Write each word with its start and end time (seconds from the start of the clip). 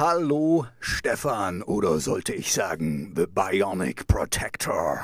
Hallo 0.00 0.66
Stefan 0.80 1.62
oder 1.62 2.00
sollte 2.00 2.32
ich 2.32 2.54
sagen 2.54 3.12
The 3.14 3.26
Bionic 3.26 4.06
Protector. 4.06 4.98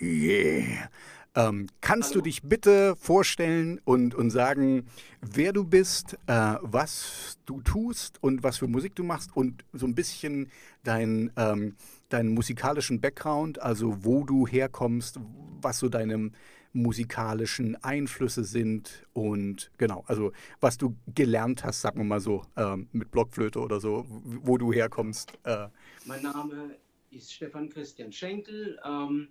Yeah. 0.00 0.88
Ähm, 1.36 1.68
kannst 1.80 2.10
Hallo. 2.10 2.22
du 2.22 2.22
dich 2.22 2.42
bitte 2.42 2.96
vorstellen 2.96 3.80
und, 3.84 4.16
und 4.16 4.30
sagen, 4.30 4.88
wer 5.20 5.52
du 5.52 5.62
bist, 5.62 6.18
äh, 6.26 6.56
was 6.60 7.38
du 7.46 7.60
tust 7.60 8.20
und 8.20 8.42
was 8.42 8.58
für 8.58 8.66
Musik 8.66 8.96
du 8.96 9.04
machst 9.04 9.30
und 9.32 9.64
so 9.74 9.86
ein 9.86 9.94
bisschen 9.94 10.50
dein, 10.82 11.30
ähm, 11.36 11.76
deinen 12.08 12.34
musikalischen 12.34 13.00
Background, 13.00 13.62
also 13.62 13.98
wo 14.04 14.24
du 14.24 14.48
herkommst, 14.48 15.20
was 15.60 15.78
so 15.78 15.88
deine 15.88 16.32
musikalischen 16.72 17.76
Einflüsse 17.82 18.44
sind 18.44 19.06
und 19.12 19.70
genau, 19.78 20.04
also 20.06 20.32
was 20.60 20.78
du 20.78 20.96
gelernt 21.14 21.64
hast, 21.64 21.82
sagen 21.82 21.98
wir 21.98 22.04
mal 22.04 22.20
so, 22.20 22.42
ähm, 22.56 22.88
mit 22.92 23.10
Blockflöte 23.10 23.60
oder 23.60 23.80
so, 23.80 24.06
wo 24.08 24.58
du 24.58 24.72
herkommst. 24.72 25.32
Äh. 25.44 25.68
Mein 26.06 26.22
Name 26.22 26.76
ist 27.10 27.32
Stefan 27.32 27.68
Christian 27.68 28.12
Schenkel. 28.12 28.78
Ähm 28.84 29.28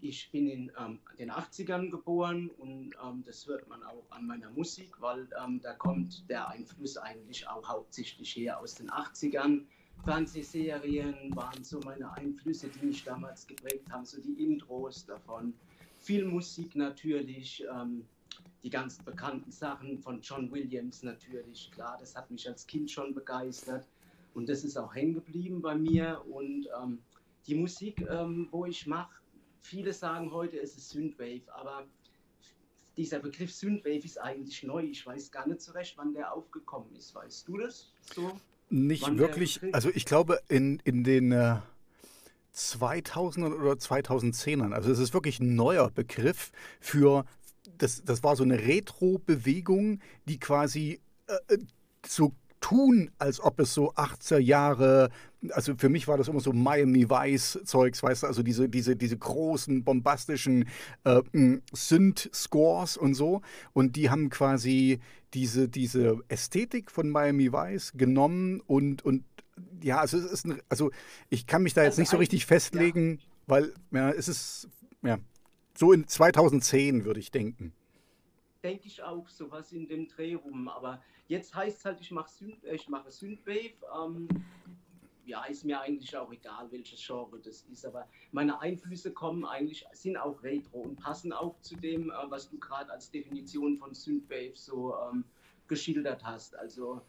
ich 0.00 0.30
bin 0.30 0.48
in 0.48 0.72
ähm, 0.78 0.98
den 1.18 1.30
80ern 1.30 1.90
geboren 1.90 2.50
und 2.58 2.94
ähm, 3.04 3.22
das 3.24 3.46
hört 3.46 3.68
man 3.68 3.82
auch 3.82 4.04
an 4.10 4.26
meiner 4.26 4.50
Musik, 4.50 5.00
weil 5.00 5.28
ähm, 5.42 5.60
da 5.60 5.72
kommt 5.74 6.28
der 6.28 6.48
Einfluss 6.48 6.96
eigentlich 6.96 7.48
auch 7.48 7.66
hauptsächlich 7.68 8.36
her 8.36 8.58
aus 8.60 8.74
den 8.74 8.90
80ern. 8.90 9.62
Fernsehserien 10.04 11.34
waren 11.34 11.62
so 11.62 11.80
meine 11.80 12.10
Einflüsse, 12.12 12.68
die 12.68 12.86
mich 12.86 13.04
damals 13.04 13.46
geprägt 13.46 13.90
haben, 13.90 14.06
so 14.06 14.20
die 14.20 14.42
Intros 14.42 15.04
davon. 15.04 15.52
Viel 16.10 16.24
Musik 16.24 16.74
natürlich, 16.74 17.64
ähm, 17.72 18.04
die 18.64 18.70
ganz 18.70 18.98
bekannten 18.98 19.52
Sachen 19.52 19.96
von 20.00 20.20
John 20.20 20.50
Williams 20.50 21.04
natürlich, 21.04 21.70
klar, 21.70 21.96
das 22.00 22.16
hat 22.16 22.32
mich 22.32 22.48
als 22.48 22.66
Kind 22.66 22.90
schon 22.90 23.14
begeistert 23.14 23.86
und 24.34 24.48
das 24.48 24.64
ist 24.64 24.76
auch 24.76 24.92
hängen 24.92 25.14
geblieben 25.14 25.62
bei 25.62 25.76
mir 25.76 26.20
und 26.28 26.66
ähm, 26.82 26.98
die 27.46 27.54
Musik, 27.54 28.04
ähm, 28.10 28.48
wo 28.50 28.66
ich 28.66 28.88
mache, 28.88 29.20
Viele 29.60 29.92
sagen 29.92 30.32
heute, 30.32 30.58
es 30.58 30.76
ist 30.76 30.90
Synthwave, 30.90 31.42
aber 31.54 31.86
dieser 32.96 33.20
Begriff 33.20 33.52
Synthwave 33.52 34.04
ist 34.04 34.18
eigentlich 34.18 34.64
neu. 34.64 34.82
Ich 34.82 35.06
weiß 35.06 35.30
gar 35.30 35.46
nicht 35.46 35.60
so 35.60 35.70
recht, 35.70 35.96
wann 35.96 36.12
der 36.12 36.32
aufgekommen 36.32 36.92
ist. 36.96 37.14
Weißt 37.14 37.46
du 37.46 37.58
das 37.58 37.92
so? 38.14 38.32
Nicht 38.68 39.16
wirklich. 39.16 39.60
Also 39.72 39.90
ich 39.90 40.06
glaube 40.06 40.40
in, 40.48 40.80
in 40.82 41.04
den 41.04 41.30
äh, 41.30 41.60
2000ern 42.60 43.54
oder 43.54 43.72
2010ern. 43.72 44.72
Also 44.72 44.90
es 44.90 44.98
ist 44.98 45.14
wirklich 45.14 45.40
ein 45.40 45.54
neuer 45.54 45.90
Begriff 45.90 46.52
für, 46.80 47.24
das, 47.78 48.02
das 48.04 48.22
war 48.22 48.36
so 48.36 48.42
eine 48.42 48.58
Retro-Bewegung, 48.58 50.00
die 50.26 50.38
quasi 50.38 51.00
äh, 51.26 51.58
so 52.06 52.32
tun, 52.60 53.10
als 53.18 53.40
ob 53.40 53.58
es 53.60 53.74
so 53.74 53.92
80er 53.94 54.38
Jahre, 54.38 55.10
also 55.50 55.74
für 55.76 55.88
mich 55.88 56.06
war 56.06 56.18
das 56.18 56.28
immer 56.28 56.40
so 56.40 56.52
Miami 56.52 57.08
Vice 57.08 57.60
Zeugs, 57.64 58.02
weißt 58.02 58.22
du, 58.22 58.26
also 58.26 58.42
diese, 58.42 58.68
diese, 58.68 58.96
diese 58.96 59.16
großen, 59.16 59.82
bombastischen 59.82 60.68
äh, 61.04 61.22
Synth-Scores 61.72 62.96
und 62.96 63.14
so. 63.14 63.40
Und 63.72 63.96
die 63.96 64.10
haben 64.10 64.28
quasi 64.28 65.00
diese, 65.32 65.68
diese 65.68 66.18
Ästhetik 66.28 66.90
von 66.90 67.08
Miami 67.08 67.52
Vice 67.52 67.92
genommen 67.94 68.60
und, 68.66 69.04
und 69.04 69.24
ja, 69.82 69.98
also 69.98 70.18
es 70.18 70.24
ist 70.24 70.46
ein, 70.46 70.60
also 70.68 70.90
ich 71.28 71.46
kann 71.46 71.62
mich 71.62 71.74
da 71.74 71.82
jetzt 71.82 71.92
also 71.92 72.02
nicht 72.02 72.10
so 72.10 72.16
richtig 72.16 72.46
festlegen, 72.46 73.18
ja. 73.18 73.24
weil 73.46 73.74
ja, 73.90 74.10
es 74.10 74.28
ist 74.28 74.68
ja 75.02 75.18
so 75.76 75.92
in 75.92 76.06
2010 76.06 77.04
würde 77.04 77.20
ich 77.20 77.30
denken 77.30 77.72
denke 78.62 78.86
ich 78.86 79.02
auch 79.02 79.28
sowas 79.28 79.72
in 79.72 79.86
dem 79.88 80.08
Dreh 80.08 80.34
rum. 80.34 80.68
Aber 80.68 81.02
jetzt 81.28 81.54
heißt 81.54 81.78
es 81.78 81.84
halt, 81.84 82.00
ich 82.00 82.10
mache 82.10 82.30
Synth, 82.30 82.64
ich 82.64 82.88
mache 82.88 83.10
Synthwave. 83.10 83.74
Ähm, 83.94 84.28
ja, 85.26 85.44
ist 85.44 85.64
mir 85.64 85.80
eigentlich 85.80 86.16
auch 86.16 86.32
egal, 86.32 86.70
welches 86.70 87.04
Genre 87.04 87.38
das 87.38 87.62
ist. 87.70 87.86
Aber 87.86 88.08
meine 88.32 88.60
Einflüsse 88.60 89.12
kommen 89.12 89.44
eigentlich, 89.44 89.86
sind 89.92 90.16
auch 90.16 90.42
Retro 90.42 90.80
und 90.80 90.96
passen 90.96 91.32
auch 91.32 91.60
zu 91.60 91.76
dem, 91.76 92.10
äh, 92.10 92.14
was 92.28 92.48
du 92.48 92.58
gerade 92.58 92.90
als 92.90 93.10
Definition 93.10 93.78
von 93.78 93.94
Synthwave 93.94 94.54
so 94.54 94.94
ähm, 95.10 95.24
geschildert 95.68 96.24
hast. 96.24 96.56
Also 96.56 97.00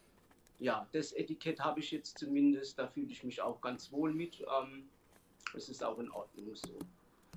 ja, 0.61 0.87
das 0.91 1.11
Etikett 1.13 1.59
habe 1.59 1.79
ich 1.79 1.89
jetzt 1.89 2.19
zumindest, 2.19 2.77
da 2.77 2.87
fühle 2.87 3.11
ich 3.11 3.23
mich 3.23 3.41
auch 3.41 3.59
ganz 3.61 3.91
wohl 3.91 4.13
mit. 4.13 4.41
Ähm, 4.41 4.87
es 5.55 5.67
ist 5.69 5.83
auch 5.83 5.97
in 5.97 6.11
Ordnung 6.11 6.55
so. 6.55 6.77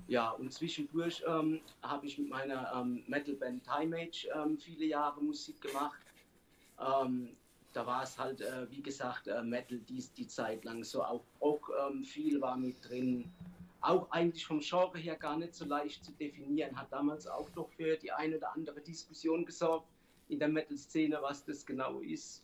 Ja, 0.07 0.29
und 0.29 0.53
zwischendurch 0.53 1.23
ähm, 1.27 1.59
habe 1.81 2.05
ich 2.05 2.19
mit 2.19 2.29
meiner 2.29 2.71
ähm, 2.75 3.03
Metalband 3.07 3.63
Time 3.63 3.97
Age 3.97 4.27
ähm, 4.35 4.59
viele 4.59 4.85
Jahre 4.85 5.23
Musik 5.23 5.59
gemacht. 5.59 5.99
Ähm, 6.79 7.35
da 7.73 7.87
war 7.87 8.03
es 8.03 8.15
halt, 8.19 8.41
äh, 8.41 8.69
wie 8.69 8.83
gesagt, 8.83 9.27
äh, 9.27 9.41
Metal 9.41 9.79
die, 9.79 10.05
die 10.15 10.27
Zeit 10.27 10.63
lang 10.63 10.83
so. 10.83 11.03
Auch 11.03 11.23
Rock 11.41 11.71
ähm, 11.89 12.03
viel 12.03 12.39
war 12.39 12.55
mit 12.55 12.75
drin. 12.87 13.31
Auch 13.81 14.09
eigentlich 14.11 14.45
vom 14.45 14.59
Genre 14.59 14.99
her 14.99 15.15
gar 15.15 15.35
nicht 15.35 15.55
so 15.55 15.65
leicht 15.65 16.05
zu 16.05 16.11
definieren. 16.11 16.79
Hat 16.79 16.91
damals 16.91 17.25
auch 17.25 17.49
doch 17.49 17.71
für 17.71 17.97
die 17.97 18.11
eine 18.11 18.37
oder 18.37 18.53
andere 18.53 18.81
Diskussion 18.81 19.45
gesorgt 19.45 19.87
in 20.29 20.37
der 20.37 20.47
Metal-Szene, 20.47 21.17
was 21.21 21.43
das 21.43 21.65
genau 21.65 22.01
ist. 22.01 22.43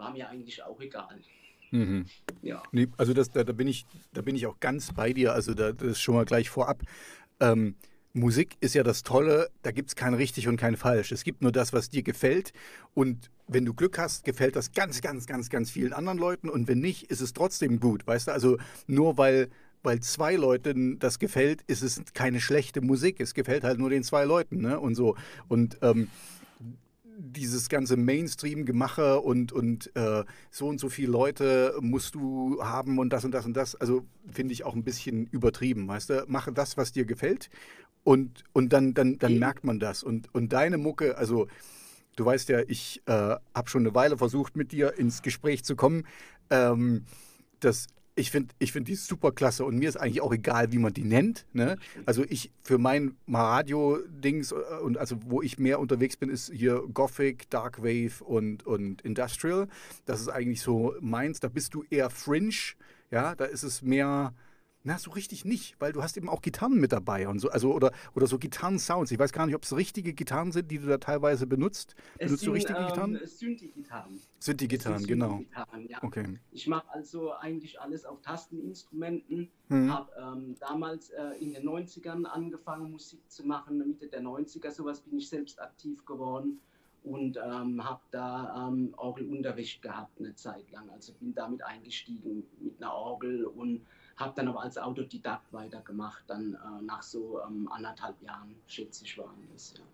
War 0.00 0.12
mir 0.12 0.30
eigentlich 0.30 0.62
auch 0.62 0.80
egal. 0.80 1.20
Mhm. 1.72 2.06
Ja. 2.40 2.62
Nee, 2.72 2.88
also 2.96 3.12
das, 3.12 3.30
da, 3.30 3.44
da, 3.44 3.52
bin 3.52 3.68
ich, 3.68 3.84
da 4.14 4.22
bin 4.22 4.34
ich 4.34 4.46
auch 4.46 4.58
ganz 4.58 4.94
bei 4.94 5.12
dir. 5.12 5.34
Also 5.34 5.52
da, 5.52 5.72
das 5.72 5.88
ist 5.88 6.00
schon 6.00 6.14
mal 6.14 6.24
gleich 6.24 6.48
vorab. 6.48 6.82
Ähm, 7.38 7.74
Musik 8.14 8.56
ist 8.60 8.74
ja 8.74 8.82
das 8.82 9.02
Tolle, 9.02 9.50
da 9.62 9.72
gibt 9.72 9.90
es 9.90 9.96
kein 9.96 10.14
richtig 10.14 10.48
und 10.48 10.56
kein 10.56 10.78
falsch. 10.78 11.12
Es 11.12 11.22
gibt 11.22 11.42
nur 11.42 11.52
das, 11.52 11.74
was 11.74 11.90
dir 11.90 12.02
gefällt. 12.02 12.54
Und 12.94 13.30
wenn 13.46 13.66
du 13.66 13.74
Glück 13.74 13.98
hast, 13.98 14.24
gefällt 14.24 14.56
das 14.56 14.72
ganz, 14.72 15.02
ganz, 15.02 15.26
ganz, 15.26 15.50
ganz 15.50 15.70
vielen 15.70 15.92
anderen 15.92 16.18
Leuten. 16.18 16.48
Und 16.48 16.66
wenn 16.66 16.80
nicht, 16.80 17.10
ist 17.10 17.20
es 17.20 17.34
trotzdem 17.34 17.78
gut. 17.78 18.06
Weißt 18.06 18.28
du, 18.28 18.32
also 18.32 18.56
nur 18.86 19.18
weil, 19.18 19.50
weil 19.82 20.00
zwei 20.00 20.34
Leuten 20.34 20.98
das 20.98 21.18
gefällt, 21.18 21.60
ist 21.66 21.82
es 21.82 22.02
keine 22.14 22.40
schlechte 22.40 22.80
Musik. 22.80 23.20
Es 23.20 23.34
gefällt 23.34 23.64
halt 23.64 23.78
nur 23.78 23.90
den 23.90 24.02
zwei 24.02 24.24
Leuten. 24.24 24.62
Ne? 24.62 24.80
Und 24.80 24.94
so. 24.94 25.14
Und 25.48 25.76
ähm, 25.82 26.08
dieses 27.22 27.68
ganze 27.68 27.96
Mainstream-Gemache 27.96 29.20
und, 29.20 29.52
und 29.52 29.94
äh, 29.94 30.24
so 30.50 30.68
und 30.68 30.80
so 30.80 30.88
viele 30.88 31.12
Leute 31.12 31.74
musst 31.80 32.14
du 32.14 32.62
haben 32.62 32.98
und 32.98 33.12
das 33.12 33.24
und 33.24 33.32
das 33.32 33.46
und 33.46 33.54
das, 33.54 33.74
also 33.76 34.06
finde 34.30 34.52
ich 34.52 34.64
auch 34.64 34.74
ein 34.74 34.84
bisschen 34.84 35.26
übertrieben, 35.26 35.86
weißt 35.86 36.10
du? 36.10 36.24
Mache 36.28 36.52
das, 36.52 36.76
was 36.76 36.92
dir 36.92 37.04
gefällt 37.04 37.50
und, 38.04 38.44
und 38.52 38.72
dann, 38.72 38.94
dann, 38.94 39.18
dann 39.18 39.38
merkt 39.38 39.64
man 39.64 39.78
das. 39.78 40.02
Und, 40.02 40.34
und 40.34 40.52
deine 40.52 40.78
Mucke, 40.78 41.18
also 41.18 41.46
du 42.16 42.24
weißt 42.24 42.48
ja, 42.48 42.60
ich 42.66 43.02
äh, 43.06 43.12
habe 43.54 43.68
schon 43.68 43.82
eine 43.82 43.94
Weile 43.94 44.16
versucht, 44.16 44.56
mit 44.56 44.72
dir 44.72 44.98
ins 44.98 45.22
Gespräch 45.22 45.64
zu 45.64 45.76
kommen. 45.76 46.06
Ähm, 46.50 47.04
das 47.60 47.86
ich 48.14 48.30
finde 48.30 48.54
ich 48.58 48.72
find 48.72 48.88
die 48.88 48.94
super 48.94 49.32
klasse 49.32 49.64
und 49.64 49.78
mir 49.78 49.88
ist 49.88 49.96
eigentlich 49.96 50.20
auch 50.20 50.32
egal, 50.32 50.72
wie 50.72 50.78
man 50.78 50.92
die 50.92 51.04
nennt. 51.04 51.46
Ne? 51.52 51.76
Also 52.06 52.24
ich 52.28 52.50
für 52.62 52.78
mein 52.78 53.16
Radio-Dings 53.28 54.52
äh, 54.52 54.56
und 54.82 54.98
also 54.98 55.16
wo 55.26 55.42
ich 55.42 55.58
mehr 55.58 55.80
unterwegs 55.80 56.16
bin, 56.16 56.28
ist 56.28 56.50
hier 56.52 56.82
Gothic, 56.92 57.48
Dark 57.50 57.82
Wave 57.82 58.22
und, 58.24 58.66
und 58.66 59.02
Industrial. 59.02 59.68
Das 60.04 60.20
ist 60.20 60.28
eigentlich 60.28 60.62
so 60.62 60.94
meins. 61.00 61.40
Da 61.40 61.48
bist 61.48 61.74
du 61.74 61.84
eher 61.88 62.10
Fringe, 62.10 62.54
ja, 63.10 63.34
da 63.34 63.44
ist 63.44 63.62
es 63.62 63.82
mehr 63.82 64.34
na, 64.82 64.98
so 64.98 65.10
richtig 65.10 65.44
nicht, 65.44 65.78
weil 65.78 65.92
du 65.92 66.02
hast 66.02 66.16
eben 66.16 66.28
auch 66.28 66.40
Gitarren 66.40 66.80
mit 66.80 66.92
dabei 66.92 67.28
und 67.28 67.38
so, 67.38 67.50
also 67.50 67.72
oder, 67.74 67.92
oder 68.14 68.26
so 68.26 68.38
Gitarren-Sounds. 68.38 69.10
Ich 69.10 69.18
weiß 69.18 69.32
gar 69.32 69.44
nicht, 69.44 69.54
ob 69.54 69.62
es 69.62 69.76
richtige 69.76 70.14
Gitarren 70.14 70.52
sind, 70.52 70.70
die 70.70 70.78
du 70.78 70.86
da 70.86 70.98
teilweise 70.98 71.46
benutzt. 71.46 71.94
Es 72.14 72.26
benutzt 72.26 72.40
sind, 72.40 72.48
du 72.48 72.52
richtige 72.52 72.78
ähm, 72.78 72.86
Gitarren? 72.86 73.20
Synthi-Gitarren. 73.24 74.20
Synthi-Gitarren, 74.38 75.06
genau. 75.06 75.42
Ja. 75.88 76.02
Okay. 76.02 76.38
Ich 76.52 76.66
mache 76.66 76.88
also 76.90 77.32
eigentlich 77.32 77.80
alles 77.80 78.06
auf 78.06 78.22
Tasteninstrumenten. 78.22 79.50
Hm. 79.68 79.92
Habe 79.92 80.10
ähm, 80.18 80.56
damals 80.60 81.10
äh, 81.10 81.32
in 81.40 81.52
den 81.52 81.68
90ern 81.68 82.24
angefangen, 82.24 82.90
Musik 82.90 83.20
zu 83.30 83.46
machen, 83.46 83.78
Mitte 83.78 84.08
der 84.08 84.22
90er, 84.22 84.70
sowas 84.70 85.00
bin 85.00 85.18
ich 85.18 85.28
selbst 85.28 85.60
aktiv 85.60 86.04
geworden 86.06 86.58
und 87.02 87.38
ähm, 87.38 87.84
habe 87.84 88.00
da 88.10 88.68
ähm, 88.68 88.94
Orgelunterricht 88.96 89.82
gehabt 89.82 90.18
eine 90.18 90.34
Zeit 90.34 90.70
lang. 90.70 90.88
Also 90.90 91.12
bin 91.14 91.34
damit 91.34 91.62
eingestiegen 91.62 92.44
mit 92.60 92.82
einer 92.82 92.92
Orgel 92.92 93.44
und 93.44 93.86
habe 94.20 94.34
dann 94.36 94.48
aber 94.48 94.62
als 94.62 94.78
Autodidakt 94.78 95.52
weitergemacht, 95.52 96.24
dann 96.28 96.54
äh, 96.54 96.82
nach 96.82 97.02
so 97.02 97.40
ähm, 97.42 97.68
anderthalb 97.72 98.20
Jahren, 98.22 98.54
schätze 98.66 99.04
ich, 99.04 99.16
waren 99.18 99.48
das. 99.52 99.74
Ja. 99.76 99.84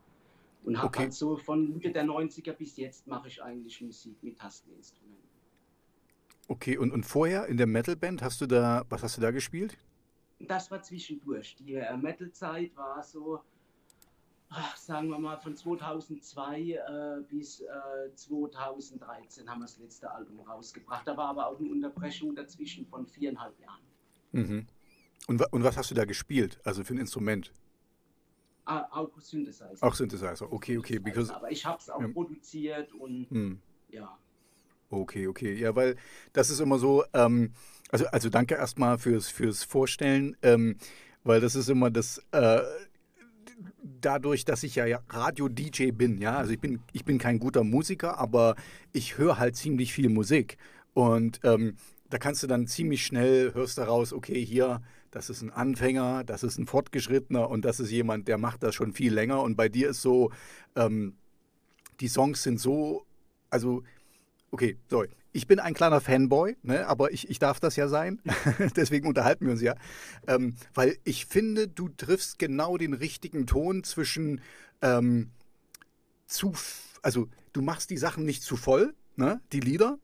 Und 0.64 0.78
habe 0.78 0.88
okay. 0.88 1.02
halt 1.04 1.14
so 1.14 1.36
von 1.36 1.74
Mitte 1.74 1.92
der 1.92 2.04
90er 2.04 2.52
bis 2.52 2.76
jetzt 2.76 3.06
mache 3.06 3.28
ich 3.28 3.40
eigentlich 3.42 3.80
Musik 3.80 4.20
mit 4.22 4.36
Tasteninstrumenten. 4.36 5.22
Okay, 6.48 6.76
und, 6.76 6.92
und 6.92 7.04
vorher 7.04 7.46
in 7.46 7.56
der 7.56 7.66
Metalband 7.66 8.22
hast 8.22 8.40
du 8.40 8.46
da, 8.46 8.84
was 8.88 9.02
hast 9.02 9.16
du 9.16 9.20
da 9.20 9.30
gespielt? 9.30 9.78
Das 10.40 10.70
war 10.70 10.82
zwischendurch. 10.82 11.56
Die 11.56 11.74
äh, 11.74 11.96
Metal-Zeit 11.96 12.76
war 12.76 13.02
so, 13.02 13.40
ach, 14.48 14.76
sagen 14.76 15.08
wir 15.08 15.18
mal, 15.18 15.38
von 15.38 15.56
2002 15.56 16.60
äh, 16.60 17.22
bis 17.28 17.60
äh, 17.60 18.14
2013 18.14 19.48
haben 19.48 19.60
wir 19.60 19.66
das 19.66 19.78
letzte 19.78 20.10
Album 20.10 20.40
rausgebracht. 20.40 21.06
Da 21.06 21.16
war 21.16 21.28
aber 21.28 21.46
auch 21.46 21.58
eine 21.58 21.70
Unterbrechung 21.70 22.34
dazwischen 22.34 22.86
von 22.86 23.06
viereinhalb 23.06 23.58
Jahren. 23.60 23.86
Mhm. 24.36 24.66
Und, 25.26 25.52
und 25.52 25.64
was 25.64 25.76
hast 25.76 25.90
du 25.90 25.94
da 25.94 26.04
gespielt? 26.04 26.60
Also 26.64 26.84
für 26.84 26.94
ein 26.94 26.98
Instrument? 26.98 27.52
Ah, 28.64 28.86
auch 28.90 29.20
Synthesizer. 29.20 29.76
Auch 29.80 29.94
Synthesizer, 29.94 30.52
okay, 30.52 30.76
okay. 30.78 30.98
Because, 30.98 31.34
Aber 31.34 31.50
ich 31.50 31.64
habe 31.64 31.78
es 31.78 31.88
auch 31.88 32.00
ja. 32.00 32.08
produziert 32.08 32.92
und 32.92 33.30
hm. 33.30 33.60
ja. 33.90 34.18
Okay, 34.90 35.26
okay. 35.26 35.54
Ja, 35.54 35.74
weil 35.74 35.96
das 36.32 36.50
ist 36.50 36.60
immer 36.60 36.78
so, 36.78 37.04
ähm, 37.12 37.52
also, 37.90 38.06
also 38.06 38.28
danke 38.28 38.54
erstmal 38.54 38.98
fürs, 38.98 39.28
fürs 39.28 39.64
Vorstellen, 39.64 40.36
ähm, 40.42 40.76
weil 41.24 41.40
das 41.40 41.54
ist 41.54 41.68
immer 41.68 41.90
das, 41.90 42.18
äh, 42.32 42.60
dadurch, 43.82 44.44
dass 44.44 44.62
ich 44.62 44.76
ja 44.76 45.00
Radio-DJ 45.08 45.92
bin, 45.92 46.18
ja, 46.18 46.36
also 46.36 46.52
ich 46.52 46.60
bin, 46.60 46.80
ich 46.92 47.04
bin 47.04 47.18
kein 47.18 47.38
guter 47.38 47.64
Musiker, 47.64 48.18
aber 48.18 48.56
ich 48.92 49.18
höre 49.18 49.38
halt 49.38 49.56
ziemlich 49.56 49.92
viel 49.92 50.08
Musik. 50.08 50.56
Und 50.94 51.40
ähm, 51.44 51.76
da 52.10 52.18
kannst 52.18 52.42
du 52.42 52.46
dann 52.46 52.66
ziemlich 52.66 53.04
schnell, 53.04 53.52
hörst 53.54 53.78
daraus, 53.78 54.12
okay, 54.12 54.44
hier, 54.44 54.82
das 55.10 55.30
ist 55.30 55.42
ein 55.42 55.50
Anfänger, 55.50 56.24
das 56.24 56.42
ist 56.42 56.58
ein 56.58 56.66
Fortgeschrittener 56.66 57.48
und 57.48 57.64
das 57.64 57.80
ist 57.80 57.90
jemand, 57.90 58.28
der 58.28 58.38
macht 58.38 58.62
das 58.62 58.74
schon 58.74 58.92
viel 58.92 59.12
länger. 59.12 59.42
Und 59.42 59.56
bei 59.56 59.68
dir 59.68 59.90
ist 59.90 60.02
so, 60.02 60.30
ähm, 60.76 61.16
die 62.00 62.08
Songs 62.08 62.42
sind 62.42 62.60
so, 62.60 63.06
also, 63.50 63.82
okay, 64.50 64.76
so, 64.88 65.04
ich 65.32 65.46
bin 65.46 65.58
ein 65.58 65.74
kleiner 65.74 66.00
Fanboy, 66.00 66.56
ne, 66.62 66.86
aber 66.86 67.12
ich, 67.12 67.28
ich 67.28 67.38
darf 67.38 67.60
das 67.60 67.76
ja 67.76 67.88
sein. 67.88 68.22
Deswegen 68.76 69.06
unterhalten 69.06 69.44
wir 69.44 69.52
uns 69.52 69.62
ja. 69.62 69.74
Ähm, 70.26 70.54
weil 70.74 70.96
ich 71.04 71.26
finde, 71.26 71.68
du 71.68 71.88
triffst 71.88 72.38
genau 72.38 72.78
den 72.78 72.94
richtigen 72.94 73.46
Ton 73.46 73.84
zwischen 73.84 74.40
ähm, 74.80 75.30
zu, 76.26 76.54
also 77.02 77.28
du 77.52 77.60
machst 77.60 77.90
die 77.90 77.98
Sachen 77.98 78.24
nicht 78.24 78.42
zu 78.42 78.56
voll, 78.56 78.94
ne, 79.16 79.40
die 79.52 79.60
Lieder, 79.60 79.98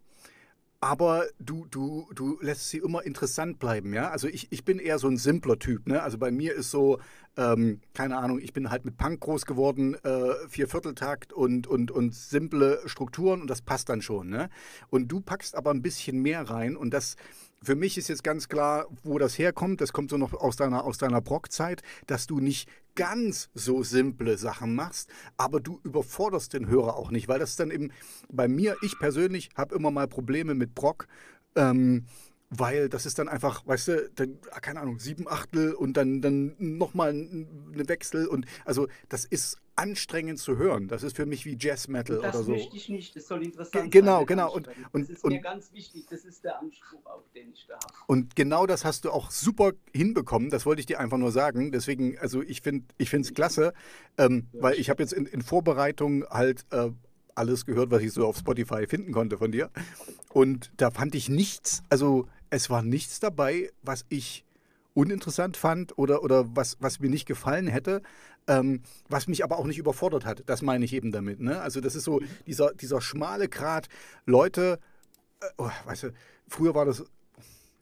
aber 0.82 1.28
du, 1.38 1.64
du, 1.70 2.08
du 2.12 2.38
lässt 2.40 2.68
sie 2.68 2.78
immer 2.78 3.04
interessant 3.04 3.60
bleiben, 3.60 3.94
ja. 3.94 4.10
Also 4.10 4.26
ich, 4.26 4.48
ich 4.50 4.64
bin 4.64 4.80
eher 4.80 4.98
so 4.98 5.06
ein 5.06 5.16
simpler 5.16 5.56
Typ, 5.60 5.86
ne? 5.86 6.02
Also 6.02 6.18
bei 6.18 6.32
mir 6.32 6.54
ist 6.54 6.72
so, 6.72 6.98
ähm, 7.36 7.80
keine 7.94 8.18
Ahnung, 8.18 8.40
ich 8.40 8.52
bin 8.52 8.68
halt 8.68 8.84
mit 8.84 8.96
Punk 8.96 9.20
groß 9.20 9.46
geworden, 9.46 9.94
äh, 10.02 10.34
Viervierteltakt 10.48 11.32
und, 11.32 11.68
und, 11.68 11.92
und 11.92 12.16
simple 12.16 12.80
Strukturen 12.86 13.42
und 13.42 13.48
das 13.48 13.62
passt 13.62 13.90
dann 13.90 14.02
schon, 14.02 14.28
ne? 14.28 14.50
Und 14.90 15.06
du 15.06 15.20
packst 15.20 15.54
aber 15.54 15.70
ein 15.70 15.82
bisschen 15.82 16.20
mehr 16.20 16.50
rein 16.50 16.76
und 16.76 16.92
das 16.92 17.14
für 17.62 17.74
mich 17.74 17.96
ist 17.96 18.08
jetzt 18.08 18.24
ganz 18.24 18.48
klar, 18.48 18.86
wo 19.02 19.18
das 19.18 19.38
herkommt. 19.38 19.80
Das 19.80 19.92
kommt 19.92 20.10
so 20.10 20.16
noch 20.16 20.32
aus 20.34 20.56
deiner, 20.56 20.84
aus 20.84 20.98
deiner 20.98 21.20
Brockzeit, 21.20 21.82
dass 22.06 22.26
du 22.26 22.40
nicht 22.40 22.68
ganz 22.94 23.48
so 23.54 23.82
simple 23.82 24.36
Sachen 24.36 24.74
machst, 24.74 25.08
aber 25.36 25.60
du 25.60 25.80
überforderst 25.82 26.52
den 26.52 26.68
Hörer 26.68 26.96
auch 26.96 27.10
nicht, 27.10 27.28
weil 27.28 27.38
das 27.38 27.56
dann 27.56 27.70
eben 27.70 27.90
bei 28.30 28.48
mir, 28.48 28.76
ich 28.82 28.98
persönlich 28.98 29.50
habe 29.56 29.74
immer 29.74 29.90
mal 29.90 30.08
Probleme 30.08 30.54
mit 30.54 30.74
Brock. 30.74 31.06
Ähm, 31.54 32.06
weil 32.56 32.88
das 32.88 33.06
ist 33.06 33.18
dann 33.18 33.28
einfach, 33.28 33.66
weißt 33.66 33.88
du, 33.88 34.10
dann, 34.14 34.38
ah, 34.50 34.60
keine 34.60 34.80
Ahnung, 34.80 34.98
sieben 34.98 35.26
Achtel 35.26 35.72
und 35.72 35.96
dann, 35.96 36.20
dann 36.20 36.54
nochmal 36.58 37.10
ein 37.10 37.88
Wechsel 37.88 38.26
und 38.26 38.46
also 38.64 38.88
das 39.08 39.24
ist 39.24 39.58
anstrengend 39.74 40.38
zu 40.38 40.58
hören. 40.58 40.86
Das 40.86 41.02
ist 41.02 41.16
für 41.16 41.24
mich 41.24 41.46
wie 41.46 41.56
Jazz 41.58 41.88
Metal 41.88 42.18
oder 42.18 42.32
so. 42.32 42.38
Das 42.38 42.48
möchte 42.48 42.76
ich 42.76 42.88
nicht, 42.90 43.16
das 43.16 43.26
soll 43.26 43.42
interessant 43.42 43.90
Ge 43.90 44.00
genau, 44.00 44.18
sein. 44.18 44.26
Genau, 44.26 44.54
genau. 44.54 44.88
Und, 44.92 45.02
das 45.02 45.10
ist 45.10 45.24
und, 45.24 45.32
mir 45.32 45.40
ganz 45.40 45.72
wichtig, 45.72 46.06
das 46.10 46.24
ist 46.24 46.44
der 46.44 46.60
Anspruch 46.60 47.04
auch, 47.06 47.24
den 47.34 47.52
ich 47.52 47.66
da 47.66 47.74
habe. 47.74 47.94
Und 48.06 48.36
genau 48.36 48.66
das 48.66 48.84
hast 48.84 49.06
du 49.06 49.10
auch 49.10 49.30
super 49.30 49.72
hinbekommen, 49.94 50.50
das 50.50 50.66
wollte 50.66 50.80
ich 50.80 50.86
dir 50.86 51.00
einfach 51.00 51.16
nur 51.16 51.32
sagen. 51.32 51.72
Deswegen, 51.72 52.18
also 52.18 52.42
ich 52.42 52.60
finde 52.60 52.84
es 52.98 53.32
klasse, 53.32 53.72
ähm, 54.18 54.48
ja, 54.52 54.62
weil 54.62 54.78
ich 54.78 54.90
habe 54.90 55.02
jetzt 55.02 55.14
in, 55.14 55.24
in, 55.24 55.40
Vorbereitung 55.40 56.24
halt 56.28 56.66
äh, 56.70 56.90
alles 57.34 57.64
gehört, 57.64 57.90
was 57.90 58.02
ich 58.02 58.12
so 58.12 58.26
auf 58.26 58.36
Spotify 58.36 58.86
finden 58.86 59.12
konnte 59.12 59.38
von 59.38 59.52
dir. 59.52 59.70
Und 60.28 60.70
da 60.76 60.90
fand 60.90 61.14
ich 61.14 61.30
nichts, 61.30 61.82
also 61.88 62.28
es 62.52 62.68
war 62.68 62.82
nichts 62.82 63.18
dabei, 63.18 63.70
was 63.82 64.04
ich 64.10 64.44
uninteressant 64.92 65.56
fand 65.56 65.96
oder, 65.96 66.22
oder 66.22 66.54
was, 66.54 66.76
was 66.80 67.00
mir 67.00 67.08
nicht 67.08 67.24
gefallen 67.24 67.66
hätte, 67.66 68.02
ähm, 68.46 68.82
was 69.08 69.26
mich 69.26 69.42
aber 69.42 69.58
auch 69.58 69.64
nicht 69.64 69.78
überfordert 69.78 70.26
hat. 70.26 70.42
Das 70.46 70.60
meine 70.60 70.84
ich 70.84 70.92
eben 70.92 71.12
damit. 71.12 71.40
Ne? 71.40 71.62
Also 71.62 71.80
das 71.80 71.94
ist 71.94 72.04
so 72.04 72.20
dieser, 72.46 72.74
dieser 72.74 73.00
schmale 73.00 73.48
Grat. 73.48 73.88
Leute, 74.26 74.80
äh, 75.40 75.46
oh, 75.56 75.70
weißt 75.86 76.02
du, 76.02 76.12
früher 76.46 76.74
war 76.74 76.84
das, 76.84 77.02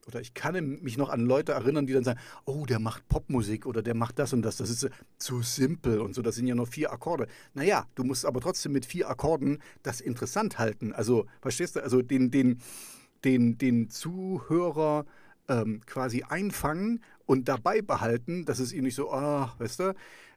oder 0.07 0.21
ich 0.21 0.35
kann 0.35 0.79
mich 0.83 0.97
noch 0.97 1.09
an 1.09 1.27
Leute 1.27 1.51
erinnern, 1.51 1.87
die 1.87 1.93
dann 1.93 2.05
sagen, 2.05 2.21
oh, 2.45 2.65
der 2.65 2.79
macht 2.79 3.09
Popmusik 3.09 3.67
oder 3.67 3.83
der 3.83 3.97
macht 3.97 4.21
das 4.21 4.33
und 4.33 4.43
das. 4.43 4.57
Das 4.59 4.71
ist 4.71 4.89
zu 5.19 5.43
simpel 5.43 6.01
und 6.01 6.15
so. 6.15 6.23
Das 6.23 6.37
sind 6.37 6.47
ja 6.47 6.55
nur 6.55 6.69
vier 6.69 6.93
Akkorde. 6.93 7.27
Naja, 7.55 7.89
du 7.97 8.05
musst 8.05 8.25
aber 8.25 8.41
trotzdem 8.41 8.71
mit 8.71 8.87
vier 8.87 9.11
Akkorden 9.11 9.59
das 9.83 10.01
interessant 10.01 10.61
halten. 10.61 10.93
Also, 10.93 11.27
verstehst 11.41 11.75
du? 11.75 11.83
Also 11.83 12.03
den, 12.03 12.31
den, 12.31 12.61
den, 13.25 13.59
den 13.59 13.91
Zuhörer 13.91 15.07
ähm, 15.49 15.81
quasi 15.87 16.23
einfangen 16.23 17.03
und 17.27 17.49
dabei 17.49 17.83
behalten, 17.83 18.45
dass 18.45 18.59
es 18.59 18.73
ihm 18.73 18.85
nicht 18.85 18.95
so, 18.95 19.13
ah, 19.13 19.55
oh, 19.55 19.63
weißt 19.63 19.81
du, 19.81 19.95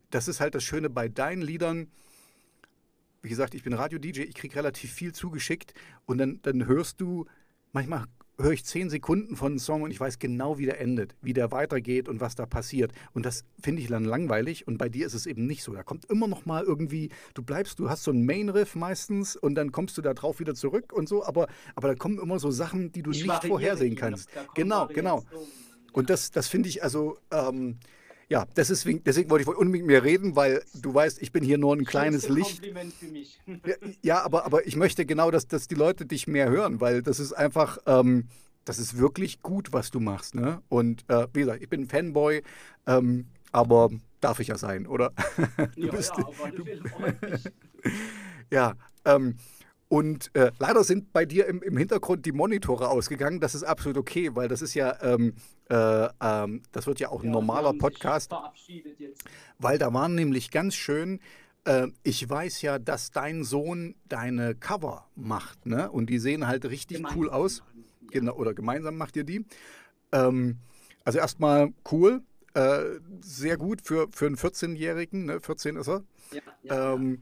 das 0.09 0.27
ist 0.27 0.39
halt 0.39 0.56
das 0.56 0.63
Schöne 0.63 0.89
bei 0.89 1.07
deinen 1.07 1.41
Liedern. 1.41 1.88
Wie 3.21 3.30
gesagt, 3.30 3.56
ich 3.56 3.63
bin 3.63 3.74
Radio-DJ, 3.74 4.21
ich 4.21 4.35
kriege 4.35 4.56
relativ 4.56 4.91
viel 4.91 5.13
zugeschickt 5.13 5.74
und 6.06 6.18
dann, 6.18 6.39
dann 6.41 6.65
hörst 6.65 7.00
du, 7.00 7.25
manchmal 7.71 8.06
höre 8.39 8.51
ich 8.51 8.65
zehn 8.65 8.89
Sekunden 8.89 9.35
von 9.35 9.53
einem 9.53 9.59
Song 9.59 9.83
und 9.83 9.91
ich 9.91 10.00
weiß 10.00 10.19
genau, 10.19 10.57
wie 10.57 10.65
der 10.65 10.81
endet, 10.81 11.15
wie 11.21 11.33
der 11.33 11.51
weitergeht 11.51 12.09
und 12.09 12.19
was 12.19 12.35
da 12.35 12.45
passiert. 12.45 12.91
Und 13.13 13.25
das 13.25 13.45
finde 13.62 13.81
ich 13.81 13.88
dann 13.88 14.06
langweilig 14.06 14.68
und 14.68 14.77
bei 14.77 14.89
dir 14.89 15.06
ist 15.06 15.13
es 15.13 15.25
eben 15.25 15.45
nicht 15.45 15.63
so. 15.63 15.74
Da 15.74 15.83
kommt 15.83 16.06
immer 16.06 16.27
noch 16.27 16.45
mal 16.45 16.63
irgendwie, 16.63 17.09
du 17.33 17.44
bleibst, 17.44 17.80
du 17.80 17.89
hast 17.89 18.03
so 18.03 18.12
einen 18.12 18.25
Main-Riff 18.25 18.75
meistens 18.75 19.35
und 19.35 19.56
dann 19.56 19.71
kommst 19.71 19.97
du 19.97 20.01
da 20.01 20.13
drauf 20.13 20.39
wieder 20.39 20.56
zurück 20.56 20.94
und 20.94 21.07
so, 21.07 21.24
aber, 21.24 21.47
aber 21.75 21.89
da 21.89 21.95
kommen 21.95 22.19
immer 22.19 22.39
so 22.39 22.51
Sachen, 22.51 22.91
die 22.91 23.03
du 23.03 23.12
ich 23.12 23.25
nicht 23.25 23.45
vorhersehen 23.45 23.95
kannst. 23.95 24.30
Genau, 24.56 24.88
genau. 24.88 25.24
Und 25.91 26.09
das, 26.09 26.31
das 26.31 26.47
finde 26.47 26.69
ich 26.69 26.83
also, 26.83 27.18
ähm, 27.31 27.77
ja, 28.29 28.45
deswegen, 28.55 29.03
deswegen 29.03 29.29
wollte 29.29 29.43
ich 29.43 29.47
unbedingt 29.47 29.87
mit 29.87 29.95
mir 29.95 30.03
reden, 30.03 30.35
weil 30.35 30.63
du 30.73 30.93
weißt, 30.93 31.21
ich 31.21 31.31
bin 31.31 31.43
hier 31.43 31.57
nur 31.57 31.75
ein 31.75 31.85
kleines 31.85 32.29
Licht. 32.29 32.61
Kompliment 32.61 32.93
für 32.93 33.07
mich. 33.07 33.39
Ja, 33.47 33.75
ja, 34.01 34.23
aber, 34.23 34.45
aber 34.45 34.65
ich 34.65 34.75
möchte 34.75 35.05
genau, 35.05 35.31
dass, 35.31 35.47
dass 35.47 35.67
die 35.67 35.75
Leute 35.75 36.05
dich 36.05 36.27
mehr 36.27 36.49
hören, 36.49 36.81
weil 36.81 37.01
das 37.01 37.19
ist 37.19 37.33
einfach, 37.33 37.77
ähm, 37.85 38.27
das 38.65 38.79
ist 38.79 38.97
wirklich 38.97 39.41
gut, 39.41 39.73
was 39.73 39.91
du 39.91 39.99
machst. 39.99 40.35
Ne? 40.35 40.61
Und 40.69 41.03
äh, 41.09 41.27
wie 41.33 41.41
gesagt, 41.41 41.61
ich 41.61 41.69
bin 41.69 41.81
ein 41.81 41.87
Fanboy, 41.87 42.43
ähm, 42.87 43.27
aber 43.51 43.89
darf 44.21 44.39
ich 44.39 44.47
ja 44.47 44.57
sein, 44.57 44.87
oder? 44.87 45.11
ja, 45.75 45.91
bist, 45.91 46.13
ja, 46.17 46.25
aber 46.25 46.51
du, 46.51 46.63
ja, 48.51 48.73
ähm, 49.05 49.35
und 49.94 50.36
äh, 50.36 50.51
leider 50.57 50.84
sind 50.84 51.13
bei 51.13 51.24
dir 51.24 51.45
im, 51.45 51.62
im, 51.62 51.78
Hintergrund 51.78 52.25
die 52.25 52.31
Monitore 52.31 52.90
ausgegangen. 52.90 53.40
Das 53.40 53.54
ist 53.54 53.62
absolut 53.62 53.95
okay, 53.95 54.36
weil 54.36 54.48
das 54.48 54.63
ist 54.63 54.74
ja, 54.74 55.00
ähm, 55.04 55.36
äh, 55.69 56.07
ähm, 56.19 56.63
das 56.72 56.88
wird 56.88 57.00
ja 57.00 57.10
auch 57.10 57.22
ein 57.22 57.28
ja, 57.28 57.31
normaler 57.31 57.74
Podcast. 57.74 58.31
Weil 59.60 59.78
da 59.78 59.94
waren 59.94 60.16
nämlich 60.16 60.50
ganz 60.50 60.74
schön, 60.74 61.19
äh, 61.66 61.90
ich 62.01 62.28
weiß 62.28 62.63
ja, 62.63 62.80
dass 62.80 63.12
dein 63.12 63.44
Sohn 63.44 63.94
deine 64.10 64.56
Cover 64.56 65.06
macht, 65.16 65.68
ne? 65.68 65.92
Und 65.92 66.10
die 66.10 66.18
sehen 66.18 66.48
halt 66.48 66.66
richtig 66.66 66.98
gemeinsam 66.98 67.19
cool 67.19 67.30
aus. 67.30 67.62
Ja. 67.75 68.07
Genau, 68.13 68.34
oder 68.34 68.56
gemeinsam 68.56 68.98
macht 68.98 69.16
ihr 69.16 69.25
die. 69.25 69.45
Ähm, 70.12 70.57
also 71.06 71.19
erstmal 71.19 71.71
cool, 71.92 72.23
äh, 72.56 72.80
sehr 73.21 73.57
gut 73.57 73.81
für, 73.83 74.07
für 74.12 74.26
einen 74.26 74.38
14-Jährigen, 74.38 75.26
ne? 75.26 75.40
14 75.40 75.76
ist 75.76 75.88
er. 75.88 76.04
Ja, 76.31 76.42
ja, 76.64 76.94
ähm, 76.95 77.21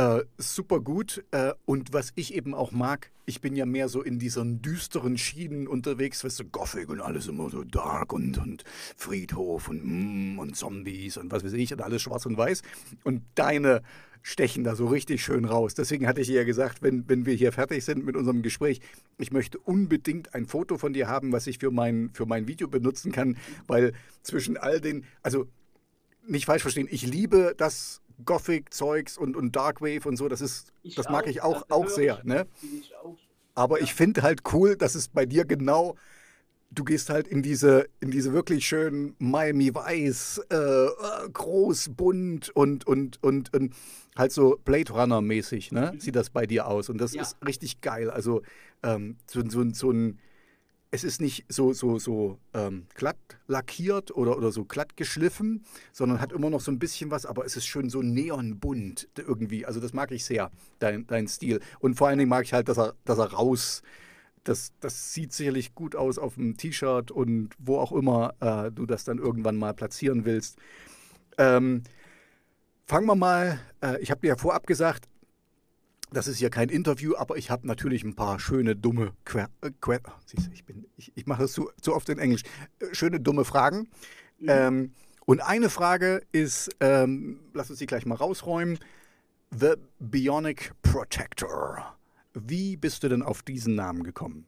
äh, 0.00 0.24
super 0.38 0.80
gut. 0.80 1.22
Äh, 1.30 1.52
und 1.66 1.92
was 1.92 2.12
ich 2.14 2.34
eben 2.34 2.54
auch 2.54 2.72
mag, 2.72 3.10
ich 3.26 3.42
bin 3.42 3.54
ja 3.54 3.66
mehr 3.66 3.88
so 3.88 4.00
in 4.00 4.18
diesen 4.18 4.62
düsteren 4.62 5.18
Schienen 5.18 5.68
unterwegs, 5.68 6.24
weißt 6.24 6.40
du, 6.40 6.44
Gothic 6.46 6.88
und 6.88 7.02
alles 7.02 7.28
immer 7.28 7.50
so 7.50 7.64
dark 7.64 8.14
und, 8.14 8.38
und 8.38 8.64
Friedhof 8.96 9.68
und, 9.68 9.84
mm, 9.84 10.38
und 10.38 10.56
Zombies 10.56 11.18
und 11.18 11.30
was 11.30 11.44
weiß 11.44 11.52
ich 11.52 11.72
und 11.72 11.82
alles 11.82 12.00
schwarz 12.00 12.24
und 12.24 12.38
weiß. 12.38 12.62
Und 13.04 13.22
deine 13.34 13.82
stechen 14.22 14.64
da 14.64 14.74
so 14.74 14.86
richtig 14.86 15.22
schön 15.22 15.44
raus. 15.44 15.74
Deswegen 15.74 16.06
hatte 16.06 16.22
ich 16.22 16.28
ja 16.28 16.44
gesagt, 16.44 16.80
wenn, 16.80 17.06
wenn 17.08 17.26
wir 17.26 17.34
hier 17.34 17.52
fertig 17.52 17.84
sind 17.84 18.04
mit 18.04 18.16
unserem 18.16 18.40
Gespräch, 18.40 18.80
ich 19.18 19.32
möchte 19.32 19.58
unbedingt 19.58 20.34
ein 20.34 20.46
Foto 20.46 20.78
von 20.78 20.94
dir 20.94 21.08
haben, 21.08 21.30
was 21.32 21.46
ich 21.46 21.58
für 21.58 21.70
mein, 21.70 22.10
für 22.14 22.24
mein 22.24 22.48
Video 22.48 22.68
benutzen 22.68 23.12
kann, 23.12 23.36
weil 23.66 23.92
zwischen 24.22 24.56
all 24.56 24.80
den, 24.80 25.04
also 25.22 25.46
nicht 26.26 26.46
falsch 26.46 26.62
verstehen, 26.62 26.88
ich 26.90 27.06
liebe 27.06 27.54
das 27.56 28.00
Gothic-Zeugs 28.24 29.18
und, 29.18 29.36
und 29.36 29.56
Darkwave 29.56 30.08
und 30.08 30.16
so, 30.16 30.28
das 30.28 30.40
ist, 30.40 30.72
ich 30.82 30.94
das 30.94 31.08
mag 31.08 31.24
auch, 31.24 31.28
ich 31.28 31.42
auch, 31.42 31.64
auch 31.70 31.88
sehr. 31.88 32.20
Ne? 32.24 32.46
Ich 32.62 32.94
auch. 32.96 33.16
Aber 33.54 33.78
ja. 33.78 33.84
ich 33.84 33.94
finde 33.94 34.22
halt 34.22 34.42
cool, 34.52 34.76
dass 34.76 34.94
es 34.94 35.08
bei 35.08 35.26
dir 35.26 35.44
genau, 35.44 35.96
du 36.70 36.84
gehst 36.84 37.10
halt 37.10 37.26
in 37.26 37.42
diese, 37.42 37.88
in 38.00 38.10
diese 38.10 38.32
wirklich 38.32 38.66
schönen 38.66 39.14
Miami 39.18 39.74
Weiß, 39.74 40.40
äh, 40.48 40.86
groß, 41.32 41.90
bunt 41.96 42.50
und, 42.50 42.86
und, 42.86 43.22
und, 43.22 43.52
und 43.52 43.74
halt 44.16 44.32
so 44.32 44.58
Blade 44.64 44.92
Runner-mäßig, 44.92 45.72
ne? 45.72 45.92
Mhm. 45.94 46.00
Sieht 46.00 46.16
das 46.16 46.30
bei 46.30 46.46
dir 46.46 46.66
aus. 46.66 46.88
Und 46.88 46.98
das 46.98 47.14
ja. 47.14 47.22
ist 47.22 47.36
richtig 47.44 47.80
geil. 47.80 48.10
Also 48.10 48.42
ähm, 48.82 49.16
so, 49.26 49.42
so, 49.48 49.68
so 49.72 49.90
ein 49.90 50.18
es 50.92 51.04
ist 51.04 51.20
nicht 51.20 51.44
so, 51.48 51.72
so, 51.72 51.98
so 51.98 52.38
ähm, 52.52 52.86
glatt 52.94 53.16
lackiert 53.46 54.10
oder, 54.16 54.36
oder 54.36 54.50
so 54.50 54.64
glatt 54.64 54.96
geschliffen, 54.96 55.64
sondern 55.92 56.20
hat 56.20 56.32
immer 56.32 56.50
noch 56.50 56.60
so 56.60 56.72
ein 56.72 56.78
bisschen 56.80 57.10
was, 57.10 57.26
aber 57.26 57.44
es 57.44 57.56
ist 57.56 57.66
schön 57.66 57.90
so 57.90 58.02
neonbunt 58.02 59.08
irgendwie. 59.16 59.64
Also 59.66 59.78
das 59.78 59.92
mag 59.92 60.10
ich 60.10 60.24
sehr, 60.24 60.50
dein, 60.80 61.06
dein 61.06 61.28
Stil. 61.28 61.60
Und 61.78 61.94
vor 61.94 62.08
allen 62.08 62.18
Dingen 62.18 62.28
mag 62.28 62.44
ich 62.44 62.52
halt, 62.52 62.68
dass 62.68 62.78
er, 62.78 62.94
dass 63.04 63.18
er 63.18 63.32
raus, 63.32 63.82
das, 64.42 64.72
das 64.80 65.12
sieht 65.12 65.32
sicherlich 65.32 65.74
gut 65.74 65.94
aus 65.94 66.18
auf 66.18 66.34
dem 66.34 66.56
T-Shirt 66.56 67.10
und 67.10 67.50
wo 67.58 67.78
auch 67.78 67.92
immer 67.92 68.34
äh, 68.40 68.72
du 68.72 68.86
das 68.86 69.04
dann 69.04 69.18
irgendwann 69.18 69.56
mal 69.56 69.74
platzieren 69.74 70.24
willst. 70.24 70.58
Ähm, 71.38 71.82
fangen 72.86 73.06
wir 73.06 73.16
mal, 73.16 73.60
äh, 73.82 74.00
ich 74.00 74.10
habe 74.10 74.22
dir 74.22 74.28
ja 74.28 74.36
vorab 74.36 74.66
gesagt, 74.66 75.09
das 76.12 76.26
ist 76.26 76.40
ja 76.40 76.48
kein 76.48 76.68
Interview, 76.68 77.14
aber 77.16 77.36
ich 77.36 77.50
habe 77.50 77.66
natürlich 77.66 78.04
ein 78.04 78.14
paar 78.14 78.38
schöne, 78.40 78.76
dumme, 78.76 79.12
que 79.24 79.46
äh, 79.60 79.70
que 79.80 80.00
oh, 80.06 80.10
ich, 80.52 80.64
bin, 80.64 80.86
ich, 80.96 81.12
ich 81.14 81.26
mache 81.26 81.42
das 81.42 81.52
zu, 81.52 81.70
zu 81.80 81.94
oft 81.94 82.08
in 82.08 82.18
Englisch, 82.18 82.42
äh, 82.80 82.94
schöne, 82.94 83.20
dumme 83.20 83.44
Fragen. 83.44 83.88
Mhm. 84.38 84.48
Ähm, 84.48 84.94
und 85.26 85.40
eine 85.40 85.70
Frage 85.70 86.22
ist, 86.32 86.70
ähm, 86.80 87.40
lass 87.54 87.70
uns 87.70 87.78
die 87.78 87.86
gleich 87.86 88.06
mal 88.06 88.16
rausräumen, 88.16 88.78
The 89.52 89.74
Bionic 89.98 90.72
Protector. 90.82 91.96
Wie 92.34 92.76
bist 92.76 93.02
du 93.02 93.08
denn 93.08 93.22
auf 93.22 93.42
diesen 93.42 93.74
Namen 93.74 94.02
gekommen? 94.02 94.46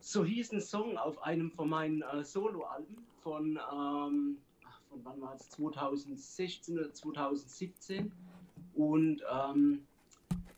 So 0.00 0.24
hieß 0.24 0.52
ein 0.52 0.60
Song 0.60 0.96
auf 0.98 1.22
einem 1.22 1.50
von 1.50 1.68
meinen 1.68 2.02
äh, 2.02 2.24
Soloalben 2.24 2.98
von, 3.22 3.58
ähm, 3.72 4.38
von 4.88 5.00
wann 5.02 5.20
war 5.20 5.34
es, 5.34 5.48
2016 5.50 6.78
oder 6.78 6.92
2017. 6.92 8.12
Und 8.74 9.22
ähm, 9.30 9.86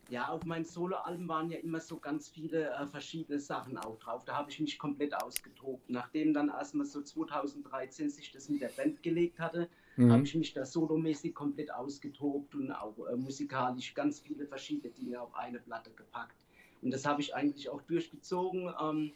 ja, 0.09 0.29
auf 0.29 0.45
meinen 0.45 0.65
Soloalben 0.65 1.27
waren 1.27 1.49
ja 1.49 1.57
immer 1.59 1.79
so 1.79 1.97
ganz 1.97 2.29
viele 2.29 2.69
äh, 2.71 2.87
verschiedene 2.87 3.39
Sachen 3.39 3.77
auch 3.77 3.97
drauf. 3.99 4.25
Da 4.25 4.35
habe 4.35 4.49
ich 4.49 4.59
mich 4.59 4.77
komplett 4.79 5.13
ausgetobt. 5.15 5.89
Nachdem 5.89 6.33
dann 6.33 6.49
erstmal 6.49 6.85
so 6.85 7.01
2013 7.01 8.09
sich 8.09 8.31
das 8.31 8.49
mit 8.49 8.61
der 8.61 8.69
Band 8.69 9.03
gelegt 9.03 9.39
hatte, 9.39 9.69
mhm. 9.97 10.11
habe 10.11 10.23
ich 10.23 10.35
mich 10.35 10.53
da 10.53 10.65
solomäßig 10.65 11.33
komplett 11.33 11.71
ausgetobt 11.73 12.55
und 12.55 12.71
auch 12.71 12.95
äh, 13.07 13.15
musikalisch 13.15 13.93
ganz 13.93 14.19
viele 14.19 14.45
verschiedene 14.45 14.91
Dinge 14.93 15.21
auf 15.21 15.33
eine 15.35 15.59
Platte 15.59 15.91
gepackt. 15.91 16.35
Und 16.81 16.91
das 16.91 17.05
habe 17.05 17.21
ich 17.21 17.35
eigentlich 17.35 17.69
auch 17.69 17.81
durchgezogen. 17.83 18.73
Ähm, 18.81 19.13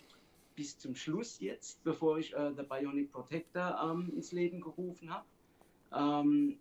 bis 0.56 0.78
zum 0.78 0.96
Schluss 0.96 1.40
jetzt, 1.40 1.84
bevor 1.84 2.20
ich 2.20 2.34
äh, 2.36 2.52
The 2.56 2.64
Bionic 2.64 3.12
Protector 3.12 3.80
ähm, 3.84 4.12
ins 4.16 4.32
Leben 4.32 4.62
gerufen 4.62 5.10
habe. 5.12 5.26
Ähm, 5.96 6.58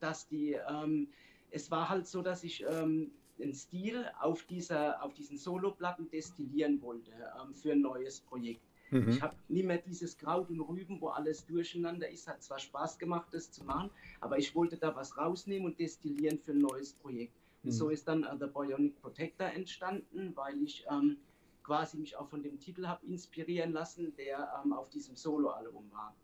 dass 0.00 0.28
die, 0.28 0.52
ähm, 0.52 1.08
es 1.50 1.70
war 1.70 1.88
halt 1.88 2.06
so, 2.06 2.22
dass 2.22 2.44
ich 2.44 2.64
ähm, 2.68 3.10
den 3.38 3.54
Stil 3.54 4.10
auf, 4.20 4.44
dieser, 4.44 5.02
auf 5.02 5.14
diesen 5.14 5.38
Soloplatten 5.38 6.10
destillieren 6.10 6.80
wollte 6.82 7.12
ähm, 7.40 7.54
für 7.54 7.72
ein 7.72 7.80
neues 7.80 8.20
Projekt. 8.20 8.62
Mhm. 8.90 9.08
Ich 9.08 9.22
habe 9.22 9.36
nie 9.48 9.62
mehr 9.62 9.78
dieses 9.78 10.16
Kraut 10.16 10.48
und 10.50 10.60
Rüben, 10.60 11.00
wo 11.00 11.08
alles 11.08 11.44
durcheinander 11.46 12.08
ist. 12.08 12.26
Hat 12.26 12.42
zwar 12.42 12.58
Spaß 12.58 12.98
gemacht, 12.98 13.28
das 13.32 13.50
zu 13.50 13.64
machen, 13.64 13.90
aber 14.20 14.38
ich 14.38 14.54
wollte 14.54 14.76
da 14.76 14.94
was 14.96 15.16
rausnehmen 15.16 15.66
und 15.66 15.78
destillieren 15.78 16.38
für 16.38 16.52
ein 16.52 16.58
neues 16.58 16.92
Projekt. 16.92 17.34
Und 17.62 17.70
mhm. 17.70 17.74
so 17.74 17.90
ist 17.90 18.08
dann 18.08 18.24
uh, 18.24 18.36
The 18.38 18.46
Bionic 18.46 19.00
Protector 19.00 19.48
entstanden, 19.48 20.32
weil 20.34 20.62
ich 20.62 20.86
ähm, 20.90 21.18
quasi 21.62 21.98
mich 21.98 22.16
auch 22.16 22.28
von 22.28 22.42
dem 22.42 22.58
Titel 22.58 22.86
habe 22.86 23.04
inspirieren 23.06 23.72
lassen, 23.72 24.14
der 24.16 24.62
ähm, 24.64 24.72
auf 24.72 24.88
diesem 24.88 25.16
Soloalbum 25.16 25.90
war. 25.92 26.14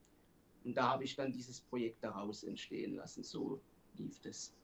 Und 0.64 0.76
da 0.76 0.92
habe 0.92 1.04
ich 1.04 1.14
dann 1.14 1.32
dieses 1.32 1.60
Projekt 1.60 2.02
daraus 2.02 2.44
entstehen 2.44 2.94
lassen. 2.96 3.22
So 3.22 3.60
lief 3.98 4.18
das. 4.20 4.54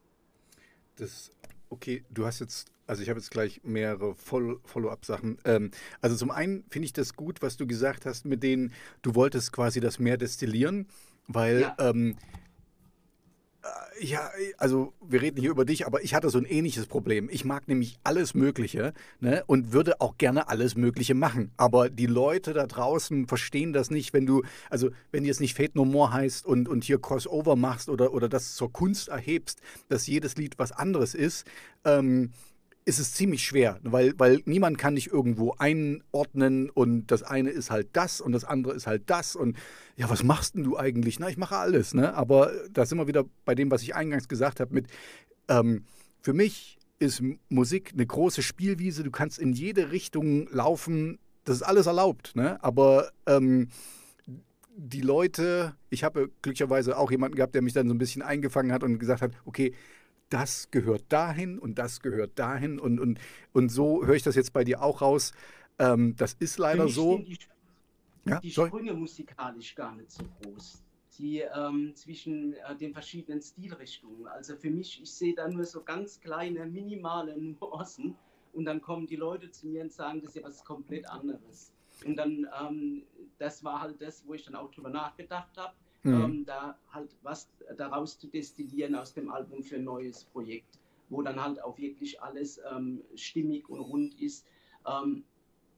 Das, 0.96 1.30
okay, 1.70 2.04
du 2.10 2.26
hast 2.26 2.40
jetzt, 2.40 2.70
also 2.86 3.02
ich 3.02 3.08
habe 3.08 3.18
jetzt 3.18 3.30
gleich 3.30 3.60
mehrere 3.64 4.14
Follow-up-Sachen. 4.14 5.38
Ähm, 5.44 5.70
also 6.00 6.16
zum 6.16 6.30
einen 6.30 6.64
finde 6.68 6.86
ich 6.86 6.92
das 6.92 7.14
gut, 7.14 7.40
was 7.42 7.56
du 7.56 7.66
gesagt 7.66 8.04
hast, 8.04 8.26
mit 8.26 8.42
denen 8.42 8.72
du 9.02 9.14
wolltest 9.14 9.52
quasi 9.52 9.80
das 9.80 9.98
mehr 9.98 10.18
destillieren, 10.18 10.86
weil 11.26 11.62
ja. 11.62 11.76
ähm, 11.78 12.16
ja, 14.00 14.30
also 14.56 14.94
wir 15.06 15.20
reden 15.20 15.38
hier 15.38 15.50
über 15.50 15.64
dich, 15.64 15.86
aber 15.86 16.02
ich 16.02 16.14
hatte 16.14 16.30
so 16.30 16.38
ein 16.38 16.46
ähnliches 16.46 16.86
Problem. 16.86 17.28
Ich 17.30 17.44
mag 17.44 17.68
nämlich 17.68 17.98
alles 18.02 18.34
Mögliche 18.34 18.94
ne, 19.20 19.44
und 19.46 19.72
würde 19.72 20.00
auch 20.00 20.16
gerne 20.16 20.48
alles 20.48 20.74
Mögliche 20.74 21.14
machen. 21.14 21.52
Aber 21.56 21.90
die 21.90 22.06
Leute 22.06 22.54
da 22.54 22.66
draußen 22.66 23.26
verstehen 23.26 23.72
das 23.72 23.90
nicht, 23.90 24.14
wenn 24.14 24.24
du, 24.24 24.42
also 24.70 24.90
wenn 25.12 25.24
jetzt 25.24 25.40
nicht 25.40 25.54
Fate 25.54 25.74
No 25.74 25.84
More 25.84 26.12
heißt 26.12 26.46
und, 26.46 26.68
und 26.68 26.84
hier 26.84 27.00
Crossover 27.00 27.56
machst 27.56 27.88
oder, 27.90 28.14
oder 28.14 28.28
das 28.28 28.54
zur 28.54 28.72
Kunst 28.72 29.08
erhebst, 29.08 29.60
dass 29.88 30.06
jedes 30.06 30.36
Lied 30.36 30.58
was 30.58 30.72
anderes 30.72 31.14
ist. 31.14 31.46
Ähm, 31.84 32.30
ist 32.90 32.98
es 32.98 33.14
ziemlich 33.14 33.44
schwer, 33.44 33.78
weil, 33.84 34.14
weil 34.18 34.42
niemand 34.46 34.76
kann 34.76 34.96
dich 34.96 35.12
irgendwo 35.12 35.54
einordnen 35.58 36.68
und 36.70 37.06
das 37.06 37.22
eine 37.22 37.50
ist 37.50 37.70
halt 37.70 37.90
das 37.92 38.20
und 38.20 38.32
das 38.32 38.44
andere 38.44 38.74
ist 38.74 38.88
halt 38.88 39.04
das 39.06 39.36
und 39.36 39.56
ja, 39.96 40.10
was 40.10 40.24
machst 40.24 40.56
denn 40.56 40.64
du 40.64 40.76
eigentlich? 40.76 41.20
Na, 41.20 41.28
ich 41.28 41.36
mache 41.36 41.56
alles, 41.56 41.94
ne? 41.94 42.14
Aber 42.14 42.50
da 42.72 42.84
sind 42.84 42.98
wir 42.98 43.06
wieder 43.06 43.24
bei 43.44 43.54
dem, 43.54 43.70
was 43.70 43.82
ich 43.82 43.94
eingangs 43.94 44.26
gesagt 44.26 44.58
habe 44.58 44.74
mit, 44.74 44.88
ähm, 45.48 45.84
für 46.20 46.32
mich 46.32 46.78
ist 46.98 47.22
Musik 47.48 47.92
eine 47.92 48.04
große 48.04 48.42
Spielwiese, 48.42 49.04
du 49.04 49.12
kannst 49.12 49.38
in 49.38 49.52
jede 49.52 49.92
Richtung 49.92 50.48
laufen, 50.50 51.20
das 51.44 51.58
ist 51.58 51.62
alles 51.62 51.86
erlaubt, 51.86 52.34
ne? 52.34 52.58
Aber 52.60 53.12
ähm, 53.26 53.68
die 54.76 55.02
Leute, 55.02 55.76
ich 55.90 56.02
habe 56.02 56.28
glücklicherweise 56.42 56.98
auch 56.98 57.12
jemanden 57.12 57.36
gehabt, 57.36 57.54
der 57.54 57.62
mich 57.62 57.72
dann 57.72 57.86
so 57.86 57.94
ein 57.94 57.98
bisschen 57.98 58.22
eingefangen 58.22 58.72
hat 58.72 58.82
und 58.82 58.98
gesagt 58.98 59.22
hat, 59.22 59.30
okay, 59.44 59.74
das 60.30 60.70
gehört 60.70 61.04
dahin 61.08 61.58
und 61.58 61.78
das 61.78 62.00
gehört 62.00 62.38
dahin. 62.38 62.78
Und, 62.78 62.98
und, 62.98 63.18
und 63.52 63.68
so 63.68 64.04
höre 64.04 64.14
ich 64.14 64.22
das 64.22 64.36
jetzt 64.36 64.52
bei 64.52 64.64
dir 64.64 64.82
auch 64.82 65.02
raus. 65.02 65.32
Ähm, 65.78 66.14
das 66.16 66.34
ist 66.34 66.58
leider 66.58 66.88
so. 66.88 67.18
Die, 67.18 67.38
ja, 68.24 68.40
die 68.40 68.50
Sprünge 68.50 68.94
musikalisch 68.94 69.74
gar 69.74 69.94
nicht 69.94 70.10
so 70.10 70.24
groß. 70.42 70.82
Die 71.18 71.40
ähm, 71.40 71.92
zwischen 71.94 72.54
äh, 72.54 72.76
den 72.76 72.92
verschiedenen 72.92 73.42
Stilrichtungen. 73.42 74.26
Also 74.26 74.56
für 74.56 74.70
mich, 74.70 75.02
ich 75.02 75.12
sehe 75.12 75.34
da 75.34 75.48
nur 75.48 75.64
so 75.64 75.82
ganz 75.82 76.20
kleine, 76.20 76.64
minimale 76.66 77.36
Nuancen 77.36 78.14
und 78.52 78.64
dann 78.64 78.80
kommen 78.80 79.06
die 79.06 79.16
Leute 79.16 79.50
zu 79.50 79.66
mir 79.66 79.82
und 79.82 79.92
sagen, 79.92 80.20
das 80.20 80.30
ist 80.30 80.36
ja 80.36 80.42
was 80.44 80.64
komplett 80.64 81.08
anderes. 81.08 81.72
Und 82.04 82.16
dann, 82.16 82.46
ähm, 82.60 83.02
das 83.38 83.62
war 83.64 83.80
halt 83.80 84.00
das, 84.00 84.26
wo 84.26 84.34
ich 84.34 84.44
dann 84.44 84.54
auch 84.54 84.70
drüber 84.70 84.90
nachgedacht 84.90 85.56
habe 85.56 85.74
mhm. 86.02 86.22
ähm, 86.22 86.44
da 86.44 86.78
halt 86.90 87.16
was 87.22 87.48
daraus 87.76 88.18
zu 88.18 88.26
destillieren 88.26 88.94
aus 88.94 89.14
dem 89.14 89.30
Album 89.30 89.62
für 89.62 89.76
ein 89.76 89.84
neues 89.84 90.24
Projekt, 90.24 90.78
wo 91.08 91.22
dann 91.22 91.42
halt 91.42 91.62
auch 91.62 91.78
wirklich 91.78 92.20
alles 92.22 92.60
ähm, 92.72 93.02
stimmig 93.14 93.68
und 93.68 93.80
rund 93.80 94.20
ist. 94.20 94.46
Ähm, 94.86 95.24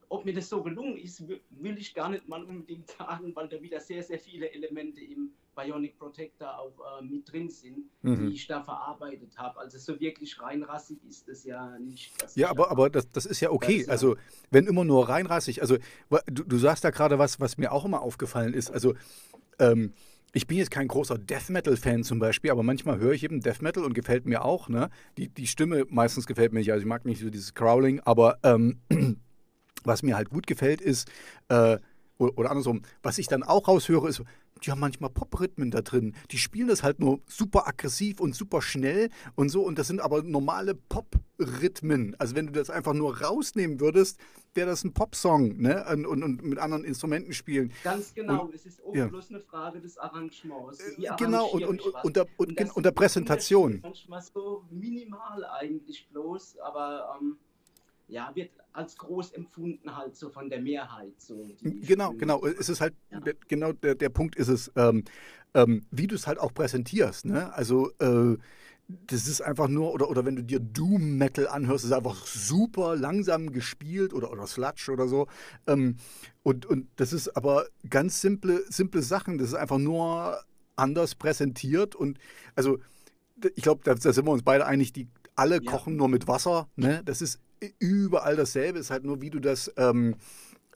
ob 0.09 0.27
mir 0.27 0.35
das 0.35 0.49
so 0.49 0.63
gelungen 0.63 0.99
ist, 0.99 1.27
will 1.27 1.79
ich 1.79 1.95
gar 1.95 2.11
nicht 2.11 2.29
mal 2.29 2.45
unbedingt 2.45 2.91
sagen, 2.99 3.35
weil 3.35 3.49
da 3.49 3.61
wieder 3.61 3.81
sehr, 3.81 4.03
sehr 4.03 4.19
viele 4.19 4.53
Elemente 4.53 5.01
im 5.01 5.33
Bionic 5.55 5.99
Protector 5.99 6.59
auch 6.59 7.01
äh, 7.01 7.05
mit 7.05 7.31
drin 7.31 7.49
sind, 7.51 7.85
mhm. 8.03 8.29
die 8.29 8.35
ich 8.35 8.47
da 8.47 8.63
verarbeitet 8.63 9.37
habe. 9.37 9.59
Also 9.61 9.79
so 9.79 10.01
wirklich 10.01 10.41
reinrassig 10.41 10.99
ist 11.09 11.29
das 11.29 11.45
ja 11.45 11.79
nicht. 11.79 12.13
Ja, 12.37 12.51
aber, 12.51 12.71
aber 12.71 12.91
das, 12.91 13.11
das 13.11 13.27
ist 13.27 13.41
ja 13.41 13.51
okay. 13.51 13.77
Ist, 13.77 13.91
also 13.91 14.17
wenn 14.51 14.67
immer 14.67 14.85
nur 14.85 15.09
reinrassig, 15.09 15.61
also 15.61 15.77
du, 16.27 16.45
du 16.45 16.59
sagst 16.59 16.85
da 16.85 16.91
gerade 16.91 17.19
was, 17.19 17.41
was 17.41 17.59
mir 17.59 17.73
auch 17.73 17.85
immer 17.85 18.01
aufgefallen 18.03 18.55
ist. 18.55 18.71
Also 18.71 18.95
ähm, 19.59 19.93
ich 20.33 20.47
bin 20.47 20.57
jetzt 20.57 20.71
kein 20.71 20.89
großer 20.89 21.19
Death 21.19 21.51
Metal-Fan 21.51 22.05
zum 22.05 22.19
Beispiel, 22.19 22.51
aber 22.51 22.63
manchmal 22.63 22.99
höre 22.99 23.13
ich 23.13 23.23
eben 23.23 23.41
Death 23.41 23.61
Metal 23.61 23.85
und 23.85 23.93
gefällt 23.93 24.25
mir 24.25 24.45
auch. 24.45 24.69
Ne? 24.69 24.89
Die, 25.19 25.29
die 25.29 25.47
Stimme 25.47 25.85
meistens 25.91 26.27
gefällt 26.27 26.53
mir 26.53 26.61
nicht. 26.61 26.73
Also 26.73 26.83
ich 26.83 26.89
mag 26.89 27.05
nicht 27.05 27.21
so 27.21 27.31
dieses 27.31 27.55
Crowling, 27.55 28.01
aber 28.01 28.39
ähm, 28.43 28.81
was 29.85 30.03
mir 30.03 30.17
halt 30.17 30.31
gut 30.31 30.47
gefällt 30.47 30.81
ist, 30.81 31.11
äh, 31.49 31.77
oder, 32.19 32.39
oder 32.39 32.51
andersrum, 32.51 32.83
was 33.03 33.19
ich 33.19 33.27
dann 33.27 33.43
auch 33.43 33.69
raushöre, 33.69 34.09
ist, 34.09 34.23
die 34.63 34.71
haben 34.71 34.81
manchmal 34.81 35.11
Pop-Rhythmen 35.11 35.71
da 35.71 35.83
drin. 35.83 36.15
Die 36.31 36.39
spielen 36.39 36.69
das 36.69 36.83
halt 36.83 37.01
nur 37.01 37.21
super 37.27 37.67
aggressiv 37.67 38.21
und 38.21 38.35
super 38.35 38.63
schnell 38.63 39.11
und 39.35 39.49
so. 39.49 39.63
Und 39.63 39.79
das 39.79 39.89
sind 39.89 40.01
aber 40.01 40.23
normale 40.23 40.75
Pop-Rhythmen. 40.75 42.15
Also 42.19 42.35
wenn 42.37 42.47
du 42.47 42.53
das 42.53 42.71
einfach 42.71 42.95
nur 42.95 43.21
rausnehmen 43.21 43.81
würdest, 43.81 44.19
wäre 44.55 44.69
das 44.69 44.85
ein 44.85 44.93
Popsong, 44.93 45.57
ne? 45.57 45.85
Und, 45.91 46.07
und, 46.07 46.23
und, 46.23 46.43
mit 46.43 46.59
anderen 46.59 46.85
Instrumenten 46.85 47.33
spielen. 47.33 47.73
Ganz 47.83 48.13
genau. 48.15 48.45
Und, 48.45 48.55
es 48.55 48.67
ist 48.67 48.85
auch 48.85 48.95
ja. 48.95 49.07
bloß 49.07 49.31
eine 49.31 49.41
Frage 49.41 49.81
des 49.81 49.97
Arrangements. 49.99 50.81
Äh, 50.81 51.09
genau. 51.17 51.47
Und, 51.47 51.65
und, 51.65 51.81
und, 51.81 52.17
der, 52.17 52.27
und, 52.37 52.77
und 52.77 52.83
der 52.85 52.91
Präsentation. 52.91 53.81
Manchmal 53.83 54.23
so 54.23 54.65
minimal 54.71 55.45
eigentlich 55.47 56.09
bloß, 56.11 56.59
aber 56.59 57.19
ähm, 57.21 57.39
ja, 58.09 58.31
wird 58.35 58.51
als 58.73 58.97
groß 58.97 59.33
empfunden 59.33 59.95
halt 59.97 60.17
so 60.17 60.31
von 60.31 60.49
der 60.49 60.61
Mehrheit. 60.61 61.13
So 61.19 61.47
genau, 61.63 62.13
genau. 62.13 62.45
Es 62.47 62.69
ist 62.69 62.81
halt, 62.81 62.95
ja. 63.11 63.21
der, 63.21 63.35
genau 63.49 63.73
der, 63.73 63.95
der 63.95 64.09
Punkt 64.09 64.37
ist 64.37 64.49
es, 64.49 64.73
ähm, 64.77 65.05
ähm, 65.55 65.87
wie 65.91 66.07
du 66.07 66.15
es 66.15 66.27
halt 66.27 66.39
auch 66.39 66.55
präsentierst. 66.55 67.27
Ne? 67.27 67.53
Also 67.53 67.91
äh, 67.99 68.37
das 69.07 69.27
ist 69.27 69.41
einfach 69.41 69.69
nur, 69.69 69.93
oder, 69.93 70.09
oder 70.11 70.25
wenn 70.25 70.37
du 70.37 70.45
dir 70.45 70.61
Doom 70.61 71.17
Metal 71.17 71.47
anhörst, 71.49 71.85
ist 71.85 71.93
einfach 71.93 72.27
super 72.27 72.97
langsam 72.97 73.53
gespielt 73.53 74.13
oder, 74.13 74.31
oder 74.31 74.47
Sludge 74.47 74.91
oder 74.93 75.09
so. 75.09 75.29
Ähm, 75.67 75.97
und, 76.43 76.67
und 76.67 76.89
das 76.97 77.13
ist 77.13 77.37
aber 77.37 77.67
ganz 77.89 78.21
simple, 78.21 78.65
simple 78.69 79.03
Sachen. 79.03 79.39
Das 79.39 79.49
ist 79.49 79.55
einfach 79.55 79.79
nur 79.79 80.39
anders 80.77 81.15
präsentiert. 81.15 81.95
Und 81.95 82.19
also 82.55 82.79
ich 83.55 83.63
glaube, 83.63 83.83
da, 83.85 83.95
da, 83.95 84.13
sind 84.13 84.27
wir 84.27 84.33
uns 84.33 84.43
beide 84.43 84.67
einig, 84.67 84.93
die 84.93 85.09
alle 85.35 85.63
ja. 85.63 85.71
kochen 85.71 85.97
nur 85.97 86.09
mit 86.09 86.29
Wasser. 86.29 86.69
Ne? 86.77 87.03
Das 87.05 87.23
ist 87.23 87.41
überall 87.79 88.37
dasselbe, 88.37 88.79
ist 88.79 88.91
halt 88.91 89.05
nur, 89.05 89.21
wie 89.21 89.31
du 89.31 89.41
das. 89.41 89.73
Ähm, 89.77 90.17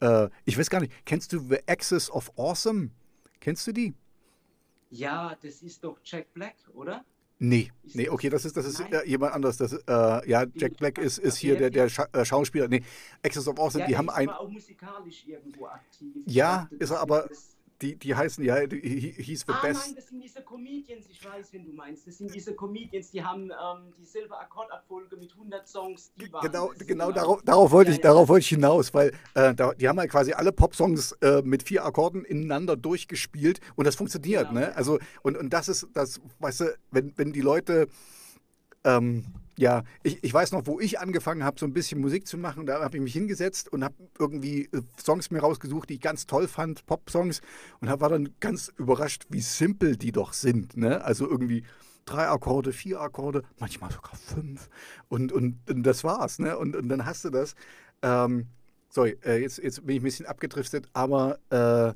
äh, 0.01 0.29
ich 0.45 0.59
weiß 0.59 0.71
gar 0.71 0.81
nicht, 0.81 0.93
kennst 1.05 1.33
du 1.33 1.41
The 1.41 1.59
Axis 1.67 2.11
of 2.11 2.31
Awesome? 2.37 2.91
Kennst 3.41 3.67
du 3.67 3.73
die? 3.73 3.95
Ja, 4.91 5.37
das 5.43 5.63
ist 5.63 5.83
doch 5.83 5.99
Jack 6.05 6.33
Black, 6.33 6.57
oder? 6.75 7.05
Nee, 7.39 7.71
ist 7.83 7.95
nee, 7.95 8.09
okay, 8.09 8.31
das 8.31 8.47
ist, 8.47 8.57
das 8.57 8.65
ist 8.65 8.81
äh, 8.81 9.05
jemand 9.05 9.35
anderes. 9.35 9.59
Das, 9.59 9.73
äh, 9.73 10.31
ja, 10.31 10.47
Jack 10.55 10.79
Black 10.79 10.97
ist, 10.97 11.19
ist 11.19 11.37
hier 11.37 11.57
der, 11.57 11.69
der 11.69 11.91
Scha 11.91 12.09
äh, 12.13 12.25
Schauspieler. 12.25 12.67
Nee, 12.67 12.83
Access 13.23 13.47
of 13.47 13.59
Awesome, 13.59 13.83
ja, 13.83 13.89
die 13.89 13.97
haben 13.97 14.09
ein. 14.09 14.31
auch 14.31 14.49
musikalisch 14.49 15.27
irgendwo 15.27 15.67
aktiv. 15.67 16.15
Ja, 16.25 16.69
ist 16.79 16.91
er, 16.91 17.01
aber 17.01 17.29
die, 17.83 17.97
die 17.97 18.15
heißen 18.15 18.45
ja, 18.45 18.67
die, 18.67 18.81
hieß 18.81 19.45
The 19.47 19.53
ah, 19.53 19.61
Best. 19.63 19.87
Nein, 19.87 19.95
das 19.97 20.09
sind 20.09 20.23
diese 20.23 20.43
Comedians, 20.43 21.07
ich 21.11 21.25
weiß, 21.25 21.53
wen 21.53 21.65
du 21.65 21.73
meinst. 21.73 22.07
Das 22.07 22.19
sind 22.19 22.35
diese 22.35 22.55
Comedians, 22.55 23.11
die 23.11 23.23
haben 23.23 23.51
ähm, 23.51 23.93
dieselbe 23.99 24.39
Akkordabfolge 24.39 25.17
mit 25.17 25.33
100 25.33 25.69
Songs. 25.69 26.13
Die 26.17 26.31
genau, 26.43 26.73
genau 26.79 27.13
darauf, 27.13 27.43
darauf, 27.43 27.71
wollte 27.73 27.91
ja, 27.91 27.97
ich, 27.97 28.03
ja. 28.03 28.11
darauf 28.11 28.29
wollte 28.29 28.43
ich 28.45 28.49
hinaus, 28.49 28.95
weil 28.95 29.13
äh, 29.35 29.55
da, 29.55 29.75
die 29.75 29.89
haben 29.89 29.99
halt 29.99 30.11
quasi 30.11 30.33
alle 30.33 30.53
Popsongs 30.53 31.13
äh, 31.21 31.43
mit 31.43 31.63
vier 31.63 31.85
Akkorden 31.85 32.25
ineinander 32.25 32.77
durchgespielt 32.77 33.61
und 33.75 33.87
das 33.87 33.97
funktioniert, 33.97 34.49
genau. 34.49 34.61
ne? 34.61 34.77
Also, 34.77 34.99
und, 35.23 35.37
und 35.37 35.51
das 35.51 35.69
ist, 35.69 35.89
das, 35.93 36.21
weißt 36.39 36.61
du, 36.61 36.79
wenn, 36.91 37.13
wenn 37.17 37.33
die 37.33 37.43
Leute. 37.43 37.89
Ähm, 38.85 39.25
ja, 39.59 39.85
ich, 40.03 40.23
ich 40.23 40.33
weiß 40.33 40.53
noch, 40.53 40.67
wo 40.67 40.81
ich 40.81 40.99
angefangen 40.99 41.43
habe, 41.43 41.59
so 41.59 41.67
ein 41.67 41.73
bisschen 41.73 42.01
Musik 42.01 42.27
zu 42.27 42.37
machen. 42.37 42.67
Da 42.67 42.83
habe 42.83 42.97
ich 42.97 43.03
mich 43.03 43.15
hingesetzt 43.15 43.73
und 43.73 43.83
habe 43.83 43.95
irgendwie 44.19 44.69
äh, 44.73 44.83
Songs 45.03 45.31
mir 45.31 45.41
rausgesucht, 45.41 45.89
die 45.89 45.95
ich 45.95 46.01
ganz 46.01 46.27
toll 46.27 46.47
fand, 46.47 46.85
Pop-Songs. 46.87 47.41
Und 47.81 47.89
hab, 47.89 48.01
war 48.01 48.11
dann 48.11 48.35
ganz 48.41 48.73
überrascht, 48.77 49.25
wie 49.31 49.41
simpel 49.41 49.97
die 49.97 50.13
doch 50.13 50.35
sind. 50.35 50.77
Ne? 50.77 51.03
Also 51.03 51.29
irgendwie 51.29 51.65
drei 52.05 52.29
Akkorde, 52.29 52.73
vier 52.73 53.01
Akkorde, 53.01 53.43
manchmal 53.59 53.91
sogar 53.91 54.17
fünf. 54.17 54.69
Und, 55.09 55.33
und, 55.33 55.59
und 55.71 55.83
das 55.83 56.05
war's. 56.05 56.39
Ne? 56.39 56.59
Und, 56.59 56.77
und 56.77 56.89
dann 56.89 57.07
hast 57.07 57.25
du 57.25 57.31
das. 57.31 57.55
Ähm, 58.03 58.49
sorry, 58.91 59.19
äh, 59.25 59.41
jetzt, 59.41 59.59
jetzt 59.59 59.87
bin 59.87 59.97
ich 59.97 60.03
ein 60.03 60.05
bisschen 60.05 60.27
abgedriftet, 60.27 60.89
aber 60.93 61.39
äh, 61.51 61.95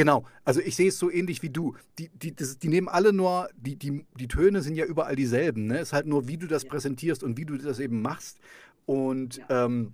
Genau, 0.00 0.24
also 0.46 0.60
ich 0.60 0.76
sehe 0.76 0.88
es 0.88 0.98
so 0.98 1.10
ähnlich 1.10 1.42
wie 1.42 1.50
du. 1.50 1.76
Die, 1.98 2.08
die, 2.08 2.34
das, 2.34 2.58
die 2.58 2.68
nehmen 2.68 2.88
alle 2.88 3.12
nur, 3.12 3.50
die, 3.54 3.76
die, 3.76 4.06
die 4.18 4.28
Töne 4.28 4.62
sind 4.62 4.74
ja 4.74 4.86
überall 4.86 5.14
dieselben. 5.14 5.66
Ne? 5.66 5.74
Es 5.74 5.88
ist 5.88 5.92
halt 5.92 6.06
nur, 6.06 6.26
wie 6.26 6.38
du 6.38 6.46
das 6.46 6.62
ja. 6.62 6.70
präsentierst 6.70 7.22
und 7.22 7.36
wie 7.36 7.44
du 7.44 7.58
das 7.58 7.78
eben 7.80 8.00
machst. 8.00 8.38
Und 8.86 9.36
ja. 9.50 9.66
ähm, 9.66 9.92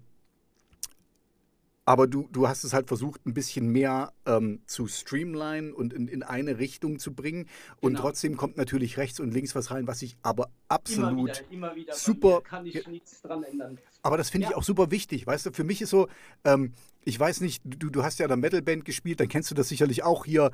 aber 1.87 2.07
du, 2.07 2.29
du 2.31 2.47
hast 2.47 2.63
es 2.63 2.73
halt 2.73 2.87
versucht, 2.87 3.27
ein 3.27 3.35
bisschen 3.35 3.69
mehr 3.73 4.13
ähm, 4.27 4.61
zu 4.67 4.87
streamline 4.87 5.75
und 5.75 5.93
in, 5.93 6.09
in 6.09 6.23
eine 6.23 6.59
Richtung 6.59 6.99
zu 6.99 7.15
bringen. 7.15 7.49
Und 7.81 7.93
genau. 7.93 8.03
trotzdem 8.03 8.37
kommt 8.37 8.57
natürlich 8.57 8.99
rechts 8.99 9.21
und 9.21 9.33
links 9.33 9.55
was 9.55 9.71
rein, 9.71 9.87
was 9.87 10.03
ich 10.03 10.17
aber 10.23 10.51
absolut 10.69 11.11
immer 11.11 11.27
wieder, 11.27 11.51
immer 11.51 11.77
wieder 11.77 11.95
super. 11.95 12.43
kann 12.43 12.67
ich 12.67 12.87
nichts 12.87 13.23
dran 13.23 13.43
ändern. 13.43 13.79
Aber 14.03 14.17
das 14.17 14.31
finde 14.31 14.45
ja. 14.45 14.51
ich 14.51 14.57
auch 14.57 14.63
super 14.63 14.91
wichtig. 14.91 15.27
Weißt 15.27 15.47
du, 15.47 15.53
für 15.53 15.65
mich 15.65 15.83
ist 15.83 15.91
so, 15.91 16.09
ähm, 16.45 16.75
ich 17.05 17.19
weiß 17.19 17.41
nicht, 17.41 17.63
du, 17.65 17.89
du 17.91 18.03
hast 18.03 18.19
ja 18.19 18.27
in 18.27 18.29
der 18.29 18.37
Metalband 18.37 18.85
gespielt, 18.85 19.21
dann 19.21 19.29
kennst 19.29 19.51
du 19.51 19.55
das 19.55 19.69
sicherlich 19.69 20.03
auch 20.03 20.25
hier. 20.25 20.51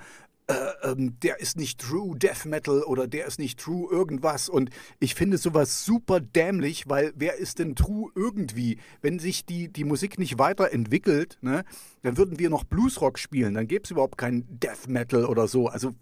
Äh, 0.48 0.54
ähm, 0.90 1.18
der 1.20 1.40
ist 1.40 1.56
nicht 1.56 1.80
True 1.80 2.18
Death 2.18 2.46
Metal 2.46 2.82
oder 2.82 3.06
der 3.06 3.26
ist 3.26 3.38
nicht 3.38 3.60
True 3.60 3.90
irgendwas. 3.90 4.48
Und 4.48 4.70
ich 5.00 5.14
finde 5.14 5.38
sowas 5.38 5.84
super 5.84 6.20
dämlich, 6.20 6.88
weil 6.88 7.12
wer 7.14 7.36
ist 7.36 7.58
denn 7.58 7.76
True 7.76 8.10
irgendwie? 8.14 8.78
Wenn 9.00 9.18
sich 9.18 9.46
die, 9.46 9.68
die 9.68 9.84
Musik 9.84 10.18
nicht 10.18 10.38
weiterentwickelt, 10.38 11.38
ne, 11.42 11.64
dann 12.02 12.16
würden 12.18 12.38
wir 12.38 12.50
noch 12.50 12.64
Bluesrock 12.64 13.18
spielen. 13.18 13.54
Dann 13.54 13.61
gäbe 13.68 13.84
es 13.84 13.90
überhaupt 13.90 14.18
kein 14.18 14.44
Death 14.48 14.88
Metal 14.88 15.24
oder 15.24 15.48
so. 15.48 15.68
Also 15.68 15.92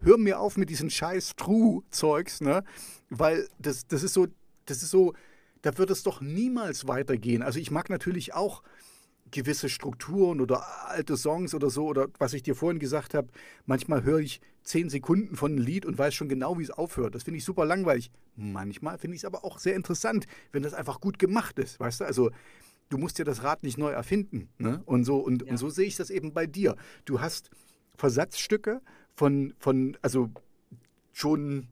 hör 0.00 0.18
mir 0.18 0.40
auf 0.40 0.56
mit 0.56 0.70
diesen 0.70 0.90
scheiß 0.90 1.36
True-Zeugs, 1.36 2.40
ne? 2.40 2.64
Weil 3.08 3.48
das, 3.58 3.86
das 3.86 4.02
ist 4.02 4.14
so, 4.14 4.26
das 4.66 4.82
ist 4.82 4.90
so, 4.90 5.14
da 5.62 5.76
wird 5.78 5.90
es 5.90 6.02
doch 6.02 6.20
niemals 6.20 6.86
weitergehen. 6.86 7.42
Also 7.42 7.58
ich 7.58 7.70
mag 7.70 7.90
natürlich 7.90 8.34
auch 8.34 8.62
gewisse 9.30 9.68
Strukturen 9.68 10.40
oder 10.40 10.88
alte 10.88 11.16
Songs 11.16 11.54
oder 11.54 11.70
so, 11.70 11.86
oder 11.86 12.08
was 12.18 12.32
ich 12.32 12.42
dir 12.42 12.54
vorhin 12.54 12.78
gesagt 12.78 13.14
habe, 13.14 13.28
manchmal 13.64 14.02
höre 14.02 14.18
ich 14.18 14.40
zehn 14.62 14.90
Sekunden 14.90 15.36
von 15.36 15.52
einem 15.52 15.64
Lied 15.64 15.86
und 15.86 15.98
weiß 15.98 16.14
schon 16.14 16.28
genau, 16.28 16.58
wie 16.58 16.62
es 16.62 16.70
aufhört. 16.70 17.14
Das 17.14 17.22
finde 17.22 17.38
ich 17.38 17.44
super 17.44 17.64
langweilig. 17.64 18.10
Manchmal 18.36 18.98
finde 18.98 19.14
ich 19.14 19.22
es 19.22 19.24
aber 19.24 19.44
auch 19.44 19.58
sehr 19.58 19.74
interessant, 19.74 20.26
wenn 20.52 20.62
das 20.62 20.74
einfach 20.74 21.00
gut 21.00 21.18
gemacht 21.18 21.58
ist, 21.58 21.80
weißt 21.80 22.00
du? 22.00 22.04
Also 22.04 22.30
du 22.90 22.98
musst 22.98 23.18
ja 23.18 23.24
das 23.24 23.42
Rad 23.42 23.62
nicht 23.62 23.78
neu 23.78 23.90
erfinden. 23.90 24.50
Ne? 24.58 24.82
Und 24.84 25.04
so, 25.04 25.16
und, 25.16 25.42
ja. 25.42 25.50
und 25.50 25.56
so 25.56 25.70
sehe 25.70 25.86
ich 25.86 25.96
das 25.96 26.10
eben 26.10 26.34
bei 26.34 26.46
dir. 26.46 26.76
Du 27.06 27.20
hast 27.20 27.50
Versatzstücke 27.96 28.82
von, 29.14 29.54
von 29.58 29.96
also 30.02 30.30
schon 31.12 31.68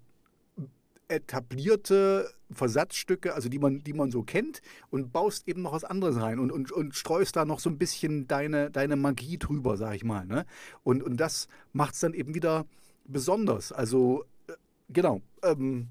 etablierte 1.09 2.31
Versatzstücke, 2.51 3.35
also 3.35 3.49
die 3.49 3.59
man, 3.59 3.83
die 3.83 3.93
man 3.93 4.11
so 4.11 4.23
kennt, 4.23 4.61
und 4.91 5.13
baust 5.13 5.49
eben 5.49 5.63
noch 5.63 5.73
was 5.73 5.85
anderes 5.85 6.21
rein 6.21 6.39
und, 6.39 6.53
und, 6.53 6.71
und 6.71 6.95
streust 6.95 7.37
da 7.37 7.45
noch 7.45 7.61
so 7.61 7.69
ein 7.71 7.79
bisschen 7.79 8.27
deine, 8.27 8.71
deine 8.71 8.97
Magie 8.97 9.39
drüber, 9.39 9.77
sag 9.77 9.95
ich 9.95 10.05
mal. 10.05 10.27
Ne? 10.27 10.47
Und, 10.83 11.03
und 11.03 11.19
das 11.19 11.49
macht 11.73 11.95
es 11.95 12.01
dann 12.01 12.15
eben 12.15 12.35
wieder 12.35 12.67
besonders. 13.07 13.73
Also, 13.73 14.25
äh, 14.47 14.53
genau. 14.91 15.21
Ähm, 15.43 15.89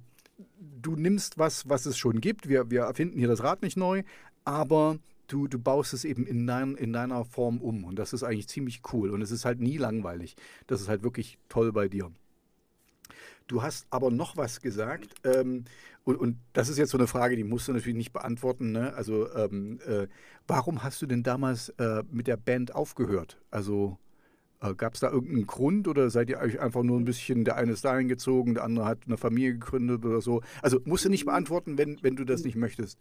du 0.82 0.96
nimmst 0.96 1.38
was, 1.38 1.68
was 1.68 1.86
es 1.86 1.98
schon 1.98 2.22
gibt. 2.22 2.48
Wir, 2.48 2.70
wir 2.70 2.82
erfinden 2.82 3.18
hier 3.18 3.28
das 3.28 3.44
Rad 3.44 3.64
nicht 3.64 3.78
neu, 3.78 4.04
aber 4.46 5.00
du, 5.28 5.48
du 5.48 5.60
baust 5.60 5.94
es 5.94 6.06
eben 6.06 6.26
in, 6.26 6.48
dein, 6.48 6.76
in 6.76 6.94
deiner 6.94 7.26
Form 7.26 7.60
um. 7.62 7.84
Und 7.84 8.00
das 8.00 8.14
ist 8.14 8.24
eigentlich 8.24 8.48
ziemlich 8.48 8.82
cool. 8.94 9.12
Und 9.12 9.22
es 9.22 9.32
ist 9.32 9.46
halt 9.46 9.60
nie 9.60 9.78
langweilig. 9.78 10.36
Das 10.68 10.82
ist 10.82 10.88
halt 10.88 11.04
wirklich 11.04 11.38
toll 11.50 11.72
bei 11.72 11.88
dir. 11.88 12.12
Du 13.48 13.64
hast 13.64 13.88
aber 13.90 14.12
noch 14.12 14.36
was 14.36 14.62
gesagt, 14.62 15.16
ähm, 15.24 15.64
und, 16.04 16.18
und, 16.18 16.38
das 16.54 16.70
ist 16.70 16.78
jetzt 16.78 16.92
so 16.92 16.98
eine 16.98 17.08
Frage, 17.08 17.36
die 17.36 17.44
musst 17.44 17.68
du 17.68 17.74
natürlich 17.74 17.98
nicht 17.98 18.14
beantworten. 18.14 18.72
Ne? 18.72 18.94
Also, 18.94 19.34
ähm, 19.34 19.80
äh, 19.86 20.08
warum 20.48 20.84
hast 20.84 21.02
du 21.02 21.06
denn 21.06 21.24
damals 21.24 21.70
äh, 21.78 22.04
mit 22.12 22.28
der 22.28 22.38
Band 22.38 22.76
aufgehört? 22.76 23.38
Also, 23.52 23.98
äh, 24.62 24.74
gab 24.74 24.94
es 24.94 25.02
da 25.02 25.12
irgendeinen 25.12 25.48
Grund 25.48 25.88
oder 25.88 26.10
seid 26.10 26.30
ihr 26.30 26.40
euch 26.40 26.60
einfach 26.60 26.84
nur 26.84 26.98
ein 26.98 27.06
bisschen, 27.06 27.46
der 27.46 27.56
eine 27.56 27.74
ist 27.74 27.86
dahin 27.86 28.08
gezogen, 28.08 28.54
der 28.54 28.64
andere 28.64 28.86
hat 28.86 29.00
eine 29.06 29.18
Familie 29.18 29.54
gegründet 29.54 30.06
oder 30.06 30.22
so? 30.22 30.42
Also, 30.62 30.80
musst 30.86 31.06
du 31.06 31.10
nicht 31.10 31.26
beantworten, 31.26 31.78
wenn, 31.78 31.98
wenn 32.02 32.16
du 32.16 32.26
das 32.26 32.44
nicht 32.44 32.56
möchtest. 32.56 32.98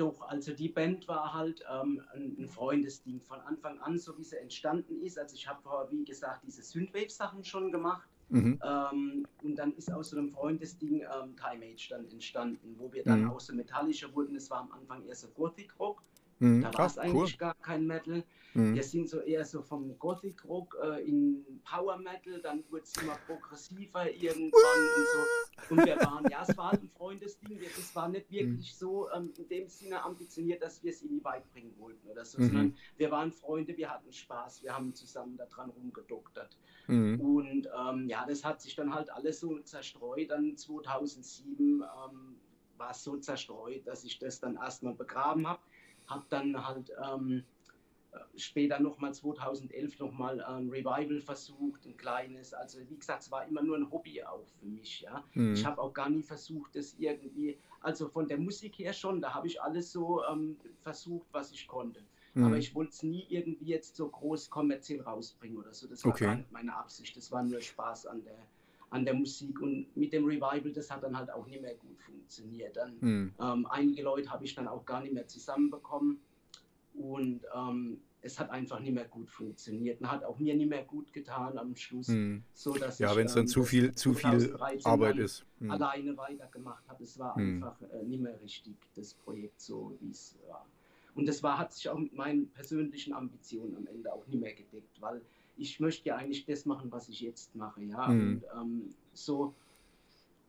Doch, 0.00 0.22
also 0.22 0.54
die 0.54 0.68
Band 0.68 1.06
war 1.08 1.34
halt 1.34 1.62
ähm, 1.70 2.02
ein 2.14 2.48
Freundesding 2.48 3.20
von 3.20 3.38
Anfang 3.40 3.78
an, 3.80 3.98
so 3.98 4.16
wie 4.16 4.24
sie 4.24 4.38
entstanden 4.38 5.02
ist. 5.02 5.18
Also 5.18 5.34
ich 5.34 5.46
habe 5.46 5.60
vorher, 5.62 5.90
wie 5.90 6.04
gesagt, 6.04 6.42
diese 6.46 6.62
Synthwave-Sachen 6.62 7.44
schon 7.44 7.70
gemacht 7.70 8.08
Mhm. 8.30 8.60
Ähm, 8.62 9.26
und 9.42 9.56
dann 9.56 9.72
ist 9.74 9.92
aus 9.92 10.10
so 10.10 10.16
einem 10.16 10.30
Freundesding 10.30 11.00
ähm, 11.00 11.34
Time 11.36 11.66
Age 11.66 11.88
dann 11.88 12.08
entstanden, 12.08 12.76
wo 12.78 12.92
wir 12.92 13.02
dann 13.02 13.22
mhm. 13.22 13.30
auch 13.30 13.40
so 13.40 13.52
metallischer 13.52 14.14
wurden. 14.14 14.34
Das 14.34 14.48
war 14.50 14.60
am 14.60 14.72
Anfang 14.72 15.04
eher 15.04 15.16
so 15.16 15.28
Gothic 15.28 15.78
Rock. 15.80 16.02
Mhm. 16.38 16.62
Da 16.62 16.72
war 16.74 16.86
es 16.86 16.96
eigentlich 16.96 17.32
cool. 17.32 17.38
gar 17.38 17.54
kein 17.56 17.86
Metal. 17.86 18.22
Mhm. 18.54 18.74
Wir 18.74 18.82
sind 18.82 19.08
so 19.08 19.20
eher 19.20 19.44
so 19.44 19.62
vom 19.62 19.96
Gothic 19.98 20.44
Rock 20.44 20.76
äh, 20.82 21.06
in 21.06 21.44
Power 21.64 21.96
Metal, 21.96 22.40
dann 22.42 22.64
wurde 22.70 22.82
es 22.82 23.00
immer 23.02 23.16
progressiver 23.26 24.10
irgendwann 24.10 24.50
und 24.96 25.06
so. 25.12 25.74
Und 25.74 25.86
wir 25.86 25.96
waren, 25.96 26.26
ja, 26.30 26.44
es 26.46 26.56
war 26.56 26.72
halt 26.72 26.82
ein 26.82 26.90
Freundesding. 26.90 27.60
Es 27.60 27.94
war 27.94 28.08
nicht 28.08 28.30
wirklich 28.30 28.72
mhm. 28.74 28.78
so 28.78 29.10
ähm, 29.12 29.32
in 29.36 29.48
dem 29.48 29.68
Sinne 29.68 30.02
ambitioniert, 30.02 30.62
dass 30.62 30.82
wir 30.82 30.90
es 30.90 31.02
irgendwie 31.02 31.24
weit 31.24 31.50
bringen 31.52 31.74
wollten 31.78 32.08
oder 32.08 32.24
so, 32.24 32.40
mhm. 32.40 32.46
sondern 32.46 32.76
wir 32.96 33.10
waren 33.10 33.30
Freunde, 33.30 33.76
wir 33.76 33.90
hatten 33.90 34.12
Spaß, 34.12 34.62
wir 34.62 34.74
haben 34.74 34.94
zusammen 34.94 35.36
daran 35.36 35.70
rumgedoktert. 35.70 36.56
Mhm. 36.86 37.20
Und 37.20 37.68
ähm, 37.78 38.08
ja, 38.08 38.26
das 38.26 38.44
hat 38.44 38.60
sich 38.60 38.74
dann 38.74 38.92
halt 38.92 39.10
alles 39.10 39.40
so 39.40 39.58
zerstreut. 39.60 40.30
Dann 40.30 40.56
2007 40.56 41.82
ähm, 41.82 42.36
war 42.78 42.90
es 42.90 43.04
so 43.04 43.16
zerstreut, 43.18 43.86
dass 43.86 44.04
ich 44.04 44.18
das 44.18 44.40
dann 44.40 44.56
erstmal 44.56 44.94
begraben 44.94 45.46
habe 45.46 45.60
habe 46.10 46.24
dann 46.28 46.66
halt 46.66 46.92
ähm, 47.02 47.44
später 48.36 48.80
nochmal 48.80 49.14
2011 49.14 49.98
nochmal 49.98 50.42
ein 50.42 50.68
Revival 50.68 51.20
versucht, 51.20 51.84
ein 51.86 51.96
kleines. 51.96 52.54
Also 52.54 52.78
wie 52.88 52.96
gesagt, 52.96 53.22
es 53.22 53.30
war 53.30 53.46
immer 53.46 53.62
nur 53.62 53.76
ein 53.76 53.90
Hobby 53.90 54.22
auch 54.22 54.44
für 54.58 54.66
mich. 54.66 55.02
Ja. 55.02 55.24
Mhm. 55.34 55.54
Ich 55.54 55.64
habe 55.64 55.80
auch 55.80 55.92
gar 55.92 56.08
nie 56.08 56.22
versucht, 56.22 56.74
das 56.74 56.94
irgendwie, 56.98 57.58
also 57.80 58.08
von 58.08 58.26
der 58.26 58.38
Musik 58.38 58.78
her 58.78 58.92
schon, 58.92 59.20
da 59.20 59.34
habe 59.34 59.46
ich 59.46 59.60
alles 59.60 59.92
so 59.92 60.24
ähm, 60.24 60.56
versucht, 60.80 61.28
was 61.32 61.52
ich 61.52 61.66
konnte. 61.68 62.00
Mhm. 62.34 62.44
Aber 62.44 62.58
ich 62.58 62.74
wollte 62.74 62.92
es 62.92 63.02
nie 63.02 63.26
irgendwie 63.28 63.66
jetzt 63.66 63.96
so 63.96 64.08
groß 64.08 64.50
kommerziell 64.50 65.00
rausbringen 65.00 65.58
oder 65.58 65.74
so. 65.74 65.86
Das 65.86 66.04
war 66.04 66.12
okay. 66.12 66.24
gar 66.24 66.36
nicht 66.36 66.52
meine 66.52 66.74
Absicht. 66.74 67.16
Das 67.16 67.30
war 67.30 67.42
nur 67.42 67.60
Spaß 67.60 68.06
an 68.06 68.22
der, 68.24 68.38
an 68.90 69.04
der 69.04 69.14
Musik 69.14 69.60
und 69.60 69.94
mit 69.96 70.12
dem 70.12 70.24
Revival, 70.24 70.72
das 70.72 70.90
hat 70.90 71.02
dann 71.02 71.16
halt 71.16 71.30
auch 71.30 71.46
nicht 71.46 71.60
mehr 71.60 71.74
gut 71.74 72.00
funktioniert. 72.00 72.76
Dann 72.76 72.96
mhm. 73.00 73.34
ähm, 73.40 73.66
einige 73.66 74.02
Leute 74.02 74.30
habe 74.30 74.44
ich 74.44 74.54
dann 74.54 74.68
auch 74.68 74.84
gar 74.84 75.00
nicht 75.02 75.12
mehr 75.12 75.26
zusammenbekommen 75.26 76.20
und 76.94 77.40
ähm, 77.54 77.98
es 78.22 78.38
hat 78.38 78.50
einfach 78.50 78.80
nicht 78.80 78.92
mehr 78.92 79.06
gut 79.06 79.30
funktioniert 79.30 80.00
und 80.00 80.10
hat 80.10 80.24
auch 80.24 80.38
mir 80.38 80.54
nicht 80.54 80.68
mehr 80.68 80.84
gut 80.84 81.12
getan 81.12 81.56
am 81.56 81.74
Schluss. 81.74 82.08
Mhm. 82.08 82.42
So, 82.54 82.74
dass 82.74 82.98
ja, 82.98 83.14
wenn 83.16 83.26
es 83.26 83.34
dann 83.34 83.44
ähm, 83.44 83.48
zu 83.48 83.64
viel, 83.64 83.94
zu 83.94 84.14
viel 84.14 84.56
Arbeit 84.84 85.18
ist. 85.18 85.44
Mhm. 85.58 85.70
Alleine 85.70 86.16
weitergemacht 86.16 86.86
habe. 86.88 87.02
Es 87.02 87.18
war 87.18 87.34
hm. 87.36 87.62
einfach 87.62 87.80
äh, 87.82 88.04
nicht 88.04 88.20
mehr 88.20 88.40
richtig, 88.42 88.74
das 88.94 89.14
Projekt 89.14 89.60
so, 89.60 89.96
wie 90.00 90.10
es 90.10 90.36
war. 90.48 90.66
Und 91.14 91.26
das 91.26 91.42
war, 91.42 91.58
hat 91.58 91.72
sich 91.72 91.88
auch 91.88 91.98
mit 91.98 92.14
meinen 92.14 92.48
persönlichen 92.48 93.12
Ambitionen 93.12 93.76
am 93.76 93.86
Ende 93.86 94.12
auch 94.12 94.26
nicht 94.26 94.40
mehr 94.40 94.54
gedeckt, 94.54 95.00
weil 95.00 95.20
ich 95.56 95.80
möchte 95.80 96.08
ja 96.08 96.16
eigentlich 96.16 96.46
das 96.46 96.64
machen, 96.64 96.90
was 96.92 97.08
ich 97.08 97.20
jetzt 97.20 97.54
mache, 97.54 97.82
ja. 97.82 98.08
Mhm. 98.08 98.20
Und 98.20 98.42
ähm, 98.60 98.94
so, 99.12 99.54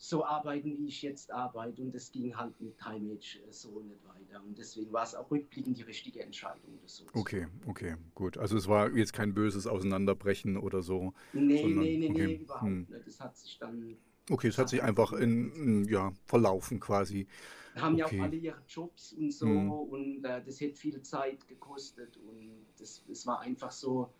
so 0.03 0.25
arbeiten, 0.25 0.79
wie 0.79 0.87
ich 0.87 1.03
jetzt 1.03 1.31
arbeite. 1.31 1.83
Und 1.83 1.93
das 1.93 2.11
ging 2.11 2.35
halt 2.35 2.59
mit 2.59 2.75
Time 2.79 3.13
Age 3.13 3.39
äh, 3.47 3.51
so 3.51 3.81
nicht 3.81 4.03
weiter. 4.03 4.43
Und 4.43 4.57
deswegen 4.57 4.91
war 4.91 5.03
es 5.03 5.13
auch 5.13 5.29
rückblickend 5.29 5.77
die 5.77 5.83
richtige 5.83 6.23
Entscheidung. 6.23 6.79
So 6.87 7.05
okay, 7.13 7.45
okay, 7.67 7.95
gut. 8.15 8.35
Also 8.35 8.57
es 8.57 8.67
war 8.67 8.91
jetzt 8.97 9.13
kein 9.13 9.35
böses 9.35 9.67
Auseinanderbrechen 9.67 10.57
oder 10.57 10.81
so. 10.81 11.13
Nee, 11.33 11.61
sondern, 11.61 11.83
nee, 11.83 11.97
nee, 11.97 12.09
okay. 12.09 12.27
nee, 12.27 12.33
überhaupt 12.33 12.63
hm. 12.63 12.87
nicht. 12.89 13.07
Das 13.07 13.19
hat 13.19 13.37
sich 13.37 13.59
dann. 13.59 13.95
Okay, 14.27 14.47
es 14.47 14.57
hat 14.57 14.69
sich 14.69 14.81
einfach 14.81 15.13
in, 15.13 15.51
in, 15.53 15.85
ja, 15.85 16.11
verlaufen 16.25 16.79
quasi. 16.79 17.27
Wir 17.73 17.81
haben 17.83 18.01
okay. 18.01 18.15
ja 18.17 18.21
auch 18.21 18.25
alle 18.25 18.37
ihre 18.37 18.61
Jobs 18.67 19.13
und 19.13 19.31
so 19.31 19.45
hm. 19.45 19.71
und 19.71 20.25
äh, 20.25 20.43
das 20.43 20.59
hätte 20.59 20.75
viel 20.75 20.99
Zeit 21.03 21.47
gekostet 21.47 22.17
und 22.17 22.65
das, 22.79 23.03
das 23.07 23.25
war 23.27 23.39
einfach 23.41 23.71
so, 23.71 24.11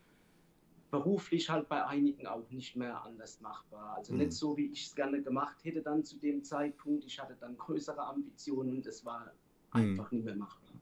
beruflich 0.92 1.50
halt 1.50 1.70
bei 1.70 1.86
einigen 1.86 2.28
auch 2.28 2.50
nicht 2.52 2.76
mehr 2.76 3.04
anders 3.04 3.40
machbar. 3.42 3.96
Also 3.98 4.14
mhm. 4.14 4.20
nicht 4.20 4.34
so, 4.34 4.56
wie 4.58 4.68
ich 4.68 4.88
es 4.88 4.96
gerne 4.96 5.24
gemacht 5.24 5.64
hätte 5.64 5.82
dann 5.82 6.04
zu 6.04 6.18
dem 6.18 6.44
Zeitpunkt. 6.44 7.06
Ich 7.06 7.20
hatte 7.20 7.36
dann 7.40 7.58
größere 7.58 8.02
Ambitionen 8.04 8.76
und 8.76 8.86
es 8.86 9.04
war 9.06 9.34
mhm. 9.74 9.82
einfach 9.82 10.12
nicht 10.12 10.26
mehr 10.26 10.36
machbar. 10.36 10.74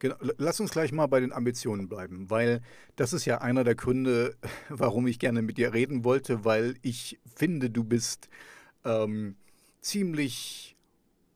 Genau. 0.00 0.16
Lass 0.38 0.58
uns 0.60 0.70
gleich 0.70 0.92
mal 0.92 1.06
bei 1.06 1.20
den 1.20 1.32
Ambitionen 1.32 1.88
bleiben, 1.88 2.28
weil 2.30 2.62
das 2.96 3.12
ist 3.12 3.26
ja 3.26 3.38
einer 3.38 3.64
der 3.64 3.74
Gründe, 3.74 4.36
warum 4.68 5.06
ich 5.06 5.18
gerne 5.18 5.42
mit 5.42 5.58
dir 5.58 5.72
reden 5.72 6.04
wollte, 6.04 6.44
weil 6.44 6.74
ich 6.82 7.20
finde, 7.24 7.70
du 7.70 7.84
bist 7.84 8.28
ähm, 8.84 9.36
ziemlich 9.80 10.76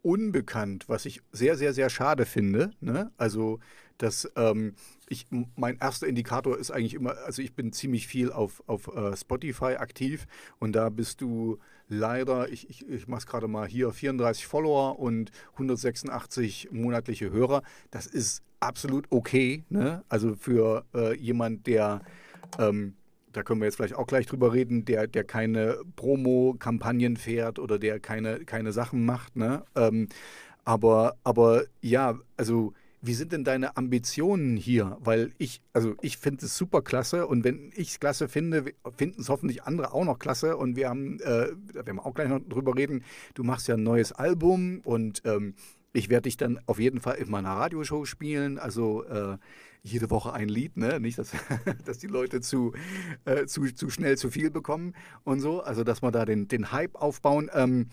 unbekannt, 0.02 0.88
was 0.88 1.06
ich 1.06 1.22
sehr, 1.32 1.56
sehr, 1.56 1.72
sehr 1.72 1.90
schade 1.90 2.26
finde. 2.26 2.72
Ne? 2.80 3.12
Also, 3.16 3.60
dass 3.98 4.30
ähm, 4.36 4.74
ich, 5.08 5.26
mein 5.56 5.78
erster 5.78 6.06
Indikator 6.06 6.58
ist 6.58 6.70
eigentlich 6.70 6.94
immer, 6.94 7.16
also 7.24 7.42
ich 7.42 7.54
bin 7.54 7.72
ziemlich 7.72 8.06
viel 8.06 8.32
auf, 8.32 8.62
auf 8.66 8.88
uh, 8.88 9.14
Spotify 9.14 9.76
aktiv 9.76 10.26
und 10.58 10.72
da 10.72 10.88
bist 10.88 11.20
du 11.20 11.58
leider, 11.88 12.48
ich, 12.48 12.68
ich, 12.70 12.88
ich 12.88 13.08
mache 13.08 13.20
es 13.20 13.26
gerade 13.26 13.48
mal 13.48 13.68
hier, 13.68 13.92
34 13.92 14.46
Follower 14.46 14.98
und 14.98 15.30
186 15.52 16.68
monatliche 16.72 17.30
Hörer. 17.30 17.62
Das 17.90 18.06
ist 18.06 18.42
absolut 18.60 19.06
okay. 19.10 19.64
Ne? 19.68 20.02
Also 20.08 20.34
für 20.34 20.84
äh, 20.94 21.14
jemand, 21.16 21.66
der 21.66 22.02
ähm, 22.58 22.94
da 23.32 23.42
können 23.42 23.60
wir 23.60 23.66
jetzt 23.66 23.76
vielleicht 23.76 23.96
auch 23.96 24.06
gleich 24.06 24.26
drüber 24.26 24.52
reden, 24.52 24.84
der, 24.84 25.06
der 25.06 25.24
keine 25.24 25.78
Promo-Kampagnen 25.96 27.16
fährt 27.16 27.58
oder 27.58 27.78
der 27.78 28.00
keine, 28.00 28.44
keine 28.44 28.72
Sachen 28.72 29.04
macht. 29.04 29.36
Ne? 29.36 29.64
Ähm, 29.74 30.08
aber, 30.64 31.16
aber 31.24 31.64
ja, 31.82 32.18
also 32.36 32.72
wie 33.06 33.14
sind 33.14 33.32
denn 33.32 33.44
deine 33.44 33.76
Ambitionen 33.76 34.56
hier? 34.56 34.96
Weil 35.00 35.32
ich, 35.38 35.60
also 35.72 35.94
ich 36.00 36.16
finde 36.16 36.46
es 36.46 36.56
super 36.56 36.80
klasse 36.80 37.26
und 37.26 37.44
wenn 37.44 37.70
ich 37.74 37.90
es 37.90 38.00
klasse 38.00 38.28
finde, 38.28 38.72
finden 38.96 39.20
es 39.20 39.28
hoffentlich 39.28 39.64
andere 39.64 39.92
auch 39.92 40.04
noch 40.04 40.18
klasse 40.18 40.56
und 40.56 40.76
wir 40.76 40.88
haben, 40.88 41.20
äh, 41.20 41.48
wir 41.72 41.84
haben 41.86 42.00
auch 42.00 42.14
gleich 42.14 42.28
noch 42.28 42.40
drüber 42.40 42.74
reden, 42.76 43.04
du 43.34 43.44
machst 43.44 43.68
ja 43.68 43.74
ein 43.74 43.82
neues 43.82 44.12
Album 44.12 44.80
und 44.84 45.22
ähm, 45.26 45.54
ich 45.92 46.08
werde 46.08 46.22
dich 46.22 46.36
dann 46.36 46.58
auf 46.66 46.78
jeden 46.78 47.00
Fall 47.00 47.16
in 47.16 47.30
meiner 47.30 47.50
Radioshow 47.50 48.04
spielen, 48.06 48.58
also 48.58 49.04
äh, 49.04 49.36
jede 49.82 50.08
Woche 50.10 50.32
ein 50.32 50.48
Lied, 50.48 50.78
ne? 50.78 50.98
Nicht, 50.98 51.18
dass, 51.18 51.32
dass 51.84 51.98
die 51.98 52.06
Leute 52.06 52.40
zu, 52.40 52.72
äh, 53.26 53.44
zu, 53.44 53.66
zu 53.66 53.90
schnell 53.90 54.16
zu 54.16 54.30
viel 54.30 54.50
bekommen 54.50 54.94
und 55.24 55.40
so. 55.40 55.62
Also, 55.62 55.84
dass 55.84 56.02
wir 56.02 56.10
da 56.10 56.24
den, 56.24 56.48
den 56.48 56.72
Hype 56.72 56.96
aufbauen. 56.96 57.50
Ähm, 57.52 57.88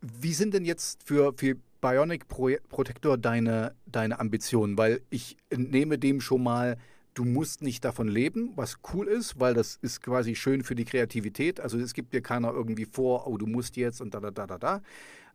wie 0.00 0.34
sind 0.34 0.54
denn 0.54 0.64
jetzt 0.64 1.02
für, 1.04 1.32
für 1.36 1.56
Bionic 1.80 2.28
Pro 2.28 2.50
Protector 2.68 3.18
deine, 3.18 3.74
deine 3.86 4.20
Ambitionen? 4.20 4.78
Weil 4.78 5.00
ich 5.10 5.36
nehme 5.54 5.98
dem 5.98 6.20
schon 6.20 6.42
mal, 6.42 6.76
du 7.14 7.24
musst 7.24 7.62
nicht 7.62 7.84
davon 7.84 8.08
leben, 8.08 8.52
was 8.56 8.78
cool 8.92 9.08
ist, 9.08 9.40
weil 9.40 9.54
das 9.54 9.76
ist 9.82 10.02
quasi 10.02 10.34
schön 10.34 10.62
für 10.62 10.74
die 10.74 10.84
Kreativität. 10.84 11.60
Also 11.60 11.78
es 11.78 11.94
gibt 11.94 12.12
dir 12.12 12.20
keiner 12.20 12.52
irgendwie 12.52 12.84
vor, 12.84 13.26
oh, 13.26 13.38
du 13.38 13.46
musst 13.46 13.76
jetzt 13.76 14.00
und 14.00 14.14
da, 14.14 14.20
da, 14.20 14.30
da, 14.30 14.46
da, 14.46 14.58
da. 14.58 14.82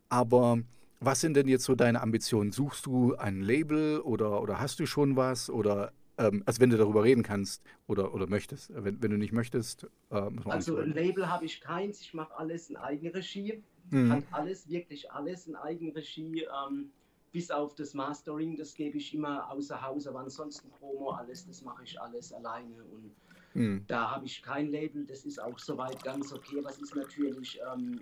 Aber 0.08 0.58
was 1.00 1.20
sind 1.20 1.34
denn 1.36 1.48
jetzt 1.48 1.64
so 1.64 1.74
deine 1.74 2.00
Ambitionen? 2.00 2.52
Suchst 2.52 2.86
du 2.86 3.16
ein 3.16 3.40
Label 3.40 4.00
oder, 4.00 4.40
oder 4.40 4.60
hast 4.60 4.78
du 4.78 4.86
schon 4.86 5.16
was? 5.16 5.50
Oder 5.50 5.92
ähm, 6.18 6.42
also 6.46 6.60
wenn 6.60 6.70
du 6.70 6.76
darüber 6.76 7.02
reden 7.02 7.22
kannst 7.22 7.62
oder, 7.86 8.14
oder 8.14 8.28
möchtest. 8.28 8.70
Wenn, 8.74 9.02
wenn 9.02 9.10
du 9.10 9.16
nicht 9.16 9.32
möchtest, 9.32 9.88
äh, 10.10 10.30
Also 10.44 10.78
ein 10.78 10.92
Label 10.92 11.28
habe 11.28 11.44
ich 11.44 11.60
keins, 11.60 12.00
ich 12.00 12.14
mache 12.14 12.36
alles 12.36 12.70
in 12.70 12.76
Eigenregie. 12.76 13.62
Mhm. 13.92 14.08
Kann 14.08 14.24
alles, 14.32 14.68
wirklich 14.68 15.10
alles 15.12 15.46
in 15.46 15.54
Eigenregie. 15.54 16.44
Ähm, 16.44 16.90
bis 17.32 17.50
auf 17.50 17.74
das 17.74 17.94
Mastering, 17.94 18.56
das 18.56 18.74
gebe 18.74 18.98
ich 18.98 19.14
immer 19.14 19.50
außer 19.50 19.80
Haus, 19.80 20.06
aber 20.06 20.20
ansonsten 20.20 20.70
Promo, 20.70 21.12
alles, 21.12 21.46
das 21.46 21.62
mache 21.62 21.82
ich 21.82 21.98
alles 22.00 22.32
alleine 22.32 22.84
und 22.84 23.10
mhm. 23.54 23.84
da 23.88 24.10
habe 24.10 24.26
ich 24.26 24.42
kein 24.42 24.70
Label, 24.70 25.06
das 25.06 25.24
ist 25.24 25.40
auch 25.40 25.58
soweit 25.58 26.02
ganz 26.04 26.32
okay. 26.32 26.62
Was 26.62 26.78
ist 26.78 26.94
natürlich 26.94 27.58
ähm, 27.72 27.98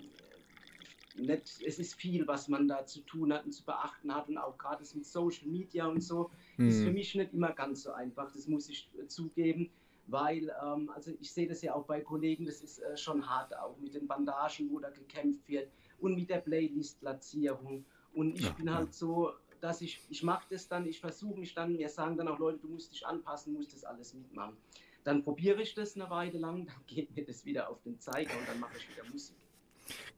nicht, 1.14 1.62
es 1.64 1.78
ist 1.78 1.94
viel, 1.94 2.26
was 2.26 2.48
man 2.48 2.66
da 2.66 2.84
zu 2.84 3.00
tun 3.02 3.32
hat 3.32 3.44
und 3.44 3.52
zu 3.52 3.64
beachten 3.64 4.12
hat 4.12 4.28
und 4.28 4.36
auch 4.36 4.58
gerade 4.58 4.84
mit 4.94 5.06
Social 5.06 5.46
Media 5.46 5.86
und 5.86 6.02
so 6.02 6.30
mhm. 6.56 6.68
ist 6.68 6.82
für 6.82 6.92
mich 6.92 7.14
nicht 7.14 7.32
immer 7.32 7.52
ganz 7.52 7.84
so 7.84 7.92
einfach, 7.92 8.32
das 8.32 8.48
muss 8.48 8.68
ich 8.68 8.90
äh, 9.00 9.06
zugeben, 9.06 9.70
weil, 10.08 10.52
ähm, 10.64 10.90
also 10.92 11.12
ich 11.20 11.32
sehe 11.32 11.46
das 11.46 11.62
ja 11.62 11.74
auch 11.74 11.84
bei 11.84 12.00
Kollegen, 12.00 12.46
das 12.46 12.62
ist 12.62 12.80
äh, 12.80 12.96
schon 12.96 13.28
hart 13.28 13.56
auch 13.56 13.78
mit 13.78 13.94
den 13.94 14.08
Bandagen, 14.08 14.68
wo 14.72 14.80
da 14.80 14.90
gekämpft 14.90 15.46
wird 15.48 15.68
und 16.00 16.14
mit 16.14 16.30
der 16.30 16.38
Playlist-Platzierung 16.38 17.84
und 18.14 18.34
ich 18.34 18.46
ja, 18.46 18.50
bin 18.52 18.74
halt 18.74 18.88
ja. 18.88 18.92
so, 18.92 19.32
dass 19.60 19.80
ich, 19.80 20.00
ich 20.08 20.22
mache 20.22 20.46
das 20.50 20.68
dann, 20.68 20.86
ich 20.86 21.00
versuche 21.00 21.38
mich 21.38 21.54
dann, 21.54 21.72
mir 21.72 21.88
sagen 21.88 22.16
dann 22.16 22.28
auch 22.28 22.38
Leute, 22.38 22.58
du 22.58 22.68
musst 22.68 22.92
dich 22.92 23.06
anpassen, 23.06 23.54
musst 23.54 23.74
das 23.74 23.84
alles 23.84 24.14
mitmachen. 24.14 24.56
Dann 25.04 25.22
probiere 25.22 25.62
ich 25.62 25.74
das 25.74 25.96
eine 25.96 26.10
Weile 26.10 26.38
lang, 26.38 26.66
dann 26.66 26.86
geht 26.86 27.14
mir 27.14 27.24
das 27.24 27.44
wieder 27.44 27.70
auf 27.70 27.82
den 27.82 27.98
Zeiger 28.00 28.32
und 28.38 28.48
dann 28.48 28.60
mache 28.60 28.76
ich 28.76 28.88
wieder 28.88 29.08
Musik. 29.10 29.36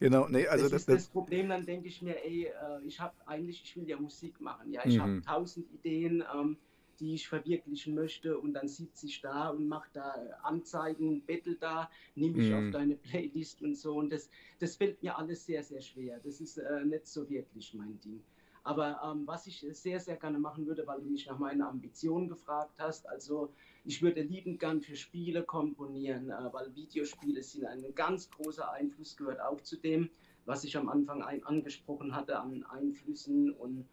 Genau, 0.01 0.29
nee, 0.29 0.47
also 0.47 0.65
das, 0.65 0.85
das 0.85 0.97
ist 0.97 1.07
das, 1.07 1.09
Problem, 1.09 1.49
dann 1.49 1.65
denke 1.65 1.89
ich 1.89 2.03
mir, 2.03 2.23
ey, 2.25 2.47
äh, 2.47 2.83
ich 2.85 3.01
habe 3.01 3.15
eigentlich, 3.27 3.63
ich 3.63 3.77
will 3.77 3.89
ja 3.89 3.99
Musik 3.99 4.41
machen, 4.41 4.71
ja, 4.71 4.85
ich 4.85 4.97
mhm. 4.97 5.03
habe 5.03 5.23
tausend 5.23 5.71
Ideen, 5.73 6.23
ähm, 6.35 6.59
die 7.03 7.15
ich 7.15 7.29
verwirklichen 7.29 7.97
möchte 7.97 8.39
und 8.39 8.55
dann 8.55 8.69
sitze 8.69 9.07
ich 9.07 9.21
da 9.21 9.49
und 9.49 9.67
mache 9.67 9.89
da 9.93 10.15
Anzeigen, 10.45 11.21
bettel 11.23 11.57
da, 11.57 11.91
nehme 12.15 12.37
mich 12.37 12.51
mhm. 12.51 12.55
auf 12.55 12.71
deine 12.71 12.95
Playlist 12.95 13.61
und 13.61 13.77
so 13.77 13.97
und 13.97 14.13
das, 14.13 14.31
das 14.61 14.77
fällt 14.77 15.03
mir 15.03 15.19
alles 15.19 15.45
sehr, 15.45 15.65
sehr 15.65 15.83
schwer. 15.83 16.21
Das 16.23 16.41
ist 16.41 16.59
äh, 16.59 16.85
nicht 16.85 17.09
so 17.09 17.29
wirklich 17.29 17.75
mein 17.75 17.99
Ding. 18.01 18.23
Aber 18.63 19.01
ähm, 19.05 19.27
was 19.27 19.49
ich 19.49 19.67
sehr, 19.73 19.99
sehr 19.99 20.15
gerne 20.15 20.39
machen 20.39 20.65
würde, 20.65 20.87
weil 20.87 21.01
du 21.01 21.11
mich 21.11 21.27
nach 21.27 21.39
meinen 21.39 21.63
Ambitionen 21.63 22.29
gefragt 22.29 22.75
hast, 22.79 23.09
also 23.09 23.53
ich 23.85 24.01
würde 24.01 24.23
liebend 24.23 24.61
gern 24.61 24.81
für 24.81 24.95
Spiele 24.95 25.43
komponieren, 25.43 26.31
äh, 26.31 26.53
weil 26.53 26.73
Videospiele 26.77 27.43
sind 27.43 27.65
ein 27.65 27.85
ganz 27.97 28.31
großer 28.31 28.71
Einfluss, 28.71 29.17
gehört 29.17 29.41
auch 29.41 29.61
zu 29.63 29.77
dem, 29.77 30.09
was 30.45 30.63
ich 30.63 30.77
am 30.77 30.89
Anfang 30.89 31.23
ein, 31.23 31.43
angesprochen 31.43 32.15
hatte 32.15 32.39
an 32.39 32.63
Einflüssen 32.63 33.51
und 33.51 33.89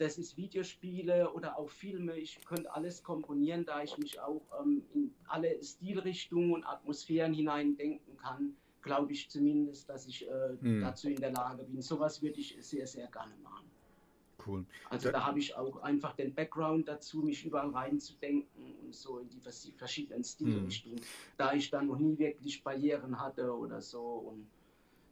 das 0.00 0.16
ist 0.16 0.36
Videospiele 0.38 1.30
oder 1.32 1.58
auch 1.58 1.68
Filme. 1.68 2.16
Ich 2.16 2.40
könnte 2.46 2.72
alles 2.74 3.02
komponieren, 3.02 3.66
da 3.66 3.82
ich 3.82 3.98
mich 3.98 4.18
auch 4.18 4.40
ähm, 4.58 4.82
in 4.94 5.14
alle 5.26 5.62
Stilrichtungen 5.62 6.52
und 6.54 6.64
Atmosphären 6.64 7.34
hineindenken 7.34 8.16
kann. 8.16 8.56
Glaube 8.80 9.12
ich 9.12 9.28
zumindest, 9.28 9.90
dass 9.90 10.06
ich 10.06 10.26
äh, 10.26 10.56
hm. 10.58 10.80
dazu 10.80 11.10
in 11.10 11.20
der 11.20 11.32
Lage 11.32 11.64
bin. 11.64 11.82
Sowas 11.82 12.22
würde 12.22 12.40
ich 12.40 12.56
sehr, 12.60 12.86
sehr 12.86 13.08
gerne 13.08 13.34
machen. 13.42 13.66
Cool. 14.46 14.64
Also 14.88 15.10
da, 15.10 15.18
da 15.18 15.26
habe 15.26 15.38
ich 15.38 15.54
auch 15.54 15.82
einfach 15.82 16.14
den 16.16 16.34
Background 16.34 16.88
dazu, 16.88 17.18
mich 17.18 17.44
überall 17.44 17.68
reinzudenken 17.68 18.74
und 18.82 18.94
so 18.94 19.18
in 19.18 19.28
die 19.28 19.72
verschiedenen 19.76 20.24
Stilrichtungen, 20.24 20.96
mhm. 20.96 21.36
da 21.36 21.52
ich 21.52 21.68
dann 21.68 21.88
noch 21.88 21.98
nie 21.98 22.16
wirklich 22.18 22.64
Barrieren 22.64 23.20
hatte 23.20 23.54
oder 23.54 23.82
so. 23.82 24.00
Und 24.00 24.46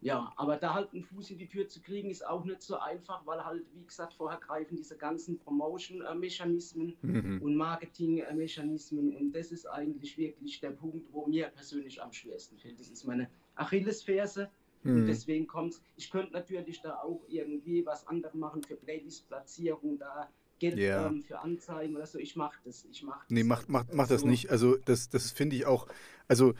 ja, 0.00 0.32
aber 0.36 0.56
da 0.56 0.74
halt 0.74 0.92
einen 0.92 1.02
Fuß 1.02 1.30
in 1.30 1.38
die 1.38 1.48
Tür 1.48 1.68
zu 1.68 1.80
kriegen, 1.80 2.10
ist 2.10 2.26
auch 2.26 2.44
nicht 2.44 2.62
so 2.62 2.78
einfach, 2.78 3.26
weil 3.26 3.44
halt, 3.44 3.64
wie 3.74 3.84
gesagt, 3.84 4.14
vorher 4.14 4.38
greifen 4.38 4.76
diese 4.76 4.96
ganzen 4.96 5.38
Promotion-Mechanismen 5.38 6.96
mhm. 7.02 7.42
und 7.42 7.56
Marketing-Mechanismen 7.56 9.16
und 9.16 9.32
das 9.32 9.50
ist 9.50 9.66
eigentlich 9.66 10.16
wirklich 10.16 10.60
der 10.60 10.70
Punkt, 10.70 11.12
wo 11.12 11.26
mir 11.26 11.48
persönlich 11.48 12.00
am 12.00 12.12
schwersten 12.12 12.58
fällt. 12.58 12.78
Das 12.78 12.88
ist 12.88 13.04
meine 13.04 13.28
Achillesferse 13.56 14.48
und 14.84 15.02
mhm. 15.02 15.06
deswegen 15.06 15.48
kommt 15.48 15.80
ich 15.96 16.10
könnte 16.10 16.32
natürlich 16.32 16.80
da 16.80 16.96
auch 16.98 17.20
irgendwie 17.28 17.84
was 17.84 18.06
anderes 18.06 18.34
machen 18.34 18.62
für 18.62 18.76
Playlist-Platzierung, 18.76 19.98
da 19.98 20.30
Geld 20.60 20.78
yeah. 20.78 21.06
ähm, 21.06 21.22
für 21.22 21.38
Anzeigen 21.38 21.96
oder 21.96 22.06
so. 22.06 22.18
Ich 22.18 22.36
mache 22.36 22.58
das, 22.64 22.84
ich 22.90 23.02
mache 23.02 23.24
Nee, 23.28 23.44
mach, 23.44 23.66
mach, 23.68 23.84
mach 23.92 24.08
das 24.08 24.22
so. 24.22 24.26
nicht. 24.26 24.50
Also 24.50 24.76
das, 24.76 25.08
das 25.08 25.30
finde 25.30 25.56
ich 25.56 25.66
auch, 25.66 25.86
also 26.26 26.54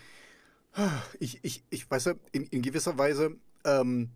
ich, 1.19 1.41
ich, 1.43 1.65
ich 1.71 1.91
weiß 1.91 2.07
ja, 2.07 2.15
in, 2.33 2.45
in 2.45 2.63
gewisser 2.63 2.99
Weise 2.99 3.37
ähm, 3.65 4.11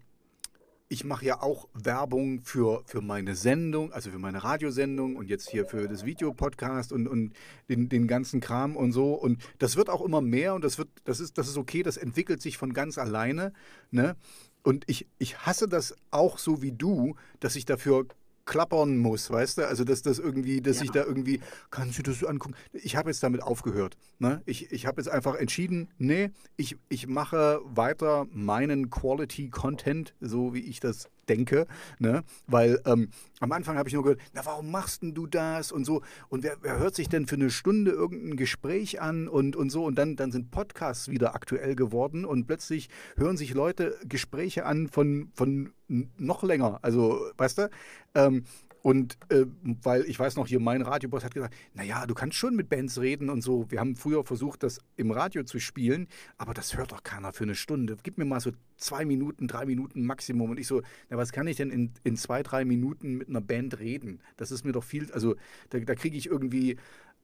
ich 0.93 1.05
mache 1.05 1.25
ja 1.25 1.41
auch 1.41 1.69
Werbung 1.73 2.43
für, 2.43 2.83
für 2.85 3.01
meine 3.01 3.35
Sendung, 3.35 3.95
also 3.95 4.11
für 4.11 4.19
meine 4.19 4.45
Radiosendung 4.45 5.17
und 5.17 5.27
jetzt 5.27 5.49
hier 5.49 5.65
für 5.65 5.89
das 5.89 6.05
Videopodcast 6.05 6.93
und, 6.93 7.09
und 7.09 7.33
den, 7.71 7.89
den 7.89 8.07
ganzen 8.07 8.43
Kram 8.43 8.77
und 8.77 8.93
so. 8.93 9.15
Und 9.15 9.43
das 9.59 9.77
wird 9.77 9.89
auch 9.89 10.03
immer 10.03 10.21
mehr 10.21 10.55
und 10.55 10.63
das 10.63 10.77
wird, 10.77 10.91
das 11.05 11.19
ist, 11.19 11.39
das 11.39 11.49
ist 11.49 11.57
okay, 11.57 11.83
das 11.83 11.97
entwickelt 11.97 12.43
sich 12.43 12.59
von 12.59 12.75
ganz 12.75 12.99
alleine. 12.99 13.55
Ne? 13.91 14.17
Und 14.63 14.85
ich, 14.87 15.09
ich 15.19 15.39
hasse 15.47 15.67
das 15.67 15.97
auch 16.11 16.37
so 16.37 16.61
wie 16.61 16.73
du, 16.73 17.17
dass 17.41 17.57
ich 17.57 17.65
dafür 17.65 18.07
klappern 18.45 18.99
muss, 18.99 19.31
weißt 19.31 19.59
du? 19.59 19.69
Also, 19.69 19.85
dass 19.85 20.03
das 20.03 20.19
irgendwie, 20.19 20.61
dass 20.61 20.79
ja. 20.79 20.85
ich 20.85 20.91
da 20.91 21.05
irgendwie, 21.05 21.41
kannst 21.71 21.99
du 21.99 22.03
das 22.03 22.19
so 22.19 22.27
angucken? 22.27 22.55
Ich 22.73 22.97
habe 22.97 23.11
jetzt 23.11 23.23
damit 23.23 23.43
aufgehört. 23.43 23.97
Ne? 24.19 24.43
Ich, 24.47 24.73
ich 24.73 24.87
habe 24.87 25.01
jetzt 25.01 25.09
einfach 25.09 25.35
entschieden, 25.35 25.89
nee, 25.99 26.31
ich, 26.57 26.77
ich 26.89 27.07
mache 27.07 27.61
weiter 27.65 28.27
meinen 28.33 28.91
Quality-Content, 28.91 30.15
so 30.21 30.55
wie 30.55 30.61
ich 30.61 30.81
das 30.81 31.09
denke, 31.29 31.67
ne? 31.99 32.25
weil 32.47 32.81
ähm, 32.85 33.11
am 33.41 33.53
Anfang 33.53 33.77
habe 33.77 33.89
ich 33.89 33.95
nur 33.95 34.03
gehört, 34.03 34.21
na 34.33 34.45
warum 34.45 34.71
machst 34.71 35.03
denn 35.03 35.15
du 35.15 35.27
das 35.27 35.73
und 35.73 35.85
so? 35.85 36.03
Und 36.29 36.43
wer, 36.43 36.57
wer, 36.63 36.79
hört 36.79 36.95
sich 36.95 37.09
denn 37.09 37.27
für 37.27 37.37
eine 37.37 37.51
Stunde 37.51 37.91
irgendein 37.91 38.37
Gespräch 38.37 39.01
an 39.01 39.29
und, 39.29 39.57
und 39.57 39.71
so? 39.71 39.85
Und 39.85 39.97
dann, 39.97 40.17
dann 40.17 40.33
sind 40.33 40.51
Podcasts 40.51 41.09
wieder 41.09 41.35
aktuell 41.35 41.75
geworden 41.75 42.25
und 42.25 42.47
plötzlich 42.47 42.89
hören 43.17 43.37
sich 43.37 43.55
Leute 43.55 43.99
Gespräche 44.05 44.67
an 44.67 44.89
von, 44.89 45.31
von 45.35 45.73
noch 45.89 46.43
länger, 46.43 46.79
also 46.83 47.21
weißt 47.37 47.59
du, 47.59 47.71
ähm, 48.15 48.45
und 48.83 49.17
äh, 49.29 49.47
weil 49.83 50.03
ich 50.03 50.19
weiß 50.19 50.37
noch, 50.37 50.49
hier 50.49 50.59
mein 50.61 50.83
Radioboss 50.83 51.25
hat 51.25 51.35
gesagt, 51.35 51.55
naja, 51.75 52.05
du 52.07 52.15
kannst 52.15 52.37
schon 52.37 52.57
mit 52.57 52.69
Bands 52.69 53.01
reden 53.01 53.31
und 53.31 53.41
so. 53.41 53.71
Wir 53.71 53.79
haben 53.79 53.95
früher 53.95 54.25
versucht, 54.25 54.65
das 54.65 54.81
im 54.97 55.13
Radio 55.13 55.45
zu 55.45 55.61
spielen, 55.61 56.09
aber 56.37 56.53
das 56.53 56.77
hört 56.77 56.91
doch 56.91 57.05
keiner 57.05 57.33
für 57.33 57.45
eine 57.45 57.55
Stunde. 57.55 57.97
Gib 58.03 58.19
mir 58.19 58.25
mal 58.25 58.41
so 58.41 58.51
zwei 58.77 59.05
Minuten, 59.05 59.47
drei 59.47 59.67
Minuten 59.67 60.05
Maximum. 60.05 60.51
Und 60.51 60.59
ich 60.59 60.67
so, 60.67 60.83
na, 61.09 61.17
was 61.17 61.31
kann 61.31 61.47
ich 61.47 61.57
denn 61.57 61.71
in, 61.71 61.93
in 62.03 62.17
zwei, 62.17 62.43
drei 62.43 62.65
Minuten 62.65 63.19
mit 63.19 63.29
einer 63.29 63.41
Band 63.41 63.79
reden? 63.79 64.21
Das 64.37 64.51
ist 64.51 64.65
mir 64.65 64.73
doch 64.73 64.85
viel, 64.85 65.11
also 65.13 65.37
da, 65.71 65.79
da 65.79 65.95
kriege 65.95 66.17
ich 66.17 66.27
irgendwie 66.27 66.77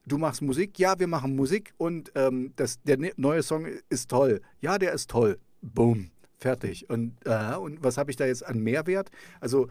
du 0.06 0.16
machst 0.16 0.40
Musik, 0.40 0.78
ja, 0.78 0.98
wir 0.98 1.06
machen 1.06 1.36
Musik 1.36 1.74
und 1.76 2.12
ähm, 2.14 2.54
das, 2.56 2.80
der 2.82 2.96
ne-, 2.96 3.12
neue 3.18 3.42
Song 3.42 3.66
ist 3.90 4.08
toll. 4.08 4.40
Ja, 4.62 4.78
der 4.78 4.92
ist 4.94 5.10
toll. 5.10 5.38
Boom, 5.60 6.10
fertig. 6.38 6.88
Und, 6.88 7.14
äh, 7.26 7.56
und 7.56 7.82
was 7.84 7.98
habe 7.98 8.10
ich 8.10 8.16
da 8.16 8.24
jetzt 8.24 8.46
an 8.46 8.60
Mehrwert? 8.60 9.10
Also, 9.38 9.68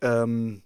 ähm, 0.00 0.62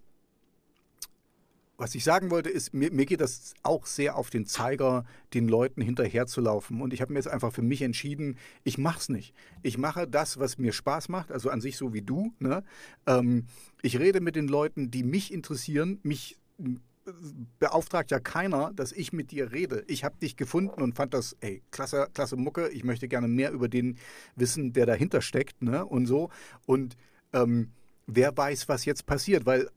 was 1.82 1.96
ich 1.96 2.04
sagen 2.04 2.30
wollte, 2.30 2.48
ist, 2.48 2.72
mir, 2.72 2.92
mir, 2.92 3.06
geht 3.06 3.20
das 3.20 3.54
auch 3.64 3.86
sehr 3.86 4.14
auf 4.16 4.30
den 4.30 4.46
Zeiger, 4.46 5.04
den 5.34 5.48
Leuten 5.48 5.82
hinterherzulaufen. 5.82 6.80
Und 6.80 6.94
ich 6.94 7.00
habe 7.00 7.12
mir 7.12 7.18
jetzt 7.18 7.26
einfach 7.26 7.52
für 7.52 7.62
mich 7.62 7.82
entschieden, 7.82 8.38
ich 8.62 8.78
mache 8.78 9.00
es 9.00 9.08
nicht. 9.08 9.34
Ich 9.62 9.78
mache 9.78 10.06
das, 10.06 10.38
was 10.38 10.58
mir 10.58 10.72
Spaß 10.72 11.08
macht, 11.08 11.32
also 11.32 11.50
an 11.50 11.60
sich 11.60 11.76
so 11.76 11.92
wie 11.92 12.02
du. 12.02 12.32
Ne? 12.38 12.62
Ähm, 13.08 13.46
ich 13.82 13.98
rede 13.98 14.20
mit 14.20 14.36
den 14.36 14.46
Leuten, 14.46 14.92
die 14.92 15.02
mich 15.02 15.32
interessieren. 15.32 15.98
Mich 16.04 16.38
beauftragt 17.58 18.12
ja 18.12 18.20
keiner, 18.20 18.72
dass 18.74 18.92
ich 18.92 19.12
mit 19.12 19.32
dir 19.32 19.50
rede. 19.50 19.82
Ich 19.88 20.04
habe 20.04 20.16
dich 20.18 20.36
gefunden 20.36 20.82
und 20.82 20.94
fand 20.94 21.14
das, 21.14 21.36
ey, 21.40 21.64
klasse, 21.72 22.06
klasse 22.14 22.36
Mucke. 22.36 22.68
Ich 22.68 22.84
möchte 22.84 23.08
gerne 23.08 23.26
mehr 23.26 23.50
über 23.50 23.68
den 23.68 23.98
wissen, 24.36 24.72
der 24.72 24.86
dahinter 24.86 25.20
steckt, 25.20 25.60
ne? 25.62 25.84
Und 25.84 26.06
so. 26.06 26.30
Und 26.64 26.96
ähm, 27.32 27.72
wer 28.06 28.36
weiß, 28.36 28.68
was 28.68 28.84
jetzt 28.84 29.04
passiert, 29.04 29.46
weil 29.46 29.68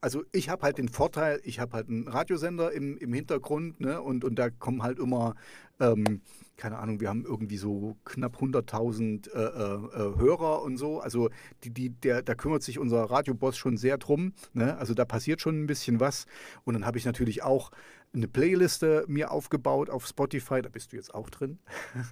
also 0.00 0.22
ich 0.32 0.48
habe 0.48 0.62
halt 0.62 0.78
den 0.78 0.88
Vorteil, 0.88 1.40
ich 1.44 1.60
habe 1.60 1.72
halt 1.72 1.88
einen 1.88 2.08
Radiosender 2.08 2.72
im, 2.72 2.96
im 2.98 3.12
Hintergrund 3.12 3.80
ne? 3.80 4.00
und, 4.00 4.24
und 4.24 4.36
da 4.36 4.50
kommen 4.50 4.82
halt 4.82 4.98
immer 4.98 5.34
ähm, 5.80 6.22
keine 6.56 6.78
Ahnung, 6.78 7.00
wir 7.00 7.08
haben 7.08 7.24
irgendwie 7.24 7.56
so 7.56 7.96
knapp 8.04 8.36
100.000 8.36 9.30
äh, 9.32 9.38
äh, 9.38 10.18
Hörer 10.18 10.62
und 10.62 10.76
so. 10.76 11.00
Also 11.00 11.30
die, 11.64 11.70
die, 11.70 11.90
der, 11.90 12.22
da 12.22 12.34
kümmert 12.34 12.62
sich 12.62 12.78
unser 12.78 13.04
Radioboss 13.04 13.56
schon 13.56 13.76
sehr 13.76 13.98
drum. 13.98 14.34
Ne? 14.52 14.76
Also 14.76 14.94
da 14.94 15.04
passiert 15.04 15.40
schon 15.40 15.62
ein 15.62 15.66
bisschen 15.66 15.98
was. 16.00 16.26
Und 16.64 16.74
dann 16.74 16.86
habe 16.86 16.98
ich 16.98 17.04
natürlich 17.04 17.42
auch 17.42 17.70
eine 18.14 18.28
Playliste 18.28 19.04
mir 19.08 19.32
aufgebaut 19.32 19.90
auf 19.90 20.06
Spotify. 20.06 20.62
Da 20.62 20.68
bist 20.68 20.92
du 20.92 20.96
jetzt 20.96 21.12
auch 21.12 21.28
drin. 21.28 21.58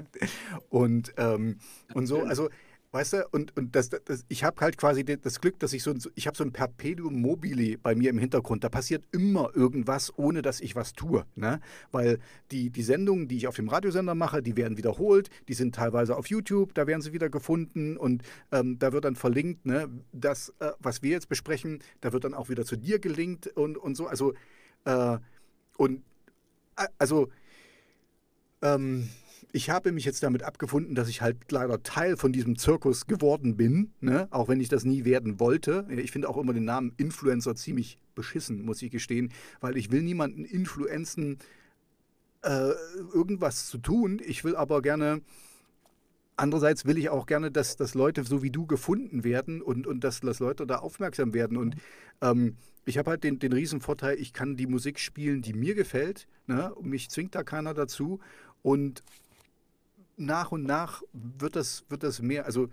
und, 0.68 1.14
ähm, 1.16 1.58
und 1.94 2.06
so. 2.06 2.22
Also 2.22 2.48
Weißt 2.94 3.14
du, 3.14 3.26
und, 3.30 3.56
und 3.56 3.74
das, 3.74 3.88
das, 3.88 4.26
ich 4.28 4.44
habe 4.44 4.60
halt 4.60 4.76
quasi 4.76 5.02
das 5.02 5.40
Glück, 5.40 5.58
dass 5.58 5.72
ich 5.72 5.82
so, 5.82 5.94
ich 6.14 6.26
habe 6.26 6.36
so 6.36 6.44
ein 6.44 6.52
Perpetuum 6.52 7.22
mobile 7.22 7.78
bei 7.78 7.94
mir 7.94 8.10
im 8.10 8.18
Hintergrund. 8.18 8.64
Da 8.64 8.68
passiert 8.68 9.02
immer 9.12 9.50
irgendwas, 9.56 10.12
ohne 10.18 10.42
dass 10.42 10.60
ich 10.60 10.76
was 10.76 10.92
tue. 10.92 11.24
Ne? 11.34 11.60
Weil 11.90 12.18
die, 12.50 12.68
die 12.68 12.82
Sendungen, 12.82 13.28
die 13.28 13.38
ich 13.38 13.46
auf 13.46 13.56
dem 13.56 13.70
Radiosender 13.70 14.14
mache, 14.14 14.42
die 14.42 14.58
werden 14.58 14.76
wiederholt, 14.76 15.30
die 15.48 15.54
sind 15.54 15.74
teilweise 15.74 16.14
auf 16.16 16.26
YouTube, 16.26 16.74
da 16.74 16.86
werden 16.86 17.00
sie 17.00 17.14
wieder 17.14 17.30
gefunden 17.30 17.96
und 17.96 18.24
ähm, 18.52 18.78
da 18.78 18.92
wird 18.92 19.06
dann 19.06 19.16
verlinkt, 19.16 19.64
ne? 19.64 19.88
das, 20.12 20.52
äh, 20.58 20.72
was 20.78 21.02
wir 21.02 21.12
jetzt 21.12 21.30
besprechen, 21.30 21.78
da 22.02 22.12
wird 22.12 22.24
dann 22.24 22.34
auch 22.34 22.50
wieder 22.50 22.66
zu 22.66 22.76
dir 22.76 22.98
gelinkt 22.98 23.46
und, 23.46 23.78
und 23.78 23.96
so. 23.96 24.06
Also, 24.06 24.34
äh, 24.84 25.16
und, 25.78 26.02
äh, 26.76 26.88
also, 26.98 27.30
ähm, 28.60 29.08
ich 29.52 29.68
habe 29.68 29.92
mich 29.92 30.06
jetzt 30.06 30.22
damit 30.22 30.42
abgefunden, 30.42 30.94
dass 30.94 31.08
ich 31.08 31.20
halt 31.20 31.52
leider 31.52 31.82
Teil 31.82 32.16
von 32.16 32.32
diesem 32.32 32.56
Zirkus 32.56 33.06
geworden 33.06 33.56
bin, 33.56 33.92
ne? 34.00 34.26
auch 34.30 34.48
wenn 34.48 34.60
ich 34.60 34.70
das 34.70 34.84
nie 34.84 35.04
werden 35.04 35.38
wollte. 35.38 35.86
Ich 35.90 36.10
finde 36.10 36.30
auch 36.30 36.38
immer 36.38 36.54
den 36.54 36.64
Namen 36.64 36.94
Influencer 36.96 37.54
ziemlich 37.54 37.98
beschissen, 38.14 38.64
muss 38.64 38.80
ich 38.80 38.90
gestehen, 38.90 39.30
weil 39.60 39.76
ich 39.76 39.90
will 39.90 40.02
niemanden 40.02 40.46
influenzen, 40.46 41.38
äh, 42.42 42.70
irgendwas 43.12 43.66
zu 43.66 43.76
tun. 43.76 44.22
Ich 44.24 44.42
will 44.42 44.56
aber 44.56 44.80
gerne, 44.80 45.20
andererseits 46.36 46.86
will 46.86 46.96
ich 46.96 47.10
auch 47.10 47.26
gerne, 47.26 47.50
dass, 47.50 47.76
dass 47.76 47.92
Leute 47.92 48.24
so 48.24 48.42
wie 48.42 48.50
du 48.50 48.66
gefunden 48.66 49.22
werden 49.22 49.60
und, 49.60 49.86
und 49.86 50.02
dass, 50.02 50.20
dass 50.20 50.40
Leute 50.40 50.66
da 50.66 50.78
aufmerksam 50.78 51.34
werden. 51.34 51.58
Und 51.58 51.76
ähm, 52.22 52.56
ich 52.86 52.96
habe 52.96 53.10
halt 53.10 53.22
den, 53.22 53.38
den 53.38 53.52
riesen 53.52 53.82
ich 54.16 54.32
kann 54.32 54.56
die 54.56 54.66
Musik 54.66 54.98
spielen, 54.98 55.42
die 55.42 55.52
mir 55.52 55.74
gefällt. 55.74 56.26
Ne? 56.46 56.72
Mich 56.80 57.10
zwingt 57.10 57.34
da 57.34 57.42
keiner 57.42 57.74
dazu. 57.74 58.18
Und 58.62 59.02
nach 60.24 60.52
und 60.52 60.64
nach 60.64 61.02
wird 61.12 61.56
das, 61.56 61.84
wird 61.88 62.02
das 62.02 62.20
mehr. 62.20 62.46
Also, 62.46 62.68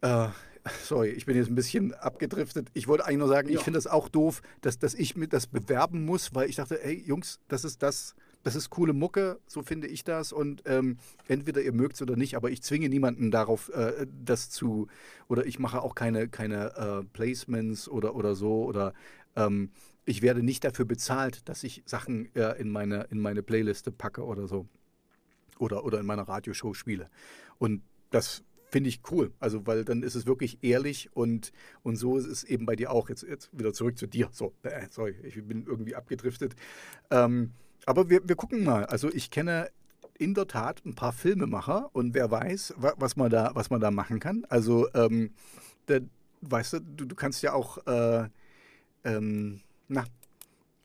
äh, 0.00 0.28
sorry, 0.82 1.08
ich 1.10 1.26
bin 1.26 1.36
jetzt 1.36 1.48
ein 1.48 1.54
bisschen 1.54 1.94
abgedriftet. 1.94 2.68
Ich 2.74 2.88
wollte 2.88 3.06
eigentlich 3.06 3.18
nur 3.18 3.28
sagen, 3.28 3.48
ja. 3.48 3.58
ich 3.58 3.64
finde 3.64 3.78
das 3.78 3.86
auch 3.86 4.08
doof, 4.08 4.42
dass, 4.60 4.78
dass 4.78 4.94
ich 4.94 5.16
mir 5.16 5.28
das 5.28 5.46
bewerben 5.46 6.04
muss, 6.04 6.34
weil 6.34 6.48
ich 6.48 6.56
dachte, 6.56 6.82
ey, 6.82 7.02
Jungs, 7.06 7.40
das 7.48 7.64
ist 7.64 7.82
das. 7.82 8.14
Das 8.42 8.56
ist 8.56 8.70
coole 8.70 8.94
Mucke, 8.94 9.38
so 9.46 9.60
finde 9.60 9.86
ich 9.86 10.02
das. 10.02 10.32
Und 10.32 10.62
ähm, 10.64 10.96
entweder 11.28 11.60
ihr 11.60 11.74
mögt 11.74 11.96
es 11.96 12.02
oder 12.02 12.16
nicht, 12.16 12.36
aber 12.36 12.50
ich 12.50 12.62
zwinge 12.62 12.88
niemanden 12.88 13.30
darauf, 13.30 13.68
äh, 13.68 14.06
das 14.24 14.48
zu. 14.48 14.86
Oder 15.28 15.44
ich 15.44 15.58
mache 15.58 15.82
auch 15.82 15.94
keine, 15.94 16.26
keine 16.26 16.74
äh, 16.74 17.04
Placements 17.12 17.86
oder, 17.86 18.14
oder 18.14 18.34
so. 18.34 18.64
Oder 18.64 18.94
ähm, 19.36 19.72
ich 20.06 20.22
werde 20.22 20.42
nicht 20.42 20.64
dafür 20.64 20.86
bezahlt, 20.86 21.50
dass 21.50 21.62
ich 21.64 21.82
Sachen 21.84 22.34
äh, 22.34 22.58
in, 22.58 22.70
meine, 22.70 23.08
in 23.10 23.20
meine 23.20 23.42
Playliste 23.42 23.92
packe 23.92 24.24
oder 24.24 24.48
so 24.48 24.66
oder, 25.60 25.84
oder 25.84 26.00
in 26.00 26.06
meiner 26.06 26.28
Radioshow 26.28 26.74
spiele. 26.74 27.10
Und 27.58 27.82
das 28.10 28.42
finde 28.70 28.88
ich 28.88 29.02
cool. 29.10 29.32
Also, 29.40 29.66
weil 29.66 29.84
dann 29.84 30.02
ist 30.02 30.14
es 30.14 30.26
wirklich 30.26 30.58
ehrlich 30.62 31.10
und, 31.14 31.52
und 31.82 31.96
so 31.96 32.16
ist 32.16 32.26
es 32.26 32.44
eben 32.44 32.66
bei 32.66 32.76
dir 32.76 32.90
auch. 32.90 33.08
Jetzt, 33.08 33.22
jetzt 33.22 33.50
wieder 33.56 33.72
zurück 33.72 33.98
zu 33.98 34.06
dir. 34.06 34.28
So, 34.32 34.54
äh, 34.62 34.86
sorry, 34.90 35.14
ich 35.22 35.34
bin 35.44 35.66
irgendwie 35.66 35.94
abgedriftet. 35.94 36.54
Ähm, 37.10 37.52
aber 37.86 38.08
wir, 38.08 38.26
wir 38.26 38.36
gucken 38.36 38.64
mal. 38.64 38.86
Also, 38.86 39.12
ich 39.12 39.30
kenne 39.30 39.70
in 40.18 40.34
der 40.34 40.46
Tat 40.46 40.84
ein 40.84 40.94
paar 40.94 41.12
Filmemacher 41.12 41.90
und 41.92 42.14
wer 42.14 42.30
weiß, 42.30 42.74
was 42.76 43.16
man 43.16 43.30
da, 43.30 43.52
was 43.54 43.70
man 43.70 43.80
da 43.80 43.90
machen 43.90 44.20
kann. 44.20 44.44
Also, 44.48 44.88
ähm, 44.94 45.32
der, 45.88 46.02
weißt 46.42 46.74
du, 46.74 46.80
du, 46.80 47.04
du 47.06 47.14
kannst 47.14 47.42
ja 47.42 47.52
auch, 47.52 47.84
äh, 47.86 48.28
ähm, 49.04 49.60
na, 49.88 50.04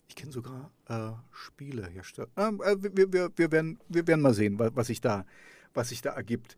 ich 0.08 0.16
kenne 0.16 0.32
sogar 0.32 0.72
äh, 0.88 1.12
Spielehersteller. 1.32 2.30
Ähm, 2.38 2.62
äh, 2.64 2.76
wir, 2.82 3.12
wir, 3.14 3.32
wir, 3.36 3.52
werden, 3.52 3.80
wir 3.90 4.08
werden 4.08 4.22
mal 4.22 4.34
sehen, 4.34 4.60
was 4.60 4.88
sich 4.88 5.02
da, 5.02 5.26
was 5.74 5.90
sich 5.90 6.02
da 6.02 6.12
ergibt. 6.12 6.58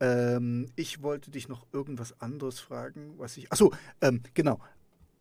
Ähm, 0.00 0.70
ich 0.76 1.02
wollte 1.02 1.30
dich 1.30 1.48
noch 1.48 1.66
irgendwas 1.72 2.20
anderes 2.20 2.60
fragen, 2.60 3.14
was 3.18 3.36
ich. 3.36 3.50
Achso, 3.52 3.72
ähm, 4.00 4.22
genau. 4.34 4.60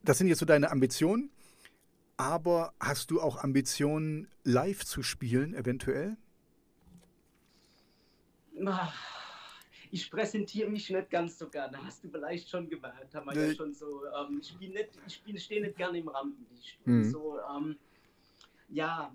Das 0.03 0.17
sind 0.17 0.27
jetzt 0.27 0.39
so 0.39 0.45
deine 0.45 0.71
Ambitionen. 0.71 1.29
Aber 2.17 2.73
hast 2.79 3.09
du 3.09 3.19
auch 3.19 3.43
Ambitionen, 3.43 4.27
live 4.43 4.85
zu 4.85 5.01
spielen, 5.01 5.55
eventuell? 5.55 6.17
Ach 8.65 9.20
ich 9.91 10.09
präsentiere 10.09 10.69
mich 10.69 10.89
nicht 10.89 11.09
ganz 11.09 11.37
so 11.37 11.49
gerne. 11.49 11.83
Hast 11.83 12.03
du 12.03 12.09
vielleicht 12.09 12.49
schon 12.49 12.69
gemerkt, 12.69 13.13
haben 13.13 13.25
wir 13.25 13.35
nee. 13.35 13.47
ja 13.49 13.55
schon 13.55 13.73
so. 13.73 14.05
Ähm, 14.05 14.39
ich 14.41 14.57
bin 14.57 14.71
nicht, 14.71 14.89
ich 15.05 15.21
bin, 15.21 15.37
stehe 15.37 15.61
nicht 15.61 15.75
gerne 15.75 15.99
im 15.99 16.07
Rampenlicht. 16.07 16.79
Mhm. 16.85 17.11
So, 17.11 17.37
ähm, 17.55 17.77
ja, 18.69 19.13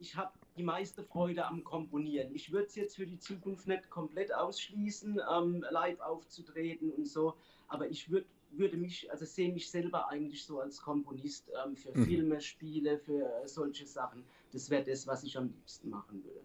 ich 0.00 0.16
habe 0.16 0.32
die 0.56 0.64
meiste 0.64 1.04
Freude 1.04 1.46
am 1.46 1.62
Komponieren. 1.62 2.34
Ich 2.34 2.52
würde 2.52 2.66
es 2.66 2.74
jetzt 2.74 2.96
für 2.96 3.06
die 3.06 3.18
Zukunft 3.18 3.68
nicht 3.68 3.88
komplett 3.88 4.34
ausschließen, 4.34 5.20
ähm, 5.32 5.64
live 5.70 6.00
aufzutreten 6.00 6.90
und 6.90 7.06
so, 7.06 7.34
aber 7.68 7.88
ich 7.88 8.10
würde 8.10 8.26
würde 8.54 8.76
mich, 8.76 9.10
also 9.10 9.24
sehe 9.24 9.50
mich 9.50 9.70
selber 9.70 10.10
eigentlich 10.10 10.44
so 10.44 10.60
als 10.60 10.80
Komponist 10.82 11.50
ähm, 11.64 11.74
für 11.74 11.96
mhm. 11.96 12.04
Filme, 12.04 12.40
Spiele, 12.40 12.98
für 12.98 13.22
äh, 13.22 13.48
solche 13.48 13.86
Sachen. 13.86 14.24
Das 14.52 14.68
wäre 14.68 14.84
das, 14.84 15.06
was 15.06 15.24
ich 15.24 15.38
am 15.38 15.46
liebsten 15.46 15.88
machen 15.88 16.22
würde. 16.22 16.40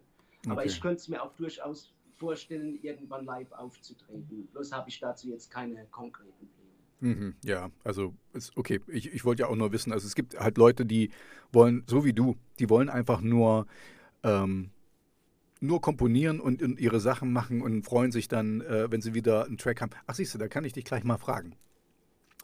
Aber 0.46 0.62
okay. 0.62 0.70
ich 0.70 0.80
könnte 0.80 0.96
es 0.96 1.08
mir 1.08 1.22
auch 1.22 1.34
durchaus 1.34 1.92
vorstellen, 2.18 2.78
irgendwann 2.82 3.24
live 3.24 3.50
aufzutreten. 3.52 4.48
Bloß 4.52 4.72
habe 4.72 4.88
ich 4.88 5.00
dazu 5.00 5.28
jetzt 5.28 5.50
keine 5.50 5.86
konkreten 5.86 6.48
Pläne. 7.00 7.14
Mhm, 7.14 7.34
ja, 7.44 7.70
also 7.84 8.14
ist 8.32 8.56
okay. 8.56 8.80
Ich, 8.88 9.12
ich 9.12 9.24
wollte 9.24 9.42
ja 9.42 9.48
auch 9.48 9.56
nur 9.56 9.72
wissen, 9.72 9.92
also 9.92 10.06
es 10.06 10.14
gibt 10.14 10.38
halt 10.38 10.58
Leute, 10.58 10.84
die 10.84 11.10
wollen, 11.52 11.84
so 11.86 12.04
wie 12.04 12.12
du, 12.12 12.36
die 12.58 12.68
wollen 12.68 12.88
einfach 12.88 13.20
nur 13.20 13.66
ähm, 14.24 14.70
nur 15.60 15.80
komponieren 15.80 16.40
und, 16.40 16.62
und, 16.62 16.78
ihre 16.78 17.00
Sachen 17.00 17.32
machen 17.32 17.62
und 17.62 17.82
freuen 17.84 18.12
sich 18.12 18.28
dann, 18.28 18.60
äh, 18.60 18.90
wenn 18.90 19.00
sie 19.00 19.14
wieder 19.14 19.46
einen 19.46 19.58
Track 19.58 19.80
haben. 19.80 19.90
Ach 20.06 20.14
siehst 20.14 20.34
du, 20.34 20.38
da 20.38 20.48
kann 20.48 20.64
ich 20.64 20.72
dich 20.72 20.84
gleich 20.84 21.04
mal 21.04 21.18
fragen. 21.18 21.56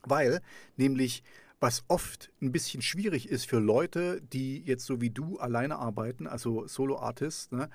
Weil 0.02 0.40
nämlich 0.76 1.22
was 1.60 1.84
oft 1.88 2.30
ein 2.42 2.52
bisschen 2.52 2.82
schwierig 2.82 3.28
ist 3.28 3.48
für 3.48 3.58
Leute, 3.58 4.20
die 4.20 4.62
jetzt 4.62 4.84
so 4.84 5.00
wie 5.00 5.10
du 5.10 5.38
alleine 5.38 5.76
arbeiten, 5.76 6.26
also 6.26 6.66
Solo-Artists, 6.66 7.52
ne, 7.52 7.70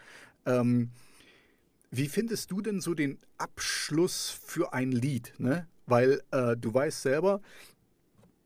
ähm, 0.45 0.91
wie 1.91 2.08
findest 2.08 2.52
du 2.52 2.62
denn 2.62 2.82
so 2.82 2.93
den 2.93 3.19
Abschluss 3.38 4.30
für 4.30 4.73
ein 4.73 4.91
Lied? 4.91 5.34
Ne? 5.38 5.67
Weil 5.86 6.21
äh, 6.32 6.56
du 6.56 6.73
weißt 6.73 7.02
selber, 7.02 7.41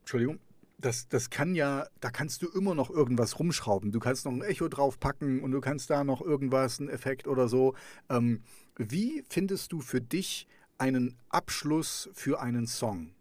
Entschuldigung, 0.02 0.40
das, 0.78 1.08
das 1.08 1.30
kann 1.30 1.56
ja, 1.56 1.88
da 2.02 2.10
kannst 2.10 2.42
du 2.42 2.50
immer 2.50 2.76
noch 2.76 2.90
irgendwas 2.90 3.40
rumschrauben. 3.40 3.92
Du 3.92 4.00
kannst 4.00 4.26
noch 4.26 4.34
ein 4.34 4.42
Echo 4.42 4.68
draufpacken 4.68 5.42
und 5.42 5.52
du 5.52 5.62
kannst 5.62 5.90
da 5.90 6.04
noch 6.04 6.22
irgendwas, 6.22 6.80
einen 6.80 6.90
Effekt 6.90 7.28
oder 7.28 7.48
so. 7.48 7.76
Ähm, 8.10 8.44
wie 8.78 9.24
findest 9.30 9.72
du 9.72 9.82
für 9.82 10.02
dich 10.02 10.48
einen 10.78 11.18
Abschluss 11.30 12.10
für 12.14 12.42
einen 12.42 12.68
Song? 12.68 13.14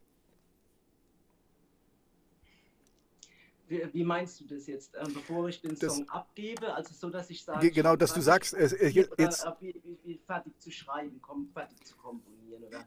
Wie, 3.69 3.83
wie, 3.93 4.05
meinst 4.05 4.41
du 4.41 4.45
das 4.45 4.67
jetzt? 4.67 4.95
Ähm, 4.95 5.15
bevor 5.15 5.49
ich 5.49 5.61
den 5.61 5.79
das, 5.79 5.97
Song 5.97 6.09
abgebe, 6.09 6.75
also 6.75 6.93
so, 6.95 7.11
dass 7.11 7.31
ich 7.31 7.45
sage. 7.45 7.71
Genau, 7.71 7.97
dass 7.97 8.13
du 8.13 8.21
sagst, 8.21 8.55
es, 8.55 8.73
es, 8.73 8.95
jetzt. 8.95 9.13
Oder, 9.13 9.59
fertig 10.27 10.61
zu 10.61 10.71
schreiben, 10.71 11.21
kom, 11.23 11.49
fertig 11.53 11.83
zu 11.85 11.97
komponieren, 11.97 12.65
oder? 12.65 12.87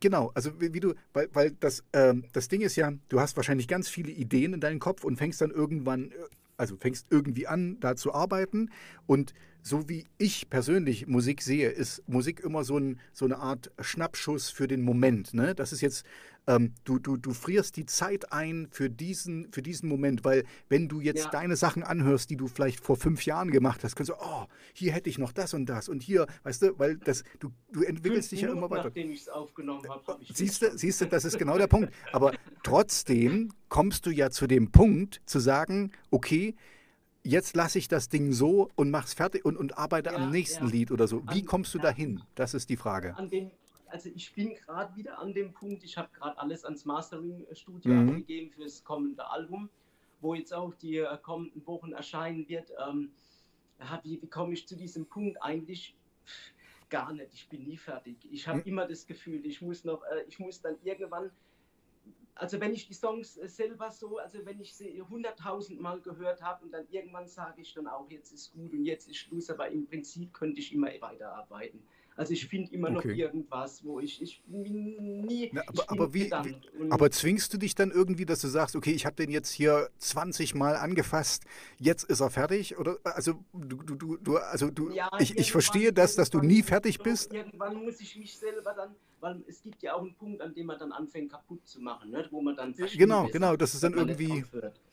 Genau, 0.00 0.32
also 0.34 0.60
wie, 0.60 0.72
wie 0.72 0.80
du, 0.80 0.94
weil, 1.12 1.28
weil 1.32 1.50
das, 1.52 1.84
ähm, 1.92 2.24
das 2.32 2.48
Ding 2.48 2.60
ist 2.60 2.76
ja, 2.76 2.92
du 3.08 3.20
hast 3.20 3.36
wahrscheinlich 3.36 3.68
ganz 3.68 3.88
viele 3.88 4.10
Ideen 4.10 4.54
in 4.54 4.60
deinem 4.60 4.80
Kopf 4.80 5.04
und 5.04 5.16
fängst 5.16 5.40
dann 5.40 5.50
irgendwann, 5.50 6.10
äh, 6.10 6.14
also 6.56 6.76
fängst 6.76 7.06
irgendwie 7.10 7.46
an, 7.46 7.78
da 7.80 7.94
zu 7.96 8.14
arbeiten 8.14 8.70
und 9.06 9.34
so 9.62 9.88
wie 9.88 10.06
ich 10.18 10.50
persönlich 10.50 11.06
Musik 11.06 11.40
sehe, 11.40 11.70
ist 11.70 12.02
Musik 12.08 12.40
immer 12.40 12.64
so, 12.64 12.78
ein, 12.78 12.98
so 13.12 13.24
eine 13.24 13.38
Art 13.38 13.70
Schnappschuss 13.80 14.50
für 14.50 14.66
den 14.66 14.82
Moment. 14.82 15.34
Ne? 15.34 15.54
Das 15.54 15.72
ist 15.72 15.80
jetzt, 15.80 16.04
ähm, 16.46 16.74
du, 16.84 16.98
du, 16.98 17.16
du 17.16 17.32
frierst 17.32 17.76
die 17.76 17.86
Zeit 17.86 18.32
ein 18.32 18.68
für 18.70 18.90
diesen, 18.90 19.50
für 19.52 19.62
diesen 19.62 19.88
Moment, 19.88 20.24
weil 20.24 20.44
wenn 20.68 20.88
du 20.88 21.00
jetzt 21.00 21.24
ja. 21.24 21.30
deine 21.30 21.56
Sachen 21.56 21.82
anhörst, 21.82 22.30
die 22.30 22.36
du 22.36 22.48
vielleicht 22.48 22.80
vor 22.80 22.96
fünf 22.96 23.24
Jahren 23.24 23.50
gemacht 23.50 23.84
hast, 23.84 23.94
kannst 23.94 24.10
du, 24.10 24.14
oh, 24.14 24.46
hier 24.72 24.92
hätte 24.92 25.08
ich 25.08 25.18
noch 25.18 25.32
das 25.32 25.54
und 25.54 25.66
das 25.66 25.88
und 25.88 26.02
hier, 26.02 26.26
weißt 26.42 26.62
du, 26.62 26.78
weil 26.78 26.96
das, 26.96 27.22
du, 27.38 27.50
du 27.72 27.82
entwickelst 27.82 28.30
fünf 28.30 28.40
dich 28.40 28.42
Minuten, 28.42 28.58
ja 28.60 28.66
immer 28.66 28.70
weiter. 28.70 28.88
Nachdem 28.88 29.10
ich 29.10 29.20
es 29.20 29.28
aufgenommen 29.28 29.88
habe, 29.88 30.06
habe 30.06 30.22
ich 30.22 30.30
siehst 30.34 30.62
du, 30.62 30.76
siehst 30.76 31.00
du, 31.00 31.06
das 31.06 31.24
ist 31.24 31.38
genau 31.38 31.58
der 31.58 31.66
Punkt. 31.68 31.92
Aber 32.12 32.32
trotzdem 32.62 33.52
kommst 33.68 34.06
du 34.06 34.10
ja 34.10 34.30
zu 34.30 34.46
dem 34.46 34.72
Punkt 34.72 35.20
zu 35.26 35.38
sagen, 35.38 35.92
okay, 36.10 36.56
jetzt 37.24 37.54
lasse 37.54 37.78
ich 37.78 37.86
das 37.86 38.08
Ding 38.08 38.32
so 38.32 38.68
und 38.74 38.90
mach's 38.90 39.14
fertig 39.14 39.44
und, 39.44 39.56
und 39.56 39.78
arbeite 39.78 40.10
ja, 40.10 40.16
am 40.16 40.30
nächsten 40.30 40.66
ja. 40.66 40.72
Lied 40.72 40.90
oder 40.90 41.06
so. 41.06 41.22
Wie 41.30 41.42
kommst 41.42 41.72
du 41.74 41.78
dahin? 41.78 42.22
Das 42.34 42.54
ist 42.54 42.68
die 42.68 42.76
Frage. 42.76 43.14
Dem, 43.30 43.50
also 43.92 44.10
ich 44.14 44.34
bin 44.34 44.54
gerade 44.54 44.96
wieder 44.96 45.18
an 45.18 45.34
dem 45.34 45.52
Punkt, 45.52 45.84
ich 45.84 45.96
habe 45.98 46.08
gerade 46.12 46.38
alles 46.38 46.64
ans 46.64 46.84
Mastering-Studio 46.84 47.92
mhm. 47.92 48.08
abgegeben 48.08 48.50
fürs 48.50 48.82
kommende 48.82 49.28
Album, 49.28 49.68
wo 50.20 50.34
jetzt 50.34 50.52
auch 50.52 50.74
die 50.74 50.98
äh, 50.98 51.18
kommenden 51.18 51.64
Wochen 51.66 51.92
erscheinen 51.92 52.48
wird. 52.48 52.72
Ähm, 52.84 53.12
wie, 54.02 54.22
wie 54.22 54.28
komme 54.28 54.54
ich 54.54 54.66
zu 54.66 54.76
diesem 54.76 55.06
Punkt? 55.06 55.42
Eigentlich 55.42 55.94
gar 56.88 57.12
nicht. 57.12 57.34
Ich 57.34 57.48
bin 57.48 57.64
nie 57.64 57.76
fertig. 57.76 58.16
Ich 58.30 58.48
habe 58.48 58.58
mhm. 58.58 58.64
immer 58.66 58.86
das 58.86 59.06
Gefühl, 59.06 59.44
ich 59.44 59.60
muss 59.60 59.84
noch, 59.84 60.02
äh, 60.04 60.24
ich 60.26 60.38
muss 60.38 60.60
dann 60.60 60.76
irgendwann 60.82 61.30
also 62.34 62.58
wenn 62.60 62.72
ich 62.72 62.86
die 62.86 62.94
Songs 62.94 63.36
äh, 63.36 63.48
selber 63.48 63.90
so, 63.90 64.18
also 64.18 64.44
wenn 64.44 64.60
ich 64.60 64.74
sie 64.74 65.02
hunderttausend 65.02 65.80
Mal 65.80 66.00
gehört 66.00 66.42
habe 66.42 66.64
und 66.64 66.72
dann 66.72 66.86
irgendwann 66.90 67.28
sage 67.28 67.60
ich 67.60 67.74
dann 67.74 67.86
auch, 67.86 68.10
jetzt 68.10 68.32
ist 68.32 68.52
gut 68.52 68.72
und 68.72 68.84
jetzt 68.84 69.08
ist 69.08 69.18
Schluss, 69.18 69.50
aber 69.50 69.68
im 69.68 69.86
Prinzip 69.86 70.32
könnte 70.32 70.60
ich 70.60 70.72
immer 70.72 70.88
weiterarbeiten. 71.00 71.82
Also 72.16 72.32
ich 72.34 72.46
finde 72.46 72.72
immer 72.72 72.94
okay. 72.94 73.08
noch 73.08 73.16
irgendwas, 73.16 73.84
wo 73.84 73.98
ich, 73.98 74.20
ich 74.20 74.42
nie. 74.46 75.50
Na, 75.52 75.62
aber, 75.66 75.90
aber, 75.90 76.14
wie, 76.14 76.30
wie 76.30 76.90
aber 76.90 77.10
zwingst 77.10 77.52
du 77.54 77.58
dich 77.58 77.74
dann 77.74 77.90
irgendwie, 77.90 78.26
dass 78.26 78.40
du 78.42 78.48
sagst, 78.48 78.76
okay, 78.76 78.92
ich 78.92 79.06
habe 79.06 79.16
den 79.16 79.30
jetzt 79.30 79.50
hier 79.50 79.88
20 79.98 80.54
Mal 80.54 80.76
angefasst, 80.76 81.44
jetzt 81.78 82.04
ist 82.04 82.20
er 82.20 82.30
fertig? 82.30 82.78
Oder 82.78 82.98
also 83.04 83.42
du, 83.54 83.76
du, 83.82 84.16
du, 84.18 84.36
also 84.36 84.70
du, 84.70 84.90
ja, 84.90 85.08
ich, 85.20 85.38
ich 85.38 85.52
verstehe 85.52 85.92
das, 85.92 86.14
dass 86.14 86.28
du 86.28 86.40
nie 86.40 86.62
fertig 86.62 86.98
bist. 86.98 87.32
Irgendwann 87.32 87.82
muss 87.82 88.00
ich 88.00 88.14
mich 88.16 88.36
selber 88.36 88.74
dann, 88.74 88.94
weil 89.20 89.42
es 89.48 89.62
gibt 89.62 89.82
ja 89.82 89.94
auch 89.94 90.02
einen 90.02 90.14
Punkt, 90.14 90.42
an 90.42 90.54
dem 90.54 90.66
man 90.66 90.78
dann 90.78 90.92
anfängt 90.92 91.32
kaputt 91.32 91.66
zu 91.66 91.80
machen, 91.80 92.10
ne? 92.10 92.28
wo 92.30 92.42
man 92.42 92.56
dann 92.56 92.74
Genau, 92.74 93.26
ist, 93.26 93.32
genau, 93.32 93.56
das 93.56 93.74
ist 93.74 93.82
dann 93.82 93.94
irgendwie. 93.94 94.44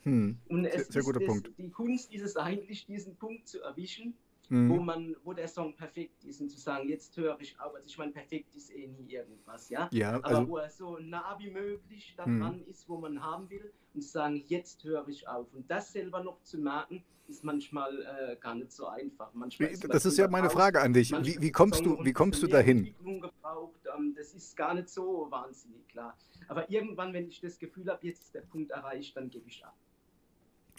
Hm, 0.04 0.38
und 0.48 0.66
es 0.66 0.88
sehr, 0.88 0.92
sehr 0.94 1.04
guter 1.04 1.20
Punkt. 1.20 1.52
Die 1.58 1.70
Kunst 1.70 2.14
ist 2.14 2.22
es 2.22 2.38
eigentlich, 2.38 2.86
diesen 2.86 3.16
Punkt 3.18 3.48
zu 3.48 3.62
erwischen 3.62 4.14
mhm. 4.50 4.70
wo 4.70 4.80
man, 4.80 5.16
wo 5.24 5.34
der 5.34 5.48
Song 5.48 5.76
perfekt 5.76 6.24
ist 6.26 6.42
und 6.42 6.50
zu 6.50 6.60
sagen, 6.60 6.90
jetzt 6.90 7.16
höre 7.18 7.40
ich 7.40 7.60
auf. 7.60 7.74
Also 7.74 7.88
ich 7.88 7.98
meine, 7.98 8.12
perfekt 8.12 8.56
ist 8.56 8.74
eh 8.74 8.88
nie 8.88 9.14
irgendwas, 9.14 9.70
ja. 9.70 9.90
ja 9.92 10.16
Aber 10.16 10.26
also, 10.26 10.50
wo 10.50 10.58
er 10.58 10.70
so 10.70 10.98
nah 11.00 11.38
wie 11.40 11.52
möglich 11.52 12.14
daran 12.18 12.58
mhm. 12.58 12.70
ist, 12.70 12.88
wo 12.90 12.98
man 12.98 13.24
haben 13.24 13.50
will 13.50 13.72
und 13.94 14.02
zu 14.02 14.10
sagen, 14.10 14.44
jetzt 14.48 14.84
höre 14.84 15.08
ich 15.08 15.28
auf. 15.28 15.48
Und 15.54 15.70
das 15.70 15.92
selber 15.92 16.24
noch 16.24 16.42
zu 16.44 16.58
merken, 16.58 17.04
ist 17.28 17.44
manchmal 17.44 18.02
äh, 18.02 18.36
gar 18.38 18.56
nicht 18.56 18.72
so 18.72 18.88
einfach. 18.88 19.32
Manchmal 19.34 19.70
ist 19.70 19.88
das 19.88 20.06
ist 20.06 20.18
ja 20.18 20.28
meine 20.28 20.50
Frage 20.50 20.82
an 20.82 20.94
dich. 20.94 21.12
Wie, 21.12 21.40
wie 21.40 21.52
kommst 21.52 21.86
du, 21.86 22.04
wie 22.04 22.12
kommst 22.12 22.42
du 22.42 22.48
dahin? 22.48 22.96
Gebraucht. 23.04 23.80
Ähm, 23.96 24.16
das 24.18 24.34
ist 24.34 24.58
gar 24.58 24.74
nicht 24.74 24.90
so 24.90 25.28
wahnsinnig 25.30 25.88
klar. 25.88 26.18
Aber 26.48 26.70
irgendwann, 26.72 27.14
wenn 27.14 27.28
ich 27.28 27.40
das 27.40 27.60
Gefühl 27.60 27.88
habe, 27.88 28.06
jetzt 28.08 28.24
ist 28.24 28.36
der 28.36 28.42
Punkt 28.42 28.72
erreicht, 28.72 29.16
dann 29.16 29.30
gebe 29.30 29.48
ich 29.48 29.64
ab. 29.64 29.78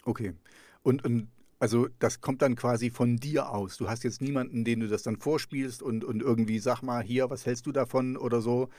Okay. 0.03 0.33
Und, 0.83 1.05
und 1.05 1.29
also 1.61 1.87
das 1.99 2.21
kommt 2.21 2.41
dann 2.41 2.55
quasi 2.55 2.89
von 2.89 3.17
dir 3.17 3.51
aus. 3.51 3.77
Du 3.77 3.87
hast 3.87 4.03
jetzt 4.03 4.19
niemanden, 4.19 4.65
den 4.65 4.79
du 4.79 4.87
das 4.87 5.03
dann 5.03 5.17
vorspielst 5.17 5.83
und, 5.83 6.03
und 6.03 6.23
irgendwie 6.23 6.57
sag 6.57 6.81
mal 6.81 7.03
hier, 7.03 7.29
was 7.29 7.45
hältst 7.45 7.67
du 7.67 7.71
davon 7.71 8.17
oder 8.17 8.41
so. 8.41 8.69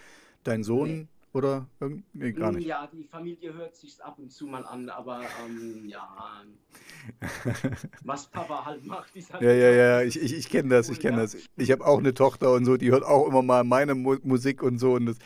Dein 0.42 0.64
Sohn 0.64 0.88
nee. 0.88 1.06
oder 1.32 1.68
nee, 2.12 2.32
gar 2.32 2.50
nicht. 2.50 2.66
Ja, 2.66 2.88
die 2.92 3.04
Familie 3.04 3.54
hört 3.54 3.76
sich 3.76 4.02
ab 4.02 4.18
und 4.18 4.32
zu 4.32 4.48
mal 4.48 4.66
an, 4.66 4.88
aber 4.88 5.20
ähm, 5.46 5.86
ja, 5.86 6.42
was 8.02 8.26
Papa 8.26 8.64
halt 8.64 8.84
macht, 8.84 9.14
ist 9.14 9.32
halt 9.32 9.44
Ja, 9.44 9.52
ja, 9.52 9.70
ja, 9.70 10.02
ich, 10.02 10.20
ich, 10.20 10.34
ich 10.34 10.48
kenne 10.48 10.70
das, 10.70 10.88
ich 10.88 10.98
kenne 10.98 11.18
das. 11.18 11.36
Ich 11.56 11.70
habe 11.70 11.86
auch 11.86 12.00
eine 12.00 12.14
Tochter 12.14 12.52
und 12.52 12.64
so, 12.64 12.76
die 12.76 12.90
hört 12.90 13.04
auch 13.04 13.28
immer 13.28 13.42
mal 13.42 13.62
meine 13.62 13.94
Musik 13.94 14.60
und 14.60 14.80
so 14.80 14.94
und 14.94 15.06
das 15.06 15.18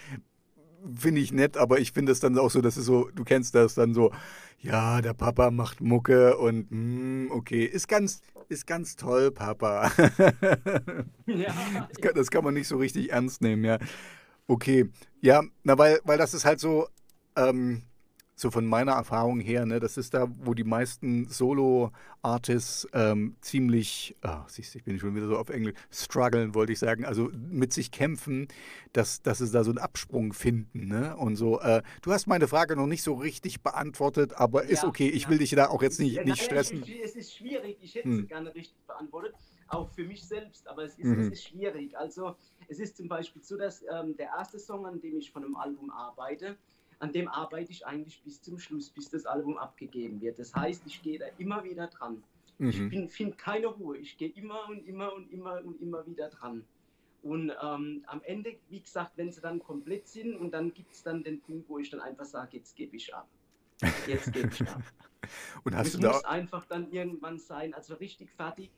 finde 0.95 1.21
ich 1.21 1.33
nett, 1.33 1.57
aber 1.57 1.79
ich 1.79 1.93
finde 1.93 2.13
es 2.13 2.21
dann 2.21 2.39
auch 2.39 2.51
so, 2.51 2.61
dass 2.61 2.77
es 2.77 2.85
so, 2.85 3.11
du 3.15 3.25
kennst 3.25 3.55
das 3.55 3.75
dann 3.75 3.95
so, 3.95 4.13
ja, 4.61 5.01
der 5.01 5.15
Papa 5.15 5.51
macht 5.51 5.81
Mucke 5.81 6.37
und 6.37 6.67
mm, 6.71 7.31
okay, 7.31 7.65
ist 7.65 7.89
ganz, 7.89 8.21
ist 8.49 8.67
ganz 8.67 8.97
toll, 8.97 9.31
Papa. 9.31 9.91
ja. 11.27 11.55
Das 12.15 12.31
kann 12.31 12.45
man 12.45 12.55
nicht 12.55 12.69
so 12.69 12.77
richtig 12.77 13.13
ernst 13.13 13.43
nehmen, 13.43 13.65
ja. 13.65 13.79
Okay, 14.47 14.91
ja, 15.21 15.43
na, 15.65 15.77
weil, 15.77 16.01
weil 16.05 16.19
das 16.19 16.35
ist 16.35 16.45
halt 16.45 16.61
so, 16.61 16.89
ähm, 17.37 17.83
so 18.39 18.51
von 18.51 18.67
meiner 18.67 18.93
Erfahrung 18.93 19.41
her, 19.41 19.65
ne, 19.65 19.81
das 19.81 19.97
ist 19.97 20.13
da, 20.13 20.29
wo 20.45 20.53
die 20.53 20.63
meisten 20.63 21.27
Solo-Artists 21.27 22.87
ähm, 22.93 23.35
ziemlich, 23.41 24.15
oh, 24.23 24.43
siehst 24.47 24.75
du, 24.75 24.79
ich 24.79 24.85
bin 24.85 24.99
schon 24.99 25.17
wieder 25.17 25.27
so 25.27 25.39
auf 25.39 25.49
Englisch, 25.49 25.75
strugglen, 25.91 26.55
wollte 26.55 26.73
ich 26.73 26.79
sagen, 26.79 27.07
also 27.07 27.31
mit 27.33 27.73
sich 27.73 27.91
kämpfen, 27.91 28.49
dass, 28.93 29.23
dass 29.23 29.39
sie 29.39 29.51
da 29.51 29.65
so 29.65 29.71
einen 29.71 29.79
Absprung 29.79 30.35
finden. 30.35 30.87
Ne? 30.87 31.17
Und 31.17 31.37
so, 31.37 31.61
äh, 31.61 31.83
du 32.03 32.13
hast 32.13 32.27
meine 32.27 32.47
Frage 32.47 32.77
noch 32.77 32.87
nicht 32.87 33.03
so 33.03 33.15
richtig 33.15 33.63
beantwortet, 33.63 34.35
aber 34.35 34.65
ja, 34.65 34.71
ist 34.71 34.85
okay, 34.85 35.09
ich 35.09 35.25
ja. 35.25 35.31
will 35.31 35.39
dich 35.39 35.51
da 35.53 35.69
auch 35.69 35.83
jetzt 35.83 35.99
nicht, 35.99 36.23
nicht 36.27 36.43
stressen. 36.43 36.85
Es 37.03 37.17
ist 37.17 37.35
schwierig, 37.35 37.79
ich 37.81 37.95
hätte 37.95 38.09
hm. 38.09 38.21
es 38.21 38.29
gerne 38.29 38.55
richtig 38.55 38.85
beantwortet, 38.87 39.35
auch 39.69 39.89
für 39.91 40.05
mich 40.05 40.23
selbst, 40.23 40.69
aber 40.69 40.85
es 40.85 40.99
ist, 40.99 41.07
mhm. 41.07 41.21
es 41.21 41.33
ist 41.33 41.49
schwierig. 41.49 41.97
Also 41.97 42.37
es 42.69 42.79
ist 42.79 42.97
zum 42.97 43.09
Beispiel 43.09 43.43
so, 43.43 43.57
dass 43.57 43.83
ähm, 43.83 44.17
der 44.17 44.27
erste 44.27 44.59
Song, 44.59 44.87
an 44.87 45.01
dem 45.01 45.19
ich 45.19 45.33
von 45.33 45.45
einem 45.45 45.57
Album 45.57 45.91
arbeite, 45.91 46.57
an 46.99 47.13
dem 47.13 47.29
arbeite 47.29 47.71
ich 47.73 47.87
eigentlich 47.87 48.23
bis 48.23 48.41
zum 48.41 48.59
Schluss, 48.59 48.91
bis 48.91 49.11
das 49.11 49.27
Album 49.27 49.59
abgegeben 49.59 50.21
wird. 50.21 50.39
Das 50.39 50.55
heißt, 50.55 50.83
ich 50.87 51.03
gehe 51.03 51.19
da 51.19 51.27
immer 51.39 51.65
wieder 51.65 51.89
dran. 51.89 52.23
Mhm. 52.59 52.91
Ich 52.91 53.13
finde 53.13 53.37
keine 53.37 53.67
Ruhe. 53.67 53.99
Ich 53.99 54.17
gehe 54.17 54.31
immer 54.31 54.69
und 54.69 54.87
immer 54.87 55.13
und 55.15 55.31
immer 55.31 55.63
und 55.65 55.81
immer 55.81 56.07
wieder 56.07 56.29
dran. 56.31 56.65
Und 57.23 57.53
ähm, 57.61 58.05
am 58.07 58.23
Ende, 58.23 58.57
wie 58.69 58.81
gesagt, 58.81 59.13
wenn 59.17 59.33
sie 59.33 59.41
dann 59.41 59.59
komplett 59.59 60.07
sind 60.07 60.37
und 60.37 60.53
dann 60.53 60.73
gibt 60.73 60.93
es 60.93 61.03
dann 61.03 61.25
den 61.25 61.41
Punkt, 61.41 61.69
wo 61.69 61.79
ich 61.79 61.91
dann 61.91 62.01
einfach 62.01 62.25
sage, 62.25 62.57
jetzt 62.57 62.77
gebe 62.77 62.97
ich 62.97 63.13
ab. 63.15 63.29
Jetzt 64.07 64.33
gebe 64.33 64.49
ich 64.49 64.63
ab. 64.63 64.81
und 65.65 65.75
hast 65.75 65.89
es 65.89 65.93
du 65.95 66.01
da 66.01 66.13
muss 66.13 66.25
einfach 66.25 66.65
dann 66.67 66.91
irgendwann 66.93 67.39
sein, 67.39 67.75
also 67.75 67.95
richtig 67.95 68.31
fertig 68.31 68.71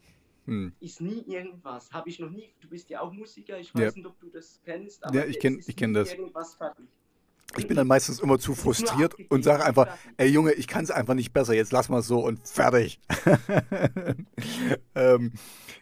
hm. 0.46 0.72
ist 0.81 1.00
nie 1.00 1.22
irgendwas. 1.26 1.92
Habe 1.92 2.09
ich 2.09 2.18
noch 2.18 2.31
nie, 2.31 2.54
du 2.61 2.68
bist 2.68 2.88
ja 2.88 3.02
auch 3.02 3.12
Musiker, 3.12 3.59
ich 3.59 3.74
weiß 3.74 3.94
ja. 3.94 3.98
nicht, 3.98 4.07
ob 4.07 4.18
du 4.18 4.31
das 4.31 4.61
kennst, 4.64 5.04
aber 5.04 5.14
ja, 5.14 5.24
ich 5.26 5.38
kenne 5.38 5.59
kenn 5.59 5.92
das. 5.92 6.12
irgendwas 6.12 6.54
fertig. 6.54 6.87
Ich 7.56 7.66
bin 7.66 7.76
dann 7.76 7.87
meistens 7.87 8.20
immer 8.20 8.38
zu 8.38 8.54
frustriert 8.54 9.14
und 9.30 9.42
sage 9.42 9.64
einfach, 9.64 9.88
ey 10.18 10.28
Junge, 10.28 10.52
ich 10.52 10.66
kann 10.66 10.84
es 10.84 10.90
einfach 10.90 11.14
nicht 11.14 11.32
besser, 11.32 11.54
jetzt 11.54 11.72
lass 11.72 11.88
mal 11.88 12.02
so 12.02 12.20
und 12.20 12.46
fertig. 12.46 13.00
ähm, 14.94 15.32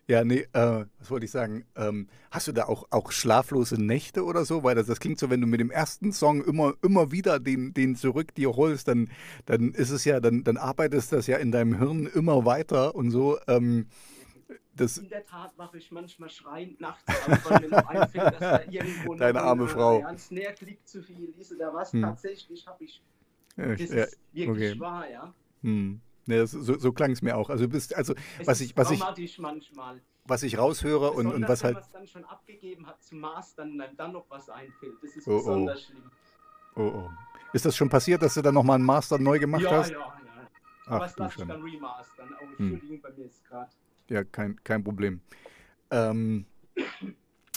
ja, 0.08 0.22
nee, 0.24 0.46
äh, 0.52 0.84
was 1.00 1.10
wollte 1.10 1.24
ich 1.24 1.32
sagen? 1.32 1.64
Ähm, 1.74 2.06
hast 2.30 2.46
du 2.46 2.52
da 2.52 2.66
auch, 2.66 2.86
auch 2.90 3.10
schlaflose 3.10 3.82
Nächte 3.82 4.24
oder 4.24 4.44
so? 4.44 4.62
Weil 4.62 4.76
das, 4.76 4.86
das 4.86 5.00
klingt 5.00 5.18
so, 5.18 5.28
wenn 5.30 5.40
du 5.40 5.48
mit 5.48 5.58
dem 5.58 5.72
ersten 5.72 6.12
Song 6.12 6.44
immer, 6.44 6.74
immer 6.82 7.10
wieder 7.10 7.40
den, 7.40 7.74
den 7.74 7.96
zurück 7.96 8.32
dir 8.34 8.52
holst, 8.52 8.86
dann, 8.86 9.10
dann 9.46 9.72
ist 9.72 9.90
es 9.90 10.04
ja, 10.04 10.20
dann, 10.20 10.44
dann 10.44 10.58
arbeitest 10.58 11.12
das 11.12 11.26
ja 11.26 11.38
in 11.38 11.50
deinem 11.50 11.78
Hirn 11.78 12.06
immer 12.06 12.44
weiter 12.44 12.94
und 12.94 13.10
so. 13.10 13.38
Ähm, 13.48 13.86
das 14.74 14.98
in 14.98 15.08
der 15.08 15.24
Tat 15.24 15.56
mache 15.56 15.78
ich 15.78 15.90
manchmal 15.90 16.28
schreiend 16.28 16.80
nachts, 16.80 17.02
weil 17.44 17.60
mir 17.60 17.68
noch 17.68 17.86
einfällt, 17.88 18.34
dass 18.34 18.38
da 18.38 18.62
irgendwo 18.70 19.14
Deine 19.14 19.40
arme 19.42 19.64
ein, 19.64 19.68
Frau. 19.68 20.04
ein 20.04 20.18
Snare-Klick 20.18 20.86
zu 20.86 21.02
viel 21.02 21.34
ist 21.38 21.52
oder 21.52 21.74
was. 21.74 21.92
Hm. 21.92 22.02
Tatsächlich 22.02 22.66
habe 22.66 22.84
ich. 22.84 23.02
Das 23.56 23.80
ja, 23.80 24.04
ist 24.04 24.18
wirklich 24.32 24.72
okay. 24.72 24.80
wahr, 24.80 25.10
ja. 25.10 25.34
Hm. 25.62 26.00
Das, 26.26 26.50
so, 26.50 26.78
so 26.78 26.92
klang 26.92 27.12
es 27.12 27.22
mir 27.22 27.36
auch. 27.36 27.50
Also 27.50 27.64
du 27.64 27.70
bist, 27.70 27.94
also 27.94 28.14
es 28.38 28.46
was 28.46 28.60
ich, 28.60 28.76
was 28.76 28.90
ich, 28.90 29.38
manchmal. 29.38 30.02
was 30.24 30.42
ich 30.42 30.58
raushöre 30.58 31.12
und, 31.12 31.26
und 31.28 31.48
was 31.48 31.64
halt. 31.64 31.76
Wenn 31.76 31.82
man 31.82 31.84
es 31.84 31.92
dann 31.92 32.06
schon 32.06 32.24
abgegeben 32.24 32.86
hat 32.86 33.02
zum 33.02 33.20
Mastern, 33.20 33.78
dann, 33.78 33.96
dann 33.96 34.12
noch 34.12 34.26
was 34.28 34.48
einfällt. 34.50 34.94
Das 35.02 35.16
ist 35.16 35.26
oh, 35.26 35.32
oh. 35.32 35.36
besonders 35.38 35.78
oh. 35.78 35.84
schlimm. 35.84 36.10
Oh, 36.74 36.82
oh. 36.82 37.10
Ist 37.52 37.64
das 37.64 37.76
schon 37.76 37.88
passiert, 37.88 38.22
dass 38.22 38.34
du 38.34 38.42
dann 38.42 38.54
nochmal 38.54 38.74
einen 38.74 38.84
Master 38.84 39.18
neu 39.18 39.38
gemacht 39.38 39.62
ja, 39.62 39.70
hast? 39.70 39.90
Ja, 39.90 39.98
ja, 39.98 40.04
ja. 40.04 40.48
Aber 40.86 41.06
es 41.06 41.16
lasse 41.16 41.40
ich 41.40 41.46
dann 41.46 41.62
remastern. 41.62 42.36
Oh, 42.38 42.44
Entschuldigung, 42.44 42.96
hm. 42.96 43.00
bei 43.00 43.10
mir 43.12 43.24
ist 43.24 43.44
gerade 43.44 43.70
ja, 44.08 44.24
kein, 44.24 44.62
kein 44.64 44.84
Problem. 44.84 45.20
Ähm, 45.90 46.46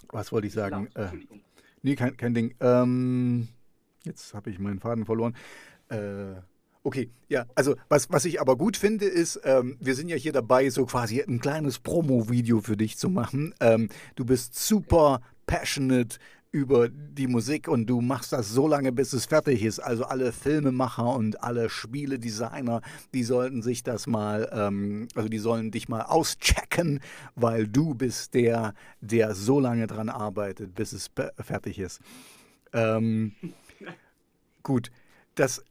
was 0.10 0.32
wollte 0.32 0.48
ich 0.48 0.54
sagen? 0.54 0.90
Äh, 0.96 1.10
nee, 1.82 1.96
kein, 1.96 2.18
kein 2.18 2.34
Ding. 2.34 2.56
Ähm, 2.60 3.48
jetzt 4.04 4.34
habe 4.34 4.50
ich 4.50 4.60
meinen 4.60 4.80
Faden 4.80 5.06
verloren. 5.06 5.36
Äh, 5.90 6.42
Okay, 6.82 7.12
ja, 7.28 7.46
also 7.56 7.76
was, 7.90 8.10
was 8.10 8.24
ich 8.24 8.40
aber 8.40 8.56
gut 8.58 8.78
finde, 8.78 9.06
ist, 9.06 9.42
ähm, 9.44 9.78
wir 9.82 9.96
sind 9.96 10.08
ja 10.08 10.16
hier 10.16 10.32
dabei, 10.32 10.70
so 10.70 10.86
quasi 10.86 11.22
ein 11.22 11.42
kleines 11.42 11.80
Promo-Video 11.80 12.62
für 12.62 12.78
dich 12.78 12.98
zu 12.98 13.10
machen. 13.10 13.54
Ähm, 13.60 13.90
du 14.16 14.24
bist 14.24 14.56
super 14.56 15.22
passionate 15.46 16.20
über 16.52 16.90
die 16.90 17.28
Musik 17.28 17.68
und 17.68 17.86
du 17.86 18.02
machst 18.02 18.34
das 18.34 18.50
so 18.50 18.68
lange, 18.68 18.92
bis 18.92 19.14
es 19.14 19.26
fertig 19.26 19.64
ist. 19.64 19.80
Also 19.80 20.06
alle 20.06 20.32
Filmemacher 20.32 21.16
und 21.16 21.44
alle 21.44 21.70
Spieledesigner, 21.70 22.82
die 23.14 23.24
sollten 23.24 23.62
sich 23.62 23.84
das 23.84 24.08
mal, 24.08 24.50
ähm, 24.52 25.08
also 25.14 25.30
die 25.30 25.38
sollen 25.38 25.70
dich 25.70 25.90
mal 25.90 26.02
auschecken, 26.02 27.02
weil 27.36 27.68
du 27.68 27.94
bist 27.94 28.34
der, 28.34 28.74
der 29.00 29.36
so 29.36 29.60
lange 29.60 29.86
dran 29.86 30.10
arbeitet, 30.10 30.74
bis 30.74 30.92
es 30.92 31.12
fertig 31.40 31.78
ist. 31.78 32.02
Ähm, 32.74 33.34
gut, 34.64 34.92
das 35.36 35.64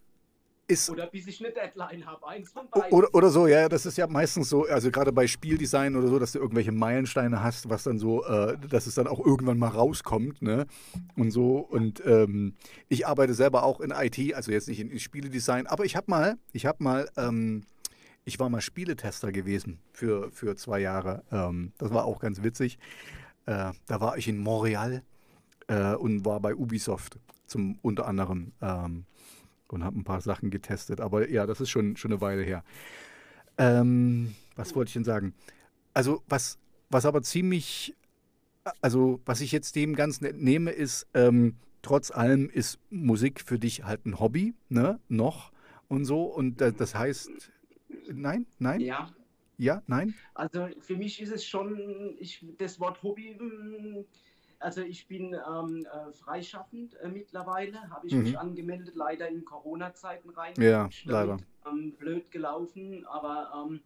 ist. 0.68 0.90
Oder 0.90 1.06
bis 1.06 1.26
ich 1.26 1.44
eine 1.44 1.52
Deadline 1.52 2.06
habe, 2.06 2.26
eins 2.28 2.50
von 2.50 2.68
beiden. 2.68 2.92
Oder, 2.92 3.14
oder 3.14 3.30
so, 3.30 3.46
ja, 3.46 3.68
das 3.68 3.86
ist 3.86 3.96
ja 3.98 4.06
meistens 4.06 4.48
so, 4.48 4.66
also 4.66 4.90
gerade 4.90 5.12
bei 5.12 5.26
Spieldesign 5.26 5.96
oder 5.96 6.08
so, 6.08 6.18
dass 6.18 6.32
du 6.32 6.38
irgendwelche 6.38 6.72
Meilensteine 6.72 7.42
hast, 7.42 7.68
was 7.68 7.84
dann 7.84 7.98
so, 7.98 8.24
äh, 8.24 8.56
dass 8.68 8.86
es 8.86 8.94
dann 8.94 9.06
auch 9.06 9.24
irgendwann 9.24 9.58
mal 9.58 9.68
rauskommt, 9.68 10.42
ne? 10.42 10.66
Und 11.16 11.30
so. 11.30 11.58
Und 11.58 12.02
ähm, 12.06 12.54
ich 12.88 13.06
arbeite 13.06 13.34
selber 13.34 13.62
auch 13.62 13.80
in 13.80 13.90
IT, 13.90 14.34
also 14.34 14.52
jetzt 14.52 14.68
nicht 14.68 14.80
in, 14.80 14.90
in 14.90 14.98
Spieledesign, 14.98 15.66
aber 15.66 15.84
ich 15.84 15.96
habe 15.96 16.10
mal, 16.10 16.36
ich 16.52 16.66
habe 16.66 16.84
mal, 16.84 17.08
ähm, 17.16 17.64
ich 18.24 18.38
war 18.38 18.50
mal 18.50 18.60
Spieletester 18.60 19.32
gewesen 19.32 19.78
für, 19.92 20.30
für 20.30 20.54
zwei 20.56 20.80
Jahre. 20.80 21.24
Ähm, 21.32 21.72
das 21.78 21.92
war 21.92 22.04
auch 22.04 22.20
ganz 22.20 22.42
witzig. 22.42 22.78
Äh, 23.46 23.72
da 23.86 24.00
war 24.00 24.18
ich 24.18 24.28
in 24.28 24.36
Montreal 24.38 25.02
äh, 25.68 25.94
und 25.94 26.26
war 26.26 26.40
bei 26.40 26.54
Ubisoft 26.54 27.18
zum 27.46 27.78
unter 27.80 28.06
anderem. 28.06 28.52
Ähm, 28.60 29.06
und 29.72 29.84
habe 29.84 29.98
ein 29.98 30.04
paar 30.04 30.20
Sachen 30.20 30.50
getestet. 30.50 31.00
Aber 31.00 31.28
ja, 31.28 31.46
das 31.46 31.60
ist 31.60 31.70
schon, 31.70 31.96
schon 31.96 32.12
eine 32.12 32.20
Weile 32.20 32.42
her. 32.42 32.64
Ähm, 33.58 34.34
was 34.56 34.74
wollte 34.74 34.88
ich 34.88 34.94
denn 34.94 35.04
sagen? 35.04 35.34
Also, 35.94 36.22
was, 36.28 36.58
was 36.90 37.06
aber 37.06 37.22
ziemlich, 37.22 37.96
also 38.80 39.20
was 39.24 39.40
ich 39.40 39.52
jetzt 39.52 39.76
dem 39.76 39.94
Ganzen 39.94 40.24
entnehme, 40.24 40.70
ist, 40.70 41.06
ähm, 41.14 41.56
trotz 41.82 42.10
allem 42.10 42.50
ist 42.50 42.78
Musik 42.90 43.40
für 43.40 43.58
dich 43.58 43.84
halt 43.84 44.06
ein 44.06 44.20
Hobby, 44.20 44.54
ne? 44.68 45.00
Noch 45.08 45.52
und 45.88 46.04
so. 46.04 46.24
Und 46.24 46.60
das 46.60 46.94
heißt, 46.94 47.30
nein, 48.12 48.46
nein? 48.58 48.80
Ja. 48.80 49.12
Ja, 49.60 49.82
nein? 49.88 50.14
Also 50.34 50.68
für 50.80 50.96
mich 50.96 51.20
ist 51.20 51.32
es 51.32 51.44
schon, 51.44 52.14
ich, 52.20 52.46
das 52.58 52.78
Wort 52.78 53.02
Hobby 53.02 53.36
hm, 53.36 54.04
also 54.58 54.82
ich 54.82 55.06
bin 55.06 55.34
ähm, 55.34 55.86
äh, 55.86 56.12
freischaffend 56.12 56.94
äh, 57.00 57.08
mittlerweile, 57.08 57.90
habe 57.90 58.06
ich 58.06 58.14
mhm. 58.14 58.22
mich 58.22 58.38
angemeldet, 58.38 58.94
leider 58.94 59.28
in 59.28 59.44
Corona-Zeiten 59.44 60.30
rein. 60.30 60.54
Ja, 60.58 60.88
leider. 61.04 61.38
Ähm, 61.66 61.92
blöd 61.92 62.30
gelaufen, 62.30 63.06
aber 63.06 63.52
ähm, 63.54 63.80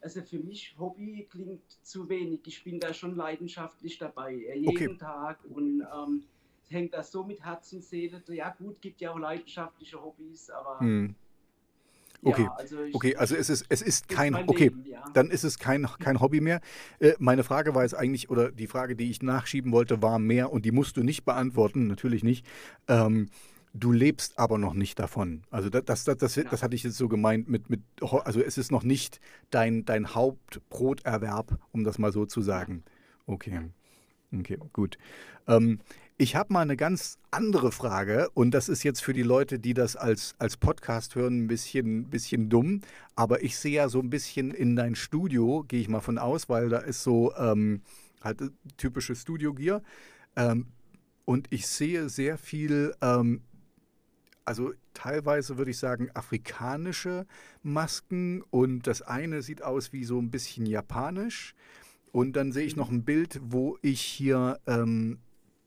also 0.00 0.22
für 0.22 0.38
mich 0.38 0.76
Hobby 0.78 1.26
klingt 1.30 1.62
zu 1.82 2.08
wenig. 2.08 2.40
Ich 2.46 2.62
bin 2.62 2.78
da 2.78 2.92
schon 2.92 3.16
leidenschaftlich 3.16 3.98
dabei, 3.98 4.34
äh, 4.34 4.58
jeden 4.58 4.68
okay. 4.68 4.96
Tag 4.96 5.38
und 5.48 5.82
ähm, 5.82 6.24
hängt 6.68 6.94
das 6.94 7.10
so 7.10 7.24
mit 7.24 7.42
Herz 7.42 7.72
und 7.72 7.82
Seele. 7.82 8.22
Ja 8.28 8.50
gut, 8.50 8.80
gibt 8.80 9.00
ja 9.00 9.12
auch 9.12 9.18
leidenschaftliche 9.18 10.02
Hobbys, 10.02 10.50
aber 10.50 10.82
mhm. 10.82 11.14
Okay, 12.22 12.42
ja, 12.42 12.54
also 12.54 12.76
okay, 12.92 13.16
also 13.16 13.36
es 13.36 13.48
ist, 13.48 13.66
es 13.68 13.80
ist 13.80 14.08
kein, 14.08 14.34
okay, 14.34 14.64
Leben, 14.64 14.84
ja. 14.84 15.04
dann 15.14 15.30
ist 15.30 15.44
es 15.44 15.58
kein, 15.58 15.86
kein 16.00 16.20
Hobby 16.20 16.40
mehr. 16.40 16.60
Äh, 16.98 17.12
meine 17.18 17.44
Frage 17.44 17.74
war 17.74 17.82
jetzt 17.82 17.94
eigentlich, 17.94 18.28
oder 18.28 18.50
die 18.50 18.66
Frage, 18.66 18.96
die 18.96 19.10
ich 19.10 19.22
nachschieben 19.22 19.70
wollte, 19.72 20.02
war 20.02 20.18
mehr, 20.18 20.52
und 20.52 20.64
die 20.64 20.72
musst 20.72 20.96
du 20.96 21.02
nicht 21.02 21.24
beantworten, 21.24 21.86
natürlich 21.86 22.24
nicht. 22.24 22.44
Ähm, 22.88 23.28
du 23.72 23.92
lebst 23.92 24.38
aber 24.38 24.58
noch 24.58 24.74
nicht 24.74 24.98
davon. 24.98 25.42
Also 25.50 25.70
das, 25.70 25.84
das, 25.84 26.04
das, 26.04 26.16
das, 26.16 26.34
ja. 26.34 26.44
das 26.44 26.62
hatte 26.62 26.74
ich 26.74 26.82
jetzt 26.82 26.96
so 26.96 27.08
gemeint 27.08 27.48
mit, 27.48 27.70
mit, 27.70 27.82
also 28.00 28.40
es 28.40 28.58
ist 28.58 28.72
noch 28.72 28.82
nicht 28.82 29.20
dein, 29.50 29.84
dein 29.84 30.14
Hauptbroterwerb, 30.14 31.58
um 31.72 31.84
das 31.84 31.98
mal 31.98 32.12
so 32.12 32.26
zu 32.26 32.42
sagen. 32.42 32.82
Okay. 33.26 33.60
Okay, 34.36 34.58
gut. 34.72 34.98
Ähm, 35.46 35.78
ich 36.20 36.34
habe 36.34 36.52
mal 36.52 36.62
eine 36.62 36.76
ganz 36.76 37.16
andere 37.30 37.70
Frage 37.70 38.28
und 38.34 38.50
das 38.50 38.68
ist 38.68 38.82
jetzt 38.82 39.02
für 39.04 39.12
die 39.12 39.22
Leute, 39.22 39.60
die 39.60 39.72
das 39.72 39.94
als, 39.94 40.34
als 40.38 40.56
Podcast 40.56 41.14
hören, 41.14 41.44
ein 41.44 41.46
bisschen, 41.46 42.10
bisschen 42.10 42.48
dumm. 42.48 42.80
Aber 43.14 43.44
ich 43.44 43.56
sehe 43.56 43.74
ja 43.74 43.88
so 43.88 44.00
ein 44.00 44.10
bisschen 44.10 44.50
in 44.50 44.74
dein 44.74 44.96
Studio, 44.96 45.64
gehe 45.68 45.80
ich 45.80 45.88
mal 45.88 46.00
von 46.00 46.18
aus, 46.18 46.48
weil 46.48 46.70
da 46.70 46.78
ist 46.78 47.04
so 47.04 47.32
ähm, 47.36 47.82
halt 48.20 48.40
äh, 48.40 48.48
typische 48.76 49.14
Studio-Gear. 49.14 49.80
Ähm, 50.34 50.66
und 51.24 51.46
ich 51.50 51.68
sehe 51.68 52.08
sehr 52.08 52.36
viel, 52.36 52.96
ähm, 53.00 53.42
also 54.44 54.72
teilweise 54.94 55.56
würde 55.56 55.70
ich 55.70 55.78
sagen, 55.78 56.10
afrikanische 56.14 57.26
Masken 57.62 58.42
und 58.50 58.88
das 58.88 59.02
eine 59.02 59.42
sieht 59.42 59.62
aus 59.62 59.92
wie 59.92 60.02
so 60.02 60.18
ein 60.18 60.32
bisschen 60.32 60.66
japanisch. 60.66 61.54
Und 62.10 62.32
dann 62.32 62.50
sehe 62.50 62.66
ich 62.66 62.74
noch 62.74 62.90
ein 62.90 63.04
Bild, 63.04 63.38
wo 63.40 63.78
ich 63.82 64.00
hier 64.00 64.58
ähm, 64.66 65.18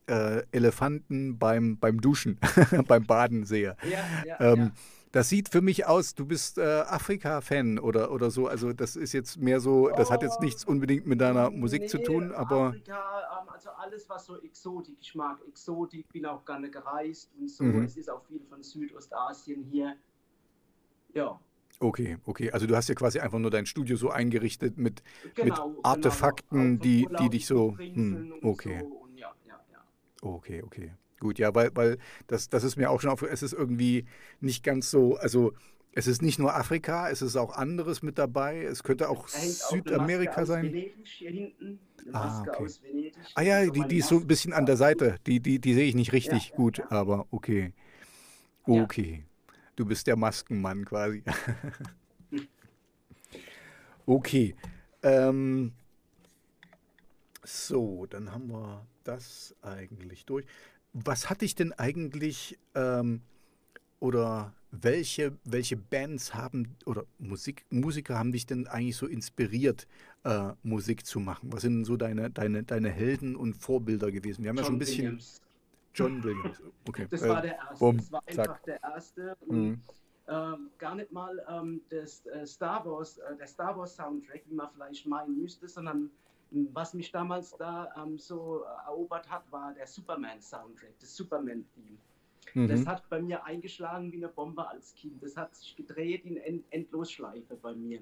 äh, 0.08 0.44
Elefanten 0.52 1.38
beim, 1.38 1.78
beim 1.78 2.02
Duschen, 2.02 2.38
beim 2.88 3.06
Baden 3.06 3.46
sehe. 3.46 3.76
Ja, 3.84 4.00
ja, 4.26 4.54
ähm, 4.54 4.60
ja. 4.60 4.72
Das 5.12 5.28
sieht 5.28 5.50
für 5.50 5.62
mich 5.62 5.86
aus, 5.86 6.16
du 6.16 6.26
bist 6.26 6.58
äh, 6.58 6.62
Afrika-Fan 6.88 7.80
oder, 7.80 8.12
oder 8.12 8.32
so. 8.32 8.48
Also 8.48 8.72
das 8.72 8.96
ist 8.96 9.12
jetzt 9.12 9.38
mehr 9.38 9.60
so, 9.60 9.90
das 9.90 10.10
hat 10.10 10.22
jetzt 10.22 10.40
nichts 10.40 10.64
unbedingt 10.64 11.06
mit 11.06 11.20
deiner 11.20 11.50
Musik 11.50 11.82
nee, 11.82 11.88
zu 11.88 11.98
tun, 12.02 12.32
aber... 12.32 12.68
Afrika, 12.68 13.42
ähm, 13.42 13.50
also 13.50 13.70
alles, 13.72 14.10
was 14.10 14.26
so 14.26 14.42
Exotik, 14.42 14.96
ich 15.02 15.14
mag 15.14 15.40
Exotik, 15.50 16.08
bin 16.14 16.26
auch 16.26 16.46
gerne 16.46 16.70
gereist 16.70 17.30
und 17.38 17.50
so. 17.50 17.66
Mhm. 17.66 17.84
Es 17.84 17.98
ist 17.98 18.10
auch 18.10 18.24
viel 18.26 18.42
von 18.50 18.64
Südostasien 18.64 19.66
hier. 19.70 19.96
Ja. 21.14 21.38
Okay, 21.82 22.18
okay. 22.26 22.52
Also 22.52 22.66
du 22.66 22.76
hast 22.76 22.88
ja 22.88 22.96
quasi 22.96 23.20
einfach 23.20 23.40
nur 23.40 23.52
dein 23.52 23.66
Studio 23.66 23.98
so 23.98 24.12
eingerichtet 24.12 24.78
mit, 24.78 25.04
genau, 25.36 25.46
mit 25.46 25.56
genau. 25.56 25.80
Artefakten, 25.84 26.80
genau. 26.80 26.84
die, 26.84 27.08
die 27.20 27.30
dich 27.30 27.48
so... 27.48 27.76
Hm, 27.78 28.34
okay. 28.44 28.80
So 28.80 29.01
Okay, 30.22 30.62
okay. 30.62 30.94
Gut, 31.20 31.38
ja, 31.38 31.54
weil, 31.54 31.70
weil 31.76 31.98
das, 32.28 32.50
das 32.50 32.64
ist 32.64 32.78
mir 32.78 32.90
auch 32.90 33.02
schon 33.02 33.12
auf, 33.12 33.22
es 33.22 33.44
ist 33.44 33.54
irgendwie 33.54 34.06
nicht 34.40 34.64
ganz 34.64 34.90
so, 34.90 35.18
also 35.18 35.54
es 35.94 36.08
ist 36.08 36.22
nicht 36.22 36.40
nur 36.40 36.56
Afrika, 36.56 37.10
es 37.10 37.22
ist 37.22 37.36
auch 37.36 37.56
anderes 37.56 38.02
mit 38.02 38.18
dabei. 38.18 38.64
Es 38.64 38.84
könnte 38.84 39.10
auch 39.10 39.28
Südamerika 39.28 40.44
auch 40.44 40.46
sein. 40.46 40.66
Hinten. 41.04 41.80
ah, 42.14 42.44
okay. 42.48 43.12
ah 43.36 43.42
ja, 43.42 43.66
die, 43.70 43.88
die 43.88 43.98
ist 43.98 44.08
so 44.08 44.18
ein 44.18 44.28
bisschen 44.28 44.54
an 44.54 44.66
der 44.66 44.78
Seite. 44.78 45.18
Die, 45.28 45.40
die, 45.42 45.60
die 45.60 45.74
sehe 45.74 45.86
ich 45.86 45.96
nicht 45.96 46.14
richtig 46.14 46.50
ja, 46.50 46.56
gut, 46.56 46.78
ja. 46.78 46.86
aber 46.90 47.28
okay. 47.32 47.74
Okay. 48.64 49.26
Ja. 49.26 49.54
Du 49.76 49.86
bist 49.86 50.08
der 50.08 50.16
Maskenmann 50.16 50.86
quasi. 50.86 51.24
okay. 54.06 54.56
Ähm, 55.04 55.74
so, 57.52 58.06
dann 58.06 58.32
haben 58.32 58.48
wir 58.48 58.86
das 59.04 59.56
eigentlich 59.62 60.26
durch. 60.26 60.46
Was 60.94 61.30
hatte 61.30 61.46
ich 61.46 61.56
denn 61.56 61.74
eigentlich 61.74 62.58
ähm, 62.76 63.22
oder 64.00 64.54
welche, 64.72 65.38
welche 65.44 65.78
Bands 65.78 66.34
haben 66.34 66.76
oder 66.86 67.06
Musik, 67.20 67.66
Musiker 67.70 68.18
haben 68.18 68.32
dich 68.32 68.46
denn 68.46 68.68
eigentlich 68.68 68.96
so 68.96 69.06
inspiriert, 69.06 69.88
äh, 70.24 70.54
Musik 70.64 71.06
zu 71.06 71.20
machen? 71.20 71.52
Was 71.52 71.62
sind 71.62 71.86
so 71.86 71.98
deine, 71.98 72.30
deine, 72.30 72.64
deine 72.64 72.90
Helden 72.90 73.36
und 73.36 73.54
Vorbilder 73.54 74.12
gewesen? 74.12 74.44
Wir 74.44 74.50
haben 74.50 74.58
John 74.58 74.64
ja 74.64 74.68
schon 74.68 74.76
ein 74.76 74.80
bisschen. 74.80 75.06
Williams. 75.06 75.42
John 75.94 76.24
Williams. 76.24 76.62
Okay. 76.88 77.08
Das 77.10 77.22
war 77.28 77.42
der 77.42 77.58
erste. 77.58 77.80
Boom, 77.80 77.98
das 77.98 78.12
war 78.12 78.24
einfach 78.26 78.46
zack. 78.46 78.64
der 78.64 78.84
erste. 78.84 79.38
Mhm. 79.48 79.82
Ähm, 80.28 80.70
gar 80.78 80.96
nicht 80.96 81.12
mal 81.12 81.46
ähm, 81.50 81.82
das, 81.90 82.26
äh, 82.28 82.46
Star 82.46 82.86
Wars, 82.86 83.18
äh, 83.18 83.36
der 83.36 83.48
Star 83.48 83.78
Wars 83.78 83.96
Soundtrack, 83.96 84.44
wie 84.48 84.56
man 84.56 84.70
vielleicht 84.74 85.06
meinen 85.06 85.38
müsste, 85.38 85.68
sondern 85.68 86.10
was 86.52 86.94
mich 86.94 87.12
damals 87.12 87.56
da 87.58 87.94
ähm, 87.98 88.18
so 88.18 88.64
erobert 88.86 89.30
hat, 89.30 89.50
war 89.52 89.74
der 89.74 89.88
Superman-Soundtrack, 89.88 91.00
das 91.00 91.16
Superman-Theme. 91.16 91.98
Mhm. 92.54 92.68
Das 92.68 92.86
hat 92.86 93.08
bei 93.10 93.22
mir 93.22 93.46
eingeschlagen 93.46 94.12
wie 94.12 94.18
eine 94.18 94.28
Bombe 94.28 94.68
als 94.68 94.94
Kind. 94.96 95.22
Das 95.24 95.38
hat 95.38 95.56
sich 95.56 95.76
gedreht 95.76 96.26
in 96.26 96.38
End 96.38 96.66
Endlosschleife 96.72 97.56
bei 97.56 97.74
mir. 97.74 98.02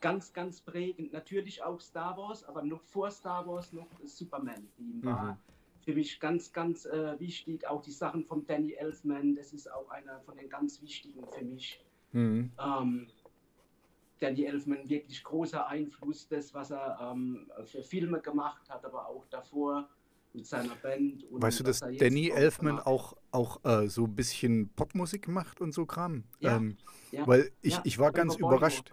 Ganz, 0.00 0.32
ganz 0.32 0.60
prägend. 0.60 1.12
Natürlich 1.12 1.62
auch 1.62 1.80
Star 1.80 2.16
Wars, 2.16 2.44
aber 2.44 2.62
noch 2.62 2.82
vor 2.82 3.10
Star 3.10 3.46
Wars 3.46 3.72
noch 3.72 3.88
das 4.00 4.16
Superman-Theme 4.16 5.04
war 5.04 5.32
mhm. 5.32 5.84
für 5.84 5.94
mich 5.94 6.18
ganz, 6.18 6.52
ganz 6.52 6.86
äh, 6.86 7.18
wichtig. 7.20 7.66
Auch 7.68 7.82
die 7.82 7.92
Sachen 7.92 8.24
von 8.24 8.46
Danny 8.46 8.72
Elfman, 8.72 9.36
das 9.36 9.52
ist 9.52 9.70
auch 9.70 9.88
einer 9.90 10.20
von 10.20 10.36
den 10.36 10.48
ganz 10.48 10.80
wichtigen 10.82 11.24
für 11.30 11.44
mich. 11.44 11.84
Mhm. 12.12 12.52
Ähm, 12.58 13.06
Danny 14.20 14.44
Elfman 14.44 14.88
wirklich 14.88 15.22
großer 15.22 15.66
Einfluss, 15.66 16.28
das, 16.28 16.52
was 16.54 16.70
er 16.70 16.98
ähm, 17.00 17.50
für 17.64 17.82
Filme 17.82 18.20
gemacht 18.20 18.68
hat, 18.68 18.84
aber 18.84 19.06
auch 19.06 19.26
davor 19.30 19.88
mit 20.32 20.46
seiner 20.46 20.74
Band. 20.76 21.24
weißt 21.30 21.60
du, 21.60 21.64
dass 21.64 21.80
Danny 21.80 22.30
Elfman 22.30 22.78
auch, 22.78 23.16
auch 23.30 23.64
äh, 23.64 23.88
so 23.88 24.04
ein 24.04 24.14
bisschen 24.14 24.68
Popmusik 24.70 25.28
macht 25.28 25.60
und 25.60 25.72
so 25.72 25.86
Kram? 25.86 26.24
Ja, 26.40 26.56
ähm, 26.56 26.76
ja 27.10 27.26
weil 27.26 27.50
ich, 27.62 27.74
ja, 27.74 27.80
ich 27.84 27.98
war 27.98 28.12
ganz 28.12 28.36
überrascht. 28.36 28.92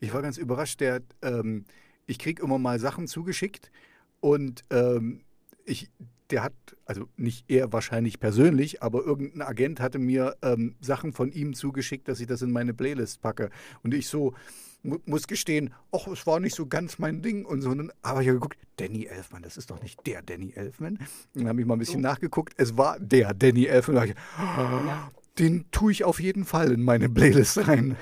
Ich 0.00 0.14
war 0.14 0.22
ganz 0.22 0.38
überrascht, 0.38 0.80
der, 0.80 1.02
ähm, 1.22 1.64
ich 2.06 2.18
kriege 2.18 2.42
immer 2.42 2.58
mal 2.58 2.78
Sachen 2.78 3.08
zugeschickt 3.08 3.72
und 4.20 4.64
ähm, 4.70 5.24
ich, 5.64 5.90
der 6.30 6.42
hat, 6.42 6.52
also 6.84 7.08
nicht 7.16 7.50
er 7.50 7.72
wahrscheinlich 7.72 8.20
persönlich, 8.20 8.82
aber 8.82 9.04
irgendein 9.04 9.42
Agent 9.42 9.80
hatte 9.80 9.98
mir 9.98 10.36
ähm, 10.42 10.74
Sachen 10.80 11.12
von 11.12 11.32
ihm 11.32 11.54
zugeschickt, 11.54 12.08
dass 12.08 12.20
ich 12.20 12.26
das 12.26 12.42
in 12.42 12.52
meine 12.52 12.74
Playlist 12.74 13.20
packe. 13.20 13.50
Und 13.82 13.94
ich 13.94 14.08
so, 14.08 14.34
mu 14.82 14.98
muss 15.06 15.26
gestehen, 15.26 15.72
ach, 15.92 16.06
es 16.08 16.26
war 16.26 16.40
nicht 16.40 16.54
so 16.54 16.66
ganz 16.66 16.98
mein 16.98 17.22
Ding 17.22 17.44
und 17.44 17.62
so. 17.62 17.70
Aber 18.02 18.22
ich 18.22 18.28
habe 18.28 18.38
geguckt, 18.38 18.58
Danny 18.76 19.06
Elfman, 19.06 19.42
das 19.42 19.56
ist 19.56 19.70
doch 19.70 19.82
nicht 19.82 20.06
der 20.06 20.22
Danny 20.22 20.52
Elfman. 20.54 20.98
Dann 21.34 21.48
habe 21.48 21.60
ich 21.60 21.66
mal 21.66 21.76
ein 21.76 21.80
bisschen 21.80 22.02
so. 22.02 22.08
nachgeguckt, 22.08 22.54
es 22.56 22.76
war 22.76 22.98
der 23.00 23.34
Danny 23.34 23.66
Elfman. 23.66 24.08
Ich, 24.08 24.14
oh, 24.38 25.10
den 25.38 25.64
tue 25.70 25.92
ich 25.92 26.04
auf 26.04 26.20
jeden 26.20 26.44
Fall 26.44 26.72
in 26.72 26.82
meine 26.82 27.08
Playlist 27.08 27.66
rein. 27.68 27.96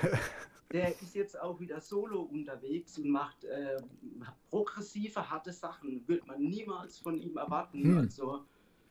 Der 0.76 0.90
ist 0.90 1.14
jetzt 1.14 1.40
auch 1.40 1.58
wieder 1.58 1.80
solo 1.80 2.20
unterwegs 2.20 2.98
und 2.98 3.08
macht 3.08 3.44
äh, 3.44 3.76
progressive, 4.50 5.30
harte 5.30 5.52
Sachen. 5.52 6.06
Wird 6.06 6.26
man 6.26 6.42
niemals 6.42 6.98
von 6.98 7.16
ihm 7.18 7.36
erwarten. 7.36 7.82
Hm. 7.82 7.98
Also, 7.98 8.44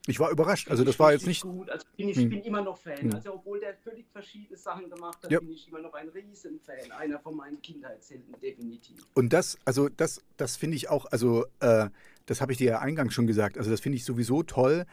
ich 0.07 0.19
war 0.19 0.31
überrascht. 0.31 0.69
Also 0.69 0.83
das 0.83 0.99
war 0.99 1.13
jetzt 1.13 1.25
nicht. 1.25 1.41
Gut. 1.41 1.69
Also 1.69 1.85
bin 1.95 2.09
ich 2.09 2.17
hm. 2.17 2.29
bin 2.29 2.41
immer 2.41 2.61
noch 2.61 2.77
Fan. 2.77 2.97
Hm. 2.97 3.13
Also 3.13 3.33
obwohl 3.33 3.59
der 3.59 3.75
völlig 3.75 4.07
verschiedene 4.11 4.57
Sachen 4.57 4.89
gemacht 4.89 5.23
hat, 5.23 5.31
ja. 5.31 5.39
bin 5.39 5.51
ich 5.51 5.67
immer 5.67 5.79
noch 5.79 5.93
ein 5.93 6.09
Riesenfan. 6.09 6.91
Einer 6.91 7.19
von 7.19 7.35
meinen 7.35 7.61
Kindheitshelden, 7.61 8.35
definitiv. 8.41 9.05
Und 9.13 9.33
das, 9.33 9.57
also 9.65 9.89
das, 9.89 10.23
das 10.37 10.55
finde 10.55 10.77
ich 10.77 10.89
auch, 10.89 11.05
also 11.07 11.45
äh, 11.59 11.89
das 12.25 12.41
habe 12.41 12.51
ich 12.51 12.57
dir 12.57 12.71
ja 12.71 12.79
eingangs 12.79 13.13
schon 13.13 13.27
gesagt. 13.27 13.57
Also 13.57 13.71
das 13.71 13.79
finde 13.79 13.97
ich 13.97 14.05
sowieso 14.05 14.43
toll, 14.43 14.85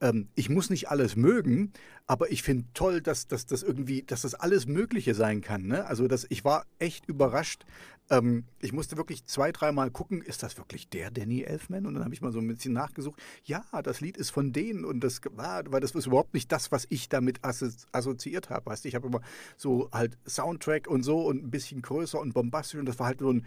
ähm, 0.00 0.28
ich 0.34 0.48
muss 0.48 0.70
nicht 0.70 0.88
alles 0.88 1.16
mögen, 1.16 1.72
aber 2.06 2.30
ich 2.32 2.42
finde 2.42 2.64
toll, 2.74 3.00
dass, 3.00 3.28
dass 3.28 3.46
das 3.46 3.62
irgendwie, 3.62 4.02
dass 4.02 4.22
das 4.22 4.34
alles 4.34 4.66
Mögliche 4.66 5.14
sein 5.14 5.40
kann. 5.40 5.66
Ne? 5.66 5.86
Also 5.86 6.08
das, 6.08 6.26
ich 6.28 6.44
war 6.44 6.66
echt 6.78 7.06
überrascht. 7.06 7.64
Ähm, 8.08 8.44
ich 8.60 8.72
musste 8.72 8.96
wirklich 8.96 9.24
zwei, 9.26 9.52
dreimal 9.52 9.90
gucken, 9.90 10.22
ist 10.22 10.42
das 10.42 10.56
wirklich 10.56 10.88
der 10.88 11.10
Danny 11.10 11.42
Elfman? 11.42 11.86
Und 11.86 11.94
dann 11.94 12.04
habe 12.04 12.14
ich 12.14 12.22
mal 12.22 12.32
so 12.32 12.40
ein 12.40 12.48
bisschen 12.48 12.72
nachgesucht. 12.72 13.20
Ja, 13.44 13.64
das 13.82 14.00
Lied 14.00 14.16
ist 14.16 14.30
von 14.30 14.52
denen 14.52 14.84
und 14.84 15.00
das 15.00 15.20
war, 15.32 15.62
weil 15.70 15.80
das 15.80 15.92
ist 15.92 16.06
überhaupt 16.06 16.34
nicht 16.34 16.50
das, 16.50 16.72
was 16.72 16.86
ich 16.88 17.08
damit 17.08 17.40
assoziiert 17.44 18.50
habe. 18.50 18.66
Weißt, 18.66 18.86
ich 18.86 18.94
habe 18.94 19.06
immer 19.06 19.20
so 19.56 19.90
halt 19.92 20.18
Soundtrack 20.26 20.88
und 20.88 21.02
so 21.02 21.26
und 21.26 21.44
ein 21.44 21.50
bisschen 21.50 21.82
größer 21.82 22.18
und 22.18 22.32
bombastisch 22.34 22.80
und 22.80 22.86
das 22.86 22.98
war 22.98 23.06
halt 23.06 23.20
so 23.20 23.32
ein 23.32 23.46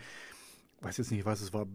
weiß 0.83 0.97
jetzt 0.97 1.11
nicht, 1.11 1.25
was 1.25 1.41
es 1.41 1.53
war, 1.53 1.65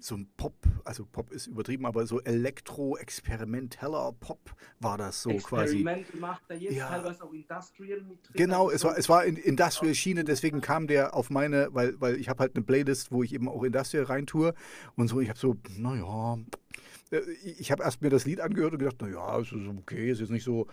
so 0.00 0.16
ein 0.16 0.28
Pop, 0.36 0.54
also 0.84 1.06
Pop 1.06 1.30
ist 1.32 1.46
übertrieben, 1.46 1.86
aber 1.86 2.06
so 2.06 2.20
Elektro-experimenteller 2.20 4.12
Pop 4.20 4.54
war 4.80 4.98
das 4.98 5.22
so 5.22 5.30
Experiment 5.30 6.06
quasi. 6.06 6.18
macht 6.18 6.42
er 6.48 6.56
jetzt 6.58 6.74
ja. 6.74 6.88
teilweise 6.88 7.24
auch 7.24 7.32
Industrial 7.32 8.00
mit 8.02 8.18
drin. 8.28 8.34
Genau, 8.34 8.70
es 8.70 8.84
war, 8.84 8.98
es 8.98 9.08
war 9.08 9.24
in 9.24 9.36
Industrial 9.36 9.94
Schiene, 9.94 10.24
deswegen 10.24 10.60
kam 10.60 10.86
der 10.86 11.14
auf 11.14 11.30
meine, 11.30 11.68
weil, 11.72 12.00
weil 12.00 12.16
ich 12.16 12.28
habe 12.28 12.40
halt 12.40 12.54
eine 12.54 12.64
Playlist, 12.64 13.12
wo 13.12 13.22
ich 13.22 13.32
eben 13.32 13.48
auch 13.48 13.62
Industrial 13.62 14.04
reintue 14.04 14.54
und 14.96 15.08
so, 15.08 15.20
ich 15.20 15.28
habe 15.28 15.38
so, 15.38 15.56
naja, 15.76 16.38
äh, 17.10 17.20
ich 17.42 17.72
habe 17.72 17.82
erst 17.82 18.02
mir 18.02 18.10
das 18.10 18.26
Lied 18.26 18.40
angehört 18.40 18.72
und 18.72 18.78
gedacht, 18.78 19.00
naja, 19.00 19.38
es 19.38 19.52
ist 19.52 19.66
okay, 19.66 20.10
es 20.10 20.20
ist 20.20 20.30
nicht 20.30 20.44
so 20.44 20.66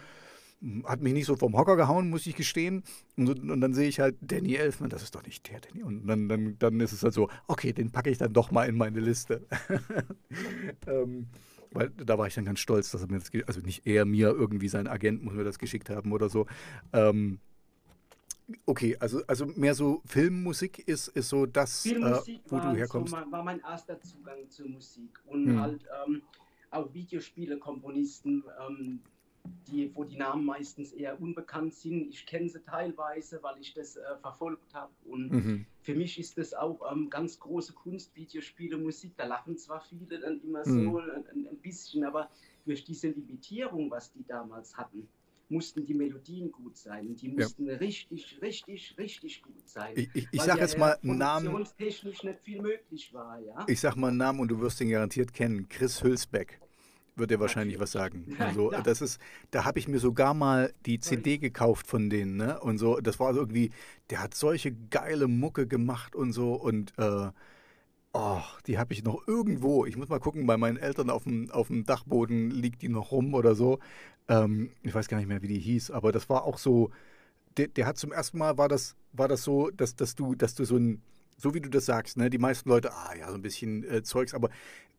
hat 0.86 1.02
mich 1.02 1.14
nicht 1.14 1.26
so 1.26 1.36
vom 1.36 1.58
Hocker 1.58 1.76
gehauen, 1.76 2.10
muss 2.10 2.28
ich 2.28 2.36
gestehen. 2.36 2.84
Und, 3.18 3.50
und, 3.50 3.62
dann 3.62 3.74
sehe 3.74 3.88
ich 3.88 4.00
halt 4.00 4.16
Danny 4.22 4.56
Elfman, 4.56 4.90
das 4.90 5.02
ist 5.02 5.16
doch 5.16 5.24
nicht 5.24 5.50
der 5.50 5.60
Danny. 5.60 5.84
Und 5.84 6.08
dann, 6.08 6.30
dann, 6.30 6.56
dann 6.60 6.80
ist 6.80 6.92
es 6.92 7.04
halt 7.04 7.14
so, 7.14 7.30
okay, 7.48 7.74
den 7.74 7.92
packe 7.92 8.10
ich 8.10 8.18
dann 8.18 8.34
doch 8.34 8.52
mal 8.52 8.70
in 8.70 8.78
meine 8.78 9.00
Liste. 9.00 9.46
ähm, 10.88 11.28
weil 11.72 11.90
da 11.90 12.18
war 12.18 12.28
ich 12.28 12.36
dann 12.36 12.46
ganz 12.46 12.60
stolz, 12.60 12.92
dass 12.92 13.02
er 13.02 13.08
mir 13.08 13.20
das, 13.20 13.32
also 13.48 13.62
nicht 13.62 13.88
er 13.88 14.06
mir, 14.06 14.30
irgendwie 14.30 14.68
sein 14.68 14.88
Agent 14.88 15.24
muss 15.24 15.34
mir 15.34 15.44
das 15.44 15.58
geschickt 15.58 15.90
haben 15.90 16.12
oder 16.12 16.30
so. 16.30 16.46
Ähm, 16.94 17.40
okay, 18.66 18.98
also, 19.00 19.22
also 19.26 19.46
mehr 19.46 19.74
so 19.74 20.02
Filmmusik 20.06 20.88
ist, 20.88 21.08
ist 21.08 21.30
so 21.30 21.46
das, 21.46 21.86
äh, 21.86 21.96
wo 22.48 22.60
du 22.60 22.76
herkommst. 22.76 23.12
So, 23.12 23.32
war 23.32 23.44
mein 23.44 23.62
erster 23.62 24.00
Zugang 24.02 24.50
zur 24.50 24.68
Musik. 24.68 25.20
Und 25.26 25.48
hm. 25.48 25.60
halt 25.60 25.86
ähm, 26.06 26.22
auch 26.70 26.94
Videospiele-Komponisten, 26.94 28.44
ähm, 28.68 29.00
die, 29.68 29.92
wo 29.96 30.04
die 30.04 30.18
Namen 30.18 30.46
meistens 30.46 30.92
eher 30.92 31.20
unbekannt 31.22 31.74
sind. 31.74 32.10
Ich 32.10 32.26
kenne 32.26 32.50
sie 32.50 32.62
teilweise, 32.62 33.42
weil 33.42 33.60
ich 33.60 33.74
das 33.74 33.96
äh, 33.96 34.02
verfolgt 34.22 34.74
habe. 34.74 34.92
Und 35.06 35.32
mhm. 35.32 35.66
für 35.82 35.96
mich 35.96 36.20
ist 36.20 36.38
das 36.38 36.54
auch 36.54 36.80
ähm, 36.92 37.10
ganz 37.10 37.40
große 37.40 37.74
Kunst, 37.74 38.16
Videospiele, 38.16 38.78
Musik. 38.78 39.14
Da 39.18 39.26
lachen 39.26 39.58
zwar 39.58 39.82
viele 39.82 40.20
dann 40.20 40.42
immer 40.42 40.68
mhm. 40.68 40.92
so 40.92 41.00
ein, 41.00 41.48
ein, 41.48 41.58
bisschen, 41.62 42.04
aber 42.04 42.30
durch 42.66 42.84
diese 42.84 43.10
Limitierung, 43.10 43.90
was 43.90 44.12
die 44.12 44.26
damals 44.26 44.76
hatten, 44.78 45.08
mussten 45.50 45.86
die 45.86 45.94
Melodien 45.94 46.52
gut 46.52 46.78
sein. 46.78 47.08
Und 47.08 47.22
die 47.22 47.30
mussten 47.30 47.68
ja. 47.68 47.76
richtig, 47.76 48.40
richtig, 48.42 48.96
richtig 48.98 49.42
gut 49.42 49.68
sein. 49.68 49.94
Ich, 49.96 50.10
ich, 50.14 50.28
ich 50.32 50.42
sage 50.42 50.60
ja 50.60 50.66
jetzt 50.66 50.78
mal 50.78 50.98
einen 51.04 51.18
Namen. 51.18 51.66
nicht 51.78 52.40
viel 52.44 52.62
möglich 52.62 53.14
war, 53.14 53.40
ja. 53.40 53.66
Ich 53.68 53.80
sag 53.80 53.96
mal 53.96 54.10
einen 54.10 54.18
Namen 54.18 54.40
und 54.40 54.48
du 54.48 54.60
wirst 54.60 54.80
ihn 54.82 54.90
garantiert 54.90 55.34
kennen. 55.34 55.68
Chris 55.68 56.04
Hülsbeck 56.04 56.60
wird 57.16 57.32
er 57.32 57.40
wahrscheinlich 57.40 57.80
was 57.80 57.92
sagen. 57.92 58.36
Also, 58.40 58.72
das 58.84 59.02
ist, 59.02 59.20
da 59.52 59.66
habe 59.66 59.80
ich 59.80 59.88
mir 59.88 60.00
sogar 60.00 60.34
mal 60.34 60.74
die 60.86 61.00
CD 61.00 61.38
gekauft 61.38 61.88
von 61.88 62.10
denen, 62.10 62.38
ne? 62.38 62.60
Und 62.60 62.78
so, 62.78 63.00
das 63.00 63.20
war 63.20 63.28
also 63.28 63.42
irgendwie, 63.42 63.72
der 64.10 64.22
hat 64.22 64.34
solche 64.34 64.72
geile 64.90 65.28
Mucke 65.28 65.68
gemacht 65.68 66.16
und 66.16 66.34
so 66.34 66.54
und 66.54 66.94
äh, 66.98 67.30
oh, 68.14 68.42
die 68.68 68.78
habe 68.78 68.94
ich 68.94 69.04
noch 69.04 69.28
irgendwo. 69.28 69.86
Ich 69.86 69.98
muss 69.98 70.10
mal 70.10 70.20
gucken, 70.20 70.46
bei 70.46 70.58
meinen 70.58 70.78
Eltern 70.78 71.10
auf 71.10 71.24
dem, 71.24 71.50
auf 71.52 71.68
dem 71.68 71.86
Dachboden 71.86 72.52
liegt 72.52 72.82
die 72.82 72.90
noch 72.90 73.12
rum 73.12 73.34
oder 73.34 73.56
so. 73.56 73.80
Ähm, 74.28 74.72
ich 74.84 74.94
weiß 74.94 75.08
gar 75.08 75.18
nicht 75.18 75.28
mehr, 75.28 75.42
wie 75.42 75.48
die 75.48 75.60
hieß, 75.60 75.92
aber 75.92 76.12
das 76.12 76.30
war 76.30 76.44
auch 76.44 76.58
so. 76.58 76.92
Der, 77.58 77.68
der 77.68 77.86
hat 77.86 77.98
zum 77.98 78.14
ersten 78.14 78.38
Mal 78.38 78.58
war 78.58 78.70
das, 78.70 78.96
war 79.12 79.28
das 79.28 79.44
so, 79.44 79.70
dass, 79.72 79.96
dass 79.96 80.16
du, 80.16 80.36
dass 80.36 80.56
du 80.56 80.64
so 80.64 80.78
ein 80.78 81.02
so 81.42 81.54
wie 81.54 81.62
du 81.62 81.70
das 81.70 81.86
sagst, 81.86 82.18
ne, 82.18 82.30
die 82.30 82.38
meisten 82.38 82.70
Leute, 82.70 82.94
ah 82.94 83.14
ja, 83.18 83.30
so 83.30 83.36
ein 83.36 83.42
bisschen 83.42 83.84
äh, 83.84 84.04
Zeugs, 84.04 84.34
aber 84.34 84.50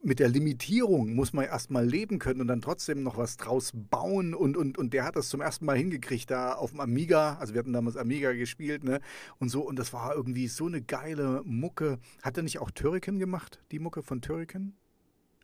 mit 0.02 0.18
der 0.18 0.28
Limitierung 0.28 1.14
muss 1.14 1.32
man 1.32 1.44
erstmal 1.44 1.86
leben 1.86 2.18
können 2.18 2.40
und 2.40 2.48
dann 2.48 2.60
trotzdem 2.60 3.04
noch 3.04 3.16
was 3.16 3.36
draus 3.36 3.70
bauen. 3.72 4.34
Und, 4.34 4.56
und, 4.56 4.76
und 4.76 4.92
der 4.92 5.04
hat 5.04 5.14
das 5.14 5.28
zum 5.28 5.40
ersten 5.40 5.64
Mal 5.64 5.76
hingekriegt, 5.76 6.30
da 6.30 6.54
auf 6.54 6.72
dem 6.72 6.80
Amiga. 6.80 7.36
Also 7.38 7.54
wir 7.54 7.60
hatten 7.60 7.72
damals 7.72 7.96
Amiga 7.96 8.32
gespielt, 8.32 8.82
ne? 8.82 9.00
Und 9.38 9.48
so, 9.48 9.62
und 9.62 9.78
das 9.78 9.92
war 9.92 10.14
irgendwie 10.14 10.48
so 10.48 10.66
eine 10.66 10.82
geile 10.82 11.42
Mucke. 11.44 11.98
Hat 12.20 12.36
er 12.36 12.42
nicht 12.42 12.58
auch 12.58 12.72
Turrican 12.72 13.20
gemacht, 13.20 13.62
die 13.70 13.78
Mucke 13.78 14.02
von 14.02 14.20
Turrican? 14.20 14.74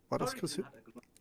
War 0.09 0.18
das 0.18 0.34
Chris? 0.34 0.61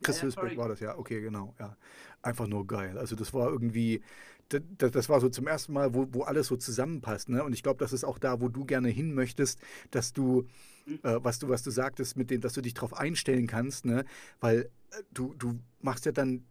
Chris 0.02 0.22
ja, 0.22 0.56
war 0.56 0.68
das, 0.68 0.80
ja, 0.80 0.96
okay, 0.96 1.20
genau, 1.20 1.54
ja. 1.58 1.76
Einfach 2.22 2.46
nur 2.46 2.66
geil. 2.66 2.98
Also 2.98 3.16
das 3.16 3.32
war 3.32 3.48
irgendwie, 3.48 4.02
das, 4.48 4.62
das, 4.78 5.08
war 5.08 5.20
so 5.20 5.28
zum 5.28 5.46
ersten 5.46 5.72
Mal, 5.72 5.94
wo, 5.94 6.08
wo 6.12 6.22
alles 6.22 6.48
so 6.48 6.56
zusammenpasst. 6.56 7.28
Ne? 7.28 7.44
Und 7.44 7.52
ich 7.52 7.62
glaube, 7.62 7.78
das 7.78 7.92
ist 7.92 8.04
auch 8.04 8.18
da, 8.18 8.40
wo 8.40 8.48
du 8.48 8.64
gerne 8.64 8.88
hin 8.88 9.14
möchtest, 9.14 9.60
dass 9.90 10.12
du, 10.12 10.46
mhm. 10.86 11.00
äh, 11.02 11.22
was 11.22 11.38
du, 11.38 11.48
was 11.48 11.62
du 11.62 11.70
sagtest, 11.70 12.16
mit 12.16 12.30
dem, 12.30 12.40
dass 12.40 12.54
du 12.54 12.60
dich 12.60 12.74
darauf 12.74 12.94
einstellen 12.94 13.46
kannst, 13.46 13.84
ne? 13.84 14.04
Weil 14.40 14.70
äh, 14.90 15.02
du, 15.12 15.34
du 15.34 15.60
machst 15.80 16.06
ja 16.06 16.12
dann 16.12 16.44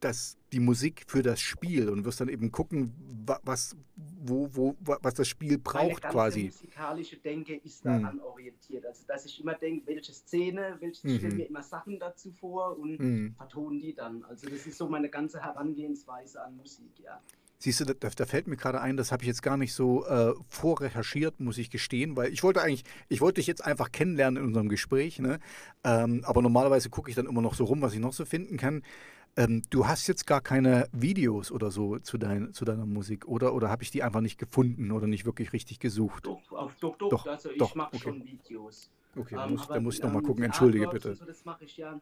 das, 0.00 0.36
die 0.52 0.60
Musik 0.60 1.04
für 1.06 1.22
das 1.22 1.40
Spiel 1.40 1.88
und 1.88 2.04
wirst 2.04 2.20
dann 2.20 2.28
eben 2.28 2.50
gucken, 2.50 2.92
was, 3.44 3.76
wo, 3.96 4.48
wo, 4.52 4.76
was 4.80 5.14
das 5.14 5.28
Spiel 5.28 5.58
braucht 5.58 6.02
Meine 6.02 6.12
quasi. 6.12 6.44
musikalische 6.46 7.16
Denke 7.18 7.56
ist 7.56 7.84
daran 7.84 8.14
hm. 8.14 8.20
orientiert. 8.20 8.86
Also 8.86 9.04
dass 9.06 9.24
ich 9.26 9.40
immer 9.40 9.54
denke, 9.54 9.86
welche 9.86 10.12
Szene, 10.12 10.76
welche, 10.80 11.06
mhm. 11.06 11.12
ich 11.12 11.18
stelle 11.20 11.34
mir 11.34 11.48
immer 11.48 11.62
Sachen 11.62 11.98
dazu 11.98 12.32
vor 12.32 12.78
und 12.78 12.98
mhm. 12.98 13.34
vertone 13.36 13.78
die 13.78 13.94
dann. 13.94 14.24
Also 14.24 14.48
das 14.48 14.66
ist 14.66 14.78
so 14.78 14.88
meine 14.88 15.08
ganze 15.08 15.42
Herangehensweise 15.42 16.42
an 16.42 16.56
Musik, 16.56 16.98
ja. 17.02 17.20
Siehst 17.62 17.80
du, 17.80 17.84
da, 17.84 18.08
da, 18.08 18.24
fällt 18.24 18.46
mir 18.46 18.56
gerade 18.56 18.80
ein, 18.80 18.96
das 18.96 19.12
habe 19.12 19.22
ich 19.22 19.26
jetzt 19.26 19.42
gar 19.42 19.58
nicht 19.58 19.74
so 19.74 20.06
äh, 20.06 20.32
vorrecherchiert, 20.48 21.40
muss 21.40 21.58
ich 21.58 21.68
gestehen, 21.68 22.16
weil 22.16 22.32
ich 22.32 22.42
wollte 22.42 22.62
eigentlich, 22.62 22.84
ich 23.10 23.20
wollte 23.20 23.40
dich 23.40 23.46
jetzt 23.46 23.62
einfach 23.62 23.92
kennenlernen 23.92 24.42
in 24.42 24.48
unserem 24.48 24.70
Gespräch, 24.70 25.18
ne? 25.18 25.40
Ähm, 25.84 26.22
aber 26.24 26.40
normalerweise 26.40 26.88
gucke 26.88 27.10
ich 27.10 27.16
dann 27.16 27.26
immer 27.26 27.42
noch 27.42 27.52
so 27.52 27.64
rum, 27.64 27.82
was 27.82 27.92
ich 27.92 28.00
noch 28.00 28.14
so 28.14 28.24
finden 28.24 28.56
kann. 28.56 28.82
Ähm, 29.36 29.62
du 29.70 29.86
hast 29.86 30.06
jetzt 30.06 30.26
gar 30.26 30.40
keine 30.40 30.88
Videos 30.92 31.52
oder 31.52 31.70
so 31.70 31.98
zu, 31.98 32.18
dein, 32.18 32.52
zu 32.52 32.64
deiner 32.64 32.86
Musik, 32.86 33.26
oder? 33.26 33.54
Oder 33.54 33.68
habe 33.68 33.82
ich 33.82 33.90
die 33.90 34.02
einfach 34.02 34.20
nicht 34.20 34.38
gefunden 34.38 34.90
oder 34.90 35.06
nicht 35.06 35.24
wirklich 35.24 35.52
richtig 35.52 35.78
gesucht? 35.78 36.26
Doch, 36.26 36.42
doch, 36.80 36.96
doch. 36.96 37.08
doch 37.10 37.26
also 37.26 37.50
ich 37.50 37.74
mache 37.74 37.94
okay. 37.94 37.98
schon 37.98 38.24
Videos. 38.24 38.90
Okay, 39.16 39.36
ähm, 39.36 39.52
muss, 39.52 39.68
da 39.68 39.80
muss 39.80 39.94
ich 39.96 40.02
nochmal 40.02 40.22
ähm, 40.22 40.26
gucken. 40.26 40.44
Entschuldige 40.44 40.88
bitte. 40.88 41.14
So, 41.14 41.24
das 41.24 41.44
mache 41.44 41.64
ich 41.64 41.76
ja 41.76 42.00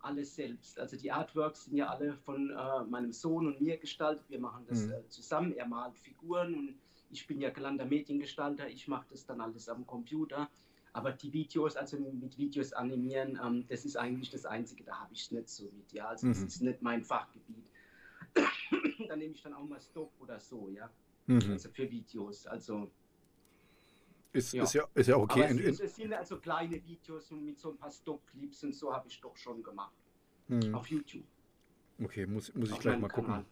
alles 0.00 0.34
selbst. 0.34 0.78
Also 0.78 0.96
die 0.96 1.10
Artworks 1.10 1.64
sind 1.64 1.76
ja 1.76 1.88
alle 1.88 2.16
von 2.16 2.50
äh, 2.50 2.84
meinem 2.84 3.12
Sohn 3.12 3.46
und 3.46 3.60
mir 3.60 3.76
gestaltet. 3.76 4.24
Wir 4.28 4.40
machen 4.40 4.64
das 4.68 4.86
mhm. 4.86 4.92
äh, 4.92 5.08
zusammen. 5.08 5.52
Er 5.52 5.66
malt 5.66 5.98
Figuren 5.98 6.54
und 6.54 6.74
ich 7.10 7.26
bin 7.26 7.40
ja 7.40 7.50
gelernter 7.50 7.84
Mediengestalter. 7.84 8.68
Ich 8.68 8.88
mache 8.88 9.06
das 9.10 9.26
dann 9.26 9.40
alles 9.40 9.68
am 9.68 9.86
Computer. 9.86 10.48
Aber 10.96 11.12
die 11.12 11.30
Videos, 11.30 11.76
also 11.76 11.98
mit 11.98 12.38
Videos 12.38 12.72
animieren, 12.72 13.38
ähm, 13.44 13.66
das 13.68 13.84
ist 13.84 13.98
eigentlich 13.98 14.30
das 14.30 14.46
Einzige, 14.46 14.82
da 14.82 14.98
habe 14.98 15.12
ich 15.12 15.24
es 15.24 15.30
nicht 15.30 15.46
so 15.50 15.64
mit. 15.64 15.92
Ja, 15.92 16.08
also 16.08 16.26
mhm. 16.26 16.30
das 16.30 16.42
ist 16.42 16.62
nicht 16.62 16.80
mein 16.80 17.04
Fachgebiet. 17.04 17.66
da 19.06 19.14
nehme 19.14 19.34
ich 19.34 19.42
dann 19.42 19.52
auch 19.52 19.64
mal 19.64 19.78
Stock 19.78 20.10
oder 20.18 20.40
so, 20.40 20.70
ja. 20.70 20.90
Mhm. 21.26 21.50
Also 21.50 21.68
für 21.68 21.90
Videos. 21.90 22.46
Also 22.46 22.90
ist 24.32 24.54
ja, 24.54 24.62
ist 24.62 24.72
ja, 24.72 24.88
ist 24.94 25.06
ja 25.08 25.16
okay. 25.18 25.44
Aber 25.44 25.60
es, 25.60 25.80
es, 25.80 25.96
sind 25.96 26.14
also 26.14 26.38
kleine 26.38 26.82
Videos 26.82 27.30
und 27.30 27.44
mit 27.44 27.58
so 27.58 27.72
ein 27.72 27.76
paar 27.76 27.90
Stock-Clips 27.90 28.64
und 28.64 28.74
so 28.74 28.90
habe 28.90 29.06
ich 29.06 29.20
doch 29.20 29.36
schon 29.36 29.62
gemacht. 29.62 29.92
Mhm. 30.48 30.74
Auf 30.74 30.86
YouTube. 30.86 31.26
Okay, 32.02 32.24
muss, 32.24 32.54
muss 32.54 32.70
ich 32.70 32.78
gleich 32.80 32.98
mal 32.98 33.08
gucken. 33.08 33.44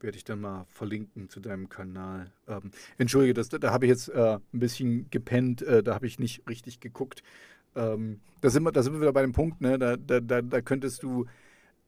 Werde 0.00 0.16
ich 0.16 0.24
dann 0.24 0.40
mal 0.40 0.64
verlinken 0.68 1.28
zu 1.28 1.40
deinem 1.40 1.68
Kanal. 1.68 2.32
Ähm, 2.48 2.70
Entschuldige, 2.96 3.34
das, 3.34 3.50
da 3.50 3.70
habe 3.70 3.84
ich 3.84 3.90
jetzt 3.90 4.08
äh, 4.08 4.38
ein 4.52 4.58
bisschen 4.58 5.10
gepennt, 5.10 5.62
äh, 5.62 5.82
da 5.82 5.94
habe 5.94 6.06
ich 6.06 6.18
nicht 6.18 6.48
richtig 6.48 6.80
geguckt. 6.80 7.22
Ähm, 7.76 8.20
da, 8.40 8.50
sind 8.50 8.62
wir, 8.62 8.72
da 8.72 8.82
sind 8.82 8.94
wir 8.94 9.00
wieder 9.00 9.12
bei 9.12 9.22
dem 9.22 9.32
Punkt, 9.32 9.60
ne? 9.60 9.78
da, 9.78 9.96
da, 9.96 10.20
da, 10.20 10.42
da 10.42 10.60
könntest 10.60 11.02
du 11.02 11.26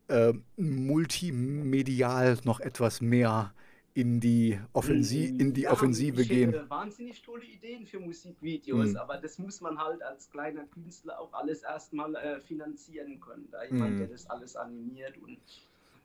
äh, 0.09 0.33
multimedial 0.57 2.39
noch 2.45 2.61
etwas 2.61 3.01
mehr 3.01 3.55
in 3.95 4.21
die, 4.21 4.59
Offensi 4.73 5.27
in 5.27 5.53
die 5.53 5.63
ja, 5.63 5.73
Offensive 5.73 6.23
ich 6.23 6.29
gehen. 6.29 6.53
Hätte 6.53 6.71
wahnsinnig 6.71 7.23
tolle 7.23 7.45
Ideen 7.45 7.87
für 7.87 8.01
Musikvideos, 8.01 8.91
mhm. 8.91 8.97
aber 8.97 9.19
das 9.19 9.39
muss 9.39 9.61
man 9.61 9.79
halt 9.79 10.03
als 10.03 10.31
kleiner 10.31 10.65
Künstler 10.65 11.21
auch 11.21 11.33
alles 11.33 11.63
erstmal 11.63 12.15
äh, 12.15 12.41
finanzieren 12.41 13.21
können. 13.21 13.49
Da 13.51 13.65
jemand, 13.65 13.95
mhm. 13.95 13.99
der 13.99 14.09
das 14.09 14.29
alles 14.31 14.57
animiert 14.57 15.19
und 15.19 15.39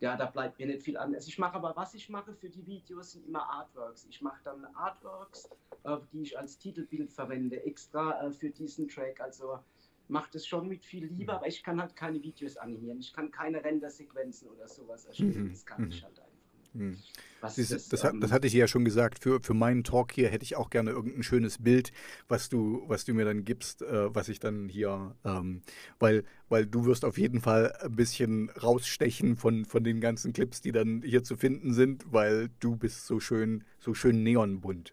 ja, 0.00 0.16
da 0.16 0.26
bleibt 0.26 0.58
mir 0.58 0.66
nicht 0.66 0.82
viel 0.82 0.96
an. 0.96 1.14
Also 1.14 1.28
ich 1.28 1.38
mache 1.38 1.54
aber, 1.54 1.74
was 1.74 1.94
ich 1.94 2.08
mache 2.08 2.32
für 2.32 2.48
die 2.48 2.64
Videos, 2.66 3.12
sind 3.12 3.26
immer 3.26 3.48
Artworks. 3.50 4.06
Ich 4.08 4.22
mache 4.22 4.40
dann 4.44 4.64
Artworks, 4.74 5.48
äh, 5.84 5.96
die 6.12 6.22
ich 6.22 6.38
als 6.38 6.58
Titelbild 6.58 7.12
verwende, 7.12 7.62
extra 7.64 8.22
äh, 8.22 8.30
für 8.30 8.50
diesen 8.50 8.88
Track. 8.88 9.20
Also 9.20 9.58
mache 10.06 10.30
das 10.32 10.46
schon 10.46 10.68
mit 10.68 10.84
viel 10.84 11.06
Liebe, 11.06 11.32
aber 11.32 11.46
ich 11.46 11.62
kann 11.62 11.80
halt 11.80 11.96
keine 11.96 12.22
Videos 12.22 12.56
animieren. 12.56 13.00
Ich 13.00 13.12
kann 13.12 13.30
keine 13.30 13.62
Rendersequenzen 13.62 14.48
oder 14.48 14.68
sowas 14.68 15.04
erstellen. 15.04 15.44
Mhm. 15.44 15.50
Das 15.50 15.66
kann 15.66 15.82
mhm. 15.82 15.88
ich 15.88 16.04
halt 16.04 16.18
einfach. 16.18 16.28
Hm. 16.74 16.98
Siehst, 17.46 17.72
das, 17.72 17.88
das, 17.88 18.04
ähm, 18.04 18.20
das, 18.20 18.32
hatte 18.32 18.48
ich 18.48 18.52
ja 18.52 18.66
schon 18.66 18.84
gesagt. 18.84 19.22
Für, 19.22 19.40
für 19.40 19.54
meinen 19.54 19.84
Talk 19.84 20.12
hier 20.12 20.28
hätte 20.28 20.42
ich 20.42 20.56
auch 20.56 20.70
gerne 20.70 20.90
irgendein 20.90 21.22
schönes 21.22 21.58
Bild, 21.58 21.92
was 22.26 22.48
du, 22.48 22.82
was 22.88 23.04
du 23.04 23.14
mir 23.14 23.24
dann 23.24 23.44
gibst, 23.44 23.82
äh, 23.82 24.12
was 24.14 24.28
ich 24.28 24.40
dann 24.40 24.68
hier, 24.68 25.14
ähm, 25.24 25.62
weil, 26.00 26.24
weil 26.48 26.66
du 26.66 26.84
wirst 26.84 27.04
auf 27.04 27.16
jeden 27.16 27.40
Fall 27.40 27.72
ein 27.80 27.94
bisschen 27.94 28.50
rausstechen 28.50 29.36
von, 29.36 29.64
von 29.64 29.84
den 29.84 30.00
ganzen 30.00 30.32
Clips, 30.32 30.60
die 30.60 30.72
dann 30.72 31.02
hier 31.02 31.22
zu 31.22 31.36
finden 31.36 31.74
sind, 31.74 32.12
weil 32.12 32.48
du 32.58 32.74
bist 32.74 33.06
so 33.06 33.20
schön, 33.20 33.62
so 33.78 33.94
schön 33.94 34.24
neonbunt. 34.24 34.92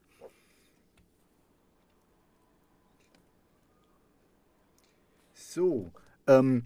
So, 5.33 5.91
ähm, 6.27 6.65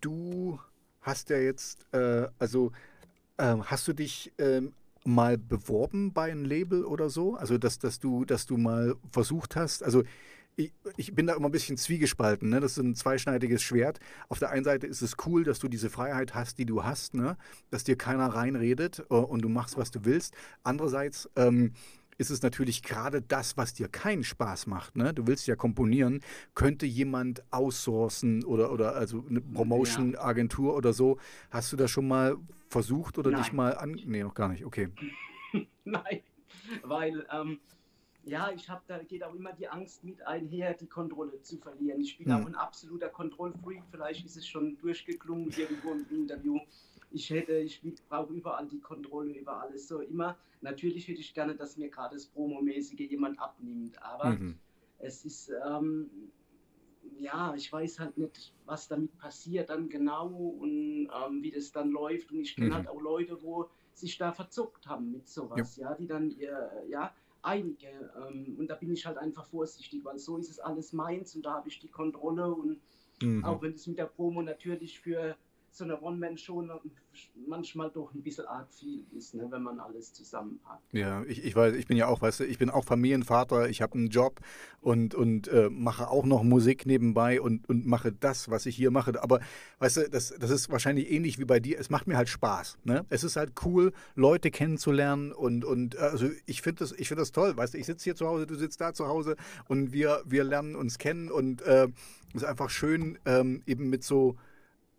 du 0.00 0.58
hast 1.00 1.30
ja 1.30 1.36
jetzt, 1.38 1.86
äh, 1.92 2.26
also 2.40 2.72
ähm, 3.38 3.70
hast 3.70 3.86
du 3.86 3.92
dich 3.92 4.32
ähm, 4.38 4.72
mal 5.04 5.38
beworben 5.38 6.12
bei 6.12 6.30
einem 6.30 6.44
Label 6.44 6.84
oder 6.84 7.10
so? 7.10 7.34
Also, 7.34 7.58
dass, 7.58 7.78
dass, 7.78 7.98
du, 7.98 8.24
dass 8.24 8.46
du 8.46 8.56
mal 8.56 8.94
versucht 9.10 9.56
hast, 9.56 9.82
also 9.82 10.02
ich, 10.56 10.72
ich, 10.96 11.14
bin 11.14 11.26
da 11.26 11.34
immer 11.34 11.48
ein 11.48 11.52
bisschen 11.52 11.76
zwiegespalten. 11.76 12.50
Ne? 12.50 12.60
Das 12.60 12.72
ist 12.72 12.84
ein 12.84 12.94
zweischneidiges 12.94 13.62
Schwert. 13.62 14.00
Auf 14.28 14.38
der 14.38 14.50
einen 14.50 14.64
Seite 14.64 14.86
ist 14.86 15.00
es 15.00 15.16
cool, 15.24 15.44
dass 15.44 15.58
du 15.58 15.68
diese 15.68 15.88
Freiheit 15.88 16.34
hast, 16.34 16.58
die 16.58 16.66
du 16.66 16.84
hast, 16.84 17.14
ne? 17.14 17.36
dass 17.70 17.84
dir 17.84 17.96
keiner 17.96 18.26
reinredet 18.26 19.04
äh, 19.10 19.14
und 19.14 19.42
du 19.42 19.48
machst, 19.48 19.78
was 19.78 19.90
du 19.90 20.04
willst. 20.04 20.34
Andererseits 20.62 21.28
ähm, 21.36 21.72
ist 22.18 22.30
es 22.30 22.42
natürlich 22.42 22.82
gerade 22.82 23.22
das, 23.22 23.56
was 23.56 23.74
dir 23.74 23.88
keinen 23.88 24.24
Spaß 24.24 24.66
macht. 24.66 24.96
Ne? 24.96 25.12
Du 25.14 25.26
willst 25.26 25.46
ja 25.46 25.56
komponieren, 25.56 26.20
könnte 26.54 26.86
jemand 26.86 27.42
outsourcen 27.52 28.44
oder, 28.44 28.72
oder 28.72 28.94
also 28.94 29.24
eine 29.28 29.40
Promotion-Agentur 29.40 30.74
oder 30.74 30.92
so. 30.92 31.18
Hast 31.50 31.72
du 31.72 31.76
das 31.76 31.90
schon 31.90 32.08
mal 32.08 32.36
versucht 32.68 33.18
oder 33.18 33.30
Nein. 33.30 33.42
dich 33.42 33.52
mal 33.52 33.76
an. 33.76 33.98
Nee, 34.04 34.22
noch 34.22 34.34
gar 34.34 34.48
nicht, 34.48 34.64
okay. 34.64 34.88
Nein, 35.84 36.20
weil 36.82 37.26
ähm, 37.32 37.60
ja, 38.24 38.50
ich 38.52 38.68
habe 38.68 38.82
da 38.86 38.98
geht 38.98 39.24
auch 39.24 39.34
immer 39.34 39.52
die 39.52 39.68
Angst 39.68 40.04
mit 40.04 40.24
einher, 40.26 40.74
die 40.74 40.86
Kontrolle 40.86 41.42
zu 41.42 41.58
verlieren. 41.58 42.00
Ich 42.00 42.18
bin 42.18 42.32
hm. 42.32 42.42
auch 42.42 42.46
ein 42.46 42.54
absoluter 42.54 43.08
Kontrollfreak, 43.08 43.82
vielleicht 43.90 44.24
ist 44.24 44.36
es 44.36 44.46
schon 44.46 44.78
durchgeklungen 44.78 45.50
irgendwo 45.50 45.92
im 45.92 46.06
Interview 46.10 46.60
ich 47.12 47.30
hätte, 47.30 47.58
ich 47.58 47.82
brauche 48.08 48.32
überall 48.32 48.66
die 48.66 48.80
Kontrolle 48.80 49.32
über 49.32 49.60
alles. 49.60 49.88
So 49.88 50.00
immer, 50.00 50.36
natürlich 50.60 51.08
hätte 51.08 51.20
ich 51.20 51.34
gerne, 51.34 51.54
dass 51.54 51.76
mir 51.76 51.88
gerade 51.88 52.14
das 52.16 52.26
Promomäßige 52.26 53.10
jemand 53.10 53.38
abnimmt, 53.38 54.02
aber 54.02 54.30
mhm. 54.30 54.58
es 54.98 55.24
ist, 55.24 55.52
ähm, 55.66 56.10
ja, 57.18 57.54
ich 57.54 57.72
weiß 57.72 58.00
halt 58.00 58.18
nicht, 58.18 58.52
was 58.64 58.88
damit 58.88 59.16
passiert 59.18 59.70
dann 59.70 59.88
genau 59.88 60.28
und 60.28 61.08
ähm, 61.08 61.42
wie 61.42 61.50
das 61.50 61.70
dann 61.72 61.90
läuft. 61.90 62.32
Und 62.32 62.40
ich 62.40 62.54
kenne 62.54 62.70
mhm. 62.70 62.74
halt 62.74 62.88
auch 62.88 63.00
Leute, 63.00 63.42
wo 63.42 63.68
sich 63.94 64.18
da 64.18 64.32
verzuckt 64.32 64.86
haben 64.86 65.12
mit 65.12 65.28
sowas, 65.28 65.76
ja, 65.76 65.90
ja 65.90 65.94
die 65.94 66.06
dann 66.06 66.30
ihr, 66.30 66.70
ja, 66.88 67.14
einige. 67.42 67.88
Ähm, 68.16 68.56
und 68.58 68.68
da 68.68 68.74
bin 68.74 68.92
ich 68.92 69.06
halt 69.06 69.18
einfach 69.18 69.46
vorsichtig, 69.46 70.04
weil 70.04 70.18
so 70.18 70.36
ist 70.36 70.50
es 70.50 70.58
alles 70.58 70.92
meins 70.92 71.36
und 71.36 71.44
da 71.44 71.54
habe 71.54 71.68
ich 71.68 71.78
die 71.80 71.88
Kontrolle 71.88 72.52
und 72.52 72.80
mhm. 73.22 73.44
auch 73.44 73.60
wenn 73.62 73.74
es 73.74 73.86
mit 73.86 73.98
der 73.98 74.06
Promo 74.06 74.42
natürlich 74.42 75.00
für 75.00 75.36
so 75.74 75.84
eine 75.84 76.00
One-Man-Show 76.02 76.62
manchmal 77.46 77.90
doch 77.90 78.12
ein 78.12 78.22
bisschen 78.22 78.44
arg 78.44 78.68
viel 78.70 79.04
ist, 79.16 79.34
ne, 79.34 79.46
wenn 79.48 79.62
man 79.62 79.80
alles 79.80 80.12
zusammenpackt. 80.12 80.82
Ja, 80.92 81.24
ich, 81.24 81.42
ich 81.42 81.56
weiß, 81.56 81.74
ich 81.74 81.86
bin 81.86 81.96
ja 81.96 82.08
auch, 82.08 82.20
weißt 82.20 82.40
du, 82.40 82.44
ich 82.44 82.58
bin 82.58 82.68
auch 82.68 82.84
Familienvater, 82.84 83.70
ich 83.70 83.80
habe 83.80 83.94
einen 83.94 84.08
Job 84.08 84.40
und, 84.82 85.14
und 85.14 85.48
äh, 85.48 85.70
mache 85.70 86.08
auch 86.08 86.26
noch 86.26 86.42
Musik 86.42 86.84
nebenbei 86.84 87.40
und, 87.40 87.66
und 87.70 87.86
mache 87.86 88.12
das, 88.12 88.50
was 88.50 88.66
ich 88.66 88.76
hier 88.76 88.90
mache. 88.90 89.22
Aber 89.22 89.40
weißt 89.78 89.96
du, 89.96 90.10
das, 90.10 90.34
das 90.38 90.50
ist 90.50 90.70
wahrscheinlich 90.70 91.10
ähnlich 91.10 91.38
wie 91.38 91.46
bei 91.46 91.58
dir. 91.58 91.80
Es 91.80 91.88
macht 91.88 92.06
mir 92.06 92.18
halt 92.18 92.28
Spaß. 92.28 92.76
Ne? 92.84 93.06
Es 93.08 93.24
ist 93.24 93.36
halt 93.36 93.52
cool, 93.64 93.94
Leute 94.14 94.50
kennenzulernen 94.50 95.32
und, 95.32 95.64
und 95.64 95.96
also 95.96 96.28
ich 96.44 96.60
finde 96.60 96.80
das, 96.80 96.92
find 96.92 97.18
das 97.18 97.32
toll. 97.32 97.56
Weißt 97.56 97.72
du, 97.72 97.78
ich 97.78 97.86
sitze 97.86 98.04
hier 98.04 98.14
zu 98.14 98.26
Hause, 98.26 98.46
du 98.46 98.56
sitzt 98.56 98.78
da 98.82 98.92
zu 98.92 99.08
Hause 99.08 99.36
und 99.68 99.92
wir, 99.92 100.22
wir 100.26 100.44
lernen 100.44 100.76
uns 100.76 100.98
kennen 100.98 101.30
und 101.30 101.62
äh, 101.62 101.88
es 102.34 102.42
ist 102.42 102.44
einfach 102.44 102.68
schön, 102.68 103.18
ähm, 103.24 103.62
eben 103.66 103.88
mit 103.88 104.04
so 104.04 104.36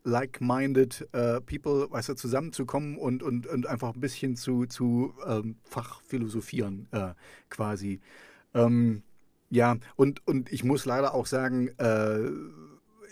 like-minded 0.03 1.07
uh, 1.15 1.39
people, 1.41 1.89
weißt 1.89 2.09
du, 2.09 2.13
zusammenzukommen 2.15 2.97
und, 2.97 3.23
und, 3.23 3.47
und 3.47 3.67
einfach 3.67 3.93
ein 3.93 3.99
bisschen 3.99 4.35
zu, 4.35 4.65
zu 4.65 5.13
ähm, 5.25 5.55
Fachphilosophieren 5.63 6.87
äh, 6.91 7.13
quasi. 7.49 8.01
Ähm, 8.53 9.03
ja, 9.49 9.77
und, 9.95 10.25
und 10.27 10.51
ich 10.51 10.63
muss 10.63 10.85
leider 10.85 11.13
auch 11.13 11.25
sagen, 11.25 11.69
äh, 11.77 12.29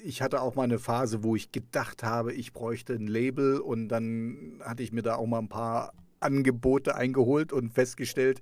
ich 0.03 0.21
hatte 0.21 0.41
auch 0.41 0.55
mal 0.55 0.63
eine 0.63 0.79
Phase, 0.79 1.23
wo 1.23 1.35
ich 1.35 1.51
gedacht 1.51 2.03
habe, 2.03 2.33
ich 2.33 2.53
bräuchte 2.53 2.93
ein 2.93 3.07
Label 3.07 3.59
und 3.59 3.87
dann 3.89 4.59
hatte 4.61 4.83
ich 4.83 4.91
mir 4.91 5.03
da 5.03 5.15
auch 5.15 5.27
mal 5.27 5.39
ein 5.39 5.49
paar 5.49 5.93
Angebote 6.19 6.95
eingeholt 6.95 7.53
und 7.53 7.71
festgestellt, 7.71 8.41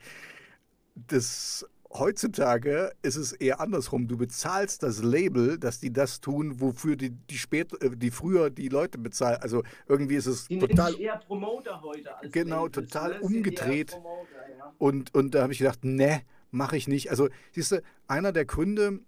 das 0.96 1.68
heutzutage 1.92 2.92
ist 3.02 3.16
es 3.16 3.32
eher 3.34 3.60
andersrum. 3.60 4.08
Du 4.08 4.18
bezahlst 4.18 4.84
das 4.84 5.02
Label, 5.02 5.58
dass 5.58 5.80
die 5.80 5.92
das 5.92 6.22
tun, 6.22 6.62
wofür 6.62 6.96
die, 6.96 7.12
die, 7.12 7.38
spät, 7.38 7.74
äh, 7.82 7.96
die 7.96 8.12
früher 8.12 8.50
die 8.50 8.70
Leute 8.70 8.98
bezahlen. 8.98 9.38
Also 9.42 9.64
irgendwie 9.88 10.16
ist 10.16 10.28
es 10.28 10.48
die 10.48 10.60
total. 10.60 11.00
eher 11.00 11.18
Promoter 11.18 11.82
heute 11.82 12.16
als 12.18 12.32
Genau, 12.32 12.66
Labels. 12.66 12.90
total 12.90 13.14
das 13.14 13.22
umgedreht. 13.22 13.92
Ja. 13.92 14.74
Und, 14.78 15.14
und 15.16 15.36
da 15.36 15.44
habe 15.44 15.54
ich 15.54 15.60
gedacht, 15.60 15.84
ne, 15.84 16.22
mache 16.52 16.78
ich 16.78 16.88
nicht. 16.88 17.10
Also, 17.10 17.30
siehst 17.52 17.72
du, 17.72 17.82
einer 18.08 18.32
der 18.32 18.46
Gründe, 18.46 19.00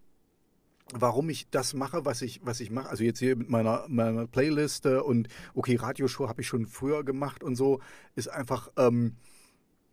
warum 0.94 1.30
ich 1.30 1.50
das 1.50 1.74
mache, 1.74 2.06
was 2.06 2.22
ich, 2.22 2.42
was 2.44 2.60
ich 2.60 2.70
mache. 2.72 2.90
Also 2.90 3.04
jetzt 3.04 3.20
hier 3.20 3.36
mit 3.36 3.50
meiner, 3.50 3.86
meiner 3.88 4.28
Playliste 4.28 5.04
und 5.04 5.28
okay, 5.54 5.76
Radioshow 5.76 6.28
habe 6.28 6.42
ich 6.42 6.48
schon 6.48 6.66
früher 6.66 7.04
gemacht 7.04 7.44
und 7.44 7.56
so, 7.56 7.80
ist 8.16 8.28
einfach, 8.28 8.70
ähm, 8.78 9.16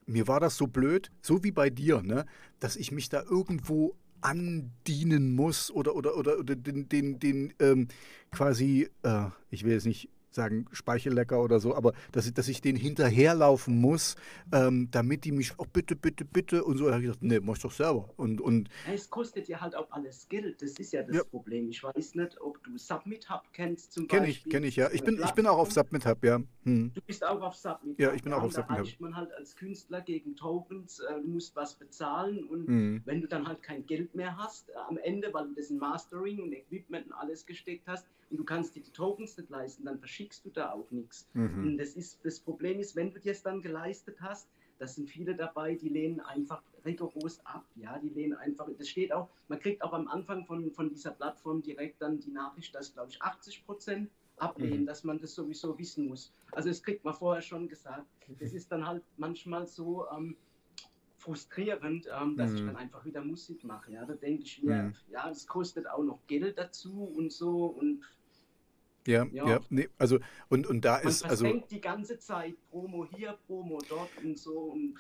mir 0.09 0.27
war 0.27 0.41
das 0.41 0.57
so 0.57 0.67
blöd, 0.67 1.11
so 1.23 1.45
wie 1.45 1.53
bei 1.53 1.71
dir, 1.71 2.03
ne, 2.03 2.25
dass 2.61 2.77
ich 2.77 2.91
mich 2.93 3.09
da 3.09 3.23
irgendwo 3.23 3.95
andienen 4.21 5.35
muss 5.35 5.71
oder, 5.71 5.95
oder, 5.95 6.17
oder, 6.17 6.39
oder 6.39 6.57
den, 6.57 6.89
den, 6.89 7.21
den 7.21 7.55
ähm, 7.61 7.89
quasi, 8.33 8.89
äh, 9.03 9.27
ich 9.51 9.65
will 9.65 9.73
jetzt 9.73 9.87
nicht 9.87 10.09
sagen 10.39 10.67
Speichellecker 10.73 11.43
oder 11.43 11.59
so, 11.59 11.75
aber 11.75 11.93
dass 12.13 12.27
ich, 12.27 12.35
dass 12.35 12.49
ich 12.49 12.61
den 12.61 12.77
hinterherlaufen 12.77 13.81
muss, 13.81 14.15
ähm, 14.53 14.89
damit 14.91 15.25
die 15.25 15.33
mich, 15.33 15.53
oh 15.59 15.67
bitte, 15.71 15.97
bitte, 15.97 16.25
bitte 16.25 16.65
und 16.65 16.79
so. 16.79 16.87
Da 16.87 16.93
habe 16.93 17.03
ich 17.03 17.09
gesagt, 17.09 17.23
nee, 17.23 17.41
mach 17.41 17.57
ich 17.57 17.63
doch 17.63 17.73
selber. 17.73 18.09
Und, 18.17 18.41
und 18.41 18.69
es 18.93 19.11
kostet 19.11 19.49
ja 19.49 19.61
halt 19.61 19.75
auch 19.75 19.91
alles 19.91 20.29
Geld, 20.29 20.63
das 20.63 20.73
ist 20.73 20.93
ja 20.93 21.03
das 21.03 21.17
ja. 21.17 21.25
Problem. 21.25 21.69
Ich 21.69 21.83
weiß 21.83 22.15
nicht, 22.15 22.41
ob 22.41 22.63
du 22.63 22.79
Submit 22.79 23.29
Hub 23.29 23.43
kennst 23.53 23.93
zum 23.93 24.07
kenn 24.07 24.21
Beispiel. 24.21 24.53
Kenne 24.53 24.67
ich, 24.69 24.77
kenne 24.77 24.89
ich, 24.89 24.95
ja. 24.95 24.97
Ich 24.97 25.03
bin, 25.03 25.21
ich 25.23 25.33
bin 25.33 25.47
auch 25.47 25.59
auf 25.59 25.73
Submit 25.73 26.07
Hub, 26.07 26.25
ja. 26.25 26.41
Hm. 26.65 26.93
Du 26.95 27.01
bist 27.03 27.25
auch 27.25 27.41
auf 27.41 27.57
Submit 27.57 27.99
Ja, 27.99 28.13
ich 28.13 28.23
bin 28.23 28.33
auch 28.33 28.43
auf 28.43 28.53
Submit 28.53 28.79
Hub. 28.79 28.87
Da 28.87 28.93
man 29.01 29.17
halt 29.17 29.33
als 29.35 29.57
Künstler 29.57 30.01
gegen 30.01 30.37
Tokens, 30.37 31.01
äh, 31.01 31.21
du 31.21 31.29
musst 31.29 31.57
was 31.57 31.75
bezahlen 31.75 32.45
und 32.45 32.69
hm. 32.69 33.03
wenn 33.05 33.21
du 33.21 33.27
dann 33.27 33.49
halt 33.49 33.63
kein 33.63 33.85
Geld 33.87 34.15
mehr 34.15 34.37
hast, 34.37 34.71
äh, 34.71 34.73
am 34.89 34.99
Ende, 34.99 35.35
weil 35.35 35.49
du 35.49 35.55
das 35.55 35.71
in 35.71 35.79
Mastering 35.79 36.41
und 36.41 36.53
Equipment 36.53 37.07
und 37.07 37.13
alles 37.13 37.45
gesteckt 37.45 37.89
hast, 37.89 38.07
und 38.31 38.37
du 38.37 38.45
kannst 38.45 38.75
dir 38.75 38.83
die 38.83 38.93
Tokens 38.93 39.37
nicht 39.37 39.51
leisten, 39.51 39.85
dann 39.85 39.99
verschickst 39.99 40.45
du 40.45 40.51
da 40.51 40.73
auch 40.73 40.91
nichts. 40.91 41.29
Mhm. 41.33 41.67
Und 41.67 41.79
das, 41.79 41.95
ist, 41.95 42.25
das 42.25 42.41
Problem 42.41 42.79
ist, 42.79 42.97
wenn 42.97 43.13
du 43.13 43.21
dir 43.21 43.33
es 43.33 43.43
dann 43.43 43.63
geleistet 43.63 44.21
hast, 44.21 44.49
da 44.79 44.87
sind 44.87 45.11
viele 45.11 45.35
dabei, 45.35 45.75
die 45.75 45.89
lehnen 45.89 46.21
einfach 46.21 46.63
rigoros 46.85 47.45
ab. 47.45 47.65
Ja, 47.75 47.99
die 47.99 48.11
lehnen 48.11 48.35
einfach, 48.35 48.69
das 48.79 48.89
steht 48.89 49.13
auch, 49.13 49.29
man 49.49 49.59
kriegt 49.59 49.83
auch 49.83 49.93
am 49.93 50.07
Anfang 50.09 50.47
von, 50.47 50.71
von 50.71 50.89
dieser 50.89 51.11
Plattform 51.11 51.63
direkt 51.63 52.01
dann 52.01 52.21
die 52.21 52.31
Nachricht, 52.31 52.75
dass, 52.75 52.93
glaube 52.93 53.11
ich, 53.11 53.21
80 53.21 53.67
Prozent 53.67 54.11
ablehnen, 54.37 54.83
mhm. 54.83 54.87
dass 54.87 55.03
man 55.03 55.19
das 55.21 55.35
sowieso 55.35 55.77
wissen 55.79 56.07
muss. 56.07 56.33
Also 56.53 56.69
das 56.69 56.83
kriegt 56.83 57.05
man 57.05 57.15
vorher 57.15 57.43
schon 57.43 57.69
gesagt. 57.69 58.07
Das 58.39 58.53
ist 58.53 58.71
dann 58.71 58.87
halt 58.87 59.03
manchmal 59.17 59.67
so 59.67 60.07
ähm, 60.11 60.37
frustrierend, 61.19 62.09
ähm, 62.21 62.37
dass 62.37 62.51
mhm. 62.51 62.57
ich 62.57 62.65
dann 62.67 62.77
einfach 62.77 63.05
wieder 63.05 63.23
Musik 63.23 63.65
mache. 63.65 63.93
Ja, 63.93 64.05
da 64.05 64.15
denke 64.15 64.45
ich 64.45 64.63
mir, 64.63 64.85
mhm. 64.85 64.95
ja, 65.11 65.29
es 65.31 65.47
kostet 65.47 65.89
auch 65.89 66.03
noch 66.03 66.21
Geld 66.27 66.57
dazu 66.57 67.05
und 67.05 67.33
so 67.33 67.67
und 67.67 68.05
ja, 69.09 69.27
ja, 69.33 69.49
ja, 69.49 69.61
nee, 69.71 69.89
also 69.99 70.19
und, 70.49 70.67
und 70.67 70.85
da 70.85 70.99
Man 70.99 71.09
ist 71.09 71.25
also 71.25 71.63
die 71.71 71.81
ganze 71.81 72.19
Zeit 72.19 72.55
Promo 72.71 73.07
hier, 73.07 73.39
Promo 73.47 73.81
dort 73.89 74.11
und 74.23 74.39
so 74.39 74.73
und 74.73 74.95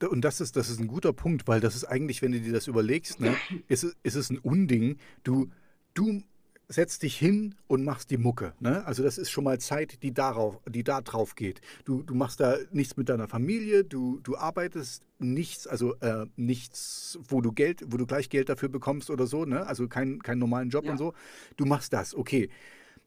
äh, 0.00 0.06
und 0.06 0.22
das 0.22 0.40
ist, 0.40 0.56
das 0.56 0.68
ist 0.68 0.80
ein 0.80 0.88
guter 0.88 1.12
Punkt, 1.12 1.48
weil 1.48 1.60
das 1.60 1.74
ist 1.74 1.84
eigentlich, 1.84 2.22
wenn 2.22 2.32
du 2.32 2.40
dir 2.40 2.52
das 2.52 2.66
überlegst, 2.66 3.20
ne, 3.20 3.34
ist, 3.68 3.84
ist 4.02 4.14
es 4.14 4.30
ein 4.30 4.38
Unding. 4.38 4.98
Du, 5.22 5.48
du 5.94 6.22
setzt 6.68 7.02
dich 7.02 7.16
hin 7.16 7.54
und 7.68 7.84
machst 7.84 8.10
die 8.10 8.16
Mucke. 8.16 8.52
Ne? 8.58 8.84
Also 8.86 9.02
das 9.02 9.18
ist 9.18 9.30
schon 9.30 9.44
mal 9.44 9.58
Zeit, 9.60 10.02
die 10.02 10.12
darauf, 10.12 10.58
die 10.68 10.82
da 10.82 11.00
drauf 11.00 11.34
geht. 11.36 11.60
Du, 11.84 12.02
du 12.02 12.14
machst 12.14 12.40
da 12.40 12.56
nichts 12.72 12.96
mit 12.96 13.08
deiner 13.08 13.28
Familie, 13.28 13.84
du, 13.84 14.18
du 14.22 14.36
arbeitest 14.36 15.04
nichts, 15.18 15.66
also 15.66 15.94
äh, 16.00 16.26
nichts, 16.36 17.18
wo 17.28 17.40
du 17.40 17.52
Geld, 17.52 17.84
wo 17.86 17.96
du 17.96 18.06
gleich 18.06 18.28
Geld 18.28 18.48
dafür 18.48 18.68
bekommst 18.68 19.10
oder 19.10 19.26
so, 19.26 19.44
ne? 19.44 19.66
Also 19.66 19.88
keinen 19.88 20.22
kein 20.22 20.38
normalen 20.38 20.70
Job 20.70 20.84
ja. 20.84 20.92
und 20.92 20.98
so. 20.98 21.14
Du 21.56 21.64
machst 21.64 21.92
das, 21.92 22.14
okay. 22.14 22.50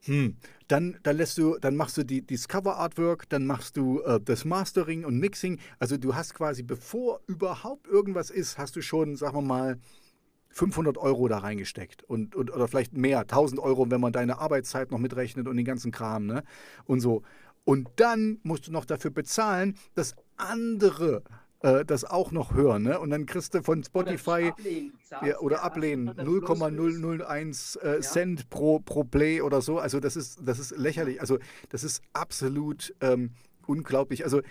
Hm. 0.05 0.37
Dann, 0.67 0.97
dann 1.03 1.17
lässt 1.17 1.37
du, 1.37 1.57
dann 1.57 1.75
machst 1.75 1.97
du 1.97 2.03
die, 2.03 2.25
das 2.25 2.47
Cover 2.47 2.77
Artwork, 2.77 3.27
dann 3.29 3.45
machst 3.45 3.75
du 3.75 4.01
äh, 4.01 4.19
das 4.21 4.45
Mastering 4.45 5.03
und 5.03 5.19
Mixing. 5.19 5.59
Also 5.77 5.97
du 5.97 6.15
hast 6.15 6.33
quasi, 6.33 6.63
bevor 6.63 7.21
überhaupt 7.27 7.87
irgendwas 7.87 8.29
ist, 8.29 8.57
hast 8.57 8.75
du 8.75 8.81
schon, 8.81 9.15
sagen 9.15 9.37
wir 9.37 9.41
mal, 9.41 9.77
500 10.51 10.97
Euro 10.97 11.27
da 11.27 11.39
reingesteckt 11.39 12.03
und, 12.03 12.35
und 12.35 12.51
oder 12.51 12.67
vielleicht 12.67 12.93
mehr, 12.93 13.19
1000 13.19 13.61
Euro, 13.61 13.89
wenn 13.91 14.01
man 14.01 14.13
deine 14.13 14.39
Arbeitszeit 14.39 14.91
noch 14.91 14.97
mitrechnet 14.97 15.47
und 15.47 15.57
den 15.57 15.65
ganzen 15.65 15.91
Kram, 15.91 16.25
ne? 16.25 16.43
Und 16.85 17.01
so. 17.01 17.23
Und 17.65 17.89
dann 17.97 18.39
musst 18.41 18.67
du 18.67 18.71
noch 18.71 18.85
dafür 18.85 19.11
bezahlen, 19.11 19.75
dass 19.93 20.15
andere 20.37 21.23
äh, 21.61 21.83
das 21.85 22.05
auch 22.05 22.31
noch 22.31 22.53
hören. 22.53 22.83
Ne? 22.83 22.99
Und 22.99 23.09
dann 23.09 23.25
kriegst 23.25 23.53
du 23.53 23.61
von 23.63 23.83
Spotify 23.83 24.51
oder 24.51 24.53
ablehnen, 24.53 24.93
ja, 25.25 25.39
oder 25.39 25.63
ablehnen 25.63 26.05
0,001 26.15 27.75
äh, 27.75 27.87
ja. 27.95 28.01
Cent 28.01 28.49
pro, 28.49 28.79
pro 28.79 29.03
Play 29.03 29.41
oder 29.41 29.61
so. 29.61 29.79
Also 29.79 29.99
das 29.99 30.15
ist, 30.15 30.39
das 30.43 30.59
ist 30.59 30.77
lächerlich. 30.77 31.21
Also 31.21 31.39
das 31.69 31.83
ist 31.83 32.01
absolut 32.13 32.93
ähm, 33.01 33.31
unglaublich. 33.67 34.23
Also 34.23 34.41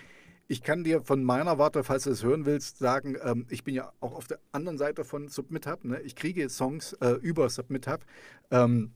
ich 0.47 0.63
kann 0.63 0.83
dir 0.83 1.03
von 1.03 1.23
meiner 1.23 1.59
Warte, 1.59 1.83
falls 1.83 2.05
du 2.05 2.09
es 2.09 2.23
hören 2.23 2.45
willst, 2.45 2.79
sagen, 2.79 3.15
ähm, 3.23 3.45
ich 3.49 3.63
bin 3.63 3.75
ja 3.75 3.91
auch 3.99 4.15
auf 4.15 4.27
der 4.27 4.39
anderen 4.51 4.77
Seite 4.77 5.03
von 5.03 5.29
SubmitHub. 5.29 5.85
Ne? 5.85 6.01
Ich 6.01 6.15
kriege 6.15 6.49
Songs 6.49 6.93
äh, 6.93 7.11
über 7.21 7.49
SubmitHub. 7.49 8.01
Ähm, 8.49 8.91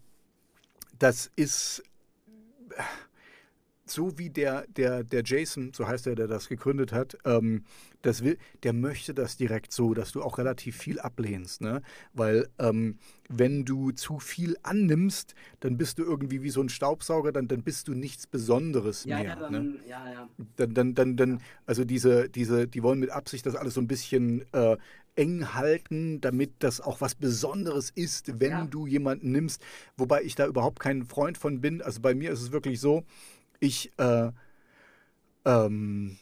das 0.97 1.31
ist 1.35 1.83
so 3.85 4.17
wie 4.17 4.29
der, 4.29 4.65
der, 4.67 5.03
der 5.03 5.23
Jason, 5.25 5.71
so 5.73 5.87
heißt 5.87 6.07
er, 6.07 6.15
der 6.15 6.27
das 6.27 6.47
gegründet 6.47 6.93
hat, 6.93 7.17
ähm, 7.25 7.63
das 8.01 8.23
will, 8.23 8.37
der 8.63 8.73
möchte 8.73 9.13
das 9.13 9.37
direkt 9.37 9.71
so, 9.71 9.93
dass 9.93 10.11
du 10.11 10.21
auch 10.21 10.37
relativ 10.37 10.77
viel 10.77 10.99
ablehnst. 10.99 11.61
Ne? 11.61 11.81
Weil 12.13 12.47
ähm, 12.59 12.97
wenn 13.29 13.65
du 13.65 13.91
zu 13.91 14.19
viel 14.19 14.57
annimmst, 14.63 15.35
dann 15.61 15.77
bist 15.77 15.99
du 15.99 16.03
irgendwie 16.03 16.43
wie 16.43 16.49
so 16.49 16.61
ein 16.61 16.69
Staubsauger, 16.69 17.31
dann, 17.31 17.47
dann 17.47 17.63
bist 17.63 17.87
du 17.87 17.93
nichts 17.93 18.27
Besonderes 18.27 19.05
ja, 19.05 19.17
mehr. 19.17 19.25
Ja, 19.25 19.35
dann, 19.35 19.51
ne? 19.51 19.79
ja, 19.87 20.11
ja. 20.11 20.29
Dann, 20.57 20.73
dann, 20.73 20.95
dann, 20.95 21.17
dann, 21.17 21.41
also 21.65 21.85
diese, 21.85 22.29
diese, 22.29 22.67
die 22.67 22.83
wollen 22.83 22.99
mit 22.99 23.09
Absicht 23.09 23.45
das 23.45 23.55
alles 23.55 23.73
so 23.73 23.81
ein 23.81 23.87
bisschen 23.87 24.45
äh, 24.53 24.77
eng 25.15 25.53
halten, 25.53 26.21
damit 26.21 26.51
das 26.59 26.81
auch 26.81 27.01
was 27.01 27.15
Besonderes 27.15 27.91
ist, 27.91 28.39
wenn 28.39 28.51
ja. 28.51 28.65
du 28.65 28.87
jemanden 28.87 29.31
nimmst. 29.31 29.63
Wobei 29.97 30.23
ich 30.23 30.35
da 30.35 30.47
überhaupt 30.47 30.79
kein 30.79 31.05
Freund 31.05 31.37
von 31.37 31.61
bin. 31.61 31.81
Also 31.81 32.01
bei 32.01 32.15
mir 32.15 32.31
ist 32.31 32.41
es 32.41 32.51
wirklich 32.51 32.79
so, 32.79 33.03
ich, 33.63 33.91
äh, 33.97 34.31
ähm, 35.45 36.17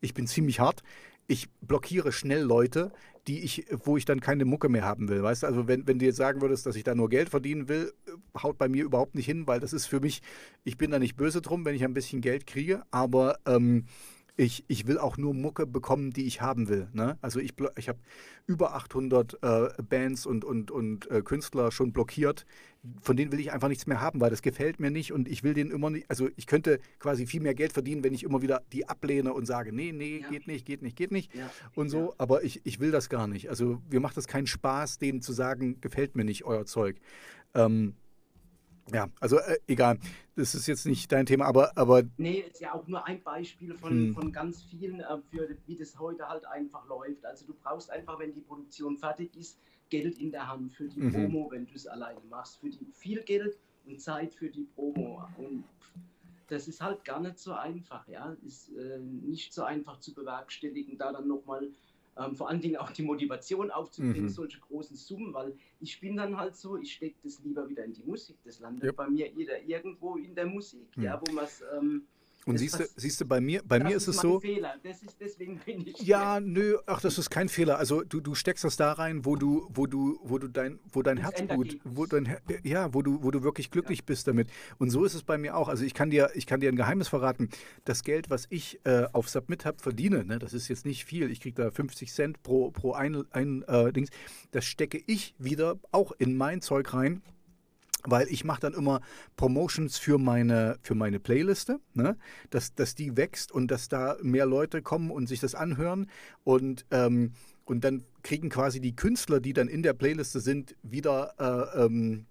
ich 0.00 0.12
bin 0.12 0.26
ziemlich 0.26 0.60
hart. 0.60 0.82
Ich 1.26 1.48
blockiere 1.62 2.12
schnell 2.12 2.42
Leute, 2.42 2.92
die 3.26 3.40
ich, 3.40 3.66
wo 3.70 3.96
ich 3.96 4.04
dann 4.04 4.20
keine 4.20 4.44
Mucke 4.44 4.68
mehr 4.68 4.84
haben 4.84 5.08
will. 5.08 5.22
Weißt 5.22 5.44
du, 5.44 5.46
also 5.46 5.66
wenn, 5.66 5.86
wenn 5.86 5.98
du 5.98 6.04
jetzt 6.04 6.16
sagen 6.16 6.42
würdest, 6.42 6.66
dass 6.66 6.76
ich 6.76 6.84
da 6.84 6.94
nur 6.94 7.08
Geld 7.08 7.30
verdienen 7.30 7.68
will, 7.68 7.92
haut 8.36 8.58
bei 8.58 8.68
mir 8.68 8.84
überhaupt 8.84 9.14
nicht 9.14 9.26
hin, 9.26 9.46
weil 9.46 9.60
das 9.60 9.72
ist 9.72 9.86
für 9.86 10.00
mich, 10.00 10.20
ich 10.64 10.76
bin 10.76 10.90
da 10.90 10.98
nicht 10.98 11.16
böse 11.16 11.40
drum, 11.40 11.64
wenn 11.64 11.74
ich 11.74 11.84
ein 11.84 11.94
bisschen 11.94 12.20
Geld 12.20 12.46
kriege, 12.46 12.82
aber 12.90 13.38
ähm, 13.46 13.86
ich, 14.36 14.64
ich 14.68 14.86
will 14.86 14.98
auch 14.98 15.18
nur 15.18 15.34
Mucke 15.34 15.66
bekommen, 15.66 16.10
die 16.10 16.24
ich 16.26 16.40
haben 16.40 16.68
will. 16.68 16.88
Ne? 16.92 17.18
Also 17.20 17.38
ich, 17.38 17.52
ich 17.76 17.88
habe 17.88 17.98
über 18.46 18.74
800 18.74 19.38
äh, 19.42 19.82
Bands 19.82 20.24
und, 20.24 20.44
und, 20.44 20.70
und 20.70 21.10
äh, 21.10 21.20
Künstler 21.22 21.70
schon 21.70 21.92
blockiert. 21.92 22.46
Von 23.00 23.16
denen 23.16 23.30
will 23.30 23.40
ich 23.40 23.52
einfach 23.52 23.68
nichts 23.68 23.86
mehr 23.86 24.00
haben, 24.00 24.20
weil 24.20 24.30
das 24.30 24.42
gefällt 24.42 24.80
mir 24.80 24.90
nicht 24.90 25.12
und 25.12 25.28
ich 25.28 25.44
will 25.44 25.54
den 25.54 25.70
immer 25.70 25.90
nicht, 25.90 26.10
also 26.10 26.28
ich 26.34 26.46
könnte 26.46 26.80
quasi 26.98 27.26
viel 27.26 27.40
mehr 27.40 27.54
Geld 27.54 27.72
verdienen, 27.72 28.02
wenn 28.02 28.14
ich 28.14 28.24
immer 28.24 28.42
wieder 28.42 28.62
die 28.72 28.88
ablehne 28.88 29.34
und 29.34 29.46
sage, 29.46 29.72
nee, 29.72 29.92
nee, 29.92 30.20
ja. 30.22 30.28
geht 30.30 30.46
nicht, 30.48 30.66
geht 30.66 30.82
nicht, 30.82 30.96
geht 30.96 31.12
nicht 31.12 31.32
ja. 31.34 31.48
und 31.74 31.90
so, 31.90 32.06
ja. 32.06 32.14
aber 32.18 32.42
ich, 32.42 32.60
ich 32.64 32.80
will 32.80 32.90
das 32.90 33.08
gar 33.08 33.28
nicht. 33.28 33.50
Also 33.50 33.80
mir 33.90 34.00
macht 34.00 34.16
das 34.16 34.26
keinen 34.26 34.48
Spaß, 34.48 34.98
denen 34.98 35.22
zu 35.22 35.32
sagen, 35.32 35.80
gefällt 35.80 36.16
mir 36.16 36.24
nicht 36.24 36.44
euer 36.44 36.66
Zeug. 36.66 36.96
Ähm, 37.54 37.94
ja, 38.92 39.08
also 39.20 39.38
äh, 39.38 39.58
egal, 39.66 39.98
das 40.34 40.54
ist 40.54 40.66
jetzt 40.66 40.86
nicht 40.86 41.10
dein 41.12 41.26
Thema, 41.26 41.46
aber. 41.46 41.76
aber 41.76 42.02
nee, 42.16 42.44
ist 42.50 42.60
ja 42.60 42.74
auch 42.74 42.86
nur 42.86 43.06
ein 43.06 43.22
Beispiel 43.22 43.74
von, 43.74 43.90
hm. 43.90 44.14
von 44.14 44.32
ganz 44.32 44.62
vielen, 44.62 45.00
äh, 45.00 45.18
für, 45.30 45.48
wie 45.66 45.76
das 45.76 45.98
heute 45.98 46.28
halt 46.28 46.44
einfach 46.46 46.86
läuft. 46.88 47.24
Also 47.24 47.46
du 47.46 47.54
brauchst 47.54 47.90
einfach, 47.90 48.18
wenn 48.18 48.32
die 48.32 48.40
Produktion 48.40 48.98
fertig 48.98 49.36
ist, 49.36 49.58
Geld 49.92 50.18
in 50.18 50.30
der 50.30 50.48
Hand 50.48 50.72
für 50.72 50.88
die 50.88 51.00
mhm. 51.00 51.12
Promo, 51.12 51.50
wenn 51.50 51.66
du 51.66 51.74
es 51.74 51.86
alleine 51.86 52.20
machst. 52.30 52.58
Für 52.60 52.70
die 52.70 52.86
viel 52.94 53.22
Geld 53.24 53.58
und 53.84 54.00
Zeit 54.00 54.34
für 54.34 54.48
die 54.48 54.64
Promo. 54.74 55.22
Und 55.36 55.64
das 56.48 56.66
ist 56.66 56.80
halt 56.80 57.04
gar 57.04 57.20
nicht 57.20 57.38
so 57.38 57.52
einfach, 57.52 58.08
ja. 58.08 58.34
Ist 58.46 58.74
äh, 58.74 58.98
nicht 58.98 59.52
so 59.52 59.64
einfach 59.64 60.00
zu 60.00 60.14
bewerkstelligen, 60.14 60.96
da 60.96 61.12
dann 61.12 61.28
nochmal 61.28 61.68
ähm, 62.16 62.36
vor 62.36 62.48
allen 62.48 62.60
Dingen 62.60 62.76
auch 62.76 62.90
die 62.90 63.02
Motivation 63.02 63.70
aufzubringen, 63.70 64.24
mhm. 64.24 64.28
solche 64.28 64.60
großen 64.60 64.96
Summen, 64.96 65.32
weil 65.32 65.56
ich 65.80 65.98
bin 66.00 66.16
dann 66.16 66.36
halt 66.36 66.56
so, 66.56 66.76
ich 66.76 66.92
stecke 66.92 67.16
das 67.22 67.40
lieber 67.42 67.68
wieder 67.68 67.84
in 67.84 67.92
die 67.92 68.02
Musik. 68.02 68.36
Das 68.44 68.60
landet 68.60 68.84
yep. 68.84 68.96
bei 68.96 69.08
mir 69.08 69.30
jeder 69.30 69.62
irgendwo 69.62 70.16
in 70.16 70.34
der 70.34 70.46
Musik, 70.46 70.96
mhm. 70.96 71.04
ja, 71.04 71.20
wo 71.24 71.32
man 71.32 71.44
es 71.44 71.64
ähm, 71.76 72.06
und 72.44 72.58
siehst 72.58 72.80
du, 72.80 72.84
siehst 72.96 73.20
du, 73.20 73.24
bei 73.24 73.40
mir, 73.40 73.62
bei 73.64 73.78
mir 73.78 73.96
ist, 73.96 74.08
es 74.08 74.16
so. 74.16 74.40
Fehler. 74.40 74.74
Das 74.82 75.02
ist, 75.02 75.16
deswegen 75.20 75.58
bin 75.64 75.86
ich. 75.86 76.00
Ja, 76.00 76.40
nö, 76.40 76.78
ach, 76.86 77.00
das 77.00 77.16
ist 77.18 77.30
kein 77.30 77.48
Fehler. 77.48 77.78
Also 77.78 78.02
du, 78.02 78.20
du 78.20 78.34
steckst 78.34 78.64
das 78.64 78.76
da 78.76 78.92
rein, 78.92 79.24
wo 79.24 79.36
du, 79.36 79.68
wo 79.72 79.86
du, 79.86 80.18
wo 80.24 80.38
du 80.38 80.48
dein, 80.48 80.80
wo 80.92 81.02
dein 81.02 81.18
Herzblut, 81.18 81.78
wo 81.84 82.06
dein, 82.06 82.36
ja, 82.64 82.92
wo 82.92 83.02
du, 83.02 83.22
wo 83.22 83.30
du 83.30 83.44
wirklich 83.44 83.70
glücklich 83.70 84.00
ja. 84.00 84.04
bist 84.06 84.26
damit. 84.26 84.48
Und 84.78 84.90
so 84.90 85.04
ist 85.04 85.14
es 85.14 85.22
bei 85.22 85.38
mir 85.38 85.56
auch. 85.56 85.68
Also 85.68 85.84
ich 85.84 85.94
kann 85.94 86.10
dir, 86.10 86.30
ich 86.34 86.46
kann 86.46 86.60
dir 86.60 86.68
ein 86.68 86.76
Geheimnis 86.76 87.08
verraten. 87.08 87.48
Das 87.84 88.02
Geld, 88.02 88.28
was 88.28 88.46
ich 88.50 88.80
äh, 88.84 89.06
auf 89.12 89.28
Submit 89.28 89.64
habe, 89.64 89.78
verdiene, 89.78 90.24
ne, 90.24 90.38
das 90.40 90.52
ist 90.52 90.66
jetzt 90.68 90.84
nicht 90.84 91.04
viel. 91.04 91.30
Ich 91.30 91.40
kriege 91.40 91.62
da 91.62 91.70
50 91.70 92.12
Cent 92.12 92.42
pro, 92.42 92.72
pro 92.72 92.92
ein, 92.92 93.24
ein 93.30 93.62
äh, 93.68 93.92
Dings. 93.92 94.10
Das 94.50 94.64
stecke 94.64 95.00
ich 95.06 95.34
wieder 95.38 95.78
auch 95.92 96.12
in 96.18 96.36
mein 96.36 96.60
Zeug 96.60 96.92
rein 96.92 97.22
weil 98.04 98.28
ich 98.28 98.44
mache 98.44 98.60
dann 98.60 98.74
immer 98.74 99.00
Promotions 99.36 99.98
für 99.98 100.18
meine, 100.18 100.78
für 100.82 100.94
meine 100.94 101.20
Playliste, 101.20 101.80
ne? 101.94 102.16
dass, 102.50 102.74
dass 102.74 102.94
die 102.94 103.16
wächst 103.16 103.52
und 103.52 103.70
dass 103.70 103.88
da 103.88 104.16
mehr 104.22 104.46
Leute 104.46 104.82
kommen 104.82 105.10
und 105.10 105.28
sich 105.28 105.40
das 105.40 105.54
anhören 105.54 106.10
und, 106.44 106.86
ähm, 106.90 107.32
und 107.64 107.84
dann 107.84 108.04
kriegen 108.22 108.48
quasi 108.48 108.80
die 108.80 108.96
Künstler, 108.96 109.40
die 109.40 109.52
dann 109.52 109.68
in 109.68 109.82
der 109.82 109.94
Playliste 109.94 110.40
sind, 110.40 110.76
wieder 110.82 111.34
äh, 111.38 111.84
ähm, 111.84 112.26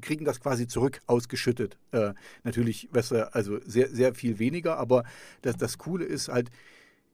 kriegen 0.00 0.24
das 0.24 0.40
quasi 0.40 0.66
zurück 0.66 1.00
ausgeschüttet. 1.06 1.78
Äh, 1.90 2.14
natürlich, 2.44 2.88
also 3.32 3.58
sehr, 3.64 3.88
sehr 3.88 4.14
viel 4.14 4.38
weniger, 4.38 4.78
aber 4.78 5.04
das, 5.42 5.56
das 5.56 5.78
Coole 5.78 6.04
ist 6.04 6.28
halt, 6.28 6.50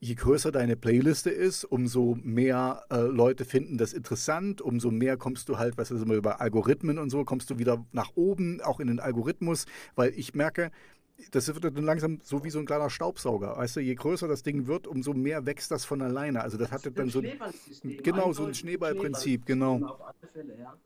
je 0.06 0.14
größer 0.14 0.52
deine 0.52 0.76
Playliste 0.76 1.30
ist, 1.30 1.64
umso 1.64 2.16
mehr 2.22 2.84
äh, 2.90 3.00
Leute 3.00 3.44
finden 3.44 3.76
das 3.76 3.92
interessant, 3.92 4.62
umso 4.62 4.92
mehr 4.92 5.16
kommst 5.16 5.48
du 5.48 5.58
halt, 5.58 5.76
was 5.78 5.90
ist 5.90 6.02
immer 6.02 6.14
über 6.14 6.40
Algorithmen 6.40 6.98
und 6.98 7.10
so, 7.10 7.24
kommst 7.24 7.50
du 7.50 7.58
wieder 7.58 7.84
nach 7.92 8.12
oben, 8.14 8.60
auch 8.60 8.78
in 8.78 8.86
den 8.86 9.00
Algorithmus, 9.00 9.66
weil 9.96 10.12
ich 10.16 10.34
merke, 10.34 10.70
das 11.32 11.52
wird 11.52 11.64
dann 11.64 11.82
langsam 11.82 12.20
so 12.22 12.44
wie 12.44 12.50
so 12.50 12.58
ein 12.60 12.66
kleiner 12.66 12.90
Staubsauger. 12.90 13.56
Weißt 13.56 13.76
du, 13.76 13.80
je 13.80 13.94
größer 13.94 14.28
das 14.28 14.42
Ding 14.42 14.66
wird, 14.66 14.86
umso 14.86 15.12
mehr 15.12 15.44
wächst 15.46 15.70
das 15.70 15.84
von 15.84 16.02
alleine. 16.02 16.42
Also 16.42 16.56
das, 16.56 16.70
das 16.70 16.84
hat 16.84 16.98
dann 16.98 17.08
so 17.08 17.20
ein, 17.20 17.40
genau 18.02 18.32
so 18.32 18.44
ein 18.44 18.54
Schneeballprinzip, 18.54 19.46
genau. 19.46 19.98
Fälle, 20.32 20.58
ja. 20.58 20.76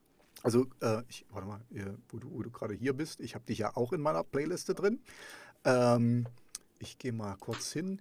Also 0.43 0.67
äh, 0.81 1.03
ich, 1.09 1.27
warte 1.31 1.49
mal, 1.49 1.61
wo 2.09 2.19
du, 2.19 2.43
du 2.43 2.51
gerade 2.51 2.75
hier 2.75 2.95
bist, 2.95 3.21
ich 3.21 3.35
habe 3.35 3.45
dich 3.45 3.59
ja 3.59 3.77
auch 3.77 3.93
in 3.93 4.01
meiner 4.01 4.23
Playliste 4.23 4.75
drin. 4.75 5.01
Ähm, 5.65 6.27
ich 6.79 6.97
gehe 6.97 7.13
mal 7.13 7.37
kurz 7.39 7.73
hin. 7.73 8.01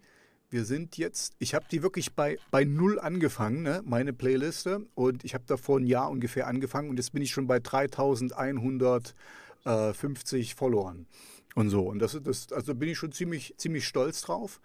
Wir 0.50 0.66
sind 0.66 0.98
jetzt, 0.98 1.36
ich 1.38 1.54
habe 1.54 1.66
die 1.72 1.84
wirklich 1.84 2.16
bei, 2.16 2.40
bei 2.50 2.64
null 2.64 3.00
angefangen, 3.00 3.62
ne, 3.62 3.84
meine 3.86 4.14
Playliste. 4.14 4.88
Und 4.96 5.24
ich 5.24 5.36
habe 5.36 5.44
da 5.46 5.58
vor 5.58 5.80
ein 5.80 5.86
Jahr 5.86 6.10
ungefähr 6.10 6.48
angefangen 6.48 6.90
und 6.90 6.98
jetzt 6.98 7.14
bin 7.14 7.22
ich 7.22 7.30
schon 7.32 7.46
bei 7.46 7.60
3150 7.60 10.56
Followern 10.56 11.06
und 11.54 11.70
so. 11.70 11.84
Und 11.84 12.00
das, 12.00 12.20
das 12.24 12.52
also 12.52 12.74
bin 12.74 12.90
ich 12.90 12.98
schon 12.98 13.12
ziemlich, 13.12 13.54
ziemlich 13.58 13.88
stolz 13.88 14.22
drauf. 14.22 14.60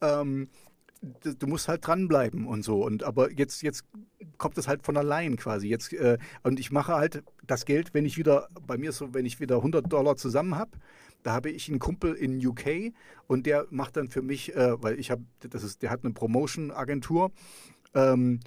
Ähm, 0.00 0.48
du 1.00 1.46
musst 1.46 1.68
halt 1.68 1.86
dranbleiben 1.86 2.46
und 2.46 2.64
so. 2.64 2.84
Und 2.84 3.04
aber 3.04 3.30
jetzt, 3.32 3.62
jetzt 3.62 3.84
kommt 4.36 4.56
das 4.56 4.68
halt 4.68 4.82
von 4.82 4.96
allein 4.96 5.36
quasi. 5.36 5.68
Jetzt, 5.68 5.92
äh, 5.92 6.18
und 6.42 6.60
ich 6.60 6.70
mache 6.70 6.94
halt 6.94 7.22
das 7.46 7.64
Geld, 7.64 7.94
wenn 7.94 8.04
ich 8.04 8.18
wieder, 8.18 8.48
bei 8.66 8.78
mir 8.78 8.92
so, 8.92 9.14
wenn 9.14 9.26
ich 9.26 9.40
wieder 9.40 9.56
100 9.56 9.92
Dollar 9.92 10.16
zusammen 10.16 10.56
habe, 10.56 10.72
da 11.22 11.32
habe 11.32 11.50
ich 11.50 11.68
einen 11.68 11.78
Kumpel 11.78 12.14
in 12.14 12.44
UK 12.44 12.92
und 13.26 13.46
der 13.46 13.66
macht 13.70 13.96
dann 13.96 14.08
für 14.08 14.22
mich, 14.22 14.54
äh, 14.54 14.82
weil 14.82 14.98
ich 14.98 15.10
habe, 15.10 15.24
das 15.40 15.62
ist, 15.62 15.82
der 15.82 15.90
hat 15.90 16.04
eine 16.04 16.14
Promotion-Agentur. 16.14 17.32
Ähm, 17.94 18.40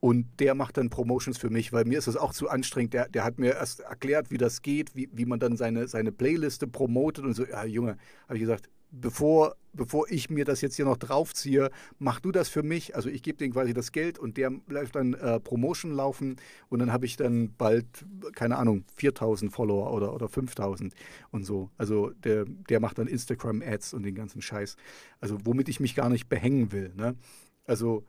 und 0.00 0.28
der 0.38 0.54
macht 0.54 0.76
dann 0.76 0.90
Promotions 0.90 1.38
für 1.38 1.50
mich, 1.50 1.72
weil 1.72 1.84
mir 1.84 1.98
ist 1.98 2.06
das 2.06 2.16
auch 2.16 2.32
zu 2.32 2.48
anstrengend. 2.48 2.94
Der, 2.94 3.08
der 3.08 3.24
hat 3.24 3.38
mir 3.38 3.54
erst 3.54 3.80
erklärt, 3.80 4.30
wie 4.30 4.38
das 4.38 4.62
geht, 4.62 4.94
wie, 4.94 5.08
wie 5.12 5.24
man 5.24 5.40
dann 5.40 5.56
seine, 5.56 5.88
seine 5.88 6.12
Playliste 6.12 6.68
promotet 6.68 7.24
und 7.24 7.34
so. 7.34 7.44
Ja, 7.44 7.64
Junge, 7.64 7.96
habe 8.28 8.36
ich 8.36 8.40
gesagt, 8.40 8.70
bevor, 8.90 9.56
bevor 9.72 10.10
ich 10.10 10.30
mir 10.30 10.44
das 10.44 10.60
jetzt 10.60 10.76
hier 10.76 10.84
noch 10.84 10.96
draufziehe, 10.96 11.70
mach 11.98 12.20
du 12.20 12.32
das 12.32 12.48
für 12.48 12.62
mich. 12.62 12.96
Also 12.96 13.08
ich 13.08 13.22
gebe 13.22 13.38
denen 13.38 13.52
quasi 13.52 13.74
das 13.74 13.92
Geld 13.92 14.18
und 14.18 14.36
der 14.36 14.50
bleibt 14.50 14.94
dann 14.94 15.14
äh, 15.14 15.40
Promotion 15.40 15.92
laufen 15.92 16.36
und 16.68 16.78
dann 16.78 16.92
habe 16.92 17.06
ich 17.06 17.16
dann 17.16 17.54
bald, 17.56 17.86
keine 18.34 18.56
Ahnung, 18.56 18.84
4000 18.96 19.52
Follower 19.52 19.92
oder, 19.92 20.14
oder 20.14 20.28
5000 20.28 20.94
und 21.30 21.44
so. 21.44 21.70
Also 21.76 22.10
der, 22.10 22.44
der 22.44 22.80
macht 22.80 22.98
dann 22.98 23.06
Instagram-Ads 23.06 23.94
und 23.94 24.02
den 24.02 24.14
ganzen 24.14 24.42
Scheiß. 24.42 24.76
Also 25.20 25.38
womit 25.44 25.68
ich 25.68 25.80
mich 25.80 25.94
gar 25.94 26.08
nicht 26.08 26.28
behängen 26.28 26.72
will. 26.72 26.92
Ne? 26.96 27.16
Also, 27.64 28.04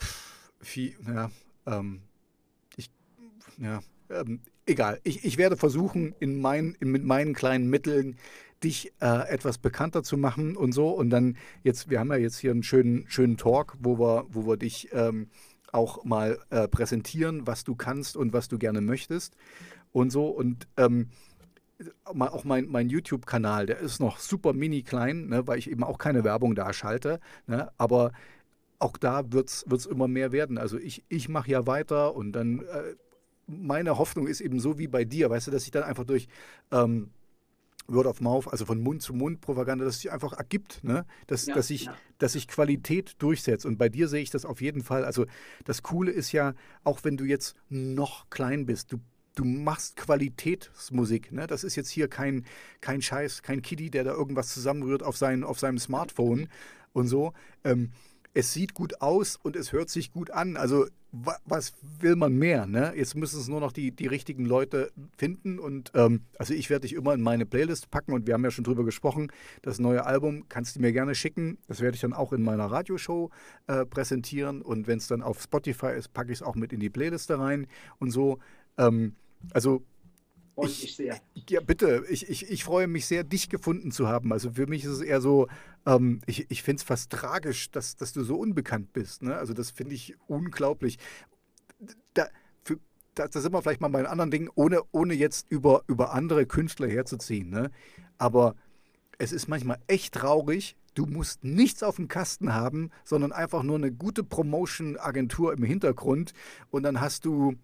pff, 0.00 0.52
viel, 0.60 0.96
ja, 1.06 1.30
ähm, 1.66 2.00
ich, 2.76 2.90
ja, 3.58 3.80
ähm, 4.08 4.40
egal. 4.66 5.00
Ich, 5.04 5.24
ich 5.24 5.38
werde 5.38 5.56
versuchen, 5.56 6.14
in 6.18 6.40
mein, 6.40 6.76
in, 6.80 6.90
mit 6.90 7.04
meinen 7.04 7.34
kleinen 7.34 7.68
Mitteln 7.68 8.16
dich 8.62 8.92
äh, 9.00 9.28
etwas 9.28 9.58
bekannter 9.58 10.02
zu 10.02 10.16
machen 10.16 10.56
und 10.56 10.72
so. 10.72 10.90
Und 10.90 11.10
dann 11.10 11.36
jetzt, 11.62 11.90
wir 11.90 12.00
haben 12.00 12.10
ja 12.10 12.18
jetzt 12.18 12.38
hier 12.38 12.50
einen 12.50 12.62
schönen, 12.62 13.04
schönen 13.08 13.36
Talk, 13.36 13.76
wo 13.80 13.98
wir, 13.98 14.26
wo 14.30 14.46
wir 14.46 14.56
dich 14.56 14.88
ähm, 14.92 15.28
auch 15.72 16.04
mal 16.04 16.38
äh, 16.50 16.68
präsentieren, 16.68 17.46
was 17.46 17.64
du 17.64 17.74
kannst 17.74 18.16
und 18.16 18.32
was 18.32 18.48
du 18.48 18.58
gerne 18.58 18.80
möchtest 18.80 19.36
und 19.92 20.10
so. 20.10 20.26
Und 20.28 20.68
ähm, 20.76 21.08
auch 22.04 22.44
mein, 22.44 22.66
mein 22.68 22.90
YouTube-Kanal, 22.90 23.66
der 23.66 23.78
ist 23.78 24.00
noch 24.00 24.18
super 24.18 24.52
mini 24.52 24.82
klein, 24.82 25.28
ne, 25.28 25.46
weil 25.46 25.58
ich 25.58 25.70
eben 25.70 25.84
auch 25.84 25.98
keine 25.98 26.24
Werbung 26.24 26.54
da 26.54 26.72
schalte. 26.72 27.20
Ne, 27.46 27.70
aber 27.78 28.12
auch 28.78 28.96
da 28.96 29.32
wird 29.32 29.50
es 29.50 29.86
immer 29.86 30.08
mehr 30.08 30.32
werden. 30.32 30.58
Also 30.58 30.78
ich, 30.78 31.04
ich 31.08 31.28
mache 31.28 31.50
ja 31.50 31.66
weiter 31.66 32.14
und 32.14 32.32
dann 32.32 32.60
äh, 32.60 32.94
meine 33.46 33.98
Hoffnung 33.98 34.26
ist 34.26 34.40
eben 34.40 34.60
so 34.60 34.78
wie 34.78 34.88
bei 34.88 35.04
dir, 35.04 35.30
weißt 35.30 35.48
du, 35.48 35.50
dass 35.50 35.64
ich 35.64 35.70
dann 35.70 35.82
einfach 35.82 36.04
durch 36.04 36.28
ähm, 36.70 37.10
Word 37.86 38.06
of 38.06 38.20
Mouth, 38.20 38.48
also 38.48 38.64
von 38.64 38.80
Mund 38.80 39.02
zu 39.02 39.12
Mund 39.12 39.40
Propaganda, 39.40 39.84
dass 39.84 40.00
sich 40.00 40.12
einfach 40.12 40.32
ergibt, 40.32 40.82
ne? 40.84 41.04
dass, 41.26 41.46
ja, 41.46 41.54
dass, 41.54 41.68
sich, 41.68 41.86
ja. 41.86 41.96
dass 42.18 42.32
sich 42.32 42.48
Qualität 42.48 43.14
durchsetzt. 43.18 43.66
Und 43.66 43.78
bei 43.78 43.88
dir 43.88 44.08
sehe 44.08 44.22
ich 44.22 44.30
das 44.30 44.44
auf 44.44 44.60
jeden 44.60 44.82
Fall. 44.82 45.04
Also 45.04 45.26
das 45.64 45.82
Coole 45.82 46.10
ist 46.10 46.32
ja, 46.32 46.54
auch 46.84 47.00
wenn 47.04 47.16
du 47.16 47.24
jetzt 47.24 47.56
noch 47.68 48.30
klein 48.30 48.66
bist, 48.66 48.92
du, 48.92 48.98
du 49.34 49.44
machst 49.44 49.96
Qualitätsmusik. 49.96 51.32
Ne? 51.32 51.46
Das 51.46 51.64
ist 51.64 51.76
jetzt 51.76 51.90
hier 51.90 52.08
kein, 52.08 52.44
kein 52.80 53.02
Scheiß, 53.02 53.42
kein 53.42 53.62
Kiddie, 53.62 53.90
der 53.90 54.04
da 54.04 54.12
irgendwas 54.12 54.52
zusammenrührt 54.52 55.02
auf, 55.02 55.16
sein, 55.16 55.44
auf 55.44 55.58
seinem 55.58 55.78
Smartphone 55.78 56.48
und 56.92 57.08
so. 57.08 57.32
Ähm, 57.64 57.90
es 58.32 58.52
sieht 58.52 58.74
gut 58.74 59.00
aus 59.00 59.36
und 59.42 59.56
es 59.56 59.72
hört 59.72 59.90
sich 59.90 60.12
gut 60.12 60.30
an. 60.30 60.56
Also 60.56 60.86
was 61.12 61.72
will 61.98 62.14
man 62.14 62.34
mehr? 62.36 62.66
Ne? 62.66 62.92
Jetzt 62.96 63.16
müssen 63.16 63.40
es 63.40 63.48
nur 63.48 63.58
noch 63.58 63.72
die, 63.72 63.90
die 63.90 64.06
richtigen 64.06 64.44
Leute 64.44 64.92
finden. 65.16 65.58
Und 65.58 65.90
ähm, 65.94 66.22
also 66.38 66.54
ich 66.54 66.70
werde 66.70 66.82
dich 66.82 66.92
immer 66.92 67.14
in 67.14 67.20
meine 67.20 67.46
Playlist 67.46 67.90
packen 67.90 68.12
und 68.12 68.26
wir 68.28 68.34
haben 68.34 68.44
ja 68.44 68.52
schon 68.52 68.64
drüber 68.64 68.84
gesprochen. 68.84 69.32
Das 69.62 69.80
neue 69.80 70.06
Album 70.06 70.48
kannst 70.48 70.76
du 70.76 70.80
mir 70.80 70.92
gerne 70.92 71.16
schicken. 71.16 71.58
Das 71.66 71.80
werde 71.80 71.96
ich 71.96 72.00
dann 72.00 72.12
auch 72.12 72.32
in 72.32 72.42
meiner 72.42 72.66
Radioshow 72.66 73.30
äh, 73.66 73.84
präsentieren. 73.84 74.62
Und 74.62 74.86
wenn 74.86 74.98
es 74.98 75.08
dann 75.08 75.22
auf 75.22 75.42
Spotify 75.42 75.94
ist, 75.96 76.12
packe 76.12 76.30
ich 76.30 76.38
es 76.38 76.42
auch 76.42 76.54
mit 76.54 76.72
in 76.72 76.78
die 76.78 76.90
Playliste 76.90 77.38
rein 77.38 77.66
und 77.98 78.12
so. 78.12 78.38
Ähm, 78.78 79.16
also 79.52 79.82
freue 80.60 80.70
ich, 80.70 80.82
mich 80.82 80.96
sehr. 80.96 81.20
Ja, 81.48 81.60
bitte. 81.60 82.04
Ich, 82.08 82.28
ich, 82.28 82.50
ich 82.50 82.64
freue 82.64 82.86
mich 82.86 83.06
sehr, 83.06 83.24
dich 83.24 83.48
gefunden 83.48 83.90
zu 83.90 84.08
haben. 84.08 84.32
Also 84.32 84.52
für 84.52 84.66
mich 84.66 84.84
ist 84.84 84.90
es 84.90 85.00
eher 85.00 85.20
so, 85.20 85.48
ähm, 85.86 86.20
ich, 86.26 86.50
ich 86.50 86.62
finde 86.62 86.80
es 86.80 86.82
fast 86.84 87.10
tragisch, 87.10 87.70
dass, 87.70 87.96
dass 87.96 88.12
du 88.12 88.22
so 88.22 88.36
unbekannt 88.36 88.92
bist. 88.92 89.22
Ne? 89.22 89.36
Also 89.36 89.54
das 89.54 89.70
finde 89.70 89.94
ich 89.94 90.16
unglaublich. 90.26 90.98
Da, 92.14 92.28
für, 92.64 92.78
da, 93.14 93.28
da, 93.28 93.40
sind 93.40 93.52
wir 93.52 93.62
vielleicht 93.62 93.80
mal 93.80 93.88
bei 93.88 94.00
einem 94.00 94.10
anderen 94.10 94.30
Ding, 94.30 94.50
ohne, 94.54 94.82
ohne 94.92 95.14
jetzt 95.14 95.46
über, 95.50 95.82
über 95.86 96.12
andere 96.12 96.46
Künstler 96.46 96.88
herzuziehen. 96.88 97.50
Ne? 97.50 97.70
Aber 98.18 98.54
es 99.18 99.32
ist 99.32 99.48
manchmal 99.48 99.78
echt 99.86 100.14
traurig, 100.14 100.76
Du 100.94 101.06
musst 101.06 101.44
nichts 101.44 101.82
auf 101.82 101.96
dem 101.96 102.08
Kasten 102.08 102.52
haben, 102.52 102.90
sondern 103.04 103.30
einfach 103.30 103.62
nur 103.62 103.76
eine 103.76 103.92
gute 103.92 104.24
Promotion-Agentur 104.24 105.52
im 105.52 105.62
Hintergrund 105.62 106.32
und 106.70 106.82
dann 106.82 107.00
hast 107.00 107.24
du 107.24 107.54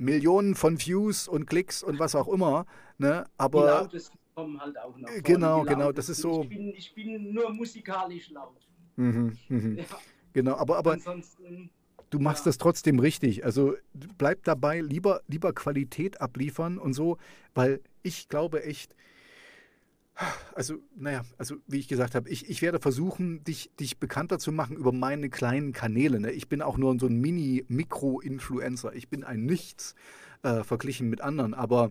Millionen 0.00 0.54
von 0.54 0.80
Views 0.80 1.28
und 1.28 1.46
Klicks 1.46 1.82
und 1.82 1.98
was 1.98 2.14
auch 2.14 2.28
immer. 2.28 2.66
Ne? 2.98 3.26
Aber 3.36 3.60
die 3.60 3.66
Lautes 3.66 4.10
kommen 4.34 4.60
halt 4.60 4.78
auch 4.78 4.96
noch. 4.96 5.08
Genau, 5.22 5.62
genau, 5.64 5.92
das 5.92 6.08
ist 6.08 6.22
so. 6.22 6.42
Ich 6.42 6.48
bin, 6.48 6.74
ich 6.74 6.94
bin 6.94 7.32
nur 7.34 7.52
musikalisch 7.52 8.30
laut. 8.30 8.56
Mhm, 8.96 9.36
mhm. 9.48 9.78
Ja. 9.78 9.84
Genau, 10.32 10.54
aber, 10.54 10.78
aber 10.78 10.92
Ansonsten, 10.92 11.70
du 12.10 12.20
machst 12.20 12.46
ja. 12.46 12.50
das 12.50 12.58
trotzdem 12.58 13.00
richtig. 13.00 13.44
Also 13.44 13.74
bleib 14.16 14.44
dabei, 14.44 14.80
lieber, 14.80 15.22
lieber 15.26 15.52
Qualität 15.52 16.20
abliefern 16.20 16.78
und 16.78 16.92
so, 16.92 17.18
weil 17.54 17.80
ich 18.02 18.28
glaube 18.28 18.62
echt, 18.62 18.94
also, 20.54 20.76
naja, 20.96 21.22
also 21.38 21.56
wie 21.66 21.78
ich 21.78 21.88
gesagt 21.88 22.14
habe, 22.14 22.28
ich, 22.28 22.48
ich 22.48 22.62
werde 22.62 22.78
versuchen, 22.78 23.42
dich, 23.44 23.70
dich 23.78 23.98
bekannter 23.98 24.38
zu 24.38 24.52
machen 24.52 24.76
über 24.76 24.92
meine 24.92 25.30
kleinen 25.30 25.72
Kanäle. 25.72 26.20
Ne? 26.20 26.30
Ich 26.32 26.48
bin 26.48 26.62
auch 26.62 26.76
nur 26.76 26.98
so 26.98 27.06
ein 27.06 27.20
Mini-Mikro-Influencer. 27.20 28.94
Ich 28.94 29.08
bin 29.08 29.24
ein 29.24 29.44
Nichts 29.44 29.94
äh, 30.42 30.62
verglichen 30.62 31.08
mit 31.08 31.20
anderen. 31.20 31.54
Aber 31.54 31.90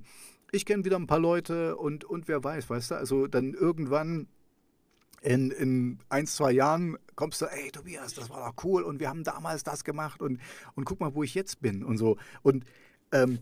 ich 0.51 0.65
kenne 0.65 0.86
wieder 0.86 0.97
ein 0.97 1.07
paar 1.07 1.19
Leute 1.19 1.75
und, 1.77 2.03
und 2.03 2.27
wer 2.27 2.43
weiß, 2.43 2.69
weißt 2.69 2.91
du, 2.91 2.95
also 2.95 3.27
dann 3.27 3.53
irgendwann 3.53 4.27
in, 5.21 5.51
in 5.51 5.99
ein, 6.09 6.27
zwei 6.27 6.51
Jahren 6.51 6.97
kommst 7.15 7.41
du, 7.41 7.45
ey 7.45 7.71
Tobias, 7.71 8.13
das 8.13 8.30
war 8.30 8.47
doch 8.47 8.63
cool 8.63 8.84
und 8.84 8.99
wir 8.99 9.09
haben 9.09 9.23
damals 9.23 9.63
das 9.63 9.84
gemacht 9.84 10.21
und, 10.21 10.39
und 10.75 10.86
guck 10.86 10.99
mal, 10.99 11.13
wo 11.13 11.23
ich 11.23 11.36
jetzt 11.36 11.61
bin 11.61 11.84
und 11.84 11.97
so. 11.97 12.17
Und 12.41 12.63
ähm, 13.11 13.39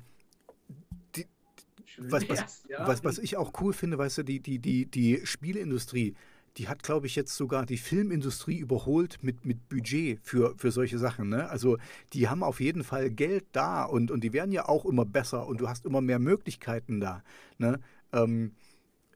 was, 1.97 2.29
was, 2.29 2.63
was, 2.69 3.03
was 3.03 3.17
ich 3.19 3.37
auch 3.37 3.53
cool 3.61 3.73
finde, 3.73 3.97
weißt 3.97 4.19
du, 4.19 4.23
die, 4.23 4.39
die, 4.39 4.59
die, 4.59 4.85
die 4.85 5.21
Spieleindustrie, 5.25 6.15
die 6.57 6.67
hat, 6.67 6.81
glaube 6.81 7.07
ich, 7.07 7.15
jetzt 7.15 7.35
sogar 7.35 7.65
die 7.65 7.77
Filmindustrie 7.77 8.57
überholt 8.57 9.19
mit, 9.21 9.45
mit 9.45 9.69
Budget 9.69 10.19
für, 10.23 10.55
für 10.57 10.71
solche 10.71 10.97
Sachen. 10.97 11.29
Ne? 11.29 11.49
Also 11.49 11.77
die 12.13 12.29
haben 12.29 12.43
auf 12.43 12.59
jeden 12.59 12.83
Fall 12.83 13.11
Geld 13.11 13.45
da 13.51 13.83
und, 13.83 14.09
und 14.09 14.23
die 14.23 14.33
werden 14.33 14.51
ja 14.51 14.67
auch 14.67 14.85
immer 14.85 15.05
besser 15.05 15.47
und 15.47 15.61
du 15.61 15.67
hast 15.67 15.85
immer 15.85 16.01
mehr 16.01 16.19
Möglichkeiten 16.19 16.99
da. 16.99 17.23
Ne? 17.59 17.79
Ähm, 18.11 18.53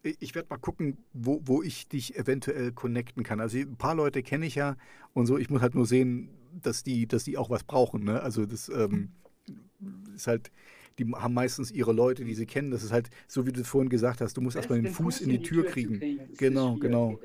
ich 0.04 0.34
werde 0.34 0.50
mal 0.50 0.58
gucken, 0.58 0.98
wo, 1.14 1.42
wo 1.46 1.62
ich 1.62 1.88
dich 1.88 2.18
eventuell 2.18 2.72
connecten 2.72 3.24
kann. 3.24 3.40
Also 3.40 3.58
ein 3.58 3.76
paar 3.76 3.96
Leute 3.96 4.24
kenne 4.24 4.46
ich 4.46 4.56
ja 4.56 4.76
und 5.14 5.26
so. 5.26 5.38
Ich 5.38 5.50
muss 5.50 5.62
halt 5.62 5.76
nur 5.76 5.86
sehen, 5.86 6.30
dass 6.62 6.84
die, 6.84 7.08
dass 7.08 7.24
die 7.24 7.38
auch 7.38 7.50
was 7.50 7.64
brauchen. 7.64 8.04
Ne? 8.04 8.22
Also 8.22 8.46
das 8.46 8.70
ähm, 8.70 9.12
ist 10.16 10.28
halt 10.28 10.52
die 11.00 11.12
haben 11.14 11.34
meistens 11.34 11.72
ihre 11.72 11.94
Leute, 11.94 12.24
die 12.26 12.36
sie 12.36 12.46
kennen. 12.46 12.72
Das 12.72 12.84
ist 12.84 12.92
halt, 12.92 13.10
so 13.28 13.46
wie 13.46 13.52
du 13.52 13.64
vorhin 13.64 13.90
gesagt 13.90 14.22
hast, 14.22 14.36
du 14.38 14.42
musst 14.42 14.56
erstmal 14.56 14.82
den, 14.82 14.94
Fuß, 14.94 15.22
in 15.22 15.30
die, 15.30 15.42
Tür, 15.42 15.64
Tür 15.64 15.72
kriegen. 15.72 16.00
kriegen. 16.00 16.30
Genau, 16.38 16.76
genau. 16.76 17.20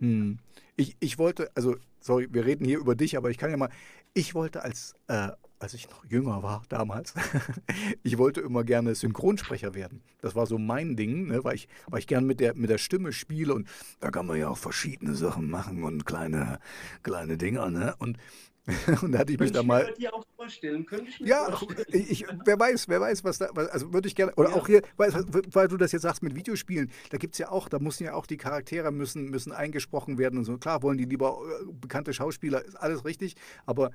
Hm. 0.00 0.38
Ich, 0.76 0.96
ich 1.00 1.18
wollte, 1.18 1.50
also, 1.54 1.76
sorry, 2.00 2.28
wir 2.30 2.44
reden 2.44 2.64
hier 2.64 2.78
über 2.78 2.94
dich, 2.94 3.16
aber 3.16 3.30
ich 3.30 3.38
kann 3.38 3.50
ja 3.50 3.56
mal, 3.56 3.70
ich 4.12 4.34
wollte 4.34 4.62
als, 4.62 4.94
äh, 5.08 5.28
als 5.58 5.72
ich 5.72 5.88
noch 5.88 6.04
jünger 6.04 6.42
war 6.42 6.62
damals, 6.68 7.14
ich 8.02 8.18
wollte 8.18 8.42
immer 8.42 8.62
gerne 8.62 8.94
Synchronsprecher 8.94 9.74
werden. 9.74 10.02
Das 10.20 10.34
war 10.34 10.46
so 10.46 10.58
mein 10.58 10.96
Ding, 10.96 11.28
ne, 11.28 11.44
weil 11.44 11.54
ich, 11.54 11.68
weil 11.86 12.00
ich 12.00 12.06
gerne 12.06 12.26
mit 12.26 12.40
der, 12.40 12.54
mit 12.54 12.68
der 12.68 12.78
Stimme 12.78 13.12
spiele 13.12 13.54
und 13.54 13.68
da 14.00 14.10
kann 14.10 14.26
man 14.26 14.38
ja 14.38 14.48
auch 14.48 14.58
verschiedene 14.58 15.14
Sachen 15.14 15.48
machen 15.48 15.82
und 15.82 16.04
kleine, 16.04 16.58
kleine 17.02 17.38
Dinger, 17.38 17.70
ne? 17.70 17.94
Und 17.98 18.18
und 19.02 19.12
da 19.12 19.20
hatte 19.20 19.32
ich 19.32 19.38
mich 19.38 19.52
da 19.52 19.62
mal. 19.62 19.92
Dir 19.94 20.12
auch 20.12 20.24
vorstellen. 20.34 20.84
Könnte 20.86 21.08
ich 21.08 21.20
mir 21.20 21.28
ja, 21.28 21.50
vorstellen. 21.56 21.86
Ich, 22.08 22.26
wer 22.44 22.58
weiß, 22.58 22.88
wer 22.88 23.00
weiß, 23.00 23.22
was 23.22 23.38
da. 23.38 23.46
Also 23.46 23.92
würde 23.92 24.08
ich 24.08 24.14
gerne. 24.14 24.34
Oder 24.34 24.50
ja. 24.50 24.56
auch 24.56 24.66
hier, 24.66 24.82
weil, 24.96 25.12
weil, 25.12 25.68
du 25.68 25.76
das 25.76 25.92
jetzt 25.92 26.02
sagst 26.02 26.22
mit 26.22 26.34
Videospielen, 26.34 26.90
da 27.10 27.18
gibt 27.18 27.34
es 27.34 27.38
ja 27.38 27.50
auch, 27.50 27.68
da 27.68 27.78
müssen 27.78 28.04
ja 28.04 28.14
auch 28.14 28.26
die 28.26 28.36
Charaktere 28.36 28.90
müssen, 28.90 29.30
müssen 29.30 29.52
eingesprochen 29.52 30.18
werden 30.18 30.38
und 30.38 30.44
so. 30.44 30.58
Klar 30.58 30.82
wollen 30.82 30.98
die 30.98 31.04
lieber 31.04 31.38
äh, 31.60 31.72
bekannte 31.72 32.12
Schauspieler, 32.12 32.64
ist 32.64 32.74
alles 32.74 33.04
richtig, 33.04 33.36
aber 33.66 33.88
äh, 33.88 33.90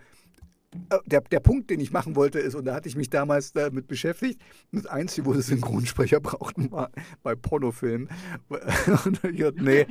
der, 1.06 1.22
der 1.22 1.40
Punkt, 1.40 1.70
den 1.70 1.80
ich 1.80 1.92
machen 1.92 2.16
wollte, 2.16 2.40
ist, 2.40 2.56
und 2.56 2.66
da 2.66 2.74
hatte 2.74 2.88
ich 2.88 2.96
mich 2.96 3.10
damals 3.10 3.52
damit 3.52 3.88
beschäftigt, 3.88 4.42
das 4.72 4.86
Einzige, 4.86 5.26
wo 5.26 5.34
sie 5.34 5.42
Synchronsprecher 5.42 6.20
brauchten, 6.22 6.72
war 6.72 6.92
bei 7.24 7.36
Pornofilmen. 7.36 8.10
Und 8.48 9.20
ich 9.30 9.40
dachte, 9.40 9.64
nee, 9.64 9.86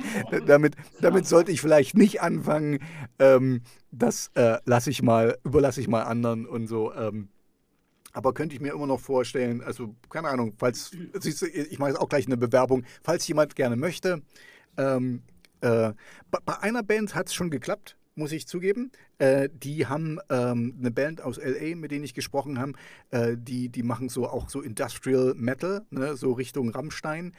damit, 0.47 0.75
damit 0.99 1.27
sollte 1.27 1.51
ich 1.51 1.61
vielleicht 1.61 1.95
nicht 1.95 2.21
anfangen. 2.21 2.79
Ähm, 3.19 3.61
das 3.91 4.31
äh, 4.33 4.57
lasse 4.65 4.89
ich 4.89 5.03
mal, 5.03 5.37
überlasse 5.43 5.81
ich 5.81 5.87
mal 5.87 6.03
anderen 6.03 6.47
und 6.47 6.67
so. 6.67 6.93
Ähm, 6.93 7.29
aber 8.13 8.33
könnte 8.33 8.55
ich 8.55 8.61
mir 8.61 8.73
immer 8.73 8.87
noch 8.87 8.99
vorstellen, 8.99 9.61
also 9.61 9.95
keine 10.09 10.29
Ahnung, 10.29 10.53
falls, 10.57 10.91
ich 10.93 11.79
mache 11.79 11.91
jetzt 11.91 11.99
auch 11.99 12.09
gleich 12.09 12.25
eine 12.25 12.37
Bewerbung, 12.37 12.83
falls 13.03 13.27
jemand 13.27 13.55
gerne 13.55 13.75
möchte. 13.75 14.21
Ähm, 14.77 15.21
äh, 15.61 15.93
bei 16.29 16.59
einer 16.61 16.83
Band 16.83 17.13
hat 17.13 17.27
es 17.27 17.33
schon 17.33 17.51
geklappt 17.51 17.97
muss 18.15 18.31
ich 18.31 18.47
zugeben. 18.47 18.91
Äh, 19.17 19.49
die 19.53 19.87
haben 19.87 20.19
ähm, 20.29 20.75
eine 20.79 20.91
Band 20.91 21.21
aus 21.21 21.37
LA, 21.37 21.75
mit 21.75 21.91
denen 21.91 22.03
ich 22.03 22.13
gesprochen 22.13 22.59
habe, 22.59 22.73
äh, 23.11 23.35
die, 23.37 23.69
die 23.69 23.83
machen 23.83 24.09
so 24.09 24.27
auch 24.27 24.49
so 24.49 24.61
Industrial 24.61 25.33
Metal, 25.35 25.81
ne, 25.89 26.15
so 26.15 26.33
Richtung 26.33 26.69
Rammstein. 26.69 27.33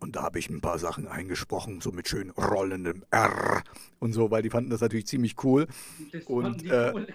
Und 0.00 0.14
da 0.14 0.22
habe 0.22 0.38
ich 0.38 0.48
ein 0.48 0.60
paar 0.60 0.78
Sachen 0.78 1.08
eingesprochen, 1.08 1.80
so 1.80 1.90
mit 1.90 2.08
schön 2.08 2.30
rollendem 2.30 3.04
R 3.10 3.64
und 3.98 4.12
so, 4.12 4.30
weil 4.30 4.42
die 4.42 4.50
fanden 4.50 4.70
das 4.70 4.80
natürlich 4.80 5.06
ziemlich 5.06 5.42
cool. 5.42 5.66
Und 6.26 6.64
äh, 6.70 6.92
cool, 6.94 7.06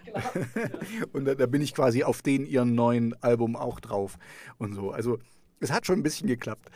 und 1.14 1.26
da, 1.26 1.36
da, 1.36 1.46
bin 1.46 1.62
ich 1.62 1.74
quasi 1.74 2.04
auf 2.04 2.22
den 2.22 2.46
ihren 2.46 2.76
neuen 2.76 3.16
Album 3.24 3.56
auch 3.56 3.80
drauf 3.80 4.18
und 4.58 4.74
so. 4.74 4.92
Also 4.92 5.20
es 5.62 5.72
hat 5.72 5.86
schon 5.86 6.00
ein 6.00 6.04
bisschen 6.04 6.28
geklappt. 6.28 6.70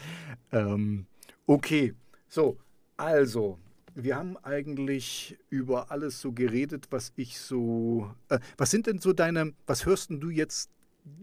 Ähm, 0.54 1.08
okay, 1.46 1.94
So, 2.30 2.58
also, 2.96 3.60
wir 4.04 4.16
haben 4.16 4.38
eigentlich 4.38 5.38
über 5.50 5.90
alles 5.92 6.22
so 6.22 6.32
geredet, 6.32 6.88
was 6.92 7.14
ich 7.16 7.40
so. 7.40 8.14
Äh, 8.30 8.40
was 8.56 8.70
sind 8.70 8.86
denn 8.86 9.00
so 9.00 9.12
deine, 9.12 9.54
was 9.66 9.88
hörst 9.88 10.12
denn 10.12 10.20
du 10.20 10.30
jetzt 10.30 10.70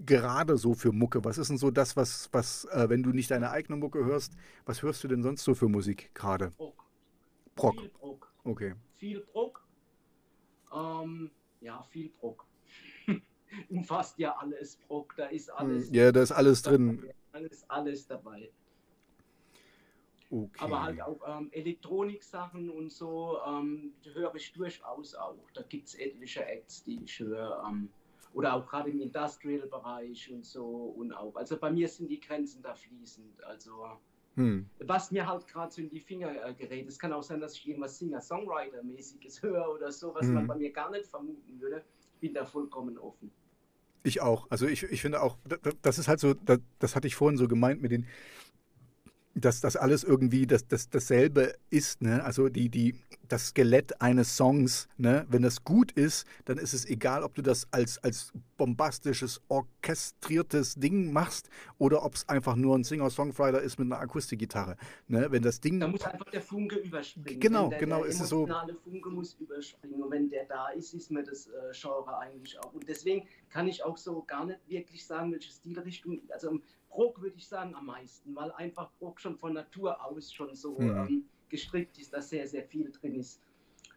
gerade 0.05 0.57
so 0.57 0.75
für 0.75 0.91
Mucke? 0.91 1.25
Was 1.25 1.39
ist 1.39 1.49
denn 1.49 1.59
so 1.59 1.71
das, 1.71 1.97
was, 1.97 2.29
was 2.33 2.65
äh, 2.73 2.89
wenn 2.89 3.05
du 3.05 3.11
nicht 3.11 3.31
deine 3.31 3.51
eigene 3.51 3.79
Mucke 3.79 4.05
hörst, 4.05 4.33
was 4.67 4.83
hörst 4.83 5.05
du 5.05 5.09
denn 5.09 5.23
sonst 5.23 5.45
so 5.45 5.55
für 5.55 5.69
Musik 5.69 6.11
gerade? 6.15 6.51
Brock. 6.57 6.85
Brock. 7.55 7.81
Viel 7.81 7.91
Brock. 7.91 8.33
Okay. 8.43 8.75
Viel 8.97 9.21
Brock. 9.21 9.65
Ähm, 10.75 11.31
ja, 11.61 11.81
viel 11.91 12.11
Brock. 12.19 12.45
Umfasst 13.69 14.19
ja 14.19 14.37
alles 14.37 14.79
Brock, 14.89 15.15
da 15.17 15.27
ist 15.27 15.49
alles. 15.49 15.91
Ja, 15.93 16.11
da 16.11 16.23
ist 16.23 16.33
alles 16.33 16.63
drin. 16.63 17.05
Alles, 17.31 17.65
alles 17.71 18.07
dabei. 18.09 18.51
Okay. 20.35 20.65
Aber 20.65 20.83
halt 20.83 21.01
auch 21.01 21.21
ähm, 21.29 21.49
Elektronik-Sachen 21.53 22.69
und 22.69 22.91
so 22.91 23.39
ähm, 23.47 23.93
höre 24.13 24.35
ich 24.35 24.53
durchaus 24.53 25.15
auch. 25.15 25.39
Da 25.55 25.63
gibt 25.63 25.87
es 25.87 25.95
etliche 25.95 26.45
Acts, 26.45 26.83
die 26.83 27.05
ich 27.05 27.21
höre. 27.21 27.63
Ähm, 27.69 27.89
oder 28.33 28.55
auch 28.55 28.67
gerade 28.67 28.91
im 28.91 29.01
Industrial-Bereich 29.01 30.33
und 30.33 30.45
so 30.45 30.67
und 30.97 31.13
auch. 31.13 31.37
Also 31.37 31.57
bei 31.57 31.71
mir 31.71 31.87
sind 31.87 32.09
die 32.09 32.19
Grenzen 32.19 32.63
da 32.63 32.75
fließend. 32.75 33.45
Also 33.45 33.87
hm. 34.35 34.69
was 34.81 35.13
mir 35.13 35.25
halt 35.29 35.47
gerade 35.47 35.73
so 35.73 35.81
in 35.81 35.89
die 35.89 36.01
Finger 36.01 36.45
äh, 36.45 36.53
gerät. 36.55 36.89
Es 36.89 36.99
kann 36.99 37.13
auch 37.13 37.23
sein, 37.23 37.39
dass 37.39 37.55
ich 37.55 37.69
irgendwas 37.69 37.97
Singer-Songwriter-mäßiges 38.01 39.41
höre 39.41 39.71
oder 39.71 39.93
so, 39.93 40.13
was 40.17 40.27
Hm. 40.27 40.35
man 40.35 40.47
bei 40.49 40.57
mir 40.57 40.73
gar 40.73 40.91
nicht 40.91 41.07
vermuten 41.07 41.61
würde. 41.61 41.85
Bin 42.21 42.35
da 42.35 42.45
vollkommen 42.45 42.99
offen. 42.99 43.31
Ich 44.03 44.21
auch. 44.21 44.47
Also 44.51 44.67
ich, 44.67 44.83
ich 44.83 45.01
finde 45.01 45.23
auch, 45.23 45.39
da- 45.49 45.57
da- 45.57 45.73
das 45.81 45.99
ist 45.99 46.09
halt 46.09 46.19
so, 46.21 46.35
das, 46.35 46.59
das 46.81 46.97
hatte 46.97 47.07
ich 47.07 47.15
vorhin 47.15 47.39
so 47.39 47.47
gemeint 47.49 47.81
mit 47.81 47.93
den, 47.93 48.07
dass 49.35 49.61
das 49.61 49.77
alles 49.77 50.05
irgendwie 50.05 50.47
das, 50.47 50.69
das, 50.69 50.89
dasselbe 50.91 51.55
ist, 51.71 52.03
ne? 52.03 52.23
Also 52.25 52.49
die, 52.49 52.69
die, 52.69 52.95
das 53.29 53.49
Skelett 53.49 54.01
eines 54.01 54.37
Songs, 54.37 54.89
ne? 54.97 55.27
Wenn 55.29 55.43
das 55.43 55.65
gut 55.65 55.93
ist, 55.93 56.27
dann 56.45 56.59
ist 56.59 56.73
es 56.75 56.85
egal, 56.87 57.23
ob 57.23 57.35
du 57.35 57.43
das 57.43 57.67
als, 57.71 57.99
als 58.05 58.33
bombastisches, 58.57 59.41
orchestriertes 59.49 60.75
Ding 60.77 61.13
machst 61.13 61.49
oder 61.79 62.05
ob 62.05 62.15
es 62.15 62.29
einfach 62.29 62.57
nur 62.57 62.77
ein 62.77 62.85
Singer-Songwriter 62.85 63.61
ist 63.61 63.79
mit 63.79 63.87
einer 63.91 64.01
Akustikgitarre. 64.01 64.77
Ne? 65.09 65.27
Wenn 65.31 65.43
das 65.43 65.61
Ding. 65.61 65.81
Da 65.81 65.89
muss 65.89 66.03
einfach 66.03 66.31
der 66.31 66.43
Funke 66.43 66.77
überspringen. 66.77 67.41
Genau, 67.41 67.69
der, 67.69 67.79
genau, 67.79 68.01
Der 68.03 68.07
ist 68.11 68.21
es 68.21 68.29
so- 68.29 68.45
emotionale 68.45 68.75
Funke 68.75 69.11
muss 69.11 69.35
überspringen. 69.35 70.03
Und 70.03 70.11
wenn 70.11 70.29
der 70.29 70.45
da 70.47 70.69
ist, 70.69 70.95
ist 70.95 71.11
mir 71.11 71.23
das 71.23 71.47
äh, 71.47 71.51
Genre 71.73 72.19
eigentlich 72.19 72.59
auch. 72.61 72.73
Und 72.73 72.89
deswegen 72.89 73.27
kann 73.51 73.69
ich 73.69 73.83
auch 73.85 73.97
so 73.97 74.23
gar 74.23 74.45
nicht 74.45 74.61
wirklich 74.69 75.05
sagen, 75.07 75.33
welche 75.33 75.51
Stilrichtung. 75.51 76.21
Also 76.33 76.51
im 76.51 76.63
Brock 76.89 77.21
würde 77.21 77.37
ich 77.37 77.49
sagen 77.49 77.75
am 77.75 77.87
meisten, 77.87 78.35
weil 78.37 78.53
einfach 78.53 78.91
Brock 78.99 79.21
schon 79.21 79.37
von 79.37 79.53
Natur 79.55 80.05
aus 80.05 80.33
schon 80.33 80.55
so 80.55 80.79
Mhm. 80.79 80.91
ähm, 80.91 81.25
gestrickt 81.55 81.99
ist, 81.99 82.13
dass 82.13 82.31
sehr, 82.31 82.49
sehr 82.49 82.65
viel 82.65 82.91
drin 82.91 83.15
ist. 83.15 83.41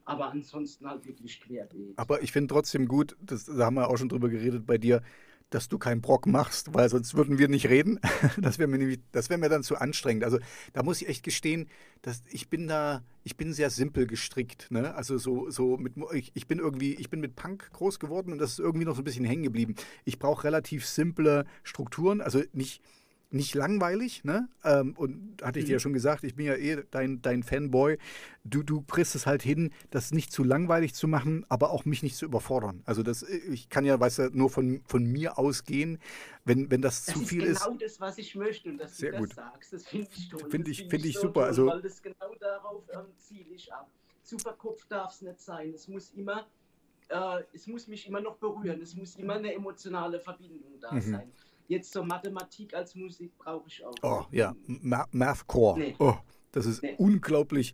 Aber 0.06 0.32
ansonsten 0.32 0.88
halt 0.88 1.06
wirklich 1.06 1.42
querbeet. 1.42 1.98
Aber 1.98 2.22
ich 2.22 2.32
finde 2.32 2.54
trotzdem 2.54 2.88
gut, 2.88 3.18
das, 3.20 3.46
da 3.46 3.66
haben 3.66 3.76
wir 3.76 3.90
auch 3.90 3.98
schon 3.98 4.10
drüber 4.10 4.30
geredet 4.30 4.66
bei 4.66 4.78
dir, 4.78 5.02
dass 5.50 5.68
du 5.68 5.78
keinen 5.78 6.02
Brock 6.02 6.28
machst, 6.28 6.74
weil 6.74 6.88
sonst 6.90 7.16
würden 7.16 7.40
wir 7.40 7.48
nicht 7.48 7.68
reden. 7.68 8.00
Das 8.42 8.60
wäre 8.60 8.68
mir 8.68 8.78
wäre 9.12 9.40
mir 9.40 9.50
dann 9.50 9.64
zu 9.64 9.78
anstrengend. 9.78 10.24
Also 10.24 10.40
da 10.74 10.84
muss 10.84 11.02
ich 11.02 11.08
echt 11.08 11.24
gestehen, 11.24 11.68
dass 12.04 12.24
ich 12.30 12.50
bin 12.50 12.68
da, 12.68 13.04
ich 13.24 13.38
bin 13.38 13.54
sehr 13.54 13.70
simpel 13.70 14.06
gestrickt. 14.06 14.70
Ne? 14.70 14.94
Also 14.94 15.18
so, 15.18 15.50
so 15.50 15.78
mit, 15.78 15.94
ich, 16.14 16.32
ich 16.36 16.48
bin 16.48 16.60
irgendwie, 16.60 16.94
ich 16.96 17.10
bin 17.10 17.20
mit 17.22 17.36
Punk 17.36 17.72
groß 17.74 18.00
geworden 18.00 18.32
und 18.32 18.38
das 18.38 18.52
ist 18.52 18.60
irgendwie 18.60 18.86
noch 18.86 18.96
so 18.96 19.02
ein 19.02 19.06
bisschen 19.06 19.26
hängen 19.26 19.44
geblieben. 19.44 19.76
Ich 20.06 20.20
brauche 20.20 20.44
relativ 20.44 20.86
simple 20.86 21.46
Strukturen, 21.64 22.22
also 22.22 22.44
nicht 22.54 22.82
nicht 23.30 23.56
langweilig, 23.56 24.24
ne? 24.24 24.48
Ähm, 24.64 24.94
und 24.98 25.42
hatte 25.44 25.60
ich 25.60 25.66
dir 25.66 25.74
ja 25.74 25.80
schon 25.80 25.92
gesagt, 25.92 26.24
ich 26.24 26.36
bin 26.36 26.46
ja 26.46 26.56
eh 26.56 26.84
dein, 26.92 27.22
dein 27.22 27.44
Fanboy. 27.44 27.98
Du, 28.46 28.64
du 28.64 28.82
kriegst 28.84 29.16
es 29.16 29.26
halt 29.28 29.42
hin, 29.42 29.74
das 29.90 30.12
nicht 30.12 30.32
zu 30.32 30.46
langweilig 30.46 30.94
zu 30.94 31.10
machen, 31.10 31.46
aber 31.50 31.72
auch 31.72 31.84
mich 31.84 32.04
nicht 32.04 32.16
zu 32.16 32.24
überfordern. 32.26 32.82
Also 32.86 33.04
das, 33.04 33.24
ich 33.24 33.68
kann 33.70 33.84
ja, 33.84 34.00
weißt 34.00 34.20
du, 34.20 34.30
nur 34.32 34.50
von, 34.50 34.82
von 34.86 35.04
mir 35.04 35.38
ausgehen, 35.38 36.00
wenn, 36.46 36.72
wenn 36.72 36.82
das, 36.82 37.04
Das 37.06 37.16
zu 37.16 37.22
ist 37.22 37.30
viel 37.30 37.42
genau 37.54 37.72
ist. 37.74 37.82
das, 37.82 38.00
was 38.00 38.18
ich 38.18 38.34
möchte 38.36 38.70
und 38.70 38.78
dass 38.78 38.96
Sehr 38.98 39.12
du 39.12 39.18
gut. 39.18 39.30
das 39.32 39.36
sagst. 39.36 39.74
Das 39.74 39.86
finde 39.88 40.08
ich 40.16 40.30
toll. 40.30 40.50
Find 40.50 40.66
Das 40.68 40.72
ich- 40.80 40.88
find 40.88 41.06
ich 41.06 41.16
so 41.16 41.22
super, 41.24 41.42
Toll, 41.42 41.48
also- 41.50 41.66
weil 41.68 41.82
das 41.82 42.02
genau 42.02 42.34
darauf 42.40 42.84
ähm, 42.94 43.06
ziele 43.18 43.50
ich 43.54 43.74
ab. 43.74 43.90
Zu 44.24 44.38
verkopft 44.40 44.90
darf 44.90 45.12
es 45.14 45.22
nicht 45.22 45.42
sein. 45.42 45.74
Es 45.74 45.88
muss 45.90 46.12
immer, 46.16 46.48
äh, 47.10 47.44
es 47.54 47.68
muss 47.68 47.88
mich 47.88 48.08
immer 48.08 48.22
noch 48.22 48.38
berühren. 48.38 48.82
Es 48.82 48.96
muss 48.96 49.16
immer 49.18 49.34
eine 49.36 49.54
emotionale 49.54 50.20
Verbindung 50.22 50.80
da 50.80 50.94
Mhm. 50.94 51.02
sein. 51.02 51.32
Jetzt 51.68 51.92
zur 51.92 52.06
Mathematik 52.06 52.74
als 52.74 52.96
Musik 52.96 53.38
brauche 53.38 53.68
ich 53.68 53.84
auch. 53.86 53.94
Oh, 54.02 54.26
ja, 54.32 54.56
Ma 54.66 55.06
Mathcore. 55.12 55.80
Nee. 55.80 55.96
Oh, 56.00 56.16
das 56.52 56.66
ist 56.66 56.82
Nee. 56.82 56.96
unglaublich. 56.98 57.74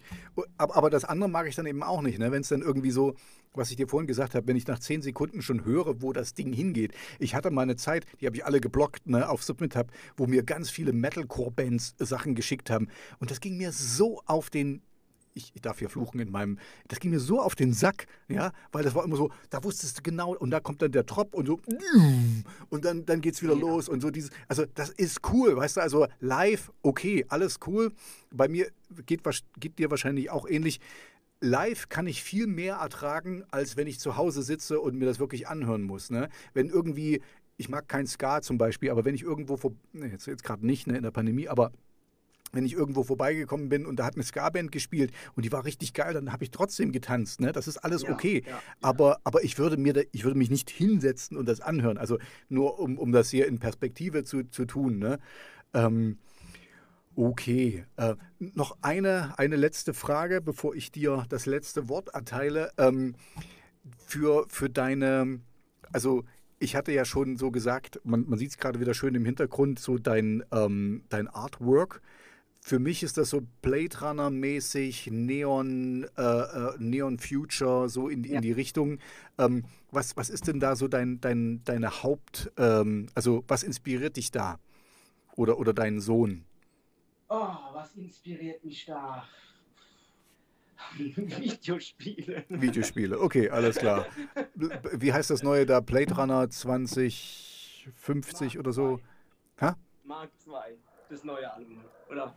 Aber, 0.58 0.76
aber 0.76 0.89
das 0.89 1.06
andere 1.06 1.30
mag 1.30 1.48
ich 1.48 1.56
dann 1.56 1.66
eben 1.68 1.84
auch 1.84 2.02
nicht, 2.02 2.18
ne? 2.20 2.32
wenn 2.32 2.41
es 2.41 2.50
dann 2.50 2.62
irgendwie 2.62 2.91
so, 2.91 3.14
was 3.54 3.70
ich 3.70 3.76
dir 3.76 3.88
vorhin 3.88 4.08
gesagt 4.08 4.34
habe, 4.34 4.48
wenn 4.48 4.56
ich 4.56 4.66
nach 4.66 4.80
zehn 4.80 5.02
Sekunden 5.04 5.41
schon 5.44 5.64
höre, 5.64 6.02
wo 6.02 6.12
das 6.12 6.34
Ding 6.34 6.52
hingeht. 6.52 6.94
Ich 7.20 7.36
hatte 7.36 7.52
mal 7.52 7.62
eine 7.62 7.76
Zeit, 7.76 8.06
die 8.20 8.26
habe 8.26 8.36
ich 8.36 8.46
alle 8.46 8.60
geblockt 8.60 9.08
ne, 9.08 9.30
auf 9.30 9.44
SubmitHub, 9.44 9.91
wo 10.18 10.26
mir 10.26 10.44
ganz 10.44 10.72
viele 10.72 10.91
Metalcore-Bands 10.91 11.96
Sachen 12.00 12.34
geschickt 12.36 12.70
haben. 12.72 12.88
Und 13.20 13.30
das 13.30 13.39
ging 13.39 13.58
mir 13.58 13.72
so 13.72 14.22
auf 14.26 14.50
den 14.50 14.82
ich, 15.34 15.52
ich 15.54 15.62
darf 15.62 15.80
hier 15.80 15.90
fluchen 15.90 16.20
in 16.20 16.32
meinem, 16.32 16.60
das 16.88 17.00
ging 17.00 17.12
mir 17.12 17.20
so 17.20 17.42
auf 17.42 17.56
den 17.56 17.74
Sack, 17.74 18.06
ja, 18.28 18.52
weil 18.72 18.84
das 18.84 18.96
war 18.96 19.04
immer 19.04 19.16
so, 19.16 19.32
da 19.50 19.64
wusstest 19.64 20.00
du 20.00 20.02
genau, 20.04 20.36
und 20.36 20.52
da 20.52 20.60
kommt 20.60 20.82
dann 20.82 20.92
der 20.92 21.06
Trop 21.06 21.34
und 21.34 21.48
so, 21.48 21.60
und 22.70 22.86
dann, 22.86 23.06
dann 23.06 23.22
geht's 23.22 23.42
wieder 23.42 23.54
Ja. 23.56 23.60
los 23.60 23.90
und 23.90 24.02
so 24.02 24.12
dieses, 24.12 24.32
also 24.48 24.66
das 24.76 24.90
ist 24.90 25.22
cool, 25.32 25.56
weißt 25.56 25.78
du, 25.78 25.82
also 25.82 26.08
live, 26.20 26.72
okay, 26.82 27.26
alles 27.30 27.60
cool. 27.68 27.92
Bei 28.32 28.48
mir 28.48 28.68
geht, 29.06 29.22
geht 29.60 29.80
dir 29.80 29.90
wahrscheinlich 29.92 30.30
auch 30.30 30.48
ähnlich. 30.48 30.80
Live 31.40 31.90
kann 31.90 32.08
ich 32.08 32.24
viel 32.24 32.48
mehr 32.48 32.76
ertragen, 32.76 33.44
als 33.52 33.76
wenn 33.76 33.88
ich 33.88 34.00
zu 34.00 34.16
Hause 34.16 34.44
sitze 34.44 34.80
und 34.80 34.96
mir 34.96 35.06
das 35.06 35.20
wirklich 35.20 35.48
anhören 35.48 35.84
muss. 35.84 36.10
Ne? 36.10 36.30
Wenn 36.54 36.70
irgendwie, 36.70 37.22
ich 37.58 37.68
mag 37.68 37.90
kein 37.90 38.08
Ska 38.08 38.42
zum 38.42 38.58
Beispiel, 38.58 38.90
aber 38.90 39.04
wenn 39.04 39.14
ich 39.14 39.24
irgendwo 39.24 39.58
vor, 39.58 39.74
ne, 39.92 40.08
jetzt, 40.08 40.26
jetzt 40.26 40.44
gerade 40.44 40.66
nicht 40.66 40.88
ne, 40.88 40.96
in 40.96 41.04
der 41.04 41.12
Pandemie, 41.12 41.50
aber 41.50 41.72
wenn 42.54 42.66
ich 42.66 42.74
irgendwo 42.74 43.04
vorbeigekommen 43.04 43.68
bin 43.68 43.86
und 43.86 43.97
da 43.97 44.06
hat 44.06 44.16
eine 44.16 44.24
Ska-Band 44.24 44.72
gespielt 44.72 45.12
und 45.36 45.43
die 45.43 45.51
war 45.51 45.66
richtig 45.66 45.93
geil, 45.93 46.14
dann 46.14 46.32
habe 46.32 46.43
ich 46.43 46.51
trotzdem 46.51 46.91
getanzt. 46.91 47.41
Ne? 47.41 47.51
Das 47.51 47.68
ist 47.68 47.78
alles 47.78 48.04
Ja, 48.04 48.12
okay. 48.12 48.43
ja, 48.45 48.51
ja. 48.51 48.62
Aber, 48.82 49.20
aber 49.24 49.43
ich, 49.43 49.58
würde 49.58 49.78
mir 49.78 49.93
da, 49.93 50.01
ich 50.12 50.24
würde 50.24 50.38
mich 50.38 50.49
nicht 50.49 50.70
hinsetzen 50.70 51.36
und 51.36 51.47
das 51.47 51.60
anhören. 51.60 51.97
Also 51.97 52.20
nur 52.49 52.80
um, 52.80 52.97
um 52.97 53.12
das 53.12 53.30
hier 53.30 53.47
in 53.47 53.60
Perspektive 53.60 54.24
zu, 54.24 54.43
zu 54.43 54.66
tun. 54.66 54.99
Ne? 54.99 55.20
Ähm, 55.74 56.20
okay. 57.16 57.86
Äh, 57.97 58.16
noch 58.39 58.78
eine, 58.82 59.38
eine 59.38 59.56
letzte 59.56 59.93
Frage, 59.93 60.39
bevor 60.39 60.76
ich 60.76 60.91
dir 60.91 61.26
das 61.30 61.45
letzte 61.45 61.89
Wort 61.89 62.10
erteile. 62.10 62.72
Ähm, 62.78 63.16
für, 63.97 64.45
für 64.47 64.70
deine, 64.70 65.39
also 65.91 66.24
ich 66.60 66.76
hatte 66.76 66.93
ja 66.93 67.04
schon 67.04 67.36
so 67.38 67.51
gesagt, 67.51 67.99
man, 68.04 68.26
man 68.30 68.39
sieht 68.39 68.51
es 68.51 68.58
gerade 68.58 68.80
wieder 68.80 68.93
schön 68.93 69.16
im 69.16 69.26
Hintergrund, 69.26 69.80
so 69.80 69.97
dein, 69.97 70.43
ähm, 70.51 71.04
dein 71.10 71.28
Artwork. 71.28 72.01
Für 72.66 72.80
mich 72.80 73.03
ist 73.03 73.18
das 73.18 73.30
so 73.32 73.41
Blade 73.61 73.99
Runner-mäßig, 73.99 75.09
Neon, 75.11 76.05
äh, 76.18 76.22
äh, 76.22 76.72
Neon 76.78 77.20
Future, 77.20 77.89
so 77.89 78.07
in, 78.07 78.24
in 78.24 78.36
Ja. 78.36 78.39
die 78.41 78.53
Richtung. 78.53 78.99
Ähm, 79.38 79.66
was, 79.91 80.16
was 80.16 80.30
ist 80.30 80.47
denn 80.47 80.61
da 80.61 80.78
so 80.78 80.88
dein, 80.88 81.20
dein, 81.20 81.61
deine 81.66 82.03
Haupt, 82.03 82.53
ähm, 82.55 83.07
also 83.16 83.43
was 83.49 83.64
inspiriert 83.64 84.16
dich 84.16 84.32
da? 84.32 84.61
Oder, 85.36 85.59
oder 85.59 85.74
deinen 85.74 85.99
Sohn? 85.99 86.45
Oh, 87.28 87.49
was 87.74 87.95
inspiriert 87.95 88.64
mich 88.64 88.86
da? 88.86 89.28
Videospiele. 90.97 92.45
Videospiele, 92.47 93.20
okay, 93.20 93.49
alles 93.49 93.76
klar. 93.76 94.05
Wie 94.93 95.11
heißt 95.11 95.32
das 95.32 95.43
neue 95.43 95.66
da? 95.66 95.82
Blade 95.82 96.16
Runner 96.16 96.49
2050 96.49 98.57
oder 98.57 98.72
so? 98.72 99.01
Ha? 99.59 99.76
Mark 100.05 100.32
2, 100.38 100.78
das 101.09 101.26
neue 101.26 101.53
Album. 101.53 101.84
Oder 102.09 102.34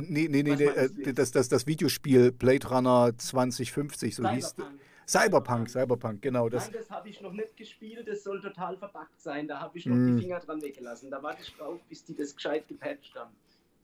Nee, 0.00 0.28
nee, 0.28 0.42
nee, 0.42 0.42
nee 0.42 0.56
du 0.56 0.64
äh, 0.64 1.12
das, 1.12 1.30
das, 1.30 1.48
das 1.48 1.66
Videospiel 1.66 2.32
Blade 2.32 2.68
Runner 2.68 3.12
2050, 3.16 4.14
so 4.14 4.28
hieß 4.28 4.50
Cyberpunk. 4.50 4.80
Cyberpunk, 5.06 5.70
Cyberpunk, 5.70 6.22
genau. 6.22 6.48
Das, 6.48 6.64
Nein, 6.64 6.80
das 6.80 6.90
habe 6.90 7.08
ich 7.08 7.20
noch 7.20 7.32
nicht 7.32 7.56
gespielt, 7.56 8.08
das 8.08 8.24
soll 8.24 8.40
total 8.40 8.76
verbuggt 8.76 9.20
sein. 9.20 9.46
Da 9.46 9.60
habe 9.60 9.76
ich 9.76 9.86
noch 9.86 9.96
Mm. 9.96 10.16
die 10.16 10.22
Finger 10.22 10.40
dran 10.40 10.62
weggelassen. 10.62 11.10
Da 11.10 11.22
warte 11.22 11.42
ich 11.42 11.54
drauf, 11.54 11.80
bis 11.88 12.04
die 12.04 12.14
das 12.14 12.34
gescheit 12.34 12.66
gepatcht 12.68 13.14
haben. 13.14 13.30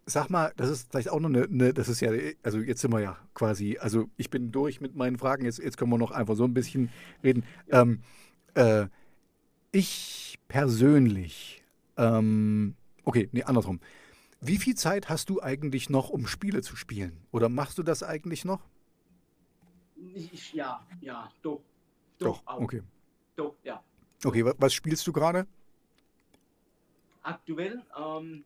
sag 0.06 0.28
mal, 0.30 0.52
das 0.56 0.70
ist 0.70 0.90
vielleicht 0.90 1.10
auch 1.10 1.20
noch 1.20 1.28
eine, 1.28 1.44
eine, 1.44 1.74
das 1.74 1.88
ist 1.88 2.00
ja, 2.00 2.10
also 2.42 2.58
jetzt 2.58 2.80
sind 2.80 2.92
wir 2.92 3.00
ja 3.00 3.16
quasi, 3.34 3.76
also 3.78 4.08
ich 4.16 4.30
bin 4.30 4.50
durch 4.50 4.80
mit 4.80 4.96
meinen 4.96 5.18
Fragen, 5.18 5.44
jetzt, 5.44 5.58
jetzt 5.58 5.76
können 5.76 5.90
wir 5.90 5.98
noch 5.98 6.10
einfach 6.10 6.34
so 6.34 6.44
ein 6.44 6.54
bisschen 6.54 6.90
reden. 7.22 7.44
Ähm, 7.70 8.00
äh, 8.54 8.86
ich 9.72 10.38
persönlich, 10.48 11.62
ähm, 11.96 12.74
okay, 13.04 13.28
nee, 13.30 13.44
andersrum. 13.44 13.78
Wie 14.40 14.56
viel 14.56 14.74
Zeit 14.74 15.08
hast 15.08 15.28
du 15.28 15.42
eigentlich 15.42 15.90
noch, 15.90 16.08
um 16.10 16.26
Spiele 16.26 16.62
zu 16.62 16.74
spielen? 16.76 17.26
Oder 17.30 17.48
machst 17.48 17.76
du 17.78 17.82
das 17.82 18.02
eigentlich 18.02 18.44
noch? 18.44 18.68
Ich, 20.14 20.54
ja, 20.54 20.86
ja, 21.00 21.30
doch. 21.42 21.60
Doch, 22.18 22.42
auch. 22.46 22.60
okay. 22.60 22.82
Doch, 23.36 23.54
ja. 23.62 23.82
Okay, 24.24 24.44
wa- 24.44 24.54
was 24.58 24.72
spielst 24.72 25.06
du 25.06 25.12
gerade? 25.12 25.46
Aktuell, 27.22 27.82
ähm, 27.98 28.44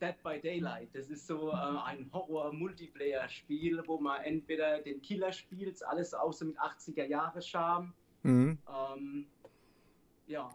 Dead 0.00 0.14
by 0.22 0.40
Daylight. 0.40 0.90
Das 0.92 1.08
ist 1.08 1.26
so 1.26 1.50
äh, 1.50 1.54
ein 1.54 2.08
Horror-Multiplayer-Spiel, 2.12 3.82
wo 3.86 3.98
man 3.98 4.20
entweder 4.22 4.80
den 4.80 5.00
Killer 5.02 5.32
spielt, 5.32 5.84
alles 5.84 6.14
außer 6.14 6.44
mit 6.44 6.58
80er-Jahre-Charme. 6.58 7.92
Mhm. 8.22 8.58
Ähm, 8.68 9.26
ja. 10.26 10.50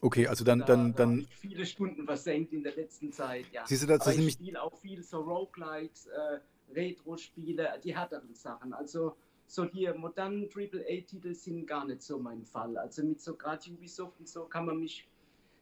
Okay, 0.00 0.26
also 0.26 0.44
dann. 0.44 0.60
Da, 0.60 0.66
dann, 0.66 0.92
da 0.92 0.98
dann 0.98 1.26
viele 1.40 1.66
Stunden 1.66 2.04
versenkt 2.04 2.52
in 2.52 2.62
der 2.62 2.74
letzten 2.76 3.12
Zeit, 3.12 3.46
ja. 3.52 3.66
Siehst 3.66 3.82
du, 3.82 3.86
das 3.86 4.02
Aber 4.02 4.14
ich 4.14 4.32
spiele 4.32 4.62
auch 4.62 4.78
viel 4.78 5.02
so 5.02 5.20
Roguelikes, 5.20 6.06
äh, 6.06 6.38
Retro-Spiele, 6.74 7.80
die 7.82 7.96
härteren 7.96 8.34
Sachen. 8.34 8.72
Also 8.72 9.16
so 9.46 9.64
die 9.64 9.88
modernen 9.96 10.48
AAA-Titel 10.54 11.34
sind 11.34 11.66
gar 11.66 11.86
nicht 11.86 12.02
so 12.02 12.18
mein 12.18 12.44
Fall. 12.44 12.76
Also 12.76 13.02
mit 13.02 13.20
so 13.20 13.34
gerade 13.34 13.70
Ubisoft 13.70 14.20
und 14.20 14.28
so 14.28 14.44
kann 14.44 14.66
man 14.66 14.78
mich 14.78 15.08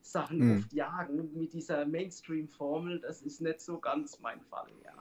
Sachen 0.02 0.38
mhm. 0.38 0.58
oft 0.58 0.72
jagen. 0.72 1.30
Mit 1.34 1.52
dieser 1.52 1.86
Mainstream-Formel, 1.86 3.00
das 3.00 3.22
ist 3.22 3.40
nicht 3.40 3.60
so 3.60 3.78
ganz 3.78 4.20
mein 4.20 4.40
Fall, 4.42 4.70
ja. 4.84 4.92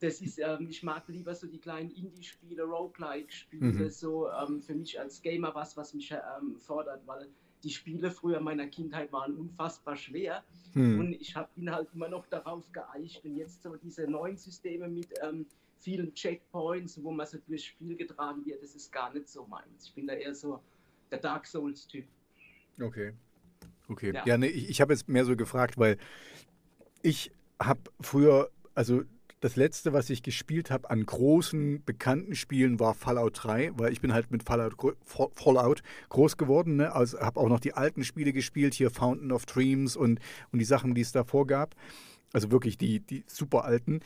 Das 0.00 0.20
ist, 0.20 0.38
ähm, 0.38 0.66
ich 0.68 0.82
mag 0.82 1.08
lieber 1.08 1.34
so 1.34 1.46
die 1.46 1.58
kleinen 1.58 1.90
Indie-Spiele, 1.90 2.64
Roguelike-Spiele, 2.64 3.84
mhm. 3.84 3.90
so 3.90 4.28
ähm, 4.30 4.60
für 4.60 4.74
mich 4.74 5.00
als 5.00 5.22
Gamer 5.22 5.54
was, 5.54 5.76
was 5.76 5.94
mich 5.94 6.10
ähm, 6.10 6.58
fordert, 6.58 7.06
weil 7.06 7.28
die 7.64 7.70
Spiele 7.70 8.10
früher 8.10 8.40
meiner 8.40 8.66
Kindheit 8.66 9.12
waren 9.12 9.36
unfassbar 9.36 9.96
schwer 9.96 10.44
mhm. 10.74 11.00
und 11.00 11.12
ich 11.14 11.34
habe 11.34 11.48
ihn 11.56 11.70
halt 11.70 11.88
immer 11.94 12.08
noch 12.08 12.26
darauf 12.26 12.70
geeicht 12.72 13.24
und 13.24 13.36
jetzt 13.36 13.62
so 13.62 13.74
diese 13.76 14.06
neuen 14.06 14.36
Systeme 14.36 14.88
mit 14.88 15.08
ähm, 15.22 15.46
vielen 15.78 16.14
Checkpoints, 16.14 17.02
wo 17.02 17.10
man 17.10 17.26
so 17.26 17.38
durchs 17.46 17.64
Spiel 17.64 17.96
getragen 17.96 18.44
wird, 18.44 18.62
das 18.62 18.74
ist 18.74 18.92
gar 18.92 19.12
nicht 19.12 19.28
so 19.28 19.46
meins. 19.46 19.86
Ich 19.86 19.94
bin 19.94 20.06
da 20.06 20.14
eher 20.14 20.34
so 20.34 20.60
der 21.10 21.18
Dark 21.18 21.46
Souls-Typ. 21.46 22.06
Okay. 22.80 23.12
Okay. 23.88 24.12
Ja, 24.14 24.22
ja 24.24 24.38
nee, 24.38 24.46
ich, 24.46 24.70
ich 24.70 24.80
habe 24.80 24.92
jetzt 24.92 25.08
mehr 25.08 25.24
so 25.24 25.36
gefragt, 25.36 25.78
weil 25.78 25.98
ich 27.02 27.32
habe 27.60 27.80
früher, 28.00 28.50
also 28.74 29.02
das 29.44 29.56
letzte, 29.56 29.92
was 29.92 30.08
ich 30.08 30.22
gespielt 30.22 30.70
habe 30.70 30.88
an 30.88 31.04
großen, 31.04 31.84
bekannten 31.84 32.34
Spielen, 32.34 32.80
war 32.80 32.94
Fallout 32.94 33.40
3, 33.42 33.72
weil 33.76 33.92
ich 33.92 34.00
bin 34.00 34.14
halt 34.14 34.30
mit 34.30 34.42
Fallout, 34.42 34.74
Fallout 35.04 35.82
groß 36.08 36.38
geworden. 36.38 36.76
Ne? 36.76 36.94
Also 36.94 37.20
habe 37.20 37.38
auch 37.38 37.50
noch 37.50 37.60
die 37.60 37.74
alten 37.74 38.04
Spiele 38.04 38.32
gespielt, 38.32 38.72
hier 38.72 38.90
Fountain 38.90 39.32
of 39.32 39.44
Dreams 39.44 39.96
und, 39.96 40.18
und 40.50 40.60
die 40.60 40.64
Sachen, 40.64 40.94
die 40.94 41.02
es 41.02 41.12
davor 41.12 41.46
gab. 41.46 41.74
Also 42.32 42.50
wirklich 42.50 42.78
die, 42.78 43.00
die 43.00 43.22
super 43.26 43.66
alten. 43.66 44.00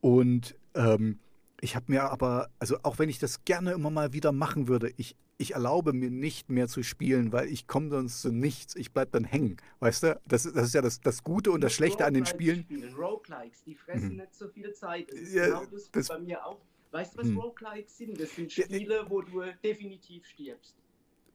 Und 0.00 0.54
ähm, 0.76 1.18
ich 1.60 1.74
habe 1.74 1.86
mir 1.88 2.04
aber, 2.04 2.48
also 2.60 2.76
auch 2.84 3.00
wenn 3.00 3.08
ich 3.08 3.18
das 3.18 3.44
gerne 3.44 3.72
immer 3.72 3.90
mal 3.90 4.12
wieder 4.12 4.30
machen 4.30 4.68
würde, 4.68 4.92
ich, 4.96 5.16
ich 5.36 5.54
erlaube 5.54 5.92
mir 5.92 6.10
nicht 6.10 6.50
mehr 6.50 6.68
zu 6.68 6.82
spielen, 6.82 7.32
weil 7.32 7.48
ich 7.48 7.66
komme 7.66 7.90
sonst 7.90 8.20
zu 8.20 8.32
nichts. 8.32 8.76
Ich 8.76 8.92
bleibe 8.92 9.10
dann 9.12 9.24
hängen. 9.24 9.56
Weißt 9.80 10.04
du? 10.04 10.20
Das, 10.26 10.44
das 10.44 10.66
ist 10.66 10.74
ja 10.74 10.82
das, 10.82 11.00
das 11.00 11.24
Gute 11.24 11.50
und 11.50 11.60
das 11.60 11.72
Schlechte 11.72 12.04
an 12.04 12.14
den 12.14 12.26
Spielen. 12.26 12.60
Spielen. 12.62 12.94
Roguelikes, 12.94 13.64
die 13.64 13.74
fressen 13.74 14.10
mhm. 14.10 14.16
nicht 14.16 14.34
so 14.34 14.48
viel 14.48 14.72
Zeit. 14.72 15.10
Das 15.10 15.18
ist 15.18 15.34
ja, 15.34 15.46
genau 15.46 15.64
das, 15.66 15.90
das 15.90 16.08
bei 16.08 16.18
mir 16.18 16.44
auch. 16.44 16.60
Weißt 16.92 17.14
du, 17.14 17.18
was 17.18 17.26
hm. 17.26 17.38
Roguelikes 17.38 17.98
sind? 17.98 18.20
Das 18.20 18.36
sind 18.36 18.52
Spiele, 18.52 19.04
wo 19.08 19.20
du 19.20 19.42
definitiv 19.64 20.24
stirbst. 20.26 20.76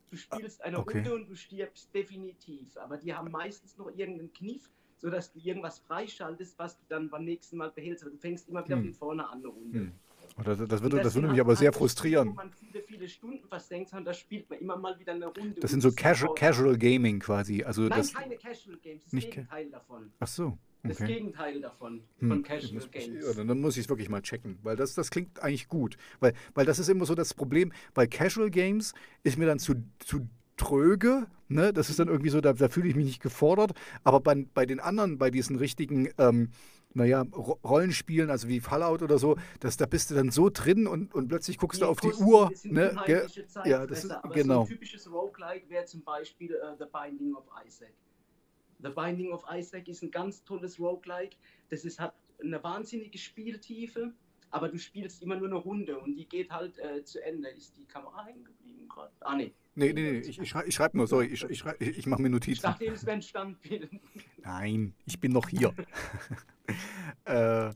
Du 0.10 0.16
spielst 0.16 0.62
eine 0.64 0.80
okay. 0.80 1.00
Runde 1.00 1.16
und 1.16 1.30
du 1.30 1.36
stirbst 1.36 1.94
definitiv. 1.94 2.78
Aber 2.78 2.98
die 2.98 3.14
haben 3.14 3.30
meistens 3.30 3.78
noch 3.78 3.92
irgendeinen 3.94 4.32
Kniff, 4.32 4.70
sodass 4.98 5.34
du 5.34 5.40
irgendwas 5.40 5.80
freischaltest, 5.80 6.58
was 6.58 6.78
du 6.78 6.84
dann 6.88 7.10
beim 7.10 7.26
nächsten 7.26 7.58
Mal 7.58 7.72
behältst. 7.72 8.06
Aber 8.06 8.12
du 8.12 8.18
fängst 8.18 8.48
immer 8.48 8.64
wieder 8.64 8.78
hm. 8.78 8.86
von 8.86 8.94
vorne 8.94 9.28
an 9.28 9.40
eine 9.40 9.48
Runde. 9.48 9.80
Hm. 9.80 9.92
Das, 10.44 10.58
das, 10.68 10.82
würde, 10.82 11.02
das 11.02 11.16
würde 11.16 11.28
mich 11.28 11.40
aber 11.40 11.56
sehr 11.56 11.74
frustrieren. 11.74 12.30
Wo 12.30 12.34
man 12.34 12.52
viele, 12.52 12.82
viele 12.84 13.08
Stunden 13.08 13.48
versenkt 13.48 13.94
hat, 13.94 14.06
da 14.06 14.14
spielt 14.14 14.50
man 14.50 14.60
immer 14.60 14.78
mal 14.78 15.00
wieder 15.00 15.14
eine 15.14 15.28
Runde. 15.28 15.60
Das 15.60 15.72
sind 15.72 15.82
so 15.82 15.92
Casual, 15.92 16.34
Casual 16.36 16.78
Gaming 16.78 17.20
quasi. 17.20 17.64
Also 17.64 17.84
Nein, 17.84 17.98
das, 17.98 18.14
keine 18.14 18.38
Casual 18.38 18.78
Games, 18.78 19.04
das 19.04 19.14
nicht 19.14 19.32
Gegenteil 19.32 19.70
davon. 19.70 20.12
Ach 20.20 20.28
so. 20.28 20.58
Okay. 20.82 20.96
Das 20.98 21.08
Gegenteil 21.08 21.60
davon, 21.60 22.02
hm. 22.20 22.30
von 22.30 22.44
Casual 22.44 22.74
muss, 22.74 22.90
Games. 22.90 23.26
Ja, 23.26 23.44
dann 23.44 23.60
muss 23.60 23.76
ich 23.76 23.84
es 23.84 23.90
wirklich 23.90 24.08
mal 24.10 24.22
checken, 24.22 24.60
weil 24.64 24.78
das, 24.78 24.94
das 24.94 25.12
klingt 25.12 25.42
eigentlich 25.44 25.68
gut. 25.68 25.98
Weil, 26.22 26.34
weil 26.54 26.66
das 26.66 26.80
ist 26.80 26.88
immer 26.88 27.06
so 27.06 27.16
das 27.16 27.34
Problem, 27.34 27.74
bei 27.94 28.08
Casual 28.08 28.50
Games 28.50 28.94
ist 29.24 29.38
mir 29.38 29.46
dann 29.46 29.60
zu, 29.60 29.76
zu 30.00 30.30
tröge. 30.56 31.28
Ne? 31.48 31.74
Das 31.74 31.90
ist 31.90 32.00
dann 32.00 32.08
irgendwie 32.08 32.30
so, 32.30 32.40
da, 32.40 32.54
da 32.54 32.70
fühle 32.70 32.88
ich 32.88 32.96
mich 32.96 33.06
nicht 33.06 33.22
gefordert. 33.22 33.74
Aber 34.04 34.20
bei, 34.20 34.46
bei 34.54 34.66
den 34.66 34.80
anderen, 34.80 35.18
bei 35.18 35.32
diesen 35.32 35.58
richtigen 35.58 36.10
ähm, 36.18 36.52
naja, 36.94 37.22
Rollenspielen, 37.22 38.30
also 38.30 38.48
wie 38.48 38.60
Fallout 38.60 39.02
oder 39.02 39.20
so, 39.20 39.38
dass 39.60 39.78
da 39.78 39.86
bist 39.86 40.10
du 40.10 40.16
dann 40.16 40.32
so 40.32 40.50
drin 40.50 40.88
und, 40.88 41.14
und 41.14 41.28
plötzlich 41.28 41.58
guckst 41.58 41.80
nee, 41.80 41.86
du 41.86 41.92
auf 41.92 42.00
die 42.00 42.14
Uhr. 42.14 42.52
Ne? 42.64 42.96
ja, 43.66 43.86
das 43.86 44.06
ist, 44.06 44.12
aber 44.12 44.34
genau. 44.34 44.56
So 44.56 44.62
ein 44.62 44.68
typisches 44.68 45.12
Roguelike 45.12 45.70
wäre 45.70 45.86
zum 45.86 46.04
Beispiel 46.04 46.56
uh, 46.56 46.76
The 46.78 46.86
Binding 46.92 47.36
of 47.36 47.46
Isaac. 47.66 47.94
The 48.82 48.90
Binding 48.90 49.32
of 49.32 49.44
Isaac 49.54 49.88
ist 49.88 50.02
ein 50.02 50.12
ganz 50.12 50.44
tolles 50.44 50.80
Roguelike. 50.80 51.36
Das 51.70 51.86
ist, 51.86 52.00
hat 52.00 52.16
eine 52.42 52.64
wahnsinnige 52.64 53.18
Spieltiefe, 53.18 54.14
aber 54.52 54.70
du 54.70 54.78
spielst 54.78 55.22
immer 55.22 55.36
nur 55.36 55.48
eine 55.48 55.56
Runde 55.56 55.98
und 56.00 56.16
die 56.16 56.28
geht 56.28 56.50
halt 56.50 56.78
äh, 56.80 57.04
zu 57.04 57.24
Ende. 57.24 57.50
Ist 57.50 57.78
die 57.78 57.86
Kamera 57.86 58.26
hängen 58.26 58.44
geblieben 58.44 58.88
gerade? 58.88 59.12
Ah, 59.22 59.36
nee. 59.36 59.54
Nee, 59.76 59.94
nee, 59.94 60.12
nee, 60.12 60.20
ich, 60.20 60.40
ich, 60.40 60.50
schrei, 60.50 60.66
ich 60.66 60.76
schreibe 60.76 60.98
nur, 60.98 61.08
sorry, 61.08 61.28
ich, 61.28 61.44
ich, 61.44 61.64
ich 61.80 62.06
mache 62.06 62.22
mir 62.22 62.30
Notizen. 62.30 62.54
Ich 62.54 62.62
dachte, 62.62 62.86
es 62.86 63.06
wäre 63.06 63.16
ein 63.16 63.22
Standbild. 63.22 63.90
Nein, 64.44 64.94
ich 65.06 65.20
bin 65.20 65.32
noch 65.32 65.48
hier. 65.48 65.74
äh, 67.26 67.72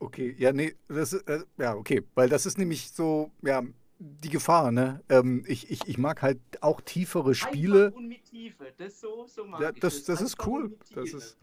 okay, 0.00 0.34
ja, 0.38 0.52
nee, 0.52 0.74
das 0.88 1.12
ist, 1.12 1.28
äh, 1.28 1.44
ja, 1.58 1.74
okay, 1.76 2.02
weil 2.14 2.28
das 2.28 2.44
ist 2.46 2.58
nämlich 2.58 2.90
so, 2.90 3.30
ja, 3.42 3.62
die 3.98 4.30
Gefahr, 4.30 4.72
ne? 4.72 5.02
Ähm, 5.08 5.44
ich, 5.46 5.70
ich, 5.70 5.86
ich 5.86 5.98
mag 5.98 6.22
halt 6.22 6.40
auch 6.60 6.80
tiefere 6.80 7.34
Spiele. 7.34 7.86
Einfach 7.86 7.98
und 7.98 8.08
mit 8.08 8.24
Tiefe, 8.24 8.72
das 8.76 9.00
so, 9.00 9.26
so 9.26 9.44
mag 9.44 9.60
ja, 9.60 9.72
das, 9.72 9.98
ich 9.98 10.04
das. 10.04 10.18
Das 10.18 10.20
ist 10.20 10.46
cool, 10.46 10.76
das 10.94 11.12
ist, 11.12 11.38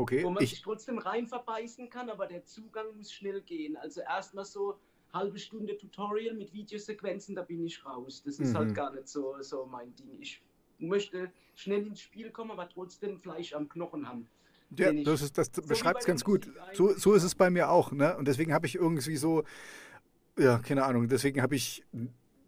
okay. 0.00 0.24
Wo 0.24 0.30
man 0.30 0.42
ich, 0.42 0.50
sich 0.50 0.62
trotzdem 0.62 0.98
rein 0.98 1.26
verbeißen 1.26 1.90
kann, 1.90 2.10
aber 2.10 2.26
der 2.26 2.44
Zugang 2.44 2.86
muss 2.96 3.12
schnell 3.12 3.40
gehen. 3.42 3.76
Also 3.76 4.00
erstmal 4.00 4.44
so 4.44 4.78
halbe 5.12 5.38
Stunde 5.38 5.76
Tutorial 5.76 6.34
mit 6.34 6.52
Videosequenzen, 6.52 7.34
da 7.34 7.42
bin 7.42 7.64
ich 7.64 7.84
raus. 7.84 8.22
Das 8.24 8.38
ist 8.38 8.54
halt 8.54 8.54
mhm. 8.54 8.58
halt 8.58 8.74
gar 8.74 8.92
nicht 8.94 9.08
so, 9.08 9.34
so 9.40 9.66
mein 9.66 9.94
Ding. 9.96 10.16
Ich 10.20 10.42
möchte 10.78 11.30
schnell 11.54 11.86
ins 11.86 12.00
Spiel 12.00 12.30
kommen, 12.30 12.50
aber 12.50 12.68
trotzdem 12.68 13.18
Fleisch 13.18 13.52
am 13.52 13.68
Knochen 13.68 14.08
haben. 14.08 14.26
Ja, 14.76 14.92
das, 14.92 15.22
ist, 15.22 15.36
das 15.36 15.50
so 15.52 15.62
beschreibt 15.62 16.00
es 16.00 16.06
ganz 16.06 16.22
gut. 16.22 16.48
So, 16.74 16.94
so 16.94 17.14
ist 17.14 17.24
es 17.24 17.34
bei 17.34 17.50
mir 17.50 17.70
auch. 17.70 17.90
Ne? 17.90 18.16
Und 18.16 18.28
deswegen 18.28 18.54
habe 18.54 18.66
ich 18.66 18.76
irgendwie 18.76 19.16
so, 19.16 19.42
ja, 20.38 20.58
keine 20.58 20.84
Ahnung, 20.84 21.08
deswegen 21.08 21.42
habe 21.42 21.56
ich 21.56 21.84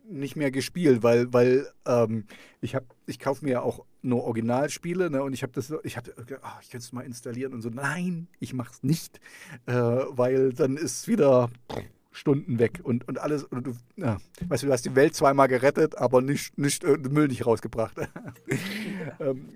nicht 0.09 0.37
mehr 0.37 0.51
gespielt, 0.51 1.03
weil, 1.03 1.33
weil 1.33 1.67
ähm, 1.87 2.27
ich 2.61 2.75
habe, 2.75 2.87
ich 3.07 3.19
kaufe 3.19 3.45
mir 3.45 3.53
ja 3.53 3.61
auch 3.63 3.85
nur 4.03 4.25
Originalspiele, 4.25 5.11
ne, 5.11 5.23
und 5.23 5.33
ich 5.33 5.43
habe 5.43 5.53
das, 5.53 5.73
ich 5.85 5.97
habe, 5.97 6.13
oh, 6.19 6.59
ich 6.61 6.71
könnte 6.71 6.85
es 6.85 6.93
mal 6.93 7.03
installieren 7.03 7.53
und 7.53 7.63
so, 7.63 7.71
nein, 7.71 8.29
ich 8.41 8.53
mache 8.53 8.73
es 8.73 8.83
nicht, 8.83 9.21
äh, 9.67 9.73
weil 9.73 10.53
dann 10.53 10.77
ist 10.77 11.09
wieder 11.09 11.51
Stunden 12.11 12.59
weg 12.59 12.81
und, 12.83 13.07
und 13.09 13.19
alles, 13.19 13.45
und 13.45 13.67
du, 13.67 13.73
ja, 13.97 14.19
weißt 14.47 14.63
du, 14.63 14.67
du 14.67 14.73
hast 14.73 14.85
die 14.85 14.97
Welt 14.97 15.15
zweimal 15.15 15.49
gerettet, 15.49 15.97
aber 15.97 16.21
nicht, 16.21 16.59
nicht 16.59 16.85
Müll 16.85 17.29
nicht 17.29 17.47
rausgebracht. 17.47 17.97
ähm, 19.21 19.49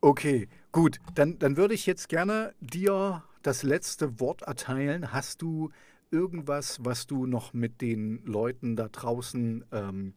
okay, 0.00 0.48
Gut, 0.72 1.00
dann, 1.14 1.38
dann 1.38 1.58
würde 1.58 1.74
ich 1.74 1.84
jetzt 1.84 2.08
gerne 2.08 2.54
dir 2.60 3.22
das 3.42 3.62
letzte 3.62 4.18
Wort 4.20 4.40
erteilen. 4.40 5.12
Hast 5.12 5.42
du 5.42 5.70
irgendwas, 6.12 6.78
was 6.82 7.06
du 7.06 7.26
noch 7.26 7.52
mit 7.52 7.80
den 7.80 8.24
Leuten 8.24 8.76
da 8.76 8.88
draußen 8.88 9.64
ähm, 9.72 10.14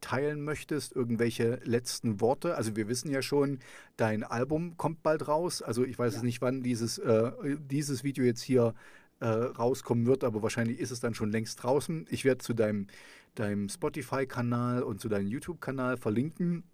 teilen 0.00 0.42
möchtest? 0.42 0.94
Irgendwelche 0.94 1.60
letzten 1.64 2.20
Worte? 2.20 2.56
Also 2.56 2.76
wir 2.76 2.88
wissen 2.88 3.10
ja 3.10 3.22
schon, 3.22 3.58
dein 3.96 4.24
Album 4.24 4.76
kommt 4.76 5.02
bald 5.02 5.28
raus. 5.28 5.62
Also 5.62 5.84
ich 5.84 5.98
weiß 5.98 6.16
ja. 6.16 6.22
nicht, 6.22 6.40
wann 6.42 6.62
dieses, 6.62 6.98
äh, 6.98 7.32
dieses 7.58 8.04
Video 8.04 8.24
jetzt 8.24 8.42
hier 8.42 8.74
äh, 9.20 9.26
rauskommen 9.26 10.06
wird, 10.06 10.24
aber 10.24 10.42
wahrscheinlich 10.42 10.78
ist 10.78 10.90
es 10.90 11.00
dann 11.00 11.14
schon 11.14 11.30
längst 11.30 11.62
draußen. 11.62 12.06
Ich 12.10 12.24
werde 12.24 12.38
zu 12.38 12.54
deinem, 12.54 12.86
deinem 13.34 13.68
Spotify-Kanal 13.68 14.82
und 14.82 15.00
zu 15.00 15.08
deinem 15.08 15.28
YouTube-Kanal 15.28 15.96
verlinken. 15.96 16.64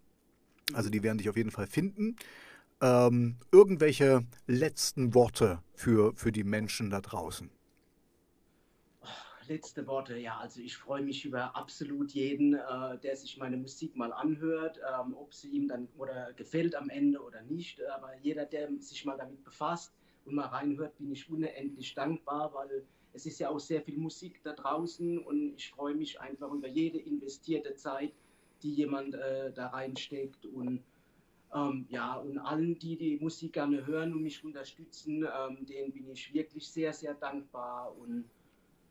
Also 0.72 0.90
die 0.90 1.02
werden 1.02 1.18
dich 1.18 1.28
auf 1.28 1.36
jeden 1.36 1.50
Fall 1.50 1.66
finden. 1.66 2.16
Ähm, 2.80 3.36
irgendwelche 3.52 4.26
letzten 4.46 5.14
Worte 5.14 5.60
für, 5.74 6.14
für 6.16 6.32
die 6.32 6.44
Menschen 6.44 6.90
da 6.90 7.00
draußen? 7.00 7.50
Letzte 9.48 9.86
Worte, 9.86 10.16
ja, 10.18 10.38
also 10.38 10.60
ich 10.60 10.76
freue 10.76 11.02
mich 11.02 11.24
über 11.24 11.56
absolut 11.56 12.12
jeden, 12.12 12.54
äh, 12.54 12.98
der 13.02 13.16
sich 13.16 13.36
meine 13.38 13.56
Musik 13.56 13.96
mal 13.96 14.12
anhört, 14.12 14.78
ähm, 14.78 15.14
ob 15.14 15.32
sie 15.34 15.48
ihm 15.50 15.68
dann 15.68 15.88
oder 15.96 16.32
gefällt 16.34 16.74
am 16.74 16.90
Ende 16.90 17.20
oder 17.22 17.42
nicht. 17.42 17.82
Aber 17.84 18.16
jeder, 18.22 18.46
der 18.46 18.68
sich 18.80 19.04
mal 19.04 19.16
damit 19.16 19.42
befasst 19.44 19.94
und 20.24 20.34
mal 20.34 20.46
reinhört, 20.46 20.96
bin 20.98 21.12
ich 21.12 21.28
unendlich 21.28 21.94
dankbar, 21.94 22.52
weil 22.54 22.84
es 23.12 23.26
ist 23.26 23.38
ja 23.38 23.50
auch 23.50 23.60
sehr 23.60 23.82
viel 23.82 23.96
Musik 23.96 24.40
da 24.42 24.52
draußen 24.52 25.18
und 25.18 25.54
ich 25.56 25.70
freue 25.70 25.94
mich 25.94 26.20
einfach 26.20 26.50
über 26.50 26.68
jede 26.68 26.98
investierte 26.98 27.74
Zeit, 27.74 28.12
die 28.62 28.74
jemand 28.74 29.14
äh, 29.14 29.52
da 29.52 29.68
reinsteckt 29.68 30.46
und 30.46 30.82
ähm, 31.54 31.86
ja, 31.88 32.16
und 32.16 32.38
allen, 32.38 32.78
die 32.78 32.96
die 32.96 33.18
Musik 33.20 33.52
gerne 33.52 33.86
hören 33.86 34.12
und 34.12 34.22
mich 34.22 34.44
unterstützen, 34.44 35.24
ähm, 35.24 35.64
denen 35.64 35.92
bin 35.92 36.10
ich 36.10 36.34
wirklich 36.34 36.68
sehr, 36.68 36.92
sehr 36.92 37.14
dankbar. 37.14 37.96
Und 37.96 38.24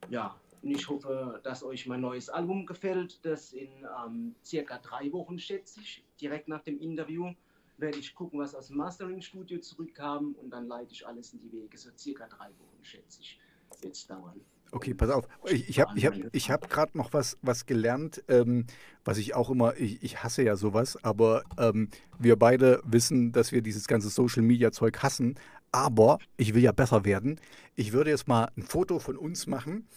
ja, 0.09 0.35
und 0.61 0.71
ich 0.71 0.87
hoffe, 0.87 1.39
dass 1.43 1.63
euch 1.63 1.87
mein 1.87 2.01
neues 2.01 2.29
Album 2.29 2.65
gefällt, 2.65 3.19
das 3.25 3.53
in 3.53 3.69
ähm, 4.05 4.35
circa 4.43 4.77
drei 4.77 5.11
Wochen, 5.11 5.37
schätze 5.37 5.81
ich, 5.81 6.03
direkt 6.19 6.47
nach 6.47 6.61
dem 6.61 6.79
Interview 6.79 7.33
werde 7.77 7.97
ich 7.97 8.15
gucken, 8.15 8.39
was 8.39 8.55
aus 8.55 8.67
dem 8.67 8.77
Mastering-Studio 8.77 9.59
zurückkam 9.59 10.35
und 10.41 10.51
dann 10.51 10.67
leite 10.67 10.93
ich 10.93 11.05
alles 11.05 11.33
in 11.33 11.41
die 11.41 11.51
Wege. 11.51 11.77
So 11.77 11.89
circa 11.97 12.27
drei 12.27 12.47
Wochen, 12.47 12.83
schätze 12.83 13.21
ich, 13.21 13.39
wird 13.81 13.95
es 13.95 14.07
dauern. 14.07 14.39
Okay, 14.71 14.95
pass 14.95 15.11
auf. 15.11 15.27
Ich, 15.45 15.69
ich 15.69 15.79
habe 15.79 15.95
ich 15.95 16.05
hab, 16.05 16.15
ich 16.31 16.49
hab 16.49 16.67
gerade 16.67 16.97
noch 16.97 17.13
was, 17.13 17.37
was 17.43 17.67
gelernt, 17.67 18.23
ähm, 18.27 18.65
was 19.05 19.19
ich 19.19 19.35
auch 19.35 19.51
immer, 19.51 19.77
ich, 19.77 20.01
ich 20.01 20.23
hasse 20.23 20.43
ja 20.43 20.55
sowas, 20.55 20.97
aber 21.03 21.43
ähm, 21.59 21.89
wir 22.17 22.37
beide 22.37 22.81
wissen, 22.83 23.31
dass 23.31 23.51
wir 23.51 23.61
dieses 23.61 23.87
ganze 23.87 24.09
Social-Media-Zeug 24.09 25.03
hassen. 25.03 25.35
Aber 25.73 26.19
ich 26.37 26.53
will 26.53 26.63
ja 26.63 26.71
besser 26.71 27.03
werden. 27.03 27.41
Ich 27.75 27.91
würde 27.91 28.11
jetzt 28.11 28.29
mal 28.29 28.49
ein 28.55 28.63
Foto 28.63 28.99
von 28.99 29.17
uns 29.17 29.47
machen, 29.47 29.87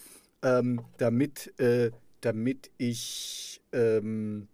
ähm, 0.41 0.81
damit, 0.97 1.57
äh, 1.59 1.91
damit 2.19 2.71
ich 2.77 3.61
ähm, 3.71 4.49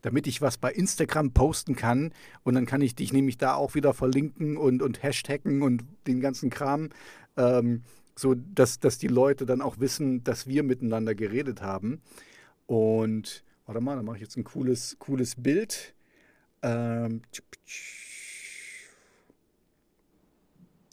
damit 0.00 0.26
ich 0.26 0.42
was 0.42 0.58
bei 0.58 0.72
Instagram 0.72 1.32
posten 1.32 1.76
kann. 1.76 2.12
Und 2.42 2.54
dann 2.54 2.66
kann 2.66 2.80
ich 2.80 2.94
dich 2.94 3.12
nämlich 3.12 3.38
da 3.38 3.54
auch 3.54 3.74
wieder 3.74 3.94
verlinken 3.94 4.56
und, 4.56 4.82
und 4.82 5.02
hashtaggen 5.02 5.62
und 5.62 5.84
den 6.06 6.20
ganzen 6.20 6.50
Kram. 6.50 6.90
Ähm, 7.36 7.82
so 8.16 8.34
dass, 8.34 8.78
dass 8.78 8.98
die 8.98 9.08
Leute 9.08 9.46
dann 9.46 9.62
auch 9.62 9.78
wissen, 9.78 10.22
dass 10.24 10.46
wir 10.46 10.62
miteinander 10.62 11.14
geredet 11.14 11.62
haben. 11.62 12.02
Und 12.66 13.44
warte 13.64 13.80
mal, 13.80 13.96
da 13.96 14.02
mache 14.02 14.16
ich 14.16 14.22
jetzt 14.22 14.36
ein 14.36 14.44
cooles, 14.44 14.96
cooles 14.98 15.36
Bild. 15.36 15.94
Ähm, 16.62 17.22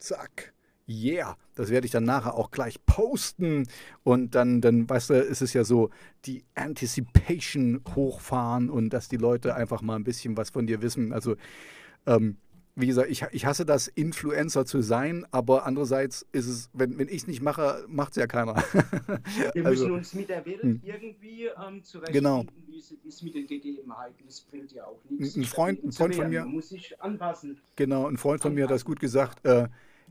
zack. 0.09 0.53
Yeah, 0.87 1.37
das 1.53 1.69
werde 1.69 1.85
ich 1.85 1.91
dann 1.91 2.03
nachher 2.03 2.33
auch 2.33 2.49
gleich 2.49 2.83
posten. 2.85 3.67
Und 4.03 4.33
dann, 4.33 4.59
dann, 4.59 4.89
weißt 4.89 5.11
du, 5.11 5.13
ist 5.13 5.43
es 5.43 5.53
ja 5.53 5.63
so, 5.63 5.91
die 6.25 6.43
Anticipation 6.55 7.81
hochfahren 7.95 8.71
und 8.71 8.89
dass 8.89 9.07
die 9.07 9.17
Leute 9.17 9.53
einfach 9.53 9.83
mal 9.83 9.95
ein 9.95 10.03
bisschen 10.03 10.35
was 10.35 10.49
von 10.49 10.65
dir 10.65 10.81
wissen. 10.81 11.13
Also, 11.13 11.35
ähm, 12.07 12.37
wie 12.75 12.87
gesagt, 12.87 13.09
ich, 13.11 13.23
ich 13.31 13.45
hasse 13.45 13.65
das, 13.65 13.87
Influencer 13.87 14.65
zu 14.65 14.81
sein, 14.81 15.27
aber 15.31 15.65
andererseits 15.65 16.25
ist 16.31 16.47
es, 16.47 16.69
wenn, 16.73 16.97
wenn 16.97 17.09
ich 17.09 17.17
es 17.17 17.27
nicht 17.27 17.41
mache, 17.41 17.85
macht 17.87 18.11
es 18.11 18.17
ja 18.17 18.25
keiner. 18.25 18.55
Wir 19.53 19.65
also, 19.65 19.83
müssen 19.83 19.91
uns 19.91 20.13
mit 20.13 20.29
der 20.29 20.45
Welt 20.45 20.63
hm. 20.63 20.81
irgendwie 20.83 21.47
ähm, 21.47 21.83
zurechtfinden, 21.83 22.13
genau. 22.13 22.45
wie 22.67 22.79
es 22.79 22.91
ist 22.91 23.21
mit 23.21 23.35
den 23.35 23.45
Gegebenheiten. 23.45 24.23
Das 24.25 24.41
bringt 24.41 24.71
ja 24.71 24.85
auch 24.85 24.99
nichts. 25.09 25.35
Ein 25.35 25.43
Freund, 25.43 25.83
ein 25.83 25.91
Freund 25.91 26.15
von 26.15 26.29
mir. 26.29 26.45
Muss 26.45 26.69
sich 26.69 26.99
anpassen. 27.01 27.59
Genau, 27.75 28.07
ein 28.07 28.17
Freund 28.17 28.41
von 28.41 28.51
anpassen. 28.51 28.55
mir 28.55 28.63
hat 28.63 28.71
das 28.71 28.85
gut 28.85 28.99
gesagt. 28.99 29.45
Äh, 29.45 29.67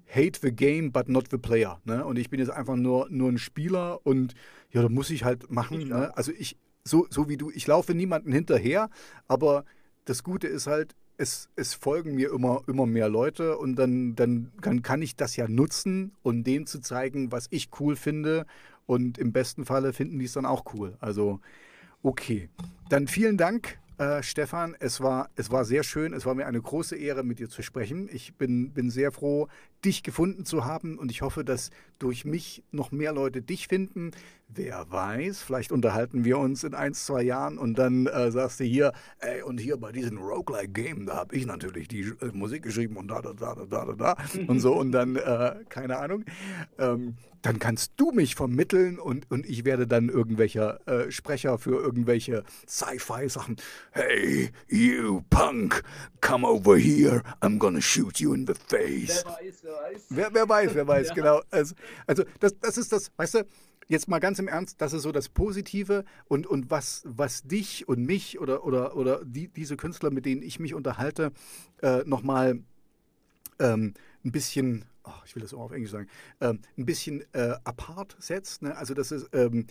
hate 0.09 0.41
the 0.41 0.53
game, 0.53 0.91
but 0.91 1.09
not 1.09 1.27
the 1.31 1.39
player. 1.39 1.81
Ne? 1.85 2.05
Und 2.05 2.19
ich 2.19 2.31
bin 2.31 2.41
jetzt 2.41 2.51
einfach 2.51 2.77
nur, 2.77 3.09
nur 3.11 3.31
ein 3.31 3.39
Spieler 3.39 4.05
und 4.05 4.35
ja, 4.71 4.83
da 4.83 4.89
muss 4.89 5.11
ich 5.11 5.25
halt 5.25 5.51
machen. 5.51 5.81
Ich 5.81 5.89
ne? 5.89 6.17
Also 6.17 6.33
ich, 6.37 6.57
so, 6.85 7.07
so 7.11 7.29
wie 7.29 7.37
du, 7.37 7.51
ich 7.51 7.67
laufe 7.67 7.95
niemanden 7.95 8.33
hinterher, 8.33 8.91
aber 9.27 9.65
das 10.05 10.23
Gute 10.23 10.47
ist 10.47 10.67
halt, 10.67 10.95
es, 11.19 11.49
es 11.57 11.75
folgen 11.75 12.15
mir 12.15 12.33
immer, 12.33 12.63
immer 12.69 12.87
mehr 12.87 13.09
Leute 13.09 13.59
und 13.59 13.77
dann, 13.77 14.15
dann 14.15 14.53
kann, 14.61 14.83
kann 14.83 15.03
ich 15.03 15.17
das 15.17 15.37
ja 15.37 15.49
nutzen, 15.49 16.13
um 16.23 16.45
denen 16.45 16.67
zu 16.67 16.81
zeigen, 16.81 17.33
was 17.33 17.49
ich 17.51 17.71
cool 17.81 17.97
finde. 17.97 18.47
Und 18.87 19.19
im 19.19 19.33
besten 19.33 19.67
Falle 19.67 19.93
finden 19.93 20.19
die 20.19 20.25
es 20.25 20.33
dann 20.33 20.47
auch 20.47 20.73
cool. 20.73 20.97
Also, 21.01 21.41
okay. 22.03 22.49
Dann 22.89 23.07
vielen 23.09 23.37
Dank 23.37 23.79
äh, 23.99 24.23
Stefan, 24.23 24.77
es 24.79 25.01
war, 25.01 25.29
es 25.35 25.51
war 25.51 25.65
sehr 25.65 25.83
schön. 25.83 26.13
Es 26.13 26.25
war 26.25 26.35
mir 26.35 26.47
eine 26.47 26.63
große 26.63 26.97
Ehre, 26.97 27.25
mit 27.25 27.41
dir 27.41 27.49
zu 27.49 27.63
sprechen. 27.63 28.09
Ich 28.11 28.37
bin, 28.37 28.73
bin 28.73 28.91
sehr 28.91 29.11
froh, 29.11 29.49
dich 29.85 30.03
gefunden 30.03 30.45
zu 30.45 30.65
haben 30.65 30.99
und 30.99 31.11
ich 31.11 31.23
hoffe, 31.23 31.45
dass 31.45 31.71
durch 31.99 32.25
mich 32.25 32.63
noch 32.71 32.91
mehr 32.91 33.13
Leute 33.13 33.43
dich 33.43 33.69
finden. 33.69 34.13
Wer 34.49 34.91
weiß, 34.91 35.43
vielleicht 35.43 35.73
unterhalten 35.73 36.25
wir 36.25 36.39
uns 36.39 36.65
in 36.65 36.75
ein, 36.75 36.95
zwei 36.95 37.23
Jahren 37.23 37.59
und 37.59 37.79
dann 37.79 38.07
äh, 38.07 38.31
sagst 38.31 38.61
du 38.61 38.65
hier, 38.65 38.93
ey, 39.19 39.43
und 39.43 39.59
hier 39.59 39.77
bei 39.77 39.93
diesem 39.93 40.19
Roguelike 40.19 40.73
Game, 40.73 41.07
da 41.07 41.17
habe 41.17 41.37
ich 41.37 41.45
natürlich 41.45 41.87
die 41.87 42.01
äh, 42.01 42.33
Musik 42.33 42.63
geschrieben 42.63 42.97
und 42.97 43.09
da, 43.09 43.21
da, 43.21 43.35
da, 43.35 43.55
da, 43.55 43.85
da, 43.85 43.93
da 43.93 44.17
und 44.47 44.61
so 44.61 44.75
und 44.75 44.93
dann, 44.93 45.17
äh, 45.17 45.57
keine 45.69 45.99
Ahnung. 45.99 46.25
Ähm, 46.79 47.17
dann 47.43 47.59
kannst 47.59 47.93
du 47.97 48.11
mich 48.11 48.35
vermitteln 48.35 48.99
und, 48.99 49.31
und 49.31 49.47
ich 49.47 49.65
werde 49.65 49.87
dann 49.87 50.09
irgendwelcher 50.09 50.87
äh, 50.89 51.11
Sprecher 51.11 51.59
für 51.59 51.81
irgendwelche 51.81 52.43
Sci-Fi-Sachen. 52.67 53.57
Hey, 53.93 54.51
you 54.69 55.23
punk, 55.31 55.83
come 56.21 56.47
over 56.47 56.77
here, 56.77 57.23
I'm 57.41 57.59
gonna 57.59 57.81
shoot 57.81 58.19
you 58.19 58.33
in 58.35 58.47
the 58.47 58.55
face. 58.55 59.25
Wer 59.25 59.33
weiß, 59.33 59.63
wer 59.69 59.93
weiß. 59.93 60.07
Wer, 60.11 60.35
wer 60.35 60.49
weiß, 60.49 60.75
wer 60.75 60.87
weiß, 60.87 61.09
ja. 61.09 61.15
genau. 61.15 61.43
Also, 61.51 61.75
also 62.07 62.25
das, 62.41 62.59
das 62.61 62.79
ist 62.79 62.93
das, 62.93 63.11
weißt 63.17 63.35
du, 63.35 63.47
jetzt 63.89 64.09
mal 64.09 64.19
ganz 64.19 64.39
im 64.39 64.49
Ernst, 64.49 64.81
das 64.81 64.93
ist 64.93 65.03
so 65.03 65.13
das 65.13 65.29
Positive 65.29 66.05
und, 66.27 66.47
und 66.47 66.71
was, 66.71 67.03
was 67.05 67.43
dich 67.43 67.89
und 67.89 68.05
mich 68.05 68.39
oder, 68.39 68.65
oder, 68.65 68.97
oder 68.97 69.25
die, 69.25 69.49
diese 69.49 69.77
Künstler, 69.77 70.11
mit 70.11 70.27
denen 70.27 70.43
ich 70.43 70.59
mich 70.61 70.75
unterhalte, 70.75 71.33
äh, 71.83 72.03
nochmal 72.05 72.61
ähm, 73.59 73.95
ein 74.25 74.33
bisschen 74.33 74.85
oh, 75.09 75.23
ich 75.25 75.35
will 75.35 75.43
das 75.43 75.55
auch 75.55 75.61
auf 75.61 75.73
Englisch 75.73 75.91
sagen, 75.91 76.09
ähm, 76.41 76.61
ein 76.77 76.85
bisschen 76.85 77.25
äh, 77.33 77.55
apart 77.65 78.17
setzt. 78.19 78.63
Ne? 78.63 78.77
Also 78.77 78.95
das 78.95 79.11
ist, 79.11 79.29
ähm, 79.33 79.67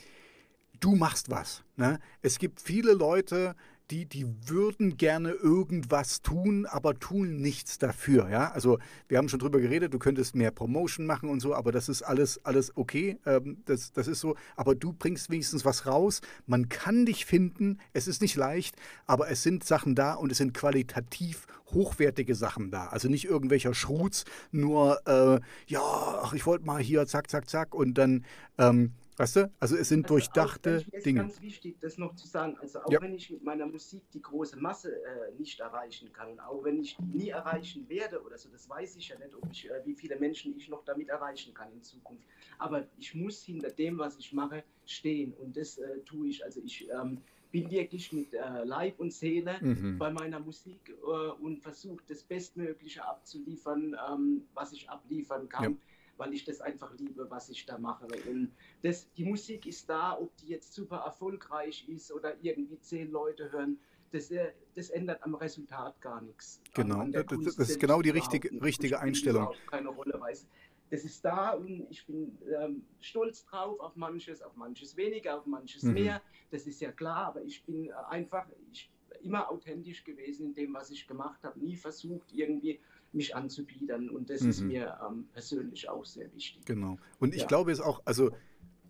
du 0.79 0.95
machst 0.95 1.29
was. 1.29 1.63
Ne? 1.75 1.99
Es 2.21 2.39
gibt 2.39 2.61
viele 2.61 2.93
Leute, 2.93 3.55
die, 3.91 4.05
die 4.05 4.27
würden 4.47 4.97
gerne 4.97 5.31
irgendwas 5.31 6.21
tun, 6.21 6.65
aber 6.65 6.99
tun 6.99 7.37
nichts 7.37 7.77
dafür. 7.77 8.29
Ja? 8.29 8.51
Also 8.51 8.79
wir 9.07 9.17
haben 9.17 9.29
schon 9.29 9.39
drüber 9.39 9.59
geredet, 9.59 9.93
du 9.93 9.99
könntest 9.99 10.35
mehr 10.35 10.51
Promotion 10.51 11.05
machen 11.05 11.29
und 11.29 11.39
so, 11.39 11.55
aber 11.55 11.71
das 11.71 11.87
ist 11.87 12.01
alles, 12.01 12.43
alles 12.45 12.75
okay. 12.75 13.17
Ähm, 13.25 13.57
das, 13.65 13.93
das 13.93 14.07
ist 14.07 14.19
so. 14.19 14.35
Aber 14.55 14.75
du 14.75 14.91
bringst 14.91 15.29
wenigstens 15.29 15.63
was 15.63 15.85
raus. 15.85 16.21
Man 16.45 16.67
kann 16.69 17.05
dich 17.05 17.25
finden. 17.25 17.79
Es 17.93 18.07
ist 18.07 18.21
nicht 18.21 18.35
leicht, 18.35 18.75
aber 19.05 19.29
es 19.29 19.43
sind 19.43 19.63
Sachen 19.63 19.95
da 19.95 20.13
und 20.13 20.31
es 20.31 20.37
sind 20.39 20.53
qualitativ 20.53 21.47
hochwertige 21.67 22.35
Sachen 22.35 22.71
da. 22.71 22.87
Also 22.87 23.09
nicht 23.09 23.25
irgendwelcher 23.25 23.73
Schrutz, 23.73 24.25
nur 24.51 25.01
äh, 25.05 25.39
ja, 25.67 25.81
ach, 25.81 26.33
ich 26.33 26.45
wollte 26.45 26.65
mal 26.65 26.81
hier, 26.81 27.05
zack, 27.07 27.29
zack, 27.29 27.49
zack 27.49 27.73
und 27.73 27.97
dann 27.97 28.25
ähm, 28.57 28.93
Weißt 29.17 29.35
du? 29.35 29.51
Also 29.59 29.75
es 29.75 29.89
sind 29.89 30.05
also 30.05 30.13
durchdachte 30.13 30.85
auch, 30.85 31.01
Dinge. 31.01 31.21
Es 31.21 31.33
ist 31.33 31.39
ganz 31.39 31.41
wichtig, 31.41 31.79
das 31.79 31.97
noch 31.97 32.15
zu 32.15 32.27
sagen. 32.27 32.55
Also 32.61 32.81
auch 32.81 32.91
ja. 32.91 33.01
wenn 33.01 33.15
ich 33.15 33.31
mit 33.31 33.43
meiner 33.43 33.65
Musik 33.65 34.03
die 34.13 34.21
große 34.21 34.57
Masse 34.57 34.95
äh, 35.03 35.33
nicht 35.39 35.59
erreichen 35.59 36.13
kann, 36.13 36.39
auch 36.39 36.63
wenn 36.63 36.79
ich 36.79 36.99
nie 36.99 37.29
erreichen 37.29 37.89
werde 37.89 38.21
oder 38.21 38.37
so, 38.37 38.47
das 38.49 38.69
weiß 38.69 38.95
ich 38.97 39.09
ja 39.09 39.17
nicht, 39.17 39.33
ob 39.33 39.51
ich, 39.51 39.69
äh, 39.69 39.81
wie 39.85 39.95
viele 39.95 40.17
Menschen 40.17 40.55
ich 40.55 40.69
noch 40.69 40.85
damit 40.85 41.09
erreichen 41.09 41.53
kann 41.55 41.71
in 41.73 41.81
Zukunft. 41.81 42.23
Aber 42.59 42.87
ich 42.97 43.15
muss 43.15 43.41
hinter 43.41 43.71
dem, 43.71 43.97
was 43.97 44.17
ich 44.17 44.33
mache, 44.33 44.63
stehen 44.85 45.33
und 45.33 45.57
das 45.57 45.79
äh, 45.79 45.99
tue 46.05 46.27
ich. 46.27 46.45
Also 46.45 46.61
ich 46.63 46.87
ähm, 46.91 47.17
bin 47.51 47.71
wirklich 47.71 48.13
mit 48.13 48.35
äh, 48.35 48.63
Leib 48.65 48.99
und 48.99 49.11
Seele 49.11 49.57
mhm. 49.61 49.97
bei 49.97 50.11
meiner 50.11 50.39
Musik 50.39 50.89
äh, 50.89 51.29
und 51.41 51.59
versuche 51.59 52.03
das 52.07 52.21
Bestmögliche 52.21 53.03
abzuliefern, 53.03 53.95
ähm, 54.11 54.43
was 54.53 54.73
ich 54.73 54.87
abliefern 54.87 55.49
kann. 55.49 55.73
Ja 55.73 55.77
weil 56.17 56.33
ich 56.33 56.43
das 56.43 56.61
einfach 56.61 56.93
liebe, 56.97 57.29
was 57.29 57.49
ich 57.49 57.65
da 57.65 57.77
mache. 57.77 58.07
Und 58.29 58.51
das, 58.83 59.11
die 59.13 59.25
Musik 59.25 59.65
ist 59.65 59.89
da, 59.89 60.17
ob 60.19 60.35
die 60.37 60.47
jetzt 60.47 60.73
super 60.73 60.97
erfolgreich 60.97 61.87
ist 61.87 62.11
oder 62.11 62.35
irgendwie 62.41 62.79
zehn 62.79 63.11
Leute 63.11 63.51
hören, 63.51 63.79
das, 64.11 64.31
äh, 64.31 64.51
das 64.75 64.89
ändert 64.89 65.23
am 65.23 65.35
Resultat 65.35 65.99
gar 66.01 66.21
nichts. 66.21 66.61
Genau, 66.73 67.05
das, 67.07 67.55
das, 67.55 67.69
ist 67.69 67.79
genau 67.79 68.01
die 68.01 68.09
richtige, 68.09 68.49
richtige 68.61 68.99
Einstellung. 68.99 69.53
Keine 69.69 69.89
Rolle 69.89 70.19
weiß. 70.19 70.47
Das 70.89 71.03
ist 71.03 71.23
da 71.25 71.51
und 71.51 71.85
ich 71.89 72.05
bin 72.05 72.37
ähm, 72.57 72.85
stolz 73.01 73.43
drauf 73.45 73.77
auf 73.81 73.95
manches, 73.97 74.41
auf 74.41 74.55
manches 74.55 74.95
weniger, 74.95 75.37
auf 75.37 75.45
manches 75.45 75.83
mhm. 75.83 75.93
mehr. 75.93 76.21
Das 76.49 76.65
ist 76.65 76.79
ja 76.79 76.93
klar, 76.93 77.27
aber 77.27 77.43
ich 77.43 77.63
bin 77.65 77.87
äh, 77.87 77.93
einfach 78.09 78.47
ich, 78.71 78.89
immer 79.21 79.51
authentisch 79.51 80.03
gewesen 80.05 80.47
in 80.47 80.53
dem, 80.53 80.73
was 80.73 80.89
ich 80.89 81.05
gemacht 81.05 81.43
habe. 81.43 81.59
Nie 81.59 81.75
versucht, 81.75 82.31
irgendwie 82.31 82.79
mich 83.13 83.35
anzubiedern. 83.35 84.09
Und 84.09 84.29
das 84.29 84.41
mhm. 84.41 84.49
ist 84.49 84.61
mir 84.61 84.97
ähm, 85.07 85.27
persönlich 85.33 85.89
auch 85.89 86.05
sehr 86.05 86.33
wichtig. 86.33 86.65
Genau. 86.65 86.97
Und 87.19 87.33
ich 87.33 87.41
ja. 87.41 87.47
glaube 87.47 87.71
es 87.71 87.79
auch, 87.79 88.01
also 88.05 88.31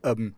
ähm, 0.04 0.36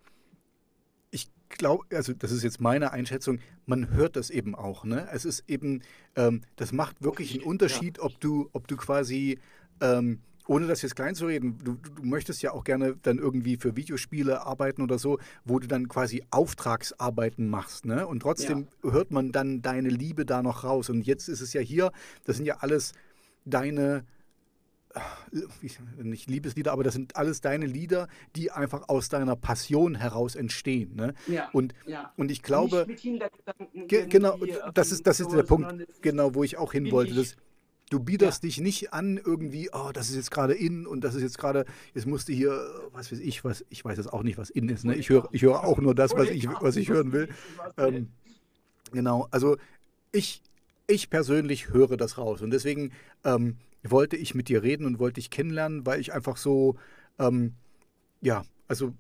ich 1.12 1.30
glaube, 1.50 1.86
also 1.96 2.14
das 2.14 2.32
ist 2.32 2.44
jetzt 2.44 2.62
meine 2.62 2.92
Einschätzung, 2.92 3.40
man 3.66 3.90
hört 3.92 4.16
das 4.16 4.30
eben 4.30 4.56
auch. 4.56 4.84
Ne? 4.84 5.08
Es 5.12 5.26
ist 5.26 5.44
eben, 5.48 5.82
ähm, 6.16 6.42
das 6.56 6.72
macht 6.72 7.04
wirklich 7.04 7.34
einen 7.34 7.44
Unterschied, 7.44 7.98
ja. 7.98 8.04
ob 8.04 8.20
du, 8.20 8.50
ob 8.54 8.68
du 8.68 8.78
quasi 8.78 9.40
ähm, 9.82 10.22
ohne 10.50 10.66
das 10.66 10.82
jetzt 10.82 10.96
klein 10.96 11.14
zu 11.14 11.28
reden, 11.28 11.60
du, 11.64 11.76
du, 11.76 12.04
möchtest 12.04 12.42
ja 12.42 12.52
auch 12.52 12.64
gerne 12.64 12.96
dann 13.04 13.20
irgendwie 13.20 13.58
für 13.58 13.76
Videospiele 13.76 14.42
arbeiten 14.48 14.82
oder 14.82 14.98
so, 14.98 15.20
wo 15.46 15.60
du 15.60 15.68
dann 15.68 15.88
quasi 15.88 16.24
Auftragsarbeiten 16.32 17.48
machst, 17.48 17.86
ne? 17.86 18.08
Und 18.08 18.22
trotzdem 18.22 18.68
ja. 18.84 18.92
hört 18.92 19.12
man 19.12 19.32
dann 19.32 19.62
deine 19.62 19.90
Liebe 19.90 20.26
da 20.26 20.42
noch 20.42 20.64
raus. 20.64 20.90
Und 20.90 21.06
jetzt 21.06 21.30
ist 21.30 21.42
es 21.42 21.54
ja 21.54 21.62
hier, 21.62 21.92
das 22.26 22.38
sind 22.38 22.48
ja 22.48 22.58
alles 22.62 22.94
deine 23.46 24.06
nicht 26.02 26.30
Liebeslieder, 26.30 26.72
aber 26.72 26.84
das 26.84 26.94
sind 26.94 27.16
alles 27.16 27.42
deine 27.42 27.66
Lieder, 27.66 28.08
die 28.36 28.52
einfach 28.52 28.90
aus 28.90 29.10
deiner 29.10 29.36
Passion 29.36 29.96
heraus 29.96 30.36
entstehen. 30.36 30.96
Ne? 30.96 31.14
Ja, 31.28 31.50
und, 31.54 31.74
ja. 31.86 32.12
und 32.18 32.32
ich 32.32 32.42
glaube, 32.42 32.88
ge 33.88 34.08
genau, 34.08 34.38
das 34.74 34.92
ist, 34.92 35.06
das 35.06 35.20
ist 35.20 35.32
der 35.32 35.44
Punkt, 35.44 35.88
genau, 36.02 36.34
wo 36.34 36.44
ich 36.44 36.58
auch 36.58 36.72
hin 36.72 36.92
wollte. 36.92 37.14
Das, 37.14 37.36
du 37.90 38.00
biederst 38.00 38.44
ja. 38.44 38.48
dich 38.48 38.60
nicht 38.60 38.94
an 38.94 39.18
irgendwie, 39.24 39.70
oh, 39.72 39.92
das 39.94 40.10
ist 40.10 40.16
jetzt 40.16 40.32
gerade 40.32 40.54
in 40.54 40.88
und 40.88 41.04
das 41.04 41.16
ist 41.16 41.22
jetzt 41.22 41.38
gerade, 41.38 41.66
jetzt 41.94 42.08
musste 42.08 42.34
hier, 42.34 42.60
was 42.92 43.12
weiß 43.12 43.20
ich, 43.20 43.44
was, 43.44 43.66
ich 43.70 43.86
weiß 43.86 43.98
jetzt 43.98 44.12
auch 44.12 44.24
nicht, 44.24 44.38
was 44.38 44.50
in 44.50 44.70
ist. 44.70 44.86
Ne? 44.86 44.96
Ich 44.96 45.10
höre 45.10 45.30
ich 45.32 45.44
hör 45.44 45.64
auch 45.64 45.80
nur 45.80 45.94
das, 45.94 46.14
was 46.14 46.30
ich, 46.30 46.48
was 46.62 46.76
ich 46.76 46.90
hören 46.90 47.12
will. 47.12 47.30
Ähm, 47.78 48.10
genau, 48.92 49.28
also 49.32 49.58
ich, 50.12 50.42
ich 50.90 51.10
persönlich 51.10 51.70
höre 51.70 51.98
das 51.98 52.18
raus. 52.18 52.42
Und 52.42 52.52
deswegen 52.52 52.92
ähm, 53.24 53.58
wollte 53.84 54.18
ich 54.18 54.36
mit 54.36 54.50
dir 54.50 54.64
reden 54.64 54.86
und 54.86 55.00
wollte 55.00 55.16
dich 55.16 55.30
kennenlernen, 55.30 55.86
weil 55.86 56.00
ich 56.00 56.14
einfach 56.14 56.38
so, 56.38 56.76
ähm, 57.20 57.54
ja, 58.22 58.44
also 58.68 58.94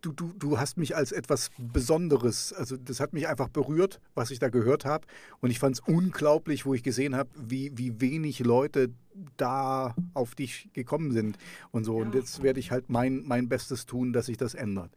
du, 0.00 0.12
du, 0.12 0.32
du 0.38 0.58
hast 0.58 0.76
mich 0.76 0.96
als 0.96 1.12
etwas 1.12 1.50
Besonderes, 1.58 2.52
also 2.52 2.76
das 2.76 3.00
hat 3.00 3.12
mich 3.12 3.28
einfach 3.28 3.48
berührt, 3.48 4.00
was 4.14 4.30
ich 4.30 4.38
da 4.38 4.48
gehört 4.48 4.84
habe. 4.84 5.06
Und 5.40 5.50
ich 5.50 5.58
fand 5.58 5.76
es 5.76 5.80
unglaublich, 5.80 6.66
wo 6.66 6.74
ich 6.74 6.82
gesehen 6.82 7.16
habe, 7.16 7.30
wie, 7.36 7.72
wie 7.76 8.00
wenig 8.00 8.40
Leute 8.40 8.90
da 9.36 9.94
auf 10.14 10.34
dich 10.34 10.70
gekommen 10.72 11.12
sind 11.12 11.38
und 11.70 11.84
so. 11.84 11.96
Und 11.96 12.14
jetzt 12.14 12.42
werde 12.42 12.60
ich 12.60 12.70
halt 12.70 12.88
mein, 12.88 13.24
mein 13.26 13.48
Bestes 13.48 13.86
tun, 13.86 14.12
dass 14.12 14.26
sich 14.26 14.36
das 14.36 14.54
ändert. 14.54 14.92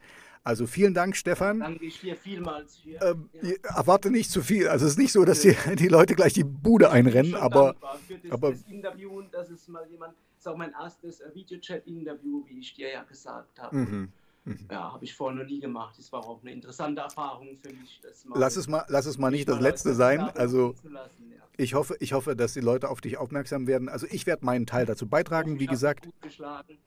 Also 0.48 0.66
vielen 0.66 0.94
Dank, 0.94 1.18
Stefan. 1.18 1.60
Danke 1.60 1.84
ich 1.84 2.00
dir 2.00 2.16
vielmals. 2.16 2.78
Für, 2.78 3.06
ähm, 3.06 3.30
ja. 3.34 3.52
Erwarte 3.76 4.10
nicht 4.10 4.32
zu 4.32 4.42
viel. 4.42 4.70
Also 4.70 4.86
es 4.86 4.94
ist 4.94 4.98
nicht 4.98 5.12
so, 5.12 5.26
dass 5.26 5.42
die, 5.42 5.54
die 5.76 5.90
Leute 5.90 6.16
gleich 6.16 6.32
die 6.32 6.46
Bude 6.46 6.90
einrennen, 6.90 7.36
aber. 7.36 7.76
Das, 7.82 8.32
aber 8.32 8.52
das 8.52 8.62
Interview 8.62 9.18
und 9.18 9.34
das 9.34 9.50
ist 9.50 9.68
mal 9.68 9.86
jemand, 9.92 10.14
das 10.14 10.40
ist 10.40 10.48
auch 10.48 10.56
mein 10.56 10.72
erstes 10.72 11.22
Videochat-Interview, 11.34 12.46
wie 12.48 12.60
ich 12.60 12.74
dir 12.74 12.90
ja 12.90 13.04
gesagt 13.04 13.60
habe. 13.60 13.76
Mhm. 13.76 14.14
Mhm. 14.46 14.68
Ja, 14.72 14.94
habe 14.94 15.04
ich 15.04 15.14
vorher 15.14 15.38
noch 15.38 15.50
nie 15.50 15.60
gemacht. 15.60 15.96
Das 15.98 16.14
war 16.14 16.26
auch 16.26 16.42
eine 16.42 16.54
interessante 16.54 17.02
Erfahrung 17.02 17.58
für 17.62 17.74
mich. 17.74 18.00
lass, 18.34 18.56
es 18.56 18.70
mal, 18.70 18.86
lass 18.88 19.06
es 19.06 19.18
mal 19.18 19.32
nicht 19.32 19.50
das 19.50 19.60
Letzte 19.60 19.96
sein. 19.96 20.22
Also 20.22 20.76
lassen, 20.84 21.30
ja. 21.30 21.44
ich, 21.58 21.74
hoffe, 21.74 21.98
ich 22.00 22.14
hoffe, 22.14 22.38
dass 22.38 22.54
die 22.54 22.62
Leute 22.62 22.88
auf 22.88 23.02
dich 23.02 23.18
aufmerksam 23.18 23.68
werden. 23.68 23.90
Also 23.90 24.08
ich 24.10 24.26
werde 24.26 24.46
meinen 24.46 24.66
Teil 24.66 24.86
dazu 24.86 25.08
beitragen, 25.08 25.60
wie 25.60 25.66
gesagt. 25.66 26.08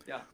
Ja. 0.07 0.27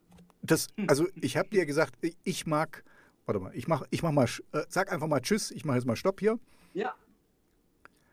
Das, 0.42 0.68
also 0.86 1.08
ich 1.20 1.36
habe 1.36 1.48
dir 1.48 1.66
gesagt, 1.66 1.96
ich 2.22 2.46
mag, 2.46 2.84
warte 3.26 3.40
mal, 3.40 3.52
ich 3.54 3.68
mach, 3.68 3.84
ich 3.90 4.02
mach 4.02 4.12
mal, 4.12 4.26
äh, 4.52 4.62
sag 4.68 4.92
einfach 4.92 5.06
mal 5.06 5.20
Tschüss, 5.20 5.50
ich 5.50 5.64
mache 5.64 5.76
jetzt 5.76 5.86
mal 5.86 5.96
Stopp 5.96 6.20
hier. 6.20 6.38
Ja. 6.74 6.94